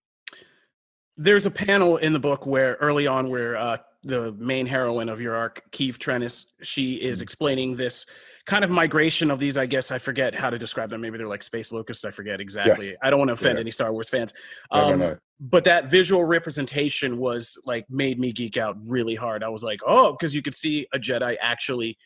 there's 1.17 1.47
a 1.47 1.51
panel 1.51 1.97
in 1.97 2.13
the 2.13 2.19
book 2.19 2.45
where 2.47 2.75
early 2.75 3.07
on 3.07 3.31
where 3.31 3.57
uh, 3.57 3.79
the 4.05 4.33
main 4.33 4.67
heroine 4.67 5.09
of 5.09 5.21
your 5.21 5.35
arc, 5.35 5.63
Keeve 5.73 5.97
Trennis, 5.97 6.45
she 6.63 6.95
is 6.97 7.23
explaining 7.23 7.75
this 7.77 8.05
kind 8.45 8.63
of 8.65 8.71
migration 8.71 9.31
of 9.31 9.39
these. 9.39 9.57
I 9.57 9.65
guess 9.67 9.91
I 9.91 9.99
forget 9.99 10.35
how 10.35 10.51
to 10.51 10.59
describe 10.59 10.91
them. 10.91 11.01
Maybe 11.01 11.17
they're 11.19 11.27
like 11.27 11.43
space 11.43 11.73
locusts. 11.73 12.05
I 12.05 12.11
forget 12.11 12.39
exactly. 12.41 12.89
Yes. 12.89 12.97
I 13.03 13.09
don't 13.11 13.19
want 13.19 13.31
to 13.31 13.33
offend 13.33 13.57
Yeah. 13.57 13.63
any 13.63 13.71
Star 13.71 13.91
Wars 13.93 14.11
fans. 14.11 14.35
No, 14.73 14.79
no, 14.89 14.93
Um, 14.93 14.99
no. 15.01 15.19
But 15.41 15.65
that 15.65 15.87
visual 15.91 16.25
representation 16.25 17.17
was 17.19 17.57
like 17.65 17.89
made 17.91 18.21
me 18.21 18.31
geek 18.33 18.57
out 18.59 18.77
really 18.87 19.15
hard. 19.15 19.43
I 19.43 19.49
was 19.49 19.65
like, 19.65 19.81
oh, 19.87 20.13
because 20.13 20.35
you 20.35 20.43
could 20.43 20.55
see 20.55 20.87
a 20.93 20.99
Jedi 20.99 21.37
actually 21.41 21.97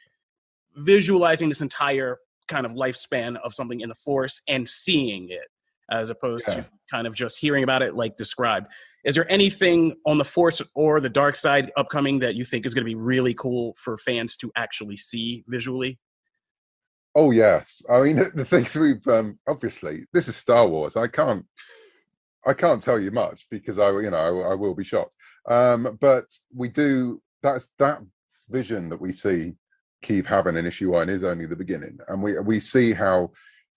visualizing 0.77 1.49
this 1.49 1.61
entire 1.61 2.19
kind 2.51 2.67
of 2.67 2.73
lifespan 2.73 3.37
of 3.43 3.55
something 3.55 3.81
in 3.81 3.89
the 3.89 3.95
Force 3.95 4.43
and 4.49 4.69
seeing 4.69 5.31
it, 5.31 5.49
as 5.91 6.11
opposed 6.11 6.47
Yeah. 6.49 6.55
to 6.57 6.67
kind 6.91 7.07
of 7.07 7.15
just 7.15 7.39
hearing 7.39 7.65
about 7.65 7.81
it 7.83 7.95
like 7.95 8.17
described. 8.17 8.67
Is 9.05 9.15
there 9.15 9.31
anything 9.33 9.97
on 10.05 10.19
the 10.19 10.25
Force 10.25 10.61
or 10.75 11.01
the 11.01 11.09
dark 11.09 11.37
side 11.37 11.71
upcoming 11.77 12.19
that 12.19 12.35
you 12.35 12.45
think 12.45 12.67
is 12.67 12.75
going 12.75 12.85
to 12.85 12.91
be 12.91 12.95
really 12.95 13.33
cool 13.33 13.75
for 13.83 13.97
fans 13.97 14.37
to 14.39 14.53
actually 14.57 14.99
see 14.99 15.45
visually? 15.49 15.99
Oh 17.15 17.31
yes, 17.31 17.83
I 17.89 18.03
mean 18.03 18.17
the 18.35 18.45
things 18.45 18.75
we've 18.75 19.07
um, 19.09 19.39
obviously 19.49 20.05
this 20.13 20.29
is 20.29 20.37
Star 20.37 20.69
Wars. 20.69 20.97
I 20.97 21.07
can't, 21.07 21.47
I 22.47 22.53
can't 22.53 22.83
tell 22.83 22.99
you 23.01 23.11
much 23.11 23.47
because 23.51 23.79
I, 23.79 23.91
you 23.91 24.11
know, 24.11 24.17
I, 24.43 24.53
I 24.53 24.55
will 24.55 24.75
be 24.75 24.85
shocked. 24.85 25.15
Um, 25.49 25.97
but 26.01 26.27
we 26.55 26.69
do 26.69 27.23
that's 27.43 27.69
that 27.79 28.01
vision 28.51 28.91
that 28.91 29.01
we 29.01 29.13
see 29.13 29.55
Keeve 30.03 30.27
having 30.27 30.57
an 30.57 30.67
issue 30.67 30.93
one 30.93 31.09
is 31.09 31.25
only 31.25 31.47
the 31.47 31.57
beginning, 31.57 31.99
and 32.09 32.23
we 32.23 32.39
we 32.39 32.61
see 32.61 32.93
how 32.93 33.31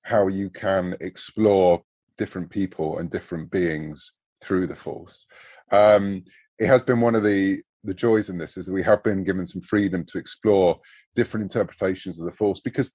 how 0.03 0.27
you 0.27 0.49
can 0.49 0.95
explore 1.01 1.81
different 2.17 2.49
people 2.49 2.99
and 2.99 3.09
different 3.09 3.49
beings 3.51 4.13
through 4.41 4.67
the 4.67 4.75
Force. 4.75 5.25
Um, 5.71 6.23
it 6.59 6.67
has 6.67 6.81
been 6.81 7.01
one 7.01 7.15
of 7.15 7.23
the 7.23 7.61
the 7.83 7.93
joys 7.93 8.29
in 8.29 8.37
this 8.37 8.55
is 8.55 8.65
that 8.67 8.73
we 8.73 8.83
have 8.83 9.03
been 9.03 9.25
given 9.25 9.45
some 9.45 9.61
freedom 9.61 10.05
to 10.05 10.17
explore 10.17 10.79
different 11.15 11.43
interpretations 11.43 12.17
of 12.19 12.25
the 12.25 12.31
Force 12.31 12.61
because 12.61 12.93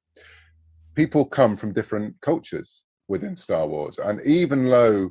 people 0.94 1.26
come 1.26 1.56
from 1.56 1.74
different 1.74 2.14
cultures 2.22 2.82
within 3.06 3.36
Star 3.36 3.66
Wars, 3.66 3.98
and 3.98 4.20
even 4.24 4.66
though 4.66 5.10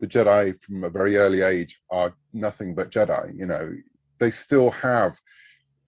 the 0.00 0.06
Jedi 0.06 0.56
from 0.62 0.84
a 0.84 0.90
very 0.90 1.16
early 1.16 1.42
age 1.42 1.80
are 1.90 2.14
nothing 2.32 2.74
but 2.74 2.90
Jedi, 2.90 3.36
you 3.36 3.46
know, 3.46 3.72
they 4.18 4.30
still 4.30 4.70
have 4.70 5.18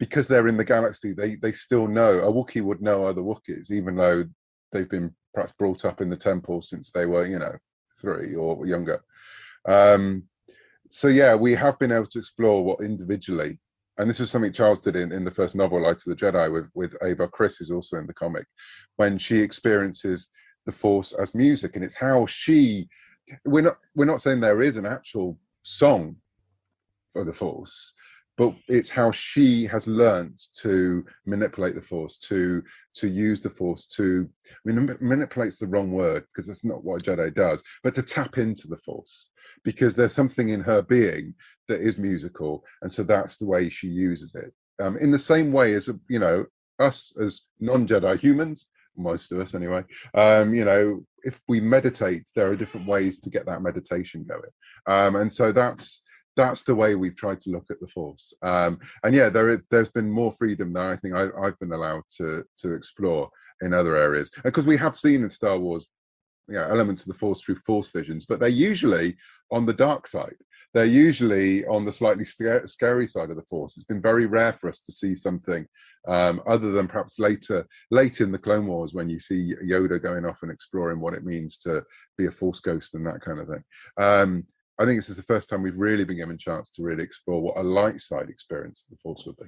because 0.02 0.26
they're 0.26 0.48
in 0.48 0.56
the 0.56 0.64
galaxy. 0.64 1.12
They 1.12 1.36
they 1.36 1.52
still 1.52 1.86
know 1.86 2.18
a 2.18 2.32
Wookiee 2.32 2.64
would 2.64 2.82
know 2.82 3.04
other 3.04 3.22
Wookiees, 3.22 3.70
even 3.70 3.94
though 3.94 4.24
they've 4.72 4.88
been 4.88 5.14
perhaps 5.32 5.52
brought 5.56 5.84
up 5.84 6.00
in 6.00 6.10
the 6.10 6.16
temple 6.16 6.60
since 6.60 6.90
they 6.90 7.06
were, 7.06 7.24
you 7.24 7.38
know, 7.38 7.54
three 8.00 8.34
or 8.34 8.66
younger. 8.66 9.00
Um, 9.64 10.24
so 10.90 11.06
yeah, 11.06 11.36
we 11.36 11.54
have 11.54 11.78
been 11.78 11.92
able 11.92 12.08
to 12.08 12.18
explore 12.18 12.64
what 12.64 12.80
individually, 12.80 13.60
and 13.96 14.10
this 14.10 14.18
was 14.18 14.28
something 14.28 14.52
Charles 14.52 14.80
did 14.80 14.96
in, 14.96 15.12
in 15.12 15.24
the 15.24 15.30
first 15.30 15.54
novel, 15.54 15.80
Light 15.80 15.98
of 15.98 16.02
the 16.06 16.16
Jedi, 16.16 16.52
with 16.52 16.68
with 16.74 16.96
Avar 17.00 17.28
Kriss, 17.28 17.58
who's 17.60 17.70
also 17.70 17.96
in 17.96 18.08
the 18.08 18.12
comic, 18.14 18.46
when 18.96 19.18
she 19.18 19.38
experiences 19.38 20.30
the 20.66 20.72
Force 20.72 21.12
as 21.12 21.32
music, 21.32 21.76
and 21.76 21.84
it's 21.84 21.94
how 21.96 22.26
she. 22.26 22.88
We're 23.44 23.62
not 23.62 23.76
we're 23.94 24.12
not 24.12 24.20
saying 24.20 24.40
there 24.40 24.62
is 24.62 24.74
an 24.74 24.84
actual 24.84 25.38
song 25.62 26.16
for 27.12 27.24
the 27.24 27.32
Force, 27.32 27.92
but 28.38 28.54
it's 28.68 28.90
how 28.90 29.12
she 29.12 29.66
has 29.66 29.86
learnt 29.86 30.42
to 30.60 31.04
manipulate 31.26 31.74
the 31.74 31.80
Force, 31.80 32.18
to 32.18 32.62
to 32.94 33.08
use 33.08 33.40
the 33.40 33.50
Force, 33.50 33.86
to 33.86 34.28
I 34.50 34.56
mean, 34.64 34.96
manipulate's 35.00 35.58
the 35.58 35.66
wrong 35.66 35.92
word 35.92 36.24
because 36.26 36.46
that's 36.46 36.64
not 36.64 36.84
what 36.84 37.02
a 37.02 37.04
Jedi 37.04 37.34
does, 37.34 37.62
but 37.82 37.94
to 37.94 38.02
tap 38.02 38.38
into 38.38 38.68
the 38.68 38.78
Force 38.78 39.30
because 39.64 39.94
there's 39.94 40.14
something 40.14 40.48
in 40.48 40.60
her 40.60 40.82
being 40.82 41.34
that 41.68 41.80
is 41.80 41.98
musical, 41.98 42.64
and 42.80 42.90
so 42.90 43.02
that's 43.02 43.36
the 43.36 43.46
way 43.46 43.68
she 43.68 43.88
uses 43.88 44.34
it. 44.34 44.52
Um, 44.82 44.96
in 44.96 45.10
the 45.10 45.18
same 45.18 45.52
way 45.52 45.74
as 45.74 45.88
you 46.08 46.18
know 46.18 46.46
us 46.78 47.12
as 47.20 47.42
non-Jedi 47.60 48.18
humans, 48.18 48.66
most 48.96 49.30
of 49.32 49.40
us 49.40 49.54
anyway. 49.54 49.84
Um, 50.14 50.54
you 50.54 50.64
know, 50.64 51.04
if 51.22 51.40
we 51.48 51.60
meditate, 51.60 52.28
there 52.34 52.50
are 52.50 52.56
different 52.56 52.86
ways 52.86 53.20
to 53.20 53.30
get 53.30 53.46
that 53.46 53.62
meditation 53.62 54.24
going, 54.24 54.50
um, 54.86 55.16
and 55.16 55.32
so 55.32 55.52
that's 55.52 56.01
that's 56.36 56.62
the 56.64 56.74
way 56.74 56.94
we've 56.94 57.16
tried 57.16 57.40
to 57.40 57.50
look 57.50 57.66
at 57.70 57.80
the 57.80 57.86
force. 57.86 58.32
Um, 58.42 58.78
and 59.04 59.14
yeah, 59.14 59.28
there 59.28 59.50
is, 59.50 59.60
there's 59.70 59.90
been 59.90 60.10
more 60.10 60.32
freedom 60.32 60.72
than 60.72 60.86
I 60.86 60.96
think 60.96 61.14
I, 61.14 61.28
I've 61.40 61.58
been 61.58 61.72
allowed 61.72 62.04
to 62.18 62.44
to 62.58 62.72
explore 62.74 63.30
in 63.60 63.72
other 63.72 63.96
areas 63.96 64.30
because 64.42 64.64
we 64.64 64.76
have 64.76 64.96
seen 64.96 65.22
in 65.22 65.30
Star 65.30 65.58
Wars 65.58 65.88
you 66.48 66.54
know, 66.54 66.64
elements 66.64 67.02
of 67.02 67.08
the 67.08 67.18
force 67.18 67.40
through 67.40 67.56
force 67.66 67.90
visions, 67.90 68.26
but 68.26 68.40
they're 68.40 68.48
usually 68.48 69.16
on 69.50 69.66
the 69.66 69.72
dark 69.72 70.06
side. 70.06 70.36
They're 70.74 70.84
usually 70.84 71.66
on 71.66 71.84
the 71.84 71.92
slightly 71.92 72.24
sca- 72.24 72.66
scary 72.66 73.06
side 73.06 73.30
of 73.30 73.36
the 73.36 73.44
force. 73.50 73.76
It's 73.76 73.86
been 73.86 74.00
very 74.00 74.26
rare 74.26 74.52
for 74.52 74.70
us 74.70 74.80
to 74.80 74.92
see 74.92 75.14
something 75.14 75.66
um, 76.08 76.42
other 76.46 76.72
than 76.72 76.88
perhaps 76.88 77.18
later, 77.18 77.66
late 77.90 78.20
in 78.20 78.32
the 78.32 78.38
Clone 78.38 78.66
Wars, 78.66 78.94
when 78.94 79.08
you 79.08 79.20
see 79.20 79.54
Yoda 79.62 80.02
going 80.02 80.24
off 80.24 80.42
and 80.42 80.50
exploring 80.50 80.98
what 80.98 81.14
it 81.14 81.24
means 81.24 81.58
to 81.58 81.84
be 82.16 82.26
a 82.26 82.30
force 82.30 82.60
ghost 82.60 82.94
and 82.94 83.06
that 83.06 83.20
kind 83.20 83.38
of 83.38 83.48
thing. 83.48 83.64
Um, 83.98 84.46
I 84.82 84.84
think 84.84 84.98
this 84.98 85.08
is 85.08 85.16
the 85.16 85.22
first 85.22 85.48
time 85.48 85.62
we've 85.62 85.76
really 85.76 86.02
been 86.02 86.16
given 86.16 86.34
a 86.34 86.38
chance 86.38 86.68
to 86.70 86.82
really 86.82 87.04
explore 87.04 87.40
what 87.40 87.56
a 87.56 87.62
light 87.62 88.00
side 88.00 88.28
experience 88.28 88.84
of 88.84 88.96
the 88.96 89.00
force 89.00 89.24
would 89.26 89.36
be. 89.36 89.46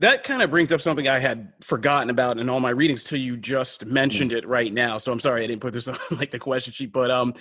That 0.00 0.24
kind 0.24 0.42
of 0.42 0.50
brings 0.50 0.72
up 0.72 0.80
something 0.80 1.06
I 1.06 1.20
had 1.20 1.52
forgotten 1.60 2.10
about 2.10 2.40
in 2.40 2.50
all 2.50 2.58
my 2.58 2.70
readings 2.70 3.04
till 3.04 3.20
you 3.20 3.36
just 3.36 3.86
mentioned 3.86 4.32
it 4.32 4.44
right 4.44 4.72
now. 4.72 4.98
So 4.98 5.12
I'm 5.12 5.20
sorry 5.20 5.44
I 5.44 5.46
didn't 5.46 5.62
put 5.62 5.72
this 5.72 5.86
on 5.88 5.96
like 6.10 6.32
the 6.32 6.40
question 6.40 6.72
sheet, 6.72 6.92
but 6.92 7.12
um, 7.12 7.34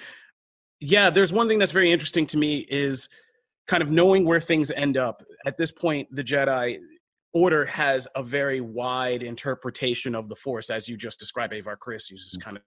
yeah, 0.80 1.10
there's 1.10 1.34
one 1.34 1.48
thing 1.48 1.58
that's 1.58 1.72
very 1.72 1.92
interesting 1.92 2.28
to 2.28 2.38
me 2.38 2.60
is 2.70 3.10
kind 3.68 3.82
of 3.82 3.90
knowing 3.90 4.24
where 4.24 4.40
things 4.40 4.70
end 4.70 4.96
up. 4.96 5.24
At 5.48 5.58
this 5.58 5.72
point, 5.72 6.08
the 6.12 6.24
Jedi 6.24 6.78
Order 7.34 7.66
has 7.66 8.08
a 8.16 8.22
very 8.22 8.62
wide 8.62 9.24
interpretation 9.24 10.14
of 10.14 10.30
the 10.30 10.36
Force, 10.36 10.70
as 10.70 10.88
you 10.88 10.96
just 10.96 11.20
described. 11.20 11.54
Avar 11.54 11.78
Kriss 11.78 12.12
uses 12.12 12.38
kind 12.40 12.58
of 12.58 12.64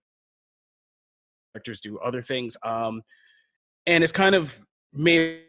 characters 1.55 1.81
do 1.81 1.99
other 1.99 2.23
things, 2.23 2.57
um, 2.65 3.03
and 3.87 4.03
it's 4.03 4.13
kind 4.13 4.35
of 4.35 4.59
made 4.93 5.43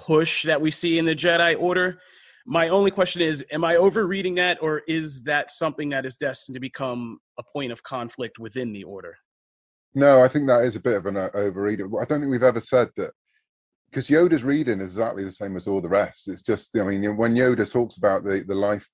push 0.00 0.44
that 0.44 0.60
we 0.60 0.70
see 0.70 0.98
in 0.98 1.04
the 1.04 1.14
Jedi 1.14 1.60
Order. 1.60 2.00
My 2.46 2.68
only 2.68 2.90
question 2.90 3.22
is 3.22 3.44
Am 3.52 3.64
I 3.64 3.76
overreading 3.76 4.34
that, 4.36 4.58
or 4.62 4.82
is 4.88 5.22
that 5.22 5.50
something 5.50 5.90
that 5.90 6.06
is 6.06 6.16
destined 6.16 6.54
to 6.54 6.60
become 6.60 7.18
a 7.38 7.42
point 7.42 7.70
of 7.70 7.82
conflict 7.82 8.38
within 8.38 8.72
the 8.72 8.84
Order? 8.84 9.16
No, 9.94 10.22
I 10.22 10.28
think 10.28 10.46
that 10.46 10.64
is 10.64 10.76
a 10.76 10.80
bit 10.80 10.96
of 10.96 11.06
an 11.06 11.16
uh, 11.16 11.30
overread. 11.34 11.80
I 12.00 12.04
don't 12.04 12.20
think 12.20 12.30
we've 12.30 12.42
ever 12.42 12.60
said 12.60 12.90
that 12.96 13.10
because 13.90 14.08
Yoda's 14.08 14.44
reading 14.44 14.80
is 14.80 14.92
exactly 14.92 15.24
the 15.24 15.30
same 15.30 15.56
as 15.56 15.66
all 15.66 15.80
the 15.80 15.88
rest. 15.88 16.28
It's 16.28 16.42
just, 16.42 16.76
I 16.78 16.84
mean, 16.84 17.16
when 17.16 17.34
Yoda 17.34 17.70
talks 17.70 17.96
about 17.96 18.24
the 18.24 18.44
the 18.46 18.54
life, 18.54 18.88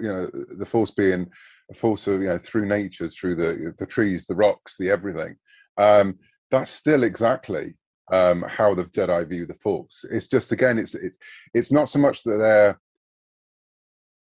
you 0.00 0.08
know, 0.08 0.30
the 0.56 0.66
force 0.66 0.90
being 0.90 1.30
a 1.70 1.74
force 1.74 2.06
of, 2.06 2.20
you 2.20 2.28
know, 2.28 2.38
through 2.38 2.66
nature, 2.66 3.08
through 3.08 3.36
the 3.36 3.74
the 3.78 3.86
trees, 3.86 4.26
the 4.26 4.34
rocks, 4.34 4.76
the 4.78 4.90
everything. 4.90 5.36
Um, 5.76 6.18
that's 6.50 6.70
still 6.70 7.04
exactly 7.04 7.74
um, 8.10 8.42
how 8.42 8.74
the 8.74 8.84
Jedi 8.84 9.28
view 9.28 9.46
the 9.46 9.54
Force. 9.54 10.04
It's 10.10 10.26
just 10.26 10.52
again, 10.52 10.78
it's 10.78 10.94
it's 10.94 11.16
it's 11.54 11.72
not 11.72 11.88
so 11.88 11.98
much 11.98 12.22
that 12.24 12.38
they're 12.38 12.78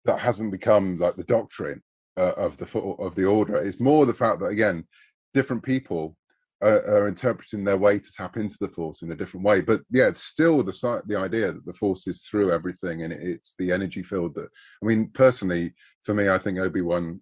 that 0.06 0.20
hasn't 0.20 0.52
become 0.52 0.98
like 0.98 1.16
the 1.16 1.24
doctrine 1.24 1.82
uh, 2.18 2.34
of 2.34 2.58
the 2.58 2.80
of 3.00 3.16
the 3.16 3.26
Order. 3.26 3.58
It's 3.58 3.80
more 3.80 4.06
the 4.06 4.14
fact 4.14 4.40
that 4.42 4.48
again, 4.48 4.86
different 5.34 5.64
people 5.64 6.16
are, 6.62 6.86
are 6.88 7.08
interpreting 7.08 7.64
their 7.64 7.78
way 7.78 8.00
to 8.00 8.12
tap 8.12 8.38
into 8.38 8.58
the 8.60 8.68
Force 8.68 9.02
in 9.02 9.12
a 9.12 9.16
different 9.16 9.46
way. 9.46 9.62
But 9.62 9.82
yeah, 9.90 10.08
it's 10.08 10.24
still 10.24 10.62
the 10.64 11.02
the 11.06 11.18
idea 11.18 11.54
that 11.54 11.66
the 11.66 11.74
Force 11.74 12.08
is 12.08 12.24
through 12.24 12.52
everything, 12.52 13.04
and 13.04 13.14
it's 13.14 13.56
the 13.58 13.72
energy 13.72 14.04
field 14.04 14.36
that. 14.36 14.50
I 14.82 14.86
mean, 14.86 15.10
personally, 15.14 15.74
for 16.04 16.14
me, 16.14 16.30
I 16.30 16.38
think 16.38 16.60
Obi 16.60 16.82
Wan 16.82 17.22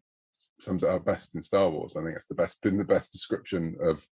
sums 0.60 0.84
it 0.84 0.90
up 0.90 1.06
best 1.06 1.30
in 1.36 1.42
Star 1.42 1.70
Wars. 1.70 1.96
I 1.96 2.04
think 2.04 2.16
it's 2.16 2.28
the 2.28 2.36
best 2.36 2.62
been 2.62 2.78
the 2.78 2.84
best 2.84 3.12
description 3.12 3.76
of 3.82 4.06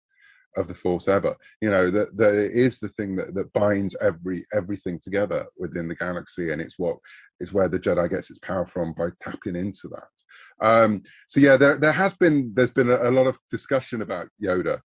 of 0.56 0.68
the 0.68 0.74
force 0.74 1.06
ever 1.06 1.36
you 1.60 1.70
know 1.70 1.90
that 1.90 2.16
that 2.16 2.34
is 2.34 2.78
the 2.78 2.88
thing 2.88 3.14
that 3.14 3.34
that 3.34 3.52
binds 3.52 3.94
every 4.00 4.46
everything 4.52 4.98
together 4.98 5.46
within 5.58 5.86
the 5.86 5.94
galaxy 5.94 6.50
and 6.50 6.60
it's 6.60 6.78
what 6.78 6.96
is 7.40 7.52
where 7.52 7.68
the 7.68 7.78
jedi 7.78 8.08
gets 8.08 8.30
its 8.30 8.38
power 8.38 8.66
from 8.66 8.92
by 8.94 9.08
tapping 9.20 9.56
into 9.56 9.88
that 9.88 10.66
um 10.66 11.02
so 11.28 11.40
yeah 11.40 11.56
there 11.56 11.76
there 11.76 11.92
has 11.92 12.14
been 12.14 12.52
there's 12.54 12.70
been 12.70 12.90
a, 12.90 13.08
a 13.08 13.10
lot 13.10 13.26
of 13.26 13.38
discussion 13.50 14.02
about 14.02 14.28
yoda 14.42 14.80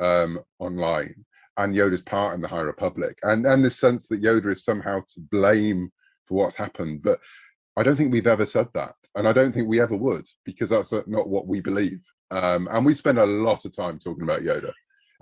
um 0.00 0.40
online 0.58 1.14
and 1.56 1.74
yoda's 1.74 2.02
part 2.02 2.34
in 2.34 2.40
the 2.40 2.48
high 2.48 2.60
republic 2.60 3.18
and 3.22 3.46
and 3.46 3.64
this 3.64 3.78
sense 3.78 4.08
that 4.08 4.22
yoda 4.22 4.52
is 4.52 4.64
somehow 4.64 5.00
to 5.00 5.20
blame 5.30 5.90
for 6.26 6.34
what's 6.34 6.56
happened 6.56 7.02
but 7.02 7.20
i 7.76 7.82
don't 7.82 7.96
think 7.96 8.12
we've 8.12 8.26
ever 8.26 8.46
said 8.46 8.68
that 8.74 8.94
and 9.14 9.28
i 9.28 9.32
don't 9.32 9.52
think 9.52 9.68
we 9.68 9.80
ever 9.80 9.96
would 9.96 10.26
because 10.44 10.70
that's 10.70 10.92
not 11.06 11.28
what 11.28 11.46
we 11.46 11.60
believe 11.60 12.00
um 12.30 12.68
and 12.72 12.84
we 12.84 12.94
spend 12.94 13.18
a 13.18 13.26
lot 13.26 13.64
of 13.64 13.74
time 13.74 13.98
talking 13.98 14.24
about 14.24 14.42
yoda 14.42 14.72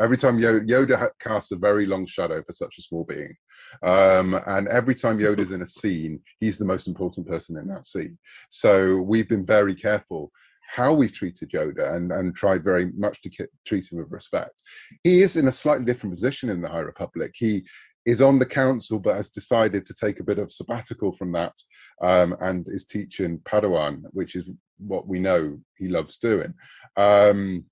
Every 0.01 0.17
time 0.17 0.39
Yoda, 0.39 0.67
Yoda 0.67 1.11
casts 1.21 1.53
a 1.53 1.57
very 1.57 1.87
long 1.87 2.07
shadow 2.07 2.43
for 2.43 2.53
such 2.53 2.79
a 2.79 2.83
small 2.83 3.05
being, 3.05 3.37
um, 3.83 4.35
and 4.47 4.67
every 4.69 4.95
time 4.95 5.19
Yoda's 5.19 5.53
in 5.53 5.63
a 5.63 5.67
scene, 5.67 6.21
he's 6.41 6.59
the 6.59 6.65
most 6.65 6.89
important 6.89 7.27
person 7.27 7.59
in 7.59 7.69
that 7.69 7.87
scene. 7.87 8.19
So 8.51 9.03
we've 9.03 9.29
been 9.29 9.45
very 9.45 9.75
careful 9.75 10.33
how 10.75 10.95
we've 10.95 11.13
treated 11.13 11.51
Yoda 11.51 11.95
and, 11.95 12.11
and 12.13 12.35
tried 12.35 12.65
very 12.65 12.91
much 12.93 13.21
to 13.23 13.31
treat 13.67 13.93
him 13.93 13.99
with 13.99 14.11
respect. 14.11 14.63
He 15.05 15.21
is 15.21 15.37
in 15.37 15.49
a 15.49 15.53
slightly 15.53 15.85
different 15.85 16.15
position 16.15 16.49
in 16.49 16.63
the 16.63 16.69
High 16.69 16.81
Republic. 16.81 17.33
He 17.35 17.65
is 18.07 18.23
on 18.23 18.39
the 18.39 18.47
council 18.47 18.99
but 18.99 19.17
has 19.17 19.29
decided 19.29 19.85
to 19.85 19.95
take 19.95 20.19
a 20.19 20.25
bit 20.25 20.39
of 20.39 20.51
sabbatical 20.51 21.13
from 21.13 21.31
that 21.33 21.53
um, 22.01 22.35
and 22.41 22.67
is 22.69 22.87
teaching 22.87 23.39
Padawan, 23.41 24.03
which 24.13 24.35
is 24.35 24.49
what 24.79 25.07
we 25.07 25.21
know 25.21 25.59
he 25.77 25.89
loves 25.89 26.17
doing. 26.17 26.55
Um, 26.97 27.67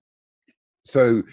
so 0.85 1.23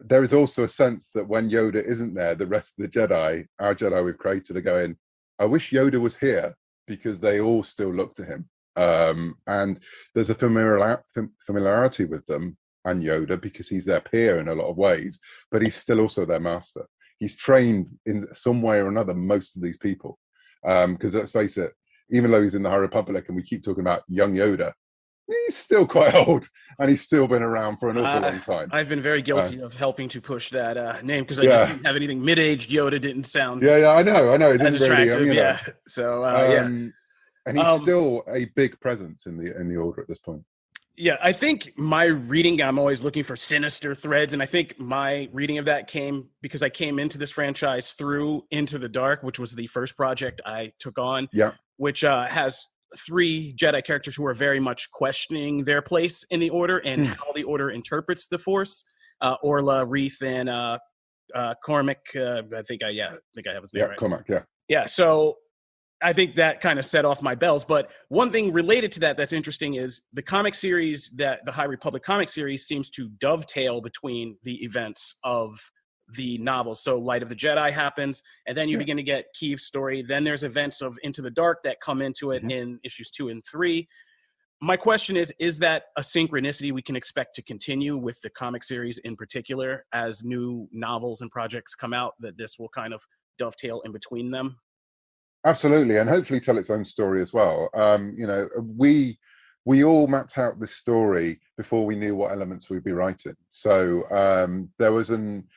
there 0.00 0.24
is 0.24 0.32
also 0.32 0.64
a 0.64 0.68
sense 0.68 1.10
that 1.14 1.28
when 1.28 1.50
Yoda 1.50 1.84
isn't 1.84 2.14
there, 2.14 2.34
the 2.34 2.46
rest 2.46 2.74
of 2.78 2.82
the 2.82 2.88
Jedi, 2.88 3.46
our 3.60 3.74
Jedi 3.74 4.02
we've 4.02 4.16
created, 4.16 4.56
are 4.56 4.62
going, 4.62 4.96
I 5.38 5.44
wish 5.44 5.72
Yoda 5.72 6.00
was 6.00 6.16
here 6.16 6.54
because 6.86 7.20
they 7.20 7.38
all 7.40 7.62
still 7.62 7.92
look 7.94 8.14
to 8.14 8.24
him. 8.24 8.48
Um, 8.76 9.36
and 9.46 9.78
there's 10.14 10.30
a 10.30 10.34
familiar, 10.34 11.02
familiarity 11.46 12.04
with 12.04 12.26
them 12.26 12.56
and 12.84 13.02
Yoda 13.02 13.40
because 13.40 13.68
he's 13.68 13.84
their 13.84 14.00
peer 14.00 14.38
in 14.38 14.48
a 14.48 14.54
lot 14.54 14.68
of 14.68 14.76
ways, 14.76 15.20
but 15.50 15.62
he's 15.62 15.76
still 15.76 16.00
also 16.00 16.24
their 16.24 16.40
master. 16.40 16.86
He's 17.18 17.36
trained 17.36 17.86
in 18.06 18.26
some 18.34 18.62
way 18.62 18.80
or 18.80 18.88
another 18.88 19.14
most 19.14 19.56
of 19.56 19.62
these 19.62 19.78
people. 19.78 20.18
Um 20.64 20.94
because 20.94 21.14
um, 21.14 21.20
let's 21.20 21.32
face 21.32 21.56
it, 21.56 21.72
even 22.10 22.30
though 22.30 22.42
he's 22.42 22.54
in 22.54 22.62
the 22.62 22.70
High 22.70 22.76
Republic 22.76 23.24
and 23.28 23.36
we 23.36 23.42
keep 23.42 23.64
talking 23.64 23.80
about 23.80 24.02
young 24.08 24.34
Yoda, 24.34 24.72
he's 25.26 25.56
still 25.56 25.86
quite 25.96 26.14
old 26.14 26.48
and 26.78 26.90
he's 26.90 27.02
still 27.02 27.26
been 27.26 27.42
around 27.42 27.78
for 27.78 27.90
an 27.90 27.98
awful 27.98 28.24
uh, 28.24 28.30
long 28.30 28.40
time. 28.40 28.68
I've 28.72 28.88
been 28.88 29.00
very 29.00 29.22
guilty 29.22 29.60
uh, 29.60 29.66
of 29.66 29.74
helping 29.74 30.08
to 30.10 30.20
push 30.20 30.50
that 30.50 30.76
uh, 30.76 31.00
name 31.02 31.24
because 31.24 31.40
I 31.40 31.44
yeah. 31.44 31.50
just 31.50 31.72
didn't 31.72 31.86
have 31.86 31.96
anything 31.96 32.24
mid-aged 32.24 32.70
Yoda 32.70 33.00
didn't 33.00 33.24
sound. 33.24 33.62
Yeah, 33.62 33.78
yeah, 33.78 33.90
I 33.90 34.02
know, 34.02 34.32
I 34.32 34.36
know. 34.36 34.52
It 34.52 34.58
didn't 34.58 34.80
really, 34.80 35.12
I 35.12 35.16
mean, 35.16 35.32
yeah. 35.32 35.58
Know. 35.66 35.72
So 35.86 36.24
uh, 36.24 36.62
um, 36.62 36.84
yeah, 36.84 36.90
and 37.46 37.58
he's 37.58 37.66
um, 37.66 37.80
still 37.80 38.22
a 38.28 38.46
big 38.56 38.78
presence 38.80 39.26
in 39.26 39.36
the 39.36 39.58
in 39.58 39.68
the 39.68 39.76
order 39.76 40.02
at 40.02 40.08
this 40.08 40.18
point. 40.18 40.44
Yeah, 40.96 41.16
I 41.22 41.32
think 41.32 41.72
my 41.76 42.04
reading, 42.04 42.60
I'm 42.60 42.78
always 42.78 43.02
looking 43.02 43.24
for 43.24 43.34
sinister 43.34 43.94
threads. 43.94 44.34
And 44.34 44.42
I 44.42 44.46
think 44.46 44.78
my 44.78 45.28
reading 45.32 45.56
of 45.56 45.64
that 45.64 45.88
came 45.88 46.28
because 46.42 46.62
I 46.62 46.68
came 46.68 46.98
into 46.98 47.16
this 47.16 47.30
franchise 47.30 47.92
through 47.92 48.44
Into 48.50 48.78
the 48.78 48.90
Dark, 48.90 49.22
which 49.22 49.38
was 49.38 49.52
the 49.52 49.66
first 49.68 49.96
project 49.96 50.42
I 50.44 50.72
took 50.78 50.98
on. 50.98 51.28
Yeah. 51.32 51.52
Which 51.78 52.04
uh, 52.04 52.28
has 52.28 52.66
three 53.06 53.54
Jedi 53.56 53.82
characters 53.82 54.14
who 54.14 54.26
are 54.26 54.34
very 54.34 54.60
much 54.60 54.90
questioning 54.90 55.64
their 55.64 55.80
place 55.80 56.24
in 56.30 56.40
the 56.40 56.50
Order 56.50 56.78
and 56.78 57.06
mm. 57.06 57.16
how 57.16 57.32
the 57.34 57.44
Order 57.44 57.70
interprets 57.70 58.28
the 58.28 58.38
Force. 58.38 58.84
Uh, 59.22 59.36
Orla, 59.42 59.86
Reath, 59.86 60.20
and 60.20 60.48
uh, 60.48 60.78
uh, 61.34 61.54
Cohmac. 61.64 61.96
Uh, 62.14 62.42
I 62.56 62.62
think 62.62 62.82
I 62.82 62.90
yeah, 62.90 63.12
I 63.12 63.18
think 63.34 63.46
I 63.46 63.54
have 63.54 63.62
his 63.62 63.72
name 63.72 63.84
yeah, 63.84 63.88
right. 63.88 63.98
Cohmac. 63.98 64.28
Yeah. 64.28 64.42
Yeah. 64.68 64.86
So 64.86 65.36
I 66.02 66.12
think 66.12 66.36
that 66.36 66.60
kind 66.60 66.78
of 66.78 66.84
set 66.84 67.04
off 67.04 67.22
my 67.22 67.34
bells. 67.34 67.64
But 67.64 67.90
one 68.08 68.32
thing 68.32 68.52
related 68.52 68.92
to 68.92 69.00
that 69.00 69.16
that's 69.16 69.32
interesting 69.32 69.74
is 69.74 70.00
the 70.12 70.22
comic 70.22 70.54
series 70.54 71.10
that 71.14 71.40
the 71.44 71.52
High 71.52 71.64
Republic 71.64 72.02
comic 72.02 72.28
series 72.28 72.66
seems 72.66 72.90
to 72.90 73.08
dovetail 73.08 73.80
between 73.80 74.36
the 74.42 74.62
events 74.64 75.14
of 75.24 75.58
the 76.14 76.38
novels. 76.38 76.82
So 76.82 76.98
Light 76.98 77.22
of 77.22 77.28
the 77.28 77.36
Jedi 77.36 77.70
happens, 77.70 78.22
and 78.46 78.56
then 78.56 78.68
you 78.68 78.76
yeah. 78.76 78.78
begin 78.78 78.96
to 78.98 79.02
get 79.02 79.26
Keeve's 79.34 79.64
story. 79.64 80.02
Then 80.02 80.24
there's 80.24 80.44
events 80.44 80.82
of 80.82 80.98
Into 81.02 81.22
the 81.22 81.30
Dark 81.30 81.62
that 81.64 81.80
come 81.80 82.02
into 82.02 82.32
it 82.32 82.40
mm-hmm. 82.40 82.50
in 82.50 82.80
issues 82.84 83.10
two 83.10 83.28
and 83.28 83.42
three. 83.44 83.88
My 84.60 84.76
question 84.76 85.16
is 85.16 85.32
Is 85.38 85.58
that 85.58 85.84
a 85.96 86.02
synchronicity 86.02 86.72
we 86.72 86.82
can 86.82 86.96
expect 86.96 87.34
to 87.36 87.42
continue 87.42 87.96
with 87.96 88.20
the 88.22 88.30
comic 88.30 88.64
series 88.64 88.98
in 88.98 89.16
particular 89.16 89.86
as 89.92 90.22
new 90.22 90.68
novels 90.72 91.20
and 91.20 91.30
projects 91.30 91.74
come 91.74 91.92
out, 91.92 92.14
that 92.20 92.36
this 92.36 92.58
will 92.58 92.68
kind 92.68 92.92
of 92.92 93.04
dovetail 93.38 93.80
in 93.84 93.92
between 93.92 94.30
them? 94.30 94.58
Absolutely, 95.44 95.98
and 95.98 96.08
hopefully 96.08 96.40
tell 96.40 96.58
its 96.58 96.70
own 96.70 96.84
story 96.84 97.20
as 97.20 97.32
well. 97.32 97.68
Um, 97.74 98.14
you 98.16 98.26
know, 98.26 98.48
we 98.60 99.18
we 99.64 99.84
all 99.84 100.06
mapped 100.06 100.38
out 100.38 100.60
this 100.60 100.74
story 100.74 101.40
before 101.56 101.84
we 101.86 101.96
knew 101.96 102.14
what 102.14 102.32
elements 102.32 102.68
we'd 102.68 102.84
be 102.84 102.92
writing. 102.92 103.36
So 103.48 104.04
um, 104.10 104.70
there 104.78 104.92
was 104.92 105.10
an 105.10 105.48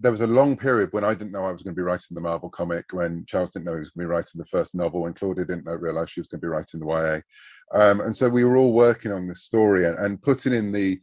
there 0.00 0.12
was 0.12 0.20
a 0.20 0.26
long 0.26 0.56
period 0.56 0.92
when 0.92 1.04
I 1.04 1.12
didn't 1.14 1.32
know 1.32 1.44
I 1.44 1.50
was 1.50 1.62
going 1.62 1.74
to 1.74 1.78
be 1.78 1.82
writing 1.82 2.14
the 2.14 2.20
Marvel 2.20 2.48
comic, 2.48 2.84
when 2.92 3.24
Charles 3.26 3.50
didn't 3.50 3.64
know 3.64 3.74
he 3.74 3.80
was 3.80 3.90
going 3.90 4.04
to 4.04 4.08
be 4.08 4.14
writing 4.14 4.38
the 4.38 4.44
first 4.44 4.74
novel, 4.74 5.06
and 5.06 5.16
Claudia 5.16 5.44
didn't 5.44 5.64
know, 5.64 5.74
realize 5.74 6.10
she 6.10 6.20
was 6.20 6.28
going 6.28 6.40
to 6.40 6.44
be 6.46 6.48
writing 6.48 6.78
the 6.78 6.86
YA. 6.86 7.78
Um, 7.78 8.00
and 8.00 8.14
so 8.14 8.28
we 8.28 8.44
were 8.44 8.56
all 8.56 8.72
working 8.72 9.10
on 9.10 9.26
this 9.26 9.42
story 9.42 9.86
and, 9.86 9.98
and, 9.98 10.22
putting 10.22 10.52
in 10.52 10.70
the 10.70 11.00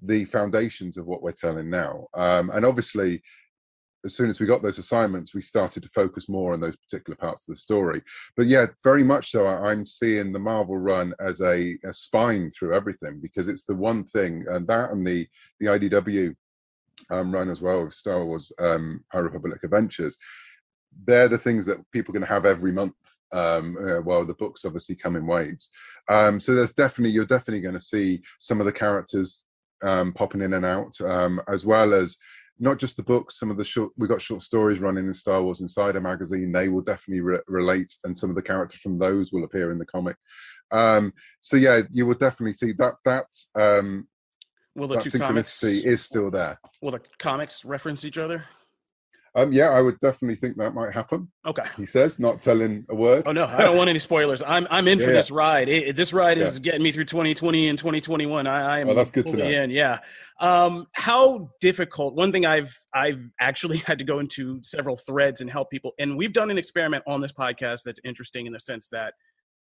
the 0.00 0.24
foundations 0.26 0.96
of 0.96 1.06
what 1.06 1.22
we're 1.22 1.32
telling 1.32 1.68
now. 1.68 2.06
Um, 2.14 2.50
and 2.50 2.64
obviously, 2.64 3.20
as 4.04 4.14
soon 4.14 4.30
as 4.30 4.38
we 4.38 4.46
got 4.46 4.62
those 4.62 4.78
assignments, 4.78 5.34
we 5.34 5.40
started 5.40 5.82
to 5.82 5.88
focus 5.88 6.28
more 6.28 6.52
on 6.52 6.60
those 6.60 6.76
particular 6.76 7.16
parts 7.16 7.48
of 7.48 7.54
the 7.54 7.60
story. 7.60 8.02
But 8.36 8.46
yeah, 8.46 8.66
very 8.84 9.02
much 9.02 9.30
so. 9.30 9.46
I'm 9.46 9.84
seeing 9.84 10.32
the 10.32 10.38
Marvel 10.38 10.78
run 10.78 11.14
as 11.20 11.40
a, 11.40 11.76
a 11.84 11.92
spine 11.92 12.50
through 12.50 12.74
everything 12.74 13.20
because 13.20 13.48
it's 13.48 13.64
the 13.64 13.74
one 13.74 14.04
thing, 14.04 14.44
and 14.48 14.66
that 14.68 14.90
and 14.90 15.06
the 15.06 15.26
the 15.60 15.66
IDW 15.66 16.34
um, 17.10 17.32
run 17.32 17.50
as 17.50 17.60
well 17.60 17.82
of 17.82 17.94
Star 17.94 18.24
Wars 18.24 18.52
um, 18.60 19.04
High 19.12 19.18
Republic 19.18 19.60
Adventures. 19.64 20.16
They're 21.04 21.28
the 21.28 21.38
things 21.38 21.66
that 21.66 21.78
people 21.92 22.12
can 22.12 22.22
have 22.22 22.46
every 22.46 22.72
month. 22.72 22.94
Um, 23.30 23.76
uh, 23.76 24.00
while 24.00 24.24
the 24.24 24.32
books 24.32 24.64
obviously 24.64 24.94
come 24.94 25.14
in 25.14 25.26
waves. 25.26 25.68
Um, 26.08 26.40
so 26.40 26.54
there's 26.54 26.72
definitely 26.72 27.10
you're 27.10 27.26
definitely 27.26 27.60
going 27.60 27.74
to 27.74 27.78
see 27.78 28.22
some 28.38 28.58
of 28.58 28.64
the 28.64 28.72
characters 28.72 29.44
um, 29.82 30.12
popping 30.12 30.40
in 30.40 30.54
and 30.54 30.64
out, 30.64 30.98
um, 31.02 31.40
as 31.46 31.64
well 31.64 31.92
as 31.92 32.16
not 32.58 32.78
just 32.78 32.96
the 32.96 33.02
books 33.02 33.38
some 33.38 33.50
of 33.50 33.56
the 33.56 33.64
short 33.64 33.92
we 33.96 34.08
got 34.08 34.22
short 34.22 34.42
stories 34.42 34.80
running 34.80 35.06
in 35.06 35.14
star 35.14 35.42
wars 35.42 35.60
insider 35.60 36.00
magazine. 36.00 36.52
They 36.52 36.68
will 36.68 36.82
definitely 36.82 37.20
re- 37.20 37.40
relate 37.46 37.94
and 38.04 38.16
some 38.16 38.30
of 38.30 38.36
the 38.36 38.42
characters 38.42 38.80
from 38.80 38.98
those 38.98 39.32
will 39.32 39.44
appear 39.44 39.70
in 39.70 39.78
the 39.78 39.86
comic. 39.86 40.16
Um 40.70 41.12
so 41.40 41.56
yeah 41.56 41.82
you 41.90 42.06
will 42.06 42.14
definitely 42.14 42.54
see 42.54 42.72
that 42.72 42.94
that's 43.04 43.50
um 43.54 44.08
will 44.74 44.88
the 44.88 44.96
that 44.96 45.04
two 45.04 45.18
comics 45.18 45.62
is 45.62 46.02
still 46.02 46.30
there. 46.30 46.60
Will 46.82 46.92
the 46.92 47.00
comics 47.18 47.64
reference 47.64 48.04
each 48.04 48.18
other 48.18 48.44
um, 49.34 49.52
yeah, 49.52 49.70
I 49.70 49.82
would 49.82 49.98
definitely 50.00 50.36
think 50.36 50.56
that 50.56 50.74
might 50.74 50.92
happen. 50.92 51.30
Okay. 51.46 51.64
He 51.76 51.86
says, 51.86 52.18
not 52.18 52.40
telling 52.40 52.84
a 52.88 52.94
word. 52.94 53.24
Oh 53.26 53.32
no, 53.32 53.44
I 53.44 53.58
don't 53.58 53.76
want 53.76 53.90
any 53.90 53.98
spoilers. 53.98 54.42
I'm 54.42 54.66
I'm 54.70 54.88
in 54.88 54.98
yeah, 55.00 55.06
for 55.06 55.12
this 55.12 55.30
ride. 55.30 55.68
It, 55.68 55.96
this 55.96 56.12
ride 56.12 56.38
is 56.38 56.58
getting 56.58 56.82
me 56.82 56.92
through 56.92 57.04
2020 57.04 57.68
and 57.68 57.78
2021. 57.78 58.46
I, 58.46 58.76
I 58.76 58.78
am. 58.80 58.88
Oh, 58.88 58.94
that's 58.94 59.10
good 59.10 59.26
to 59.28 59.36
know. 59.36 59.44
In. 59.44 59.70
Yeah. 59.70 60.00
Um, 60.40 60.86
how 60.92 61.50
difficult? 61.60 62.14
One 62.14 62.32
thing 62.32 62.46
I've 62.46 62.76
I've 62.94 63.22
actually 63.40 63.78
had 63.86 63.98
to 63.98 64.04
go 64.04 64.18
into 64.18 64.60
several 64.62 64.96
threads 64.96 65.40
and 65.40 65.50
help 65.50 65.70
people, 65.70 65.92
and 65.98 66.16
we've 66.16 66.32
done 66.32 66.50
an 66.50 66.58
experiment 66.58 67.04
on 67.06 67.20
this 67.20 67.32
podcast 67.32 67.82
that's 67.84 68.00
interesting 68.04 68.46
in 68.46 68.52
the 68.52 68.60
sense 68.60 68.88
that 68.90 69.14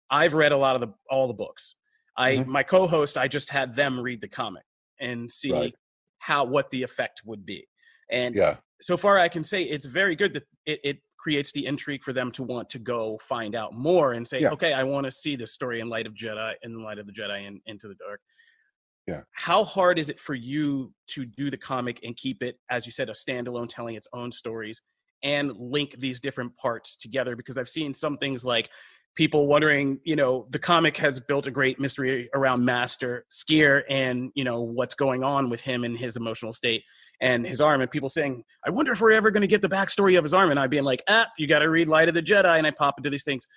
I've 0.10 0.34
read 0.34 0.52
a 0.52 0.58
lot 0.58 0.76
of 0.76 0.82
the 0.82 0.94
all 1.10 1.28
the 1.28 1.34
books. 1.34 1.76
I 2.16 2.38
mm-hmm. 2.38 2.52
my 2.52 2.64
co-host, 2.64 3.18
I 3.18 3.28
just 3.28 3.50
had 3.50 3.76
them 3.76 4.00
read 4.00 4.22
the 4.22 4.28
comic 4.28 4.64
and 5.00 5.30
see 5.30 5.52
right. 5.52 5.76
how 6.20 6.46
what 6.46 6.70
the 6.72 6.84
effect 6.84 7.22
would 7.26 7.46
be. 7.46 7.68
And 8.10 8.34
yeah 8.36 8.58
so 8.82 8.98
far 8.98 9.18
I 9.18 9.28
can 9.28 9.44
say 9.44 9.64
it's 9.64 9.86
very 9.86 10.16
good 10.16 10.34
that 10.34 10.44
it, 10.66 10.80
it 10.84 10.98
creates 11.18 11.52
the 11.52 11.66
intrigue 11.66 12.04
for 12.04 12.14
them 12.14 12.32
to 12.32 12.44
want 12.44 12.70
to 12.70 12.80
go 12.80 13.20
find 13.22 13.56
out 13.56 13.74
more 13.74 14.14
and 14.14 14.28
say, 14.28 14.40
yeah. 14.40 14.50
okay, 14.50 14.74
I 14.74 14.84
want 14.84 15.06
to 15.06 15.12
see 15.12 15.36
this 15.36 15.54
story 15.54 15.80
in 15.80 15.90
light 15.90 16.06
of 16.08 16.14
Jedi, 16.14 16.54
in 16.62 16.84
light 16.84 17.00
of 17.00 17.06
the 17.06 17.12
Jedi 17.12 17.48
and 17.48 17.60
Into 17.66 17.88
the 17.88 17.96
Dark. 17.96 18.22
Yeah. 19.08 19.22
How 19.32 19.64
hard 19.64 20.00
is 20.00 20.10
it 20.10 20.20
for 20.20 20.36
you 20.36 20.94
to 21.08 21.26
do 21.26 21.50
the 21.50 21.58
comic 21.58 22.02
and 22.04 22.16
keep 22.16 22.44
it, 22.44 22.60
as 22.70 22.86
you 22.86 22.92
said, 22.92 23.10
a 23.10 23.14
standalone 23.14 23.70
telling 23.70 23.96
its 23.96 24.08
own 24.14 24.32
stories 24.32 24.82
and 25.24 25.52
link 25.58 25.96
these 25.98 26.20
different 26.20 26.56
parts 26.58 26.96
together? 26.96 27.36
Because 27.36 27.58
I've 27.58 27.70
seen 27.70 27.94
some 27.94 28.18
things 28.18 28.44
like 28.44 28.70
people 29.16 29.48
wondering, 29.48 30.00
you 30.04 30.16
know, 30.16 30.46
the 30.52 30.60
comic 30.60 30.98
has 30.98 31.20
built 31.20 31.48
a 31.48 31.52
great 31.52 31.80
mystery 31.80 32.30
around 32.36 32.64
Master 32.64 33.26
Sskeer 33.32 33.84
and, 33.90 34.30
you 34.36 34.44
know, 34.44 34.62
what's 34.62 34.94
going 34.94 35.24
on 35.24 35.50
with 35.50 35.62
him 35.62 35.84
and 35.84 35.98
his 35.98 36.18
emotional 36.18 36.54
state 36.54 36.84
and 37.22 37.46
his 37.46 37.62
arm 37.62 37.82
and 37.82 37.90
people 37.90 38.10
saying, 38.10 38.44
I 38.66 38.70
wonder 38.70 38.92
if 38.92 39.02
we're 39.02 39.12
ever 39.12 39.32
going 39.32 39.42
to 39.42 39.48
get 39.48 39.62
the 39.62 39.70
backstory 39.70 40.18
of 40.18 40.24
his 40.24 40.34
arm. 40.34 40.52
And 40.52 40.60
I 40.60 40.68
being 40.68 40.84
like, 40.84 41.04
ah, 41.08 41.28
you 41.38 41.48
got 41.48 41.60
to 41.60 41.70
read 41.70 41.88
Light 41.88 42.10
of 42.10 42.14
the 42.14 42.22
Jedi. 42.22 42.58
And 42.58 42.68
I 42.68 42.72
pop 42.72 42.96
into 42.98 43.10
these 43.10 43.24
things. 43.24 43.48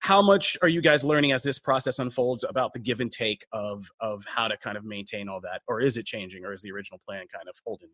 How 0.00 0.20
much 0.20 0.56
are 0.60 0.68
you 0.68 0.82
guys 0.82 1.02
learning 1.02 1.32
as 1.32 1.42
this 1.42 1.58
process 1.58 1.98
unfolds 1.98 2.44
about 2.46 2.74
the 2.74 2.78
give 2.78 3.00
and 3.00 3.10
take 3.10 3.46
of 3.52 3.88
of 4.00 4.22
how 4.26 4.48
to 4.48 4.56
kind 4.58 4.76
of 4.76 4.84
maintain 4.84 5.30
all 5.30 5.40
that, 5.40 5.62
or 5.66 5.80
is 5.80 5.96
it 5.96 6.04
changing, 6.04 6.44
or 6.44 6.52
is 6.52 6.60
the 6.60 6.70
original 6.72 7.00
plan 7.08 7.24
kind 7.32 7.48
of 7.48 7.54
holding? 7.64 7.88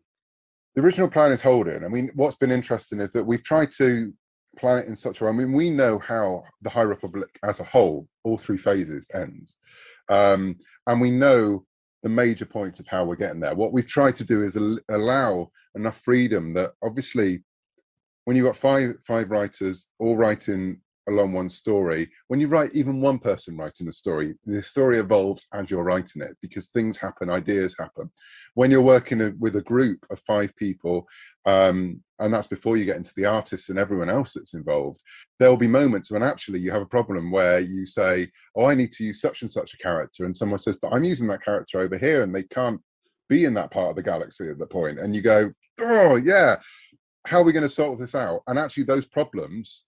The 0.75 0.81
original 0.81 1.09
plan 1.09 1.31
is 1.31 1.41
holding. 1.41 1.85
I 1.85 1.87
mean, 1.87 2.11
what's 2.15 2.35
been 2.35 2.51
interesting 2.51 2.99
is 2.99 3.13
that 3.13 3.23
we've 3.23 3.43
tried 3.43 3.71
to 3.77 4.13
plan 4.59 4.79
it 4.79 4.87
in 4.87 4.95
such 4.97 5.21
a 5.21 5.23
way. 5.23 5.29
I 5.29 5.33
mean, 5.33 5.53
we 5.53 5.69
know 5.69 5.99
how 5.99 6.43
the 6.61 6.69
High 6.69 6.81
Republic 6.81 7.29
as 7.45 7.61
a 7.61 7.63
whole, 7.63 8.09
all 8.25 8.37
three 8.37 8.57
phases, 8.57 9.07
ends, 9.13 9.55
um, 10.09 10.57
and 10.87 10.99
we 10.99 11.11
know 11.11 11.65
the 12.03 12.09
major 12.09 12.45
points 12.45 12.79
of 12.79 12.87
how 12.87 13.03
we're 13.03 13.15
getting 13.15 13.39
there. 13.39 13.55
What 13.55 13.73
we've 13.73 13.87
tried 13.87 14.15
to 14.17 14.23
do 14.23 14.43
is 14.43 14.57
al- 14.57 14.79
allow 14.89 15.51
enough 15.75 15.97
freedom 15.97 16.53
that 16.53 16.71
obviously 16.83 17.43
when 18.25 18.35
you've 18.35 18.45
got 18.45 18.57
five 18.57 18.95
five 19.05 19.29
writers 19.29 19.87
all 19.99 20.15
writing 20.15 20.81
along 21.07 21.33
one 21.33 21.49
story. 21.49 22.09
When 22.27 22.39
you 22.39 22.47
write 22.47 22.71
even 22.73 23.01
one 23.01 23.19
person 23.19 23.57
writing 23.57 23.87
a 23.87 23.91
story 23.91 24.35
the 24.45 24.61
story 24.61 24.99
evolves 24.99 25.47
as 25.53 25.69
you're 25.69 25.83
writing 25.83 26.21
it 26.21 26.37
because 26.41 26.67
things 26.67 26.97
happen 26.97 27.29
ideas 27.29 27.75
happen. 27.77 28.09
When 28.53 28.71
you're 28.71 28.81
working 28.81 29.35
with 29.39 29.55
a 29.55 29.61
group 29.61 30.05
of 30.09 30.19
five 30.19 30.55
people 30.55 31.07
um, 31.45 32.01
and 32.19 32.33
that's 32.33 32.47
before 32.47 32.77
you 32.77 32.85
get 32.85 32.97
into 32.97 33.13
the 33.15 33.25
artists 33.25 33.69
and 33.69 33.79
everyone 33.79 34.09
else 34.09 34.33
that's 34.33 34.53
involved 34.53 35.01
there 35.39 35.49
will 35.49 35.57
be 35.57 35.67
moments 35.67 36.11
when 36.11 36.21
actually 36.21 36.59
you 36.59 36.69
have 36.71 36.83
a 36.83 36.85
problem 36.85 37.31
where 37.31 37.59
you 37.59 37.83
say 37.83 38.27
oh 38.55 38.65
i 38.65 38.75
need 38.75 38.91
to 38.91 39.03
use 39.03 39.19
such 39.19 39.41
and 39.41 39.49
such 39.49 39.73
a 39.73 39.77
character 39.77 40.25
and 40.25 40.37
someone 40.37 40.59
says 40.59 40.77
but 40.79 40.93
i'm 40.93 41.03
using 41.03 41.27
that 41.27 41.43
character 41.43 41.79
over 41.79 41.97
here 41.97 42.21
and 42.21 42.35
they 42.35 42.43
can't 42.43 42.79
be 43.27 43.45
in 43.45 43.55
that 43.55 43.71
part 43.71 43.89
of 43.89 43.95
the 43.95 44.03
galaxy 44.03 44.47
at 44.47 44.59
the 44.59 44.67
point 44.67 44.99
and 44.99 45.15
you 45.15 45.21
go 45.23 45.51
oh 45.79 46.15
yeah 46.17 46.57
how 47.25 47.39
are 47.39 47.43
we 47.43 47.51
going 47.51 47.63
to 47.63 47.69
sort 47.69 47.99
this 47.99 48.15
out? 48.15 48.41
And 48.47 48.57
actually 48.57 48.83
those 48.83 49.05
problems 49.05 49.83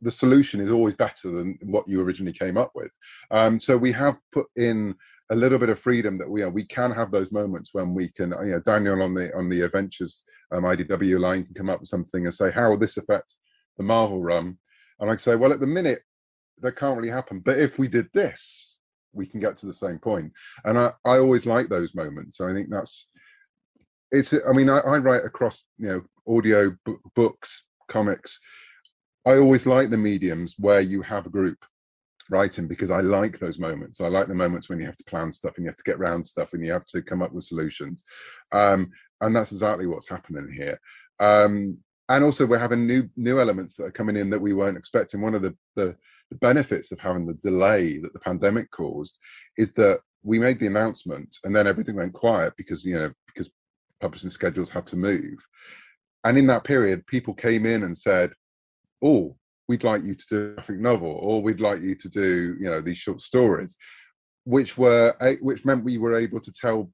the 0.00 0.10
solution 0.10 0.60
is 0.60 0.70
always 0.70 0.94
better 0.94 1.30
than 1.30 1.58
what 1.62 1.88
you 1.88 2.00
originally 2.00 2.32
came 2.32 2.56
up 2.56 2.72
with. 2.74 2.92
Um, 3.30 3.58
so 3.58 3.76
we 3.76 3.92
have 3.92 4.18
put 4.32 4.46
in 4.56 4.94
a 5.30 5.36
little 5.36 5.58
bit 5.58 5.70
of 5.70 5.78
freedom 5.78 6.18
that 6.18 6.30
we 6.30 6.42
are. 6.42 6.50
We 6.50 6.64
can 6.64 6.92
have 6.92 7.10
those 7.10 7.32
moments 7.32 7.70
when 7.72 7.94
we 7.94 8.08
can, 8.08 8.34
you 8.42 8.52
know, 8.52 8.60
Daniel 8.60 9.02
on 9.02 9.14
the 9.14 9.34
on 9.36 9.48
the 9.48 9.62
adventures 9.62 10.22
um, 10.52 10.64
IDW 10.64 11.18
line 11.18 11.44
can 11.44 11.54
come 11.54 11.70
up 11.70 11.80
with 11.80 11.88
something 11.88 12.24
and 12.24 12.34
say, 12.34 12.50
how 12.50 12.70
will 12.70 12.78
this 12.78 12.96
affect 12.96 13.36
the 13.76 13.82
Marvel 13.82 14.22
run? 14.22 14.58
And 15.00 15.10
I 15.10 15.16
say, 15.16 15.34
well, 15.34 15.52
at 15.52 15.60
the 15.60 15.66
minute 15.66 16.00
that 16.60 16.76
can't 16.76 16.96
really 16.96 17.10
happen, 17.10 17.40
but 17.40 17.58
if 17.58 17.78
we 17.78 17.88
did 17.88 18.08
this, 18.14 18.78
we 19.12 19.26
can 19.26 19.40
get 19.40 19.56
to 19.58 19.66
the 19.66 19.74
same 19.74 19.98
point. 19.98 20.32
And 20.64 20.78
I, 20.78 20.92
I 21.04 21.18
always 21.18 21.46
like 21.46 21.68
those 21.68 21.94
moments. 21.94 22.36
So 22.36 22.46
I 22.46 22.52
think 22.52 22.68
that's 22.70 23.08
it's. 24.12 24.32
I 24.32 24.52
mean, 24.52 24.70
I, 24.70 24.78
I 24.78 24.98
write 24.98 25.24
across 25.24 25.64
you 25.78 25.88
know 25.88 26.02
audio, 26.28 26.76
b- 26.84 26.94
books, 27.14 27.64
comics 27.88 28.38
I 29.26 29.38
always 29.38 29.66
like 29.66 29.90
the 29.90 29.96
mediums 29.96 30.54
where 30.56 30.80
you 30.80 31.02
have 31.02 31.26
a 31.26 31.30
group 31.30 31.58
writing 32.30 32.68
because 32.68 32.90
I 32.92 33.00
like 33.00 33.38
those 33.38 33.58
moments. 33.58 34.00
I 34.00 34.08
like 34.08 34.28
the 34.28 34.34
moments 34.34 34.68
when 34.68 34.78
you 34.78 34.86
have 34.86 34.96
to 34.96 35.04
plan 35.04 35.32
stuff 35.32 35.56
and 35.56 35.64
you 35.64 35.68
have 35.68 35.76
to 35.76 35.82
get 35.82 35.96
around 35.96 36.24
stuff 36.24 36.52
and 36.52 36.64
you 36.64 36.72
have 36.72 36.86
to 36.86 37.02
come 37.02 37.22
up 37.22 37.32
with 37.32 37.44
solutions. 37.44 38.04
Um, 38.52 38.90
and 39.20 39.34
that's 39.34 39.52
exactly 39.52 39.86
what's 39.86 40.08
happening 40.08 40.50
here. 40.54 40.78
Um, 41.18 41.78
and 42.08 42.22
also 42.22 42.46
we're 42.46 42.58
having 42.58 42.86
new 42.86 43.08
new 43.16 43.40
elements 43.40 43.74
that 43.74 43.84
are 43.84 43.90
coming 43.90 44.16
in 44.16 44.30
that 44.30 44.40
we 44.40 44.52
weren't 44.52 44.78
expecting. 44.78 45.20
One 45.20 45.34
of 45.34 45.42
the, 45.42 45.56
the, 45.74 45.96
the 46.30 46.36
benefits 46.36 46.92
of 46.92 47.00
having 47.00 47.26
the 47.26 47.34
delay 47.34 47.98
that 47.98 48.12
the 48.12 48.20
pandemic 48.20 48.70
caused 48.70 49.18
is 49.58 49.72
that 49.72 50.00
we 50.22 50.38
made 50.38 50.60
the 50.60 50.68
announcement 50.68 51.36
and 51.42 51.54
then 51.54 51.66
everything 51.66 51.96
went 51.96 52.12
quiet 52.12 52.52
because 52.56 52.84
you 52.84 52.96
know 52.96 53.12
because 53.26 53.50
publishing 54.00 54.30
schedules 54.30 54.70
had 54.70 54.86
to 54.88 54.96
move. 54.96 55.38
And 56.22 56.38
in 56.38 56.46
that 56.46 56.64
period, 56.64 57.06
people 57.06 57.34
came 57.34 57.66
in 57.66 57.84
and 57.84 57.96
said, 57.96 58.32
oh, 59.02 59.36
we'd 59.68 59.84
like 59.84 60.02
you 60.02 60.14
to 60.14 60.26
do 60.28 60.44
a 60.44 60.54
graphic 60.54 60.78
novel, 60.78 61.18
or 61.20 61.42
we'd 61.42 61.60
like 61.60 61.80
you 61.80 61.94
to 61.94 62.08
do, 62.08 62.56
you 62.60 62.70
know, 62.70 62.80
these 62.80 62.98
short 62.98 63.20
stories, 63.20 63.76
which 64.44 64.78
were 64.78 65.14
which 65.40 65.64
meant 65.64 65.84
we 65.84 65.98
were 65.98 66.16
able 66.16 66.40
to 66.40 66.52
tell 66.52 66.90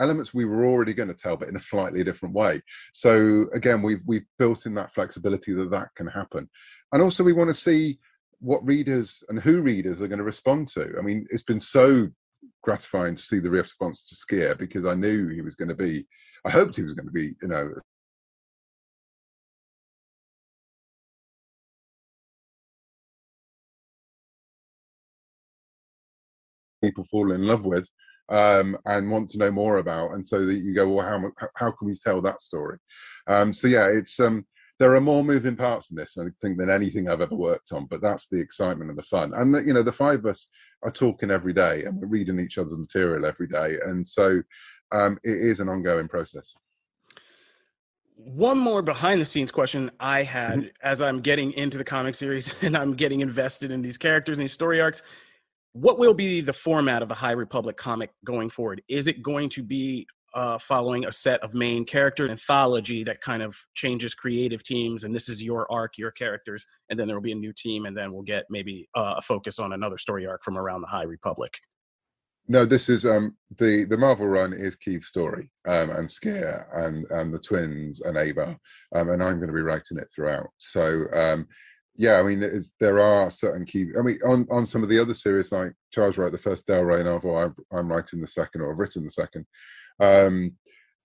elements 0.00 0.32
we 0.32 0.44
were 0.44 0.64
already 0.64 0.94
going 0.94 1.08
to 1.08 1.14
tell, 1.14 1.36
but 1.36 1.48
in 1.48 1.56
a 1.56 1.60
slightly 1.60 2.04
different 2.04 2.34
way. 2.34 2.62
So 2.92 3.46
again, 3.54 3.82
we've 3.82 4.02
we've 4.06 4.26
built 4.38 4.66
in 4.66 4.74
that 4.74 4.92
flexibility 4.92 5.52
that 5.54 5.70
that 5.70 5.88
can 5.96 6.06
happen, 6.06 6.48
and 6.92 7.02
also 7.02 7.24
we 7.24 7.32
want 7.32 7.48
to 7.48 7.54
see 7.54 7.98
what 8.40 8.64
readers 8.66 9.22
and 9.28 9.40
who 9.40 9.60
readers 9.60 10.00
are 10.00 10.08
going 10.08 10.18
to 10.18 10.24
respond 10.24 10.68
to. 10.68 10.94
I 10.98 11.02
mean, 11.02 11.26
it's 11.30 11.42
been 11.42 11.60
so 11.60 12.08
gratifying 12.62 13.14
to 13.16 13.22
see 13.22 13.38
the 13.40 13.50
response 13.50 14.04
to 14.04 14.14
Sskeer 14.14 14.56
because 14.56 14.84
I 14.84 14.94
knew 14.94 15.28
he 15.28 15.40
was 15.40 15.56
going 15.56 15.68
to 15.68 15.74
be. 15.74 16.06
I 16.44 16.50
hoped 16.50 16.76
he 16.76 16.82
was 16.82 16.94
going 16.94 17.06
to 17.06 17.12
be, 17.12 17.34
you 17.42 17.48
know, 17.48 17.72
people 26.82 27.04
fall 27.04 27.32
in 27.32 27.46
love 27.46 27.64
with 27.64 27.88
um, 28.28 28.76
and 28.84 29.10
want 29.10 29.30
to 29.30 29.38
know 29.38 29.50
more 29.50 29.78
about, 29.78 30.12
and 30.12 30.26
so 30.26 30.44
that 30.44 30.56
you 30.56 30.74
go, 30.74 30.88
well, 30.88 31.06
how 31.06 31.48
how 31.54 31.70
can 31.70 31.88
we 31.88 31.94
tell 31.94 32.20
that 32.22 32.42
story? 32.42 32.78
Um, 33.26 33.52
so 33.52 33.68
yeah, 33.68 33.88
it's 33.88 34.20
um, 34.20 34.46
there 34.78 34.94
are 34.94 35.00
more 35.00 35.24
moving 35.24 35.56
parts 35.56 35.90
in 35.90 35.96
this, 35.96 36.16
I 36.18 36.24
think, 36.40 36.58
than 36.58 36.70
anything 36.70 37.08
I've 37.08 37.20
ever 37.20 37.34
worked 37.34 37.72
on. 37.72 37.86
But 37.86 38.02
that's 38.02 38.28
the 38.28 38.38
excitement 38.38 38.90
and 38.90 38.98
the 38.98 39.02
fun, 39.02 39.32
and 39.34 39.54
the, 39.54 39.62
you 39.62 39.72
know, 39.72 39.82
the 39.82 39.92
five 39.92 40.20
of 40.20 40.26
us 40.26 40.48
are 40.82 40.90
talking 40.90 41.30
every 41.30 41.54
day, 41.54 41.84
and 41.84 41.98
we're 41.98 42.06
reading 42.06 42.38
each 42.38 42.58
other's 42.58 42.76
material 42.76 43.24
every 43.24 43.48
day, 43.48 43.78
and 43.84 44.06
so 44.06 44.42
um, 44.92 45.18
it 45.24 45.30
is 45.30 45.60
an 45.60 45.68
ongoing 45.68 46.08
process. 46.08 46.52
One 48.16 48.58
more 48.58 48.82
behind 48.82 49.20
the 49.20 49.24
scenes 49.24 49.52
question 49.52 49.92
I 50.00 50.24
had 50.24 50.58
mm-hmm. 50.58 50.68
as 50.82 51.00
I'm 51.00 51.20
getting 51.20 51.52
into 51.52 51.78
the 51.78 51.84
comic 51.84 52.16
series 52.16 52.52
and 52.62 52.76
I'm 52.76 52.94
getting 52.94 53.20
invested 53.20 53.70
in 53.70 53.80
these 53.80 53.96
characters 53.96 54.38
and 54.38 54.42
these 54.42 54.52
story 54.52 54.80
arcs 54.80 55.02
what 55.72 55.98
will 55.98 56.14
be 56.14 56.40
the 56.40 56.52
format 56.52 57.02
of 57.02 57.08
the 57.08 57.14
High 57.14 57.32
Republic 57.32 57.76
comic 57.76 58.10
going 58.24 58.50
forward? 58.50 58.82
Is 58.88 59.06
it 59.06 59.22
going 59.22 59.48
to 59.50 59.62
be 59.62 60.06
uh, 60.34 60.58
following 60.58 61.06
a 61.06 61.12
set 61.12 61.40
of 61.40 61.54
main 61.54 61.84
character 61.84 62.30
anthology 62.30 63.02
that 63.04 63.20
kind 63.20 63.42
of 63.42 63.56
changes 63.74 64.14
creative 64.14 64.62
teams, 64.62 65.04
and 65.04 65.14
this 65.14 65.28
is 65.28 65.42
your 65.42 65.70
arc, 65.72 65.96
your 65.96 66.10
characters, 66.10 66.66
and 66.90 66.98
then 66.98 67.06
there 67.06 67.16
will 67.16 67.22
be 67.22 67.32
a 67.32 67.36
new 67.36 67.52
team, 67.52 67.86
and 67.86 67.96
then 67.96 68.12
we'll 68.12 68.22
get 68.22 68.44
maybe 68.50 68.88
uh, 68.96 69.14
a 69.18 69.22
focus 69.22 69.58
on 69.58 69.72
another 69.72 69.98
story 69.98 70.26
arc 70.26 70.44
from 70.44 70.58
around 70.58 70.82
the 70.82 70.86
High 70.86 71.04
Republic. 71.04 71.58
No, 72.50 72.64
this 72.64 72.88
is 72.88 73.04
um 73.04 73.36
the 73.58 73.84
the 73.84 73.98
Marvel 73.98 74.26
run 74.26 74.54
is 74.54 74.74
Keeve's 74.74 75.08
story 75.08 75.50
um 75.66 75.90
and 75.90 76.08
Sskeer 76.08 76.64
and 76.72 77.04
and 77.10 77.32
the 77.32 77.38
twins 77.38 78.00
and 78.00 78.16
Avar 78.16 78.58
um 78.94 79.10
and 79.10 79.22
I'm 79.22 79.36
going 79.36 79.48
to 79.48 79.54
be 79.54 79.60
writing 79.60 79.98
it 79.98 80.08
throughout. 80.14 80.48
So 80.56 81.04
um 81.12 81.46
yeah, 81.98 82.20
I 82.20 82.22
mean, 82.22 82.62
there 82.78 83.00
are 83.00 83.28
certain 83.28 83.64
key. 83.64 83.88
I 83.98 84.02
mean, 84.02 84.20
on, 84.24 84.46
on 84.52 84.66
some 84.66 84.84
of 84.84 84.88
the 84.88 85.00
other 85.00 85.14
series, 85.14 85.50
like 85.50 85.72
Charles 85.92 86.16
wrote 86.16 86.30
the 86.30 86.38
first 86.38 86.64
Del 86.64 86.84
Rey 86.84 87.02
novel, 87.02 87.36
i 87.36 87.76
am 87.76 87.90
writing 87.90 88.20
the 88.20 88.26
second, 88.28 88.60
or 88.60 88.72
I've 88.72 88.78
written 88.78 89.02
the 89.02 89.10
second. 89.10 89.44
Um, 89.98 90.52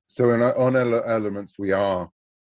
so 0.05 0.29
in, 0.31 0.43
on 0.43 0.75
elements, 0.75 1.55
we 1.57 1.71
are 1.71 2.07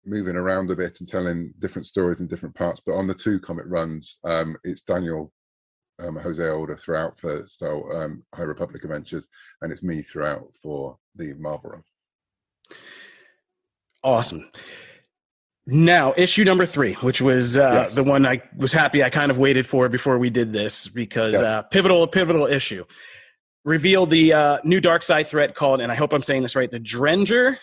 moving 0.04 0.36
around 0.36 0.70
a 0.70 0.76
bit 0.76 1.00
and 1.00 1.08
telling 1.08 1.54
different 1.60 1.86
stories 1.86 2.20
in 2.20 2.26
different 2.26 2.54
parts. 2.54 2.82
But 2.84 2.96
on 2.96 3.06
the 3.06 3.14
two 3.14 3.40
comic 3.40 3.64
runs, 3.68 4.18
um, 4.22 4.58
it's 4.64 4.82
Daniel 4.82 5.32
um, 5.98 6.16
Jose 6.16 6.46
Older 6.46 6.76
throughout 6.76 7.18
for 7.18 7.46
Star 7.46 8.04
um, 8.04 8.22
High 8.34 8.42
Republic 8.42 8.84
Adventures, 8.84 9.28
and 9.62 9.72
it's 9.72 9.82
me 9.82 10.02
throughout 10.02 10.54
for 10.62 10.98
the 11.14 11.32
Marvel 11.38 11.70
run. 11.70 11.82
Awesome. 14.04 14.50
Now, 15.66 16.14
issue 16.16 16.44
number 16.44 16.64
three, 16.64 16.94
which 16.94 17.20
was 17.20 17.58
uh, 17.58 17.70
yes. 17.72 17.94
the 17.94 18.04
one 18.04 18.24
I 18.24 18.40
was 18.56 18.72
happy 18.72 19.02
I 19.02 19.10
kind 19.10 19.32
of 19.32 19.38
waited 19.38 19.66
for 19.66 19.88
before 19.88 20.16
we 20.16 20.30
did 20.30 20.52
this 20.52 20.86
because 20.86 21.32
yes. 21.32 21.42
uh, 21.42 21.62
pivotal, 21.62 22.06
pivotal 22.06 22.46
issue 22.46 22.84
revealed 23.64 24.10
the 24.10 24.32
uh, 24.32 24.58
new 24.62 24.80
dark 24.80 25.02
side 25.02 25.26
threat 25.26 25.54
called, 25.56 25.80
and 25.80 25.90
I 25.90 25.96
hope 25.96 26.12
I'm 26.12 26.22
saying 26.22 26.42
this 26.42 26.54
right, 26.54 26.70
the 26.70 26.78
Drenger. 26.80 27.58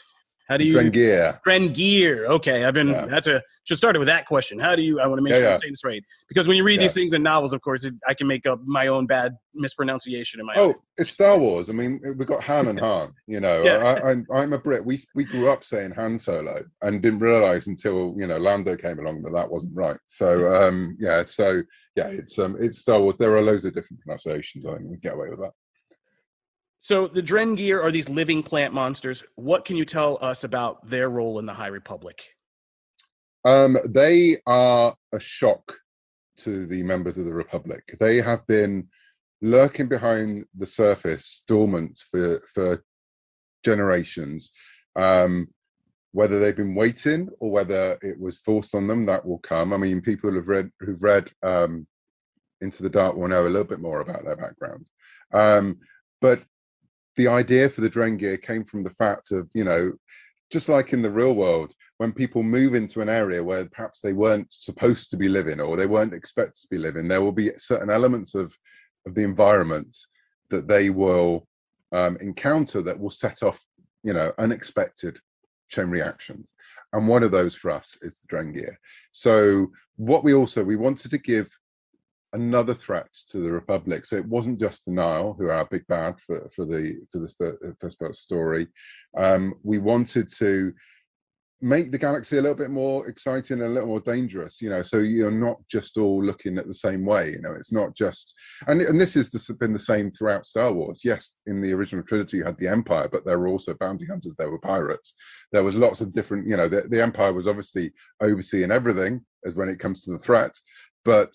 How 0.48 0.57
do 0.57 0.65
you 0.65 0.74
Drengir? 0.74 1.40
Drengir. 1.48 2.28
Okay, 2.28 2.65
I've 2.65 2.74
been. 2.74 2.90
Yeah. 2.90 3.06
That's 3.06 3.28
a 3.28 3.41
should 3.65 3.78
start 3.78 3.98
with 3.98 4.07
that 4.07 4.26
question. 4.26 4.60
How 4.60 4.76
do 4.76 4.82
you? 4.82 4.99
I 4.99 5.07
want 5.07 5.20
to 5.20 5.24
make 5.24 5.32
yeah, 5.32 5.38
sure 5.38 5.48
yeah. 5.48 5.53
I'm 5.53 5.60
saying 5.60 5.72
this 5.72 5.84
right 5.86 6.03
because 6.28 6.48
when 6.48 6.57
you 6.57 6.65
read 6.65 6.82
these 6.82 6.94
things 6.94 7.14
in 7.14 7.24
novels, 7.24 7.53
of 7.53 7.61
course, 7.61 7.86
it, 7.86 7.94
I 8.07 8.14
can 8.14 8.28
make 8.28 8.45
up 8.45 8.60
my 8.65 8.88
own 8.88 9.06
bad 9.06 9.38
mispronunciation 9.53 10.41
in 10.41 10.45
my. 10.45 10.53
Oh, 10.57 10.70
own. 10.70 10.76
it's 10.98 11.11
Star 11.11 11.38
Wars. 11.38 11.70
I 11.70 11.74
mean, 11.74 12.02
we've 12.03 12.28
got 12.28 12.44
Han 12.44 12.68
and 12.68 12.80
Han. 12.82 13.14
You 13.26 13.40
know, 13.40 13.64
I, 13.64 14.44
am 14.44 14.53
a 14.53 14.57
Brit. 14.57 14.86
We 14.86 15.02
we 15.15 15.24
grew 15.24 15.49
up 15.49 15.64
saying 15.64 15.91
Han 15.91 16.18
Solo 16.18 16.64
and 16.82 17.02
didn't 17.02 17.20
realize 17.20 17.68
until 17.68 18.14
you 18.18 18.28
know 18.28 18.38
Lando 18.38 18.76
came 18.76 18.99
along 18.99 19.22
that 19.24 19.32
that 19.32 19.49
wasn't 19.49 19.76
right. 19.76 19.98
So 20.07 20.53
um, 20.61 20.98
yeah, 20.99 21.24
so 21.24 21.64
yeah, 21.95 22.07
it's 22.07 22.38
um, 22.38 22.57
it's 22.60 22.80
Star 22.80 22.99
Wars. 22.99 23.15
There 23.18 23.36
are 23.38 23.41
loads 23.41 23.64
of 23.64 23.74
different 23.74 24.02
pronunciations. 24.02 24.65
I 24.65 24.76
think 24.76 24.90
we 24.90 24.98
get 24.98 25.14
away 25.14 25.30
with 25.30 25.40
that. 25.40 25.52
So 26.84 27.07
the 27.07 27.23
Drengir 27.23 27.81
are 27.81 27.91
these 27.91 28.10
living 28.10 28.43
plant 28.43 28.73
monsters. 28.73 29.23
What 29.35 29.64
can 29.64 29.77
you 29.77 29.85
tell 29.85 30.18
us 30.22 30.43
about 30.43 30.89
their 30.89 31.10
role 31.10 31.39
in 31.39 31.45
the 31.45 31.53
High 31.53 31.68
Republic? 31.68 32.35
Um, 33.45 33.77
they 33.88 34.39
are 34.45 34.93
a 35.14 35.19
shock 35.22 35.77
to 36.39 36.65
the 36.65 36.84
members 36.84 37.18
of 37.18 37.23
the 37.23 37.31
Republic. 37.31 37.95
They 38.01 38.18
have 38.18 38.45
been 38.47 38.89
lurking 39.41 39.88
behind 39.88 40.43
the 40.57 40.65
surface, 40.65 41.43
dormant 41.47 42.03
for 42.11 42.43
for 42.53 42.84
generations. 43.64 44.51
Um, 44.97 45.47
whether 46.11 46.38
they've 46.38 46.53
been 46.53 46.76
waiting 46.76 47.30
or 47.39 47.49
whether 47.49 47.97
it 48.01 48.19
was 48.19 48.39
forced 48.39 48.76
on 48.76 48.88
them, 48.88 49.05
that 49.05 49.26
will 49.26 49.39
come. 49.39 49.72
I 49.72 49.77
mean, 49.77 50.01
people 50.01 50.31
who've 50.31 50.49
read 50.49 50.69
who've 50.81 51.01
read 51.01 51.31
um, 51.43 51.88
Into 52.60 52.84
the 52.84 52.89
Dark 52.89 53.15
will 53.15 53.30
know 53.30 53.47
a 53.47 53.53
little 53.53 53.64
bit 53.64 53.80
more 53.80 54.01
about 54.01 54.26
their 54.26 54.35
background. 54.35 54.89
Um, 55.31 55.80
but 56.19 56.43
the 57.15 57.27
idea 57.27 57.69
for 57.69 57.81
the 57.81 57.90
Drengir 57.90 58.41
came 58.41 58.64
from 58.64 58.84
the 58.84 58.90
fact 58.90 59.31
of, 59.31 59.49
you 59.53 59.64
know, 59.64 59.94
just 60.52 60.69
like 60.69 60.94
in 60.94 61.02
the 61.02 61.11
real 61.11 61.34
world, 61.34 61.73
when 61.98 62.11
people 62.11 62.44
move 62.44 62.76
into 62.76 63.02
an 63.02 63.10
area 63.10 63.44
where 63.44 63.65
perhaps 63.65 64.02
they 64.02 64.14
weren't 64.14 64.52
supposed 64.52 65.10
to 65.10 65.18
be 65.18 65.30
living 65.30 65.60
or 65.60 65.77
they 65.77 65.85
weren't 65.85 66.14
expected 66.14 66.61
to 66.61 66.68
be 66.69 66.77
living, 66.77 67.07
there 67.07 67.22
will 67.22 67.31
be 67.31 67.52
certain 67.57 67.90
elements 67.90 68.35
of, 68.35 68.56
of 69.06 69.15
the 69.15 69.23
environment 69.23 69.95
that 70.49 70.68
they 70.68 70.90
will 70.90 71.48
um, 71.91 72.18
encounter 72.18 72.81
that 72.81 72.99
will 72.99 73.10
set 73.10 73.44
off, 73.44 73.64
you 74.03 74.14
know, 74.14 74.34
unexpected 74.38 75.18
chain 75.69 75.88
reactions. 75.88 76.53
And 76.94 77.07
one 77.07 77.23
of 77.23 77.31
those 77.31 77.56
for 77.56 77.72
us 77.72 77.98
is 78.02 78.22
the 78.22 78.35
Drengir. 78.35 78.76
So 79.11 79.72
what 79.95 80.23
we 80.23 80.34
also, 80.34 80.64
we 80.64 80.76
wanted 80.76 81.11
to 81.11 81.18
give 81.18 81.49
another 82.34 82.73
threat 82.73 83.07
to 83.30 83.39
the 83.39 83.51
Republic. 83.51 84.05
So 84.05 84.18
it 84.18 84.26
wasn't 84.26 84.60
just 84.60 84.85
the 84.85 84.91
Nihil, 84.91 85.35
who 85.38 85.45
are 85.45 85.53
our 85.53 85.65
big 85.65 85.88
bad 85.88 86.19
for, 86.19 86.49
for 86.55 86.65
the 86.65 86.99
for 87.11 87.19
this 87.19 87.35
first 87.80 87.99
part 87.99 88.15
story. 88.15 88.68
Um, 89.18 89.53
we 89.64 89.77
wanted 89.77 90.30
to 90.38 90.73
make 91.64 91.91
the 91.91 91.97
galaxy 91.97 92.38
a 92.38 92.41
little 92.41 92.57
bit 92.57 92.69
more 92.69 93.07
exciting 93.07 93.61
and 93.61 93.69
a 93.69 93.73
little 93.73 93.88
more 93.88 94.01
dangerous 94.01 94.61
you 94.61 94.69
know 94.69 94.84
so 94.84 94.97
you're 94.97 95.31
not 95.31 95.57
just 95.72 95.97
all 95.97 96.22
looking 96.22 96.57
at 96.57 96.68
the 96.68 96.73
same 96.73 97.05
way 97.05 97.31
you 97.31 97.41
know 97.41 97.53
it's 97.53 97.72
not 97.72 97.95
just 97.95 98.34
and, 98.68 98.81
and 98.81 98.99
this 98.99 99.14
has 99.14 99.30
been 99.57 99.72
the 99.72 99.80
same 99.80 100.11
throughout 100.11 100.45
star 100.45 100.73
wars 100.73 100.99
yes 101.05 101.35
in 101.45 101.61
the 101.61 101.72
original 101.72 102.03
trilogy 102.03 102.38
you 102.38 102.43
had 102.43 102.57
the 102.57 102.68
empire 102.68 103.07
but 103.10 103.23
there 103.23 103.39
were 103.39 103.47
also 103.47 103.73
bounty 103.76 104.05
hunters 104.05 104.35
there 104.38 104.51
were 104.51 104.60
pirates 104.60 105.15
there 105.53 105.64
was 105.64 105.77
lots 105.77 106.01
of 106.01 106.11
different 106.11 106.45
you 106.45 106.57
know 106.57 106.68
the, 106.68 106.81
the 106.89 107.01
empire 107.01 107.31
was 107.31 107.47
obviously 107.47 107.93
overseeing 108.22 108.69
everything 108.69 109.22
as 109.45 109.55
when 109.55 109.69
it 109.69 109.80
comes 109.80 110.03
to 110.03 110.11
the 110.11 110.19
threat 110.19 110.51
but 111.05 111.31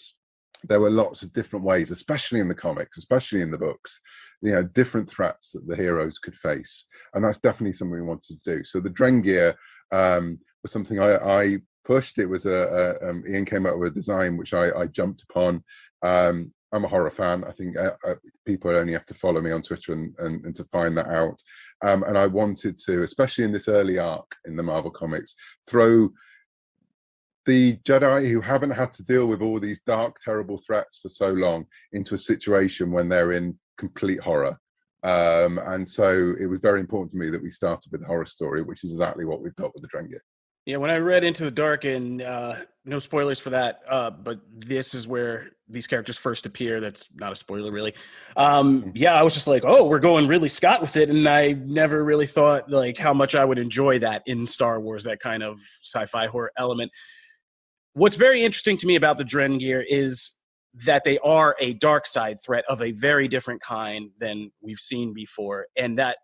there 0.64 0.80
were 0.80 0.90
lots 0.90 1.22
of 1.22 1.32
different 1.32 1.64
ways 1.64 1.90
especially 1.90 2.40
in 2.40 2.48
the 2.48 2.54
comics 2.54 2.98
especially 2.98 3.42
in 3.42 3.50
the 3.50 3.58
books 3.58 4.00
you 4.42 4.52
know 4.52 4.62
different 4.62 5.08
threats 5.08 5.52
that 5.52 5.66
the 5.66 5.76
heroes 5.76 6.18
could 6.18 6.34
face 6.34 6.86
and 7.14 7.24
that's 7.24 7.38
definitely 7.38 7.72
something 7.72 7.96
we 7.96 8.02
wanted 8.02 8.38
to 8.42 8.56
do 8.56 8.64
so 8.64 8.80
the 8.80 8.90
drengir 8.90 9.54
um, 9.92 10.38
was 10.62 10.72
something 10.72 11.00
I, 11.00 11.16
I, 11.16 11.58
pushed. 11.88 12.18
It 12.18 12.26
was 12.26 12.44
a, 12.44 12.98
a 13.02 13.10
um, 13.10 13.24
Iain 13.26 13.46
came 13.46 13.64
up 13.64 13.78
with 13.78 13.92
a 13.92 13.94
design 13.94 14.36
which 14.36 14.52
I, 14.52 14.70
I 14.78 14.86
jumped 14.86 15.22
upon. 15.22 15.64
Um, 16.02 16.52
I'm 16.70 16.84
a 16.84 16.88
horror 16.88 17.10
fan. 17.10 17.44
I 17.44 17.52
think 17.52 17.78
uh, 17.78 17.92
uh, 18.06 18.16
people 18.44 18.70
only 18.70 18.92
have 18.92 19.06
to 19.06 19.14
follow 19.14 19.40
me 19.40 19.52
on 19.52 19.62
Twitter 19.62 19.94
and, 19.94 20.14
and, 20.18 20.44
and 20.44 20.54
to 20.56 20.64
find 20.64 20.96
that 20.98 21.08
out. 21.08 21.40
Um, 21.82 22.02
and 22.02 22.18
I 22.18 22.26
wanted 22.26 22.76
to, 22.84 23.04
especially 23.04 23.44
in 23.44 23.52
this 23.52 23.68
early 23.68 23.98
arc 23.98 24.36
in 24.44 24.54
the 24.54 24.62
Marvel 24.62 24.90
comics, 24.90 25.34
throw 25.66 26.10
the 27.48 27.78
Jedi 27.78 28.30
who 28.30 28.42
haven't 28.42 28.72
had 28.72 28.92
to 28.92 29.02
deal 29.02 29.26
with 29.26 29.40
all 29.40 29.58
these 29.58 29.80
dark, 29.80 30.18
terrible 30.18 30.58
threats 30.58 30.98
for 30.98 31.08
so 31.08 31.30
long 31.30 31.64
into 31.92 32.14
a 32.14 32.18
situation 32.18 32.92
when 32.92 33.08
they're 33.08 33.32
in 33.32 33.58
complete 33.78 34.20
horror. 34.20 34.60
Um, 35.02 35.58
and 35.58 35.88
so 35.88 36.34
it 36.38 36.44
was 36.44 36.60
very 36.60 36.80
important 36.80 37.12
to 37.12 37.16
me 37.16 37.30
that 37.30 37.42
we 37.42 37.50
started 37.50 37.90
with 37.90 38.02
a 38.02 38.06
horror 38.06 38.26
story, 38.26 38.62
which 38.62 38.84
is 38.84 38.92
exactly 38.92 39.24
what 39.24 39.40
we've 39.40 39.56
got 39.56 39.72
with 39.72 39.82
the 39.82 39.88
Drengir. 39.88 40.20
Yeah, 40.66 40.76
when 40.76 40.90
I 40.90 40.98
read 40.98 41.24
Into 41.24 41.44
the 41.44 41.50
Dark, 41.50 41.86
and 41.86 42.20
uh, 42.20 42.56
no 42.84 42.98
spoilers 42.98 43.40
for 43.40 43.48
that, 43.48 43.80
uh, 43.88 44.10
but 44.10 44.40
this 44.52 44.94
is 44.94 45.08
where 45.08 45.48
these 45.70 45.86
characters 45.86 46.18
first 46.18 46.44
appear. 46.44 46.80
That's 46.80 47.06
not 47.14 47.32
a 47.32 47.36
spoiler, 47.36 47.72
really. 47.72 47.94
Um, 48.36 48.82
mm-hmm. 48.82 48.90
yeah, 48.94 49.14
I 49.14 49.22
was 49.22 49.32
just 49.32 49.46
like, 49.46 49.64
oh, 49.66 49.86
we're 49.86 49.98
going 50.00 50.28
really 50.28 50.50
Scott 50.50 50.82
with 50.82 50.98
it, 50.98 51.08
and 51.08 51.26
I 51.26 51.52
never 51.52 52.04
really 52.04 52.26
thought 52.26 52.70
like 52.70 52.98
how 52.98 53.14
much 53.14 53.34
I 53.34 53.46
would 53.46 53.58
enjoy 53.58 54.00
that 54.00 54.22
in 54.26 54.46
Star 54.46 54.78
Wars, 54.78 55.04
that 55.04 55.20
kind 55.20 55.42
of 55.42 55.58
sci-fi 55.82 56.26
horror 56.26 56.52
element. 56.58 56.92
What's 57.98 58.14
very 58.14 58.44
interesting 58.44 58.76
to 58.76 58.86
me 58.86 58.94
about 58.94 59.18
the 59.18 59.24
Drengir 59.24 59.82
is 59.84 60.30
that 60.84 61.02
they 61.02 61.18
are 61.18 61.56
a 61.58 61.72
dark 61.74 62.06
side 62.06 62.36
threat 62.46 62.64
of 62.68 62.80
a 62.80 62.92
very 62.92 63.26
different 63.26 63.60
kind 63.60 64.10
than 64.20 64.52
we've 64.60 64.78
seen 64.78 65.12
before 65.12 65.66
and 65.76 65.98
that 65.98 66.18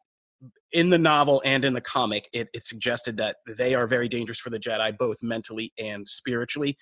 in 0.70 0.90
the 0.90 0.98
novel 0.98 1.42
and 1.44 1.64
in 1.64 1.72
the 1.72 1.80
comic 1.80 2.28
it, 2.32 2.48
it, 2.54 2.62
suggested 2.62 3.16
that 3.16 3.36
they 3.56 3.74
are 3.74 3.88
very 3.88 4.08
dangerous 4.08 4.38
for 4.38 4.50
the 4.50 4.58
jedi 4.58 4.96
both 4.96 5.16
mentally 5.20 5.72
and 5.76 6.06
spiritually. 6.06 6.76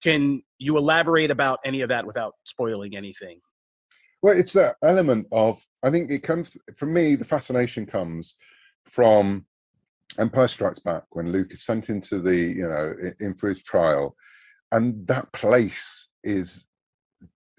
Can 0.00 0.42
you 0.58 0.76
elaborate 0.76 1.32
about 1.32 1.58
any 1.64 1.80
of 1.80 1.88
that 1.88 2.06
without 2.06 2.34
spoiling 2.44 2.96
anything? 2.96 3.40
Well 4.22 4.38
it's 4.38 4.52
that 4.52 4.76
element 4.80 5.26
of 5.32 5.60
i 5.82 5.90
think 5.90 6.08
it 6.08 6.22
comes 6.22 6.56
for 6.76 6.86
me 6.86 7.16
the 7.16 7.24
fascination 7.24 7.84
comes 7.84 8.36
from 8.84 9.46
empire 10.18 10.46
strikes 10.46 10.78
back 10.78 11.02
when 11.10 11.32
luke 11.32 11.52
is 11.52 11.66
sent 11.66 11.90
into 11.90 12.20
the 12.20 12.36
you 12.36 12.68
know 12.68 12.94
in 13.18 13.34
for 13.34 13.48
his 13.48 13.60
trial 13.60 14.14
and 14.72 15.06
that 15.06 15.32
place 15.32 16.08
is 16.24 16.66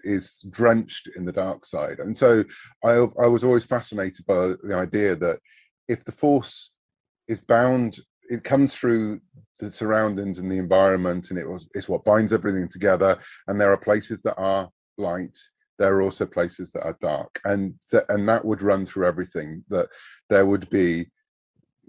is 0.04 0.38
drenched 0.48 1.08
in 1.16 1.24
the 1.24 1.32
dark 1.32 1.64
side. 1.66 1.98
And 1.98 2.16
so 2.16 2.44
I, 2.84 2.90
I 3.20 3.26
was 3.26 3.42
always 3.42 3.64
fascinated 3.64 4.24
by 4.26 4.52
the 4.62 4.74
idea 4.74 5.16
that 5.16 5.40
if 5.88 6.04
the 6.04 6.12
force 6.12 6.72
is 7.26 7.40
bound, 7.40 7.98
it 8.30 8.44
comes 8.44 8.74
through 8.74 9.20
the 9.58 9.70
surroundings 9.70 10.38
and 10.38 10.50
the 10.50 10.58
environment, 10.58 11.30
and 11.30 11.38
it 11.38 11.48
was 11.48 11.68
it's 11.74 11.88
what 11.88 12.04
binds 12.04 12.32
everything 12.32 12.68
together. 12.68 13.18
And 13.48 13.60
there 13.60 13.72
are 13.72 13.78
places 13.78 14.20
that 14.22 14.36
are 14.36 14.70
light. 14.96 15.36
There 15.78 15.94
are 15.96 16.02
also 16.02 16.26
places 16.26 16.72
that 16.72 16.82
are 16.82 16.96
dark, 17.00 17.40
and 17.44 17.74
th- 17.90 18.04
and 18.08 18.28
that 18.28 18.44
would 18.44 18.62
run 18.62 18.86
through 18.86 19.06
everything. 19.06 19.64
That 19.68 19.88
there 20.28 20.46
would 20.46 20.68
be 20.70 21.10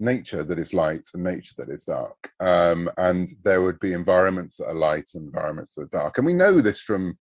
nature 0.00 0.42
that 0.42 0.58
is 0.58 0.74
light 0.74 1.08
and 1.14 1.22
nature 1.22 1.54
that 1.58 1.68
is 1.68 1.84
dark, 1.84 2.32
um, 2.40 2.90
and 2.96 3.28
there 3.44 3.62
would 3.62 3.78
be 3.80 3.92
environments 3.92 4.56
that 4.56 4.66
are 4.66 4.74
light 4.74 5.10
and 5.14 5.26
environments 5.26 5.74
that 5.74 5.82
are 5.82 5.98
dark. 6.02 6.18
And 6.18 6.26
we 6.26 6.32
know 6.32 6.60
this 6.60 6.80
from 6.80 7.18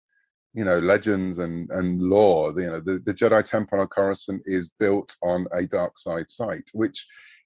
you 0.54 0.66
know 0.66 0.80
legends 0.80 1.40
and 1.40 1.70
and 1.70 2.02
lore. 2.02 2.54
You 2.60 2.72
know 2.72 2.80
the, 2.80 3.02
the 3.06 3.14
jedi 3.14 3.44
temple 3.44 3.80
on 3.80 3.88
coruscant 3.88 4.42
is 4.46 4.72
built 4.80 5.16
on 5.22 5.46
a 5.54 5.66
dark 5.66 6.00
side 6.00 6.32
site 6.32 6.70
which 6.74 7.06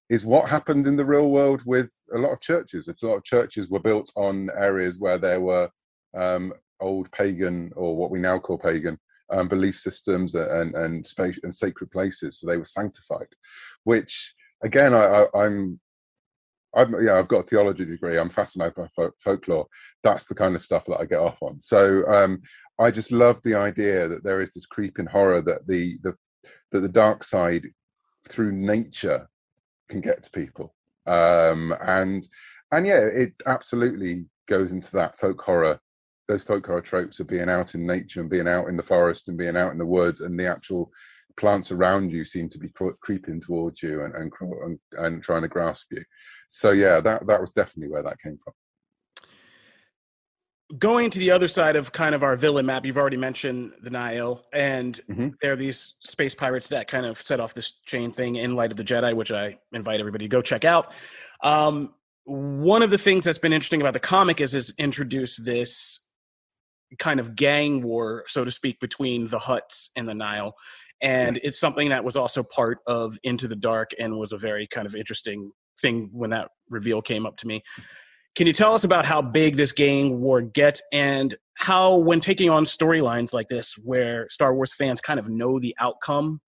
is 0.09 0.25
what 0.25 0.49
happened 0.49 0.85
in 0.85 0.95
the 0.95 1.05
real 1.05 1.29
world 1.29 1.61
with 1.65 1.89
a 2.13 2.17
lot 2.17 2.33
of 2.33 2.41
churches. 2.41 2.87
A 2.87 3.05
lot 3.05 3.15
of 3.15 3.23
churches 3.23 3.69
were 3.69 3.79
built 3.79 4.11
on 4.15 4.49
areas 4.55 4.99
where 4.99 5.17
there 5.17 5.41
were 5.41 5.69
um, 6.13 6.53
old 6.79 7.11
pagan 7.11 7.71
or 7.75 7.95
what 7.95 8.11
we 8.11 8.19
now 8.19 8.37
call 8.37 8.57
pagan 8.57 8.99
um, 9.31 9.47
belief 9.47 9.75
systems 9.75 10.35
and 10.35 10.75
and 10.75 11.05
space 11.05 11.39
and 11.43 11.55
sacred 11.55 11.89
places. 11.91 12.39
So 12.39 12.47
they 12.47 12.57
were 12.57 12.65
sanctified 12.65 13.27
which 13.83 14.33
again 14.63 14.93
I, 14.93 15.03
I, 15.03 15.45
i'm 15.45 15.79
I'm, 16.75 16.95
yeah, 17.05 17.19
I've 17.19 17.27
got 17.27 17.41
a 17.41 17.47
theology 17.47 17.85
degree. 17.85 18.17
I'm 18.17 18.29
fascinated 18.29 18.75
by 18.75 18.87
folk- 18.87 19.15
folklore. 19.19 19.67
That's 20.01 20.25
the 20.25 20.35
kind 20.35 20.55
of 20.55 20.61
stuff 20.61 20.85
that 20.85 20.99
I 20.99 21.05
get 21.05 21.19
off 21.19 21.41
on. 21.43 21.61
So 21.61 22.03
um, 22.07 22.41
I 22.79 22.89
just 22.89 23.11
love 23.11 23.39
the 23.43 23.55
idea 23.55 24.07
that 24.07 24.23
there 24.23 24.41
is 24.41 24.53
this 24.53 24.65
creeping 24.65 25.05
horror 25.05 25.41
that 25.41 25.67
the 25.67 25.97
the 26.03 26.15
that 26.71 26.81
the 26.81 26.89
dark 26.89 27.23
side 27.23 27.67
through 28.27 28.51
nature 28.51 29.29
can 29.89 30.01
get 30.01 30.23
to 30.23 30.31
people. 30.31 30.73
Um, 31.05 31.75
and 31.81 32.27
and 32.71 32.87
yeah, 32.87 33.01
it 33.01 33.33
absolutely 33.45 34.25
goes 34.47 34.71
into 34.71 34.91
that 34.93 35.17
folk 35.17 35.41
horror. 35.41 35.79
Those 36.27 36.43
folk 36.43 36.65
horror 36.65 36.81
tropes 36.81 37.19
of 37.19 37.27
being 37.27 37.49
out 37.49 37.75
in 37.75 37.85
nature 37.85 38.21
and 38.21 38.29
being 38.29 38.47
out 38.47 38.67
in 38.67 38.77
the 38.77 38.83
forest 38.83 39.27
and 39.27 39.37
being 39.37 39.57
out 39.57 39.73
in 39.73 39.77
the 39.77 39.85
woods 39.85 40.21
and 40.21 40.39
the 40.39 40.47
actual 40.47 40.91
plants 41.37 41.71
around 41.71 42.11
you 42.11 42.23
seem 42.23 42.49
to 42.49 42.59
be 42.59 42.69
creeping 43.01 43.41
towards 43.41 43.81
you 43.81 44.03
and, 44.03 44.13
and 44.15 44.31
and, 44.41 44.79
and 44.97 45.23
trying 45.23 45.41
to 45.41 45.47
grasp 45.47 45.87
you. 45.91 46.03
So 46.49 46.71
yeah, 46.71 46.99
that 47.01 47.25
that 47.27 47.41
was 47.41 47.51
definitely 47.51 47.91
where 47.91 48.03
that 48.03 48.19
came 48.21 48.37
from. 48.37 48.53
Going 50.77 51.09
to 51.11 51.19
the 51.19 51.31
other 51.31 51.47
side 51.47 51.75
of 51.75 51.91
kind 51.91 52.15
of 52.15 52.23
our 52.23 52.35
villain 52.35 52.65
map, 52.65 52.85
you've 52.85 52.97
already 52.97 53.17
mentioned 53.17 53.73
the 53.81 53.91
Nihil, 53.91 54.43
and 54.53 54.99
mm-hmm. 55.09 55.29
there 55.41 55.53
are 55.53 55.57
these 55.57 55.95
space 56.03 56.33
pirates 56.33 56.69
that 56.69 56.87
kind 56.87 57.05
of 57.05 57.21
set 57.21 57.39
off 57.39 57.53
this 57.53 57.73
chain 57.85 58.11
thing 58.11 58.37
in 58.37 58.55
Light 58.55 58.71
of 58.71 58.77
the 58.77 58.83
Jedi, 58.83 59.15
which 59.15 59.31
I 59.31 59.57
invite 59.71 59.99
everybody 59.99 60.25
to 60.25 60.29
go 60.29 60.41
check 60.41 60.65
out. 60.65 60.91
Um, 61.43 61.93
one 62.25 62.81
of 62.81 62.89
the 62.89 62.97
things 62.97 63.25
that's 63.25 63.37
been 63.37 63.53
interesting 63.53 63.81
about 63.81 63.93
the 63.93 63.99
comic 63.99 64.41
is 64.41 64.55
is 64.55 64.73
introduce 64.77 65.37
this 65.37 65.99
kind 66.97 67.19
of 67.19 67.35
gang 67.35 67.81
war, 67.81 68.23
so 68.27 68.43
to 68.43 68.51
speak, 68.51 68.79
between 68.79 69.27
the 69.27 69.39
Hutts 69.39 69.89
and 69.95 70.07
the 70.07 70.13
Nihil 70.13 70.55
and 71.03 71.37
it's 71.43 71.59
something 71.59 71.89
that 71.89 72.03
was 72.03 72.15
also 72.15 72.41
part 72.41 72.79
of 72.87 73.17
into 73.23 73.47
the 73.47 73.57
dark 73.57 73.91
and 73.99 74.17
was 74.17 74.31
a 74.31 74.37
very 74.37 74.65
kind 74.65 74.87
of 74.87 74.95
interesting 74.95 75.51
thing 75.79 76.09
when 76.13 76.29
that 76.29 76.49
reveal 76.69 77.01
came 77.01 77.25
up 77.25 77.35
to 77.37 77.47
me. 77.47 77.61
Can 78.35 78.47
you 78.47 78.53
tell 78.53 78.73
us 78.73 78.83
about 78.83 79.05
how 79.05 79.21
big 79.21 79.57
this 79.57 79.73
gang 79.73 80.21
war 80.21 80.41
gets 80.41 80.81
and 80.91 81.35
how 81.55 81.97
when 81.97 82.19
taking 82.19 82.49
on 82.49 82.63
storylines 82.63 83.33
like 83.33 83.49
this 83.49 83.75
where 83.77 84.27
star 84.29 84.55
wars 84.55 84.73
fans 84.73 85.01
kind 85.01 85.19
of 85.19 85.29
know 85.29 85.59
the 85.59 85.75
outcome 85.79 86.39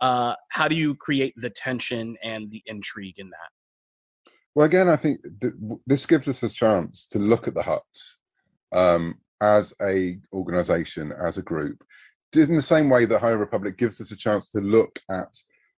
uh, 0.00 0.34
how 0.48 0.66
do 0.66 0.74
you 0.74 0.94
create 0.94 1.34
the 1.36 1.50
tension 1.50 2.16
and 2.24 2.50
the 2.50 2.62
intrigue 2.64 3.18
in 3.18 3.28
that? 3.28 4.32
Well 4.54 4.66
again 4.66 4.88
i 4.88 4.96
think 4.96 5.20
th- 5.40 5.54
this 5.86 6.06
gives 6.06 6.26
us 6.26 6.42
a 6.42 6.48
chance 6.48 7.06
to 7.12 7.20
look 7.20 7.46
at 7.46 7.54
the 7.54 7.62
Hutts 7.62 8.16
um, 8.72 9.18
as 9.40 9.72
a 9.80 10.18
organization 10.32 11.12
as 11.12 11.38
a 11.38 11.42
group 11.42 11.84
in 12.34 12.56
the 12.56 12.62
same 12.62 12.88
way 12.88 13.04
that 13.04 13.20
High 13.20 13.30
Republic 13.30 13.76
gives 13.76 14.00
us 14.00 14.12
a 14.12 14.16
chance 14.16 14.50
to 14.52 14.60
look 14.60 14.98
at 15.10 15.36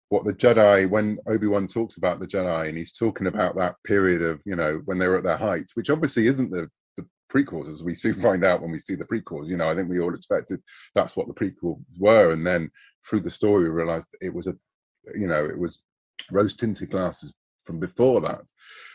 what 0.09 0.24
the 0.24 0.35
Jedi, 0.35 0.89
when 0.91 1.19
Obi 1.27 1.47
Wan 1.47 1.66
talks 1.66 1.97
about 1.97 2.20
the 2.20 2.27
Jedi, 2.27 2.69
and 2.69 2.77
he's 2.77 2.93
talking 2.93 3.27
about 3.27 3.57
that 3.57 3.77
period 3.85 4.20
of, 4.20 4.43
you 4.45 4.55
know, 4.55 4.83
when 4.85 4.99
they 4.99 5.09
were 5.09 5.16
at 5.16 5.24
their 5.24 5.39
height, 5.39 5.70
which 5.74 5.89
obviously 5.89 6.27
isn't 6.27 6.51
the, 6.51 6.69
the 6.99 7.07
prequels, 7.33 7.73
as 7.73 7.83
we 7.83 7.95
soon 7.95 8.15
find 8.20 8.45
out 8.45 8.61
when 8.61 8.70
we 8.70 8.79
see 8.79 8.95
the 8.95 9.07
prequels. 9.07 9.49
You 9.49 9.57
know, 9.57 9.70
I 9.70 9.74
think 9.74 9.89
we 9.89 10.01
all 10.01 10.15
expected 10.15 10.61
that's 10.95 11.16
what 11.16 11.29
the 11.29 11.35
prequels 11.35 11.83
were, 11.99 12.33
and 12.33 12.47
then 12.47 12.70
through 13.09 13.20
the 13.20 13.31
story, 13.31 13.65
we 13.65 13.70
realized 13.70 14.07
it 14.20 14.35
was 14.35 14.47
a, 14.47 14.55
you 15.15 15.27
know, 15.27 15.45
it 15.45 15.59
was 15.59 15.83
rose 16.31 16.55
tinted 16.55 16.91
glasses 16.91 17.33
from 17.65 17.81
before 17.81 18.20
that. 18.20 18.43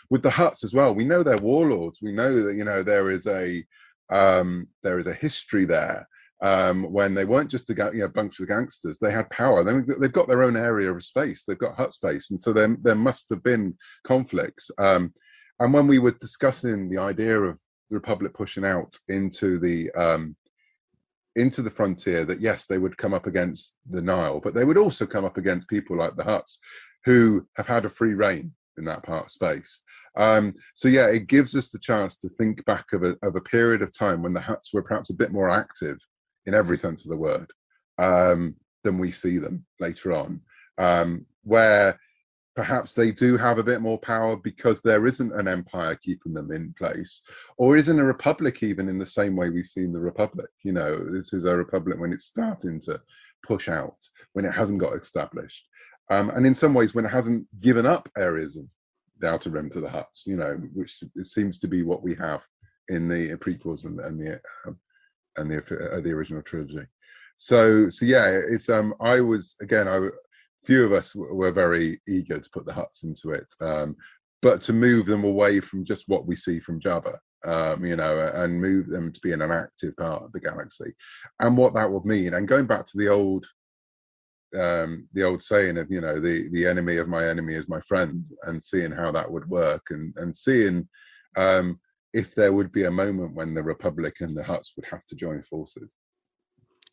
With 0.09 0.21
the 0.21 0.29
Hutts 0.29 0.63
as 0.63 0.73
well, 0.73 0.93
we 0.93 1.03
know 1.03 1.23
they're 1.23 1.37
warlords. 1.37 1.99
We 2.01 2.11
know 2.11 2.43
that 2.43 2.53
you 2.53 2.63
know 2.63 2.83
there 2.83 3.09
is 3.09 3.25
a 3.25 3.65
um, 4.09 4.67
there 4.83 4.99
is 4.99 5.07
a 5.07 5.13
history 5.13 5.65
there 5.65 6.07
um, 6.41 6.83
when 6.91 7.13
they 7.13 7.25
weren't 7.25 7.49
just 7.49 7.69
a 7.69 7.91
you 7.93 7.99
know, 7.99 8.07
bunch 8.07 8.39
of 8.39 8.47
gangsters. 8.47 8.99
They 8.99 9.11
had 9.11 9.29
power. 9.29 9.63
They, 9.63 9.81
they've 9.99 10.11
got 10.11 10.27
their 10.27 10.43
own 10.43 10.55
area 10.55 10.93
of 10.93 11.03
space. 11.03 11.43
They've 11.43 11.57
got 11.57 11.75
Hutt 11.75 11.93
space, 11.93 12.31
and 12.31 12.39
so 12.39 12.53
there 12.53 12.75
there 12.81 12.95
must 12.95 13.29
have 13.29 13.43
been 13.43 13.75
conflicts. 14.05 14.69
Um, 14.77 15.13
and 15.59 15.73
when 15.73 15.87
we 15.87 15.99
were 15.99 16.11
discussing 16.11 16.89
the 16.89 16.99
idea 16.99 17.39
of 17.39 17.59
the 17.89 17.95
Republic 17.95 18.33
pushing 18.33 18.65
out 18.65 18.95
into 19.07 19.59
the 19.59 19.89
um, 19.91 20.35
into 21.35 21.61
the 21.61 21.71
frontier 21.71 22.25
that 22.25 22.41
yes, 22.41 22.65
they 22.65 22.77
would 22.77 22.97
come 22.97 23.13
up 23.13 23.27
against 23.27 23.77
the 23.89 24.01
Nihil, 24.01 24.41
but 24.41 24.53
they 24.53 24.65
would 24.65 24.77
also 24.77 25.05
come 25.05 25.25
up 25.25 25.37
against 25.37 25.67
people 25.67 25.97
like 25.97 26.15
the 26.15 26.23
Hutts, 26.23 26.57
who 27.05 27.47
have 27.55 27.67
had 27.67 27.85
a 27.85 27.89
free 27.89 28.13
reign 28.13 28.53
in 28.77 28.85
that 28.85 29.03
part 29.03 29.25
of 29.25 29.31
space. 29.31 29.81
Um, 30.15 30.55
so 30.75 30.87
yeah, 30.87 31.07
it 31.07 31.27
gives 31.27 31.55
us 31.55 31.69
the 31.69 31.79
chance 31.79 32.17
to 32.17 32.29
think 32.29 32.63
back 32.65 32.85
of 32.93 33.03
a, 33.03 33.15
of 33.23 33.35
a 33.35 33.41
period 33.41 33.81
of 33.81 33.93
time 33.93 34.21
when 34.21 34.33
the 34.33 34.39
Hutts 34.39 34.73
were 34.73 34.83
perhaps 34.83 35.09
a 35.09 35.15
bit 35.15 35.31
more 35.31 35.49
active 35.49 35.99
in 36.47 36.55
every 36.55 36.77
sense 36.77 37.05
of 37.05 37.11
the 37.11 37.17
word 37.17 37.51
um, 37.99 38.55
than 38.83 38.97
we 38.97 39.11
see 39.11 39.37
them 39.37 39.65
later 39.79 40.13
on, 40.13 40.41
um, 40.79 41.25
where 41.43 41.99
perhaps 42.55 42.93
they 42.93 43.11
do 43.11 43.37
have 43.37 43.59
a 43.59 43.63
bit 43.63 43.81
more 43.81 43.99
power 43.99 44.35
because 44.35 44.81
there 44.81 45.05
isn't 45.05 45.31
an 45.33 45.47
empire 45.47 45.95
keeping 45.95 46.33
them 46.33 46.51
in 46.51 46.73
place 46.75 47.21
or 47.59 47.77
isn't 47.77 47.99
a 47.99 48.03
republic 48.03 48.63
even 48.63 48.89
in 48.89 48.97
the 48.97 49.05
same 49.05 49.35
way 49.35 49.51
we've 49.51 49.67
seen 49.67 49.93
the 49.93 49.99
republic 49.99 50.49
you 50.63 50.71
know 50.71 50.97
this 51.11 51.33
is 51.33 51.45
a 51.45 51.55
republic 51.55 51.99
when 51.99 52.11
it's 52.11 52.25
starting 52.25 52.79
to 52.79 52.99
push 53.45 53.69
out 53.69 53.95
when 54.33 54.43
it 54.43 54.51
hasn't 54.51 54.79
got 54.79 54.97
established 54.97 55.67
um, 56.09 56.31
and 56.31 56.47
in 56.47 56.55
some 56.55 56.73
ways 56.73 56.95
when 56.95 57.05
it 57.05 57.09
hasn't 57.09 57.45
given 57.61 57.85
up 57.85 58.09
areas 58.17 58.57
of 58.57 58.65
the 59.19 59.29
outer 59.29 59.51
rim 59.51 59.69
to 59.69 59.79
the 59.79 59.87
Hutts 59.87 60.25
you 60.25 60.35
know 60.35 60.55
which 60.73 61.03
seems 61.21 61.59
to 61.59 61.67
be 61.67 61.83
what 61.83 62.01
we 62.01 62.15
have 62.15 62.41
in 62.89 63.07
the 63.07 63.35
prequels 63.35 63.85
and, 63.85 63.99
and 63.99 64.19
the 64.19 64.41
um, 64.65 64.79
and 65.37 65.49
the 65.49 65.57
uh, 65.93 66.01
the 66.01 66.11
original 66.11 66.41
trilogy 66.41 66.85
so 67.37 67.87
so 67.89 68.05
yeah 68.05 68.27
it's 68.49 68.69
um 68.69 68.93
i 68.99 69.21
was 69.21 69.55
again 69.61 69.87
i 69.87 70.09
few 70.67 70.85
of 70.85 70.91
us 70.91 71.15
were 71.15 71.51
very 71.51 72.01
eager 72.07 72.39
to 72.39 72.49
put 72.49 72.65
the 72.65 72.73
Hutts 72.73 73.05
into 73.05 73.31
it, 73.31 73.47
um, 73.61 73.95
but 74.41 74.61
to 74.63 74.73
move 74.73 75.05
them 75.05 75.23
away 75.23 75.61
from 75.61 75.85
just 75.85 76.03
what 76.07 76.27
we 76.27 76.35
see 76.35 76.59
from 76.59 76.81
Jabba, 76.81 77.15
um, 77.45 77.85
you 77.85 77.95
know, 77.95 78.19
and 78.35 78.61
move 78.61 78.87
them 78.87 79.13
to 79.13 79.19
be 79.21 79.31
in 79.31 79.41
an 79.41 79.51
active 79.51 79.95
part 79.95 80.23
of 80.23 80.31
the 80.33 80.41
galaxy, 80.41 80.93
and 81.39 81.57
what 81.57 81.73
that 81.73 81.89
would 81.89 82.03
mean. 82.03 82.33
And 82.33 82.49
going 82.49 82.67
back 82.67 82.85
to 82.85 82.97
the 82.97 83.07
old, 83.07 83.45
um, 84.59 85.07
the 85.13 85.23
old 85.23 85.41
saying 85.41 85.77
of 85.77 85.89
you 85.89 86.01
know 86.01 86.19
the 86.19 86.49
the 86.51 86.67
enemy 86.67 86.97
of 86.97 87.07
my 87.07 87.25
enemy 87.25 87.55
is 87.55 87.69
my 87.69 87.79
friend, 87.81 88.25
and 88.43 88.61
seeing 88.61 88.91
how 88.91 89.13
that 89.13 89.31
would 89.31 89.47
work, 89.49 89.87
and 89.89 90.13
and 90.17 90.35
seeing 90.35 90.89
um, 91.37 91.79
if 92.13 92.35
there 92.35 92.53
would 92.53 92.71
be 92.71 92.85
a 92.85 92.91
moment 92.91 93.35
when 93.35 93.53
the 93.53 93.63
Republic 93.63 94.15
and 94.21 94.35
the 94.35 94.43
Hutts 94.43 94.69
would 94.75 94.85
have 94.85 95.05
to 95.07 95.15
join 95.15 95.41
forces. 95.41 95.89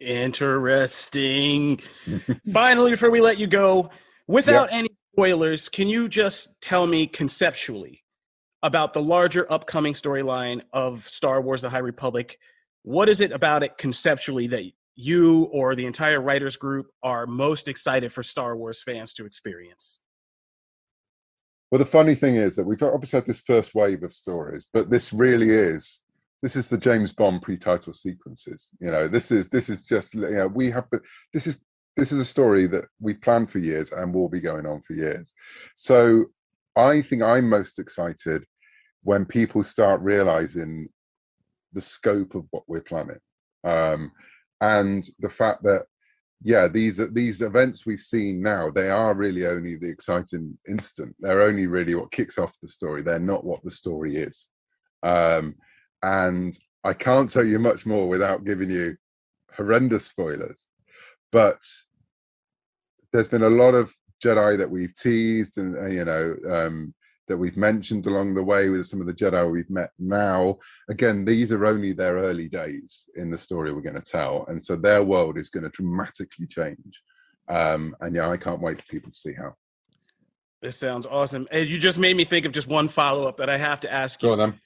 Interesting. 0.00 1.80
Finally, 2.52 2.90
before 2.90 3.10
we 3.10 3.20
let 3.20 3.38
you 3.38 3.46
go, 3.46 3.90
without 4.26 4.70
yep. 4.70 4.80
any 4.80 4.88
spoilers, 5.12 5.68
can 5.68 5.88
you 5.88 6.08
just 6.08 6.60
tell 6.60 6.86
me 6.86 7.06
conceptually 7.06 8.02
about 8.62 8.92
the 8.92 9.02
larger 9.02 9.50
upcoming 9.52 9.94
storyline 9.94 10.62
of 10.72 11.06
Star 11.08 11.40
Wars 11.40 11.62
The 11.62 11.70
High 11.70 11.78
Republic? 11.78 12.38
What 12.82 13.08
is 13.08 13.20
it 13.20 13.30
about 13.30 13.62
it 13.62 13.78
conceptually 13.78 14.46
that 14.48 14.64
you 14.96 15.44
or 15.44 15.74
the 15.74 15.86
entire 15.86 16.20
writers 16.20 16.56
group 16.56 16.86
are 17.02 17.26
most 17.26 17.68
excited 17.68 18.12
for 18.12 18.22
Star 18.22 18.56
Wars 18.56 18.82
fans 18.82 19.14
to 19.14 19.26
experience? 19.26 20.00
Well, 21.74 21.80
the 21.80 21.86
funny 21.86 22.14
thing 22.14 22.36
is 22.36 22.54
that 22.54 22.66
we've 22.66 22.80
obviously 22.84 23.16
had 23.16 23.26
this 23.26 23.40
first 23.40 23.74
wave 23.74 24.04
of 24.04 24.12
stories, 24.12 24.68
but 24.72 24.90
this 24.90 25.12
really 25.12 25.50
is 25.50 26.02
this 26.40 26.54
is 26.54 26.68
the 26.68 26.78
James 26.78 27.12
Bond 27.12 27.42
pre-title 27.42 27.92
sequences. 27.92 28.68
You 28.78 28.92
know, 28.92 29.08
this 29.08 29.32
is 29.32 29.50
this 29.50 29.68
is 29.68 29.84
just 29.84 30.14
you 30.14 30.20
know 30.30 30.46
we 30.46 30.70
have 30.70 30.84
but 30.88 31.00
this 31.32 31.48
is 31.48 31.60
this 31.96 32.12
is 32.12 32.20
a 32.20 32.24
story 32.24 32.68
that 32.68 32.84
we've 33.00 33.20
planned 33.20 33.50
for 33.50 33.58
years 33.58 33.90
and 33.90 34.14
will 34.14 34.28
be 34.28 34.40
going 34.40 34.66
on 34.66 34.82
for 34.82 34.92
years. 34.92 35.34
So 35.74 36.26
I 36.76 37.02
think 37.02 37.22
I'm 37.22 37.48
most 37.48 37.80
excited 37.80 38.44
when 39.02 39.24
people 39.24 39.64
start 39.64 40.00
realizing 40.00 40.86
the 41.72 41.80
scope 41.80 42.36
of 42.36 42.44
what 42.52 42.62
we're 42.68 42.82
planning 42.82 43.18
um, 43.64 44.12
and 44.60 45.04
the 45.18 45.28
fact 45.28 45.64
that 45.64 45.86
yeah 46.42 46.68
these 46.68 47.00
these 47.12 47.40
events 47.40 47.86
we've 47.86 48.00
seen 48.00 48.42
now 48.42 48.70
they 48.70 48.90
are 48.90 49.14
really 49.14 49.46
only 49.46 49.76
the 49.76 49.88
exciting 49.88 50.58
instant 50.68 51.14
they're 51.20 51.42
only 51.42 51.66
really 51.66 51.94
what 51.94 52.10
kicks 52.10 52.38
off 52.38 52.56
the 52.60 52.68
story 52.68 53.02
they're 53.02 53.18
not 53.18 53.44
what 53.44 53.62
the 53.62 53.70
story 53.70 54.16
is 54.16 54.48
um, 55.04 55.54
and 56.02 56.58
I 56.82 56.94
can't 56.94 57.30
tell 57.30 57.44
you 57.44 57.58
much 57.58 57.86
more 57.86 58.08
without 58.08 58.44
giving 58.44 58.70
you 58.70 58.96
horrendous 59.56 60.06
spoilers. 60.06 60.66
But 61.30 61.60
there's 63.12 63.28
been 63.28 63.42
a 63.42 63.50
lot 63.50 63.74
of 63.74 63.92
Jedi 64.22 64.58
that 64.58 64.70
we've 64.70 64.94
teased 64.96 65.58
and, 65.58 65.76
uh, 65.76 65.86
you 65.86 66.04
know 66.04 66.36
um, 66.50 66.94
that 67.28 67.36
we've 67.36 67.56
mentioned 67.56 68.06
along 68.06 68.34
the 68.34 68.42
way 68.42 68.68
with 68.68 68.86
some 68.86 69.00
of 69.00 69.06
the 69.06 69.14
Jedi 69.14 69.50
we've 69.50 69.70
met 69.70 69.90
now. 69.98 70.58
Again, 70.88 71.24
these 71.24 71.52
are 71.52 71.66
only 71.66 71.92
their 71.92 72.16
early 72.16 72.48
days 72.48 73.08
in 73.16 73.30
the 73.30 73.38
story 73.38 73.72
we're 73.72 73.80
going 73.80 73.94
to 73.94 74.00
tell, 74.00 74.44
and 74.48 74.62
so 74.62 74.76
their 74.76 75.02
world 75.02 75.38
is 75.38 75.48
going 75.48 75.64
to 75.64 75.70
dramatically 75.70 76.46
change. 76.46 77.00
Um, 77.48 77.96
and 78.00 78.14
yeah, 78.14 78.30
I 78.30 78.36
can't 78.36 78.60
wait 78.60 78.80
for 78.80 78.86
people 78.86 79.10
to 79.10 79.18
see 79.18 79.32
how. 79.34 79.54
This 80.62 80.78
sounds 80.78 81.04
awesome. 81.04 81.46
And 81.50 81.68
you 81.68 81.78
just 81.78 81.98
made 81.98 82.16
me 82.16 82.24
think 82.24 82.46
of 82.46 82.52
just 82.52 82.68
one 82.68 82.88
follow 82.88 83.28
up 83.28 83.36
that 83.36 83.50
I 83.50 83.58
have 83.58 83.80
to 83.80 83.92
ask 83.92 84.22
you. 84.22 84.28
Go 84.28 84.32
on, 84.32 84.38
then 84.38 84.60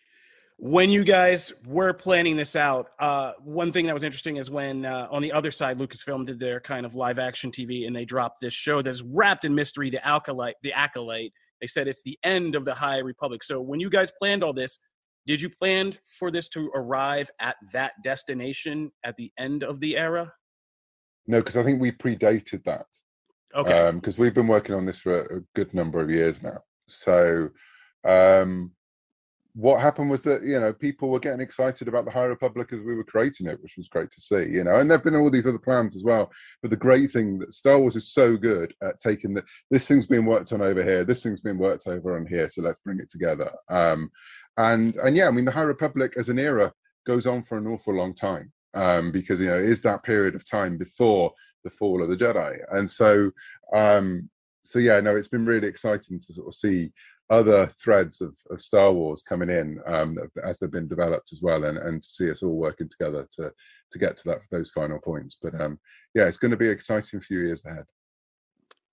when 0.61 0.91
you 0.91 1.05
guys 1.05 1.53
were 1.65 1.93
planning 1.93 2.37
this 2.37 2.57
out, 2.57 2.91
uh, 2.99 3.33
one 3.45 3.71
thing 3.71 3.87
that 3.87 3.95
was 3.95 4.03
interesting 4.03 4.39
is 4.39 4.51
when 4.51 4.85
uh, 4.85 5.07
on 5.09 5.23
the 5.23 5.31
other 5.31 5.53
side, 5.53 5.79
Lucasfilm 5.79 6.27
did 6.27 6.41
their 6.41 6.59
kind 6.59 6.85
of 6.85 6.97
live 6.97 7.21
action 7.21 7.53
TV 7.53 7.87
and 7.87 7.95
they 7.95 8.05
dropped 8.05 8.41
this 8.41 8.53
show 8.53 8.83
that's 8.83 9.01
wrapped 9.03 9.45
in 9.45 9.55
mystery, 9.55 9.89
the 9.89 10.05
Acolyte. 10.05 10.57
The 10.63 10.73
Acolyte. 10.73 11.33
They 11.61 11.67
said 11.67 11.89
it's 11.89 12.03
the 12.03 12.19
end 12.25 12.55
of 12.55 12.65
the 12.65 12.75
High 12.75 12.99
Republic. 12.99 13.43
So 13.43 13.61
when 13.61 13.81
you 13.81 13.91
guys 13.91 14.13
planned 14.21 14.45
all 14.45 14.53
this, 14.53 14.79
did 15.27 15.41
you 15.41 15.51
plan 15.51 15.97
for 16.19 16.31
this 16.31 16.49
to 16.51 16.71
arrive 16.75 17.31
at 17.41 17.57
that 17.73 17.93
destination 18.03 18.91
at 19.05 19.17
the 19.17 19.31
end 19.39 19.63
of 19.63 19.81
the 19.81 19.97
era? 19.97 20.33
No, 21.27 21.41
because 21.41 21.57
I 21.57 21.63
think 21.63 21.81
we 21.81 21.93
predated 21.93 22.65
that. 22.65 22.87
Okay. 23.55 23.91
Because 23.93 24.19
um, 24.19 24.23
we've 24.23 24.35
been 24.35 24.47
working 24.47 24.75
on 24.75 24.87
this 24.87 24.99
for 24.99 25.21
a 25.21 25.41
good 25.55 25.75
number 25.75 26.01
of 26.01 26.11
years 26.11 26.43
now. 26.43 26.61
So 26.87 27.51
um, 28.05 28.73
what 29.59 29.81
happened 29.81 30.09
was 30.09 30.23
that 30.23 30.45
you 30.45 30.61
know 30.61 30.73
people 30.73 31.09
were 31.09 31.19
getting 31.19 31.41
excited 31.41 31.89
about 31.89 32.05
the 32.05 32.13
High 32.13 32.27
Republic 32.27 32.73
as 32.73 32.79
we 32.79 32.95
were 32.95 33.03
creating 33.03 33.49
it, 33.49 33.61
which 33.61 33.77
was 33.77 33.89
great 33.89 34.09
to 34.13 34.21
see. 34.21 34.49
You 34.49 34.63
know, 34.63 34.77
and 34.77 34.89
there've 34.89 35.03
been 35.03 35.17
all 35.17 35.31
these 35.31 35.49
other 35.49 35.59
plans 35.59 35.97
as 35.97 36.05
well. 36.05 36.31
But 36.63 36.71
the 36.71 36.77
great 36.77 37.11
thing 37.11 37.41
that 37.41 37.53
Star 37.53 37.77
Wars 37.77 37.97
is 37.97 38.13
so 38.13 38.37
good 38.37 38.73
at 38.85 39.01
taking 39.01 39.35
that 39.35 39.43
this 39.69 39.89
thing's 39.89 40.07
being 40.07 40.27
worked 40.27 40.53
on 40.53 40.63
over 40.63 40.85
here, 40.85 41.05
this 41.05 41.25
thing's 41.25 41.41
been 41.41 41.59
worked 41.59 41.89
over 41.89 42.17
on 42.17 42.25
here, 42.25 42.49
so 42.49 42.63
let's 42.63 42.79
bring 42.79 43.01
it 43.01 43.11
together. 43.11 43.51
Um, 43.69 44.13
and 44.59 44.95
and 44.97 45.17
yeah, 45.17 45.27
I 45.27 45.33
mean 45.33 45.45
the 45.45 45.51
High 45.51 45.63
Republic 45.63 46.15
as 46.17 46.29
an 46.29 46.39
era 46.39 46.73
goes 47.05 47.27
on 47.27 47.43
for 47.43 47.59
an 47.59 47.67
awful 47.67 47.95
long 47.95 48.15
time 48.15 48.53
um, 48.75 49.11
because 49.11 49.41
you 49.41 49.47
know 49.47 49.59
is 49.59 49.81
that 49.81 50.05
period 50.05 50.37
of 50.37 50.49
time 50.49 50.79
before 50.79 51.33
the 51.65 51.71
fall 51.71 52.01
of 52.01 52.09
the 52.09 52.17
Jedi, 52.17 52.59
and 52.71 52.89
so 52.89 53.33
um, 53.73 54.31
so 54.63 54.79
yeah, 54.79 55.01
no, 55.01 55.17
it's 55.17 55.27
been 55.27 55.47
really 55.47 55.67
exciting 55.67 56.21
to 56.21 56.33
sort 56.33 56.47
of 56.47 56.55
see 56.55 56.93
other 57.31 57.67
threads 57.83 58.21
of, 58.21 58.35
of 58.51 58.61
Star 58.61 58.93
Wars 58.93 59.23
coming 59.23 59.51
in 59.51 59.81
um, 59.87 60.17
as 60.43 60.59
they've 60.59 60.71
been 60.71 60.89
developed 60.89 61.33
as 61.33 61.43
well, 61.43 61.65
and, 61.65 61.79
and 61.79 62.03
to 62.03 62.09
see 62.09 62.31
us 62.31 62.43
all 62.43 62.57
working 62.57 62.89
together 62.89 63.27
to 63.33 63.53
to 63.91 63.99
get 63.99 64.17
to 64.19 64.29
that 64.29 64.41
those 64.51 64.71
final 64.71 64.99
points. 64.99 65.37
But 65.41 65.61
um, 65.61 65.79
yeah, 66.15 66.25
it's 66.25 66.39
going 66.39 66.51
to 66.51 66.57
be 66.57 66.69
exciting 66.69 67.21
few 67.21 67.41
years 67.41 67.65
ahead. 67.65 67.85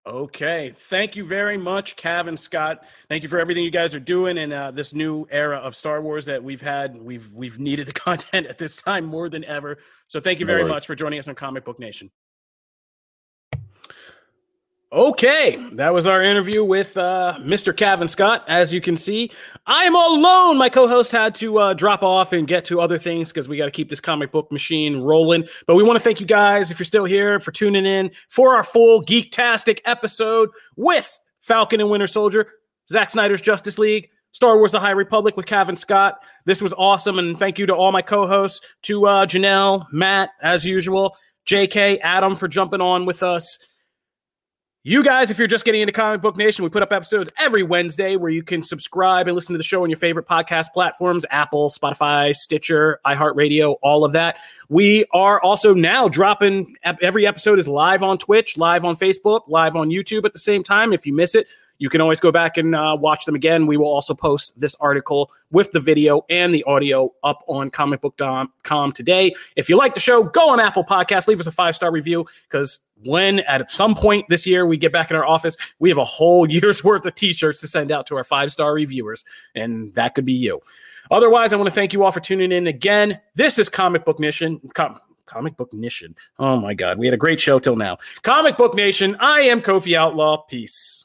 Okay, 0.07 0.71
thank 0.89 1.15
you 1.15 1.25
very 1.25 1.57
much, 1.57 1.95
Cavan 1.95 2.37
Scott. 2.37 2.83
Thank 3.09 3.23
you 3.23 3.29
for 3.29 3.39
everything 3.39 3.63
you 3.63 3.71
guys 3.71 3.95
are 3.95 3.99
doing 3.99 4.37
in 4.37 4.53
uh, 4.53 4.69
this 4.69 4.93
new 4.93 5.27
era 5.31 5.57
of 5.57 5.75
Star 5.75 5.99
Wars 5.99 6.25
that 6.25 6.43
we've 6.43 6.61
had. 6.61 6.95
We've 6.95 7.31
we've 7.33 7.57
needed 7.57 7.87
the 7.87 7.93
content 8.07 8.47
at 8.47 8.57
this 8.57 8.77
time 8.77 9.05
more 9.05 9.29
than 9.29 9.43
ever. 9.45 9.79
So 10.07 10.19
thank 10.19 10.39
you 10.39 10.45
very 10.45 10.61
no 10.63 10.69
much 10.69 10.85
for 10.85 10.93
joining 10.93 11.19
us 11.19 11.27
on 11.27 11.35
Comic 11.35 11.65
Book 11.65 11.79
Nation. 11.79 12.11
Okay, 14.95 15.57
that 15.73 15.93
was 15.93 16.07
our 16.07 16.23
interview 16.23 16.63
with 16.63 16.95
uh, 16.95 17.37
Mr. 17.41 17.75
Cavan 17.75 18.07
Scott. 18.07 18.45
As 18.47 18.71
you 18.71 18.79
can 18.79 18.95
see, 18.95 19.29
I'm 19.67 19.93
all 19.93 20.15
alone. 20.15 20.57
My 20.57 20.69
co-host 20.69 21.11
had 21.11 21.35
to 21.35 21.57
uh, 21.57 21.73
drop 21.73 22.01
off 22.01 22.31
and 22.31 22.47
get 22.47 22.63
to 22.65 22.79
other 22.79 22.97
things 22.97 23.27
because 23.27 23.49
we 23.49 23.57
got 23.57 23.65
to 23.65 23.71
keep 23.71 23.89
this 23.89 23.99
comic 23.99 24.31
book 24.31 24.49
machine 24.53 25.01
rolling. 25.01 25.49
But 25.67 25.75
we 25.75 25.83
want 25.83 25.97
to 25.97 25.99
thank 26.01 26.21
you 26.21 26.25
guys, 26.25 26.71
if 26.71 26.79
you're 26.79 26.85
still 26.85 27.03
here, 27.03 27.41
for 27.41 27.51
tuning 27.51 27.85
in 27.85 28.09
for 28.29 28.55
our 28.55 28.63
full 28.63 29.01
Geektastic 29.03 29.81
episode 29.83 30.49
with 30.77 31.19
Falcon 31.41 31.81
and 31.81 31.89
Winter 31.89 32.07
Soldier, 32.07 32.47
Zack 32.89 33.09
Snyder's 33.09 33.41
Justice 33.41 33.77
League, 33.77 34.07
Star 34.31 34.57
Wars: 34.57 34.71
The 34.71 34.79
High 34.79 34.91
Republic 34.91 35.35
with 35.35 35.45
Cavan 35.45 35.75
Scott. 35.75 36.19
This 36.45 36.61
was 36.61 36.71
awesome, 36.77 37.19
and 37.19 37.37
thank 37.37 37.59
you 37.59 37.65
to 37.65 37.75
all 37.75 37.91
my 37.91 38.01
co-hosts, 38.01 38.61
to 38.83 39.07
uh, 39.07 39.25
Janelle, 39.25 39.87
Matt, 39.91 40.29
as 40.41 40.63
usual, 40.63 41.17
J.K., 41.43 41.99
Adam 41.99 42.37
for 42.37 42.47
jumping 42.47 42.79
on 42.79 43.05
with 43.05 43.23
us. 43.23 43.59
You 44.87 45.03
guys, 45.03 45.31
if 45.31 45.39
you're 45.39 45.47
just 45.47 45.65
getting 45.65 45.81
into 45.81 45.91
Comic 45.91 46.21
Book 46.21 46.37
Nation, 46.37 46.63
we 46.63 46.69
put 46.69 46.83
up 46.83 46.93
episodes 46.93 47.31
every 47.39 47.63
Wednesday 47.63 48.17
where 48.17 48.29
you 48.29 48.43
can 48.43 48.61
subscribe 48.61 49.27
and 49.27 49.33
listen 49.33 49.53
to 49.55 49.57
the 49.57 49.63
show 49.63 49.81
on 49.81 49.89
your 49.89 49.97
favorite 49.97 50.27
podcast 50.27 50.73
platforms 50.73 51.25
Apple, 51.31 51.71
Spotify, 51.71 52.35
Stitcher, 52.35 52.99
iHeartRadio, 53.03 53.77
all 53.81 54.05
of 54.05 54.11
that. 54.11 54.37
We 54.69 55.05
are 55.11 55.41
also 55.41 55.73
now 55.73 56.07
dropping 56.07 56.75
every 56.83 57.25
episode 57.25 57.57
is 57.57 57.67
live 57.67 58.03
on 58.03 58.19
Twitch, 58.19 58.59
live 58.59 58.85
on 58.85 58.95
Facebook, 58.95 59.47
live 59.47 59.75
on 59.75 59.89
YouTube 59.89 60.23
at 60.23 60.33
the 60.33 60.39
same 60.39 60.61
time. 60.61 60.93
If 60.93 61.07
you 61.07 61.13
miss 61.13 61.33
it, 61.33 61.47
You 61.77 61.89
can 61.89 61.99
always 61.99 62.19
go 62.19 62.31
back 62.31 62.57
and 62.57 62.73
uh, 62.73 62.95
watch 62.99 63.25
them 63.25 63.35
again. 63.35 63.67
We 63.67 63.77
will 63.77 63.87
also 63.87 64.13
post 64.13 64.59
this 64.59 64.75
article 64.75 65.31
with 65.51 65.71
the 65.71 65.79
video 65.79 66.25
and 66.29 66.53
the 66.53 66.63
audio 66.63 67.11
up 67.23 67.43
on 67.47 67.69
comicbook.com 67.69 68.91
today. 68.93 69.35
If 69.55 69.67
you 69.67 69.77
like 69.77 69.93
the 69.93 69.99
show, 69.99 70.23
go 70.23 70.49
on 70.49 70.59
Apple 70.59 70.85
Podcasts, 70.85 71.27
leave 71.27 71.39
us 71.39 71.47
a 71.47 71.51
five 71.51 71.75
star 71.75 71.91
review 71.91 72.25
because 72.49 72.79
when 73.03 73.39
at 73.39 73.69
some 73.69 73.95
point 73.95 74.25
this 74.29 74.45
year 74.45 74.65
we 74.65 74.77
get 74.77 74.91
back 74.91 75.11
in 75.11 75.17
our 75.17 75.25
office, 75.25 75.57
we 75.79 75.89
have 75.89 75.97
a 75.97 76.03
whole 76.03 76.49
year's 76.49 76.83
worth 76.83 77.05
of 77.05 77.15
t 77.15 77.33
shirts 77.33 77.59
to 77.61 77.67
send 77.67 77.91
out 77.91 78.07
to 78.07 78.15
our 78.15 78.23
five 78.23 78.51
star 78.51 78.73
reviewers, 78.73 79.25
and 79.55 79.93
that 79.95 80.15
could 80.15 80.25
be 80.25 80.33
you. 80.33 80.61
Otherwise, 81.11 81.53
I 81.53 81.55
want 81.55 81.67
to 81.67 81.75
thank 81.75 81.93
you 81.93 82.03
all 82.03 82.11
for 82.11 82.19
tuning 82.19 82.51
in 82.51 82.67
again. 82.67 83.19
This 83.35 83.59
is 83.59 83.69
Comic 83.69 84.05
Book 84.05 84.19
Nation. 84.19 84.59
Com- 84.73 84.99
Comic 85.25 85.57
Book 85.57 85.73
Nation. 85.73 86.15
Oh 86.39 86.57
my 86.59 86.73
God, 86.73 86.97
we 86.97 87.07
had 87.07 87.13
a 87.13 87.17
great 87.17 87.39
show 87.39 87.59
till 87.59 87.75
now. 87.75 87.97
Comic 88.21 88.57
Book 88.57 88.75
Nation. 88.75 89.15
I 89.19 89.41
am 89.41 89.61
Kofi 89.61 89.95
Outlaw. 89.95 90.37
Peace. 90.37 91.04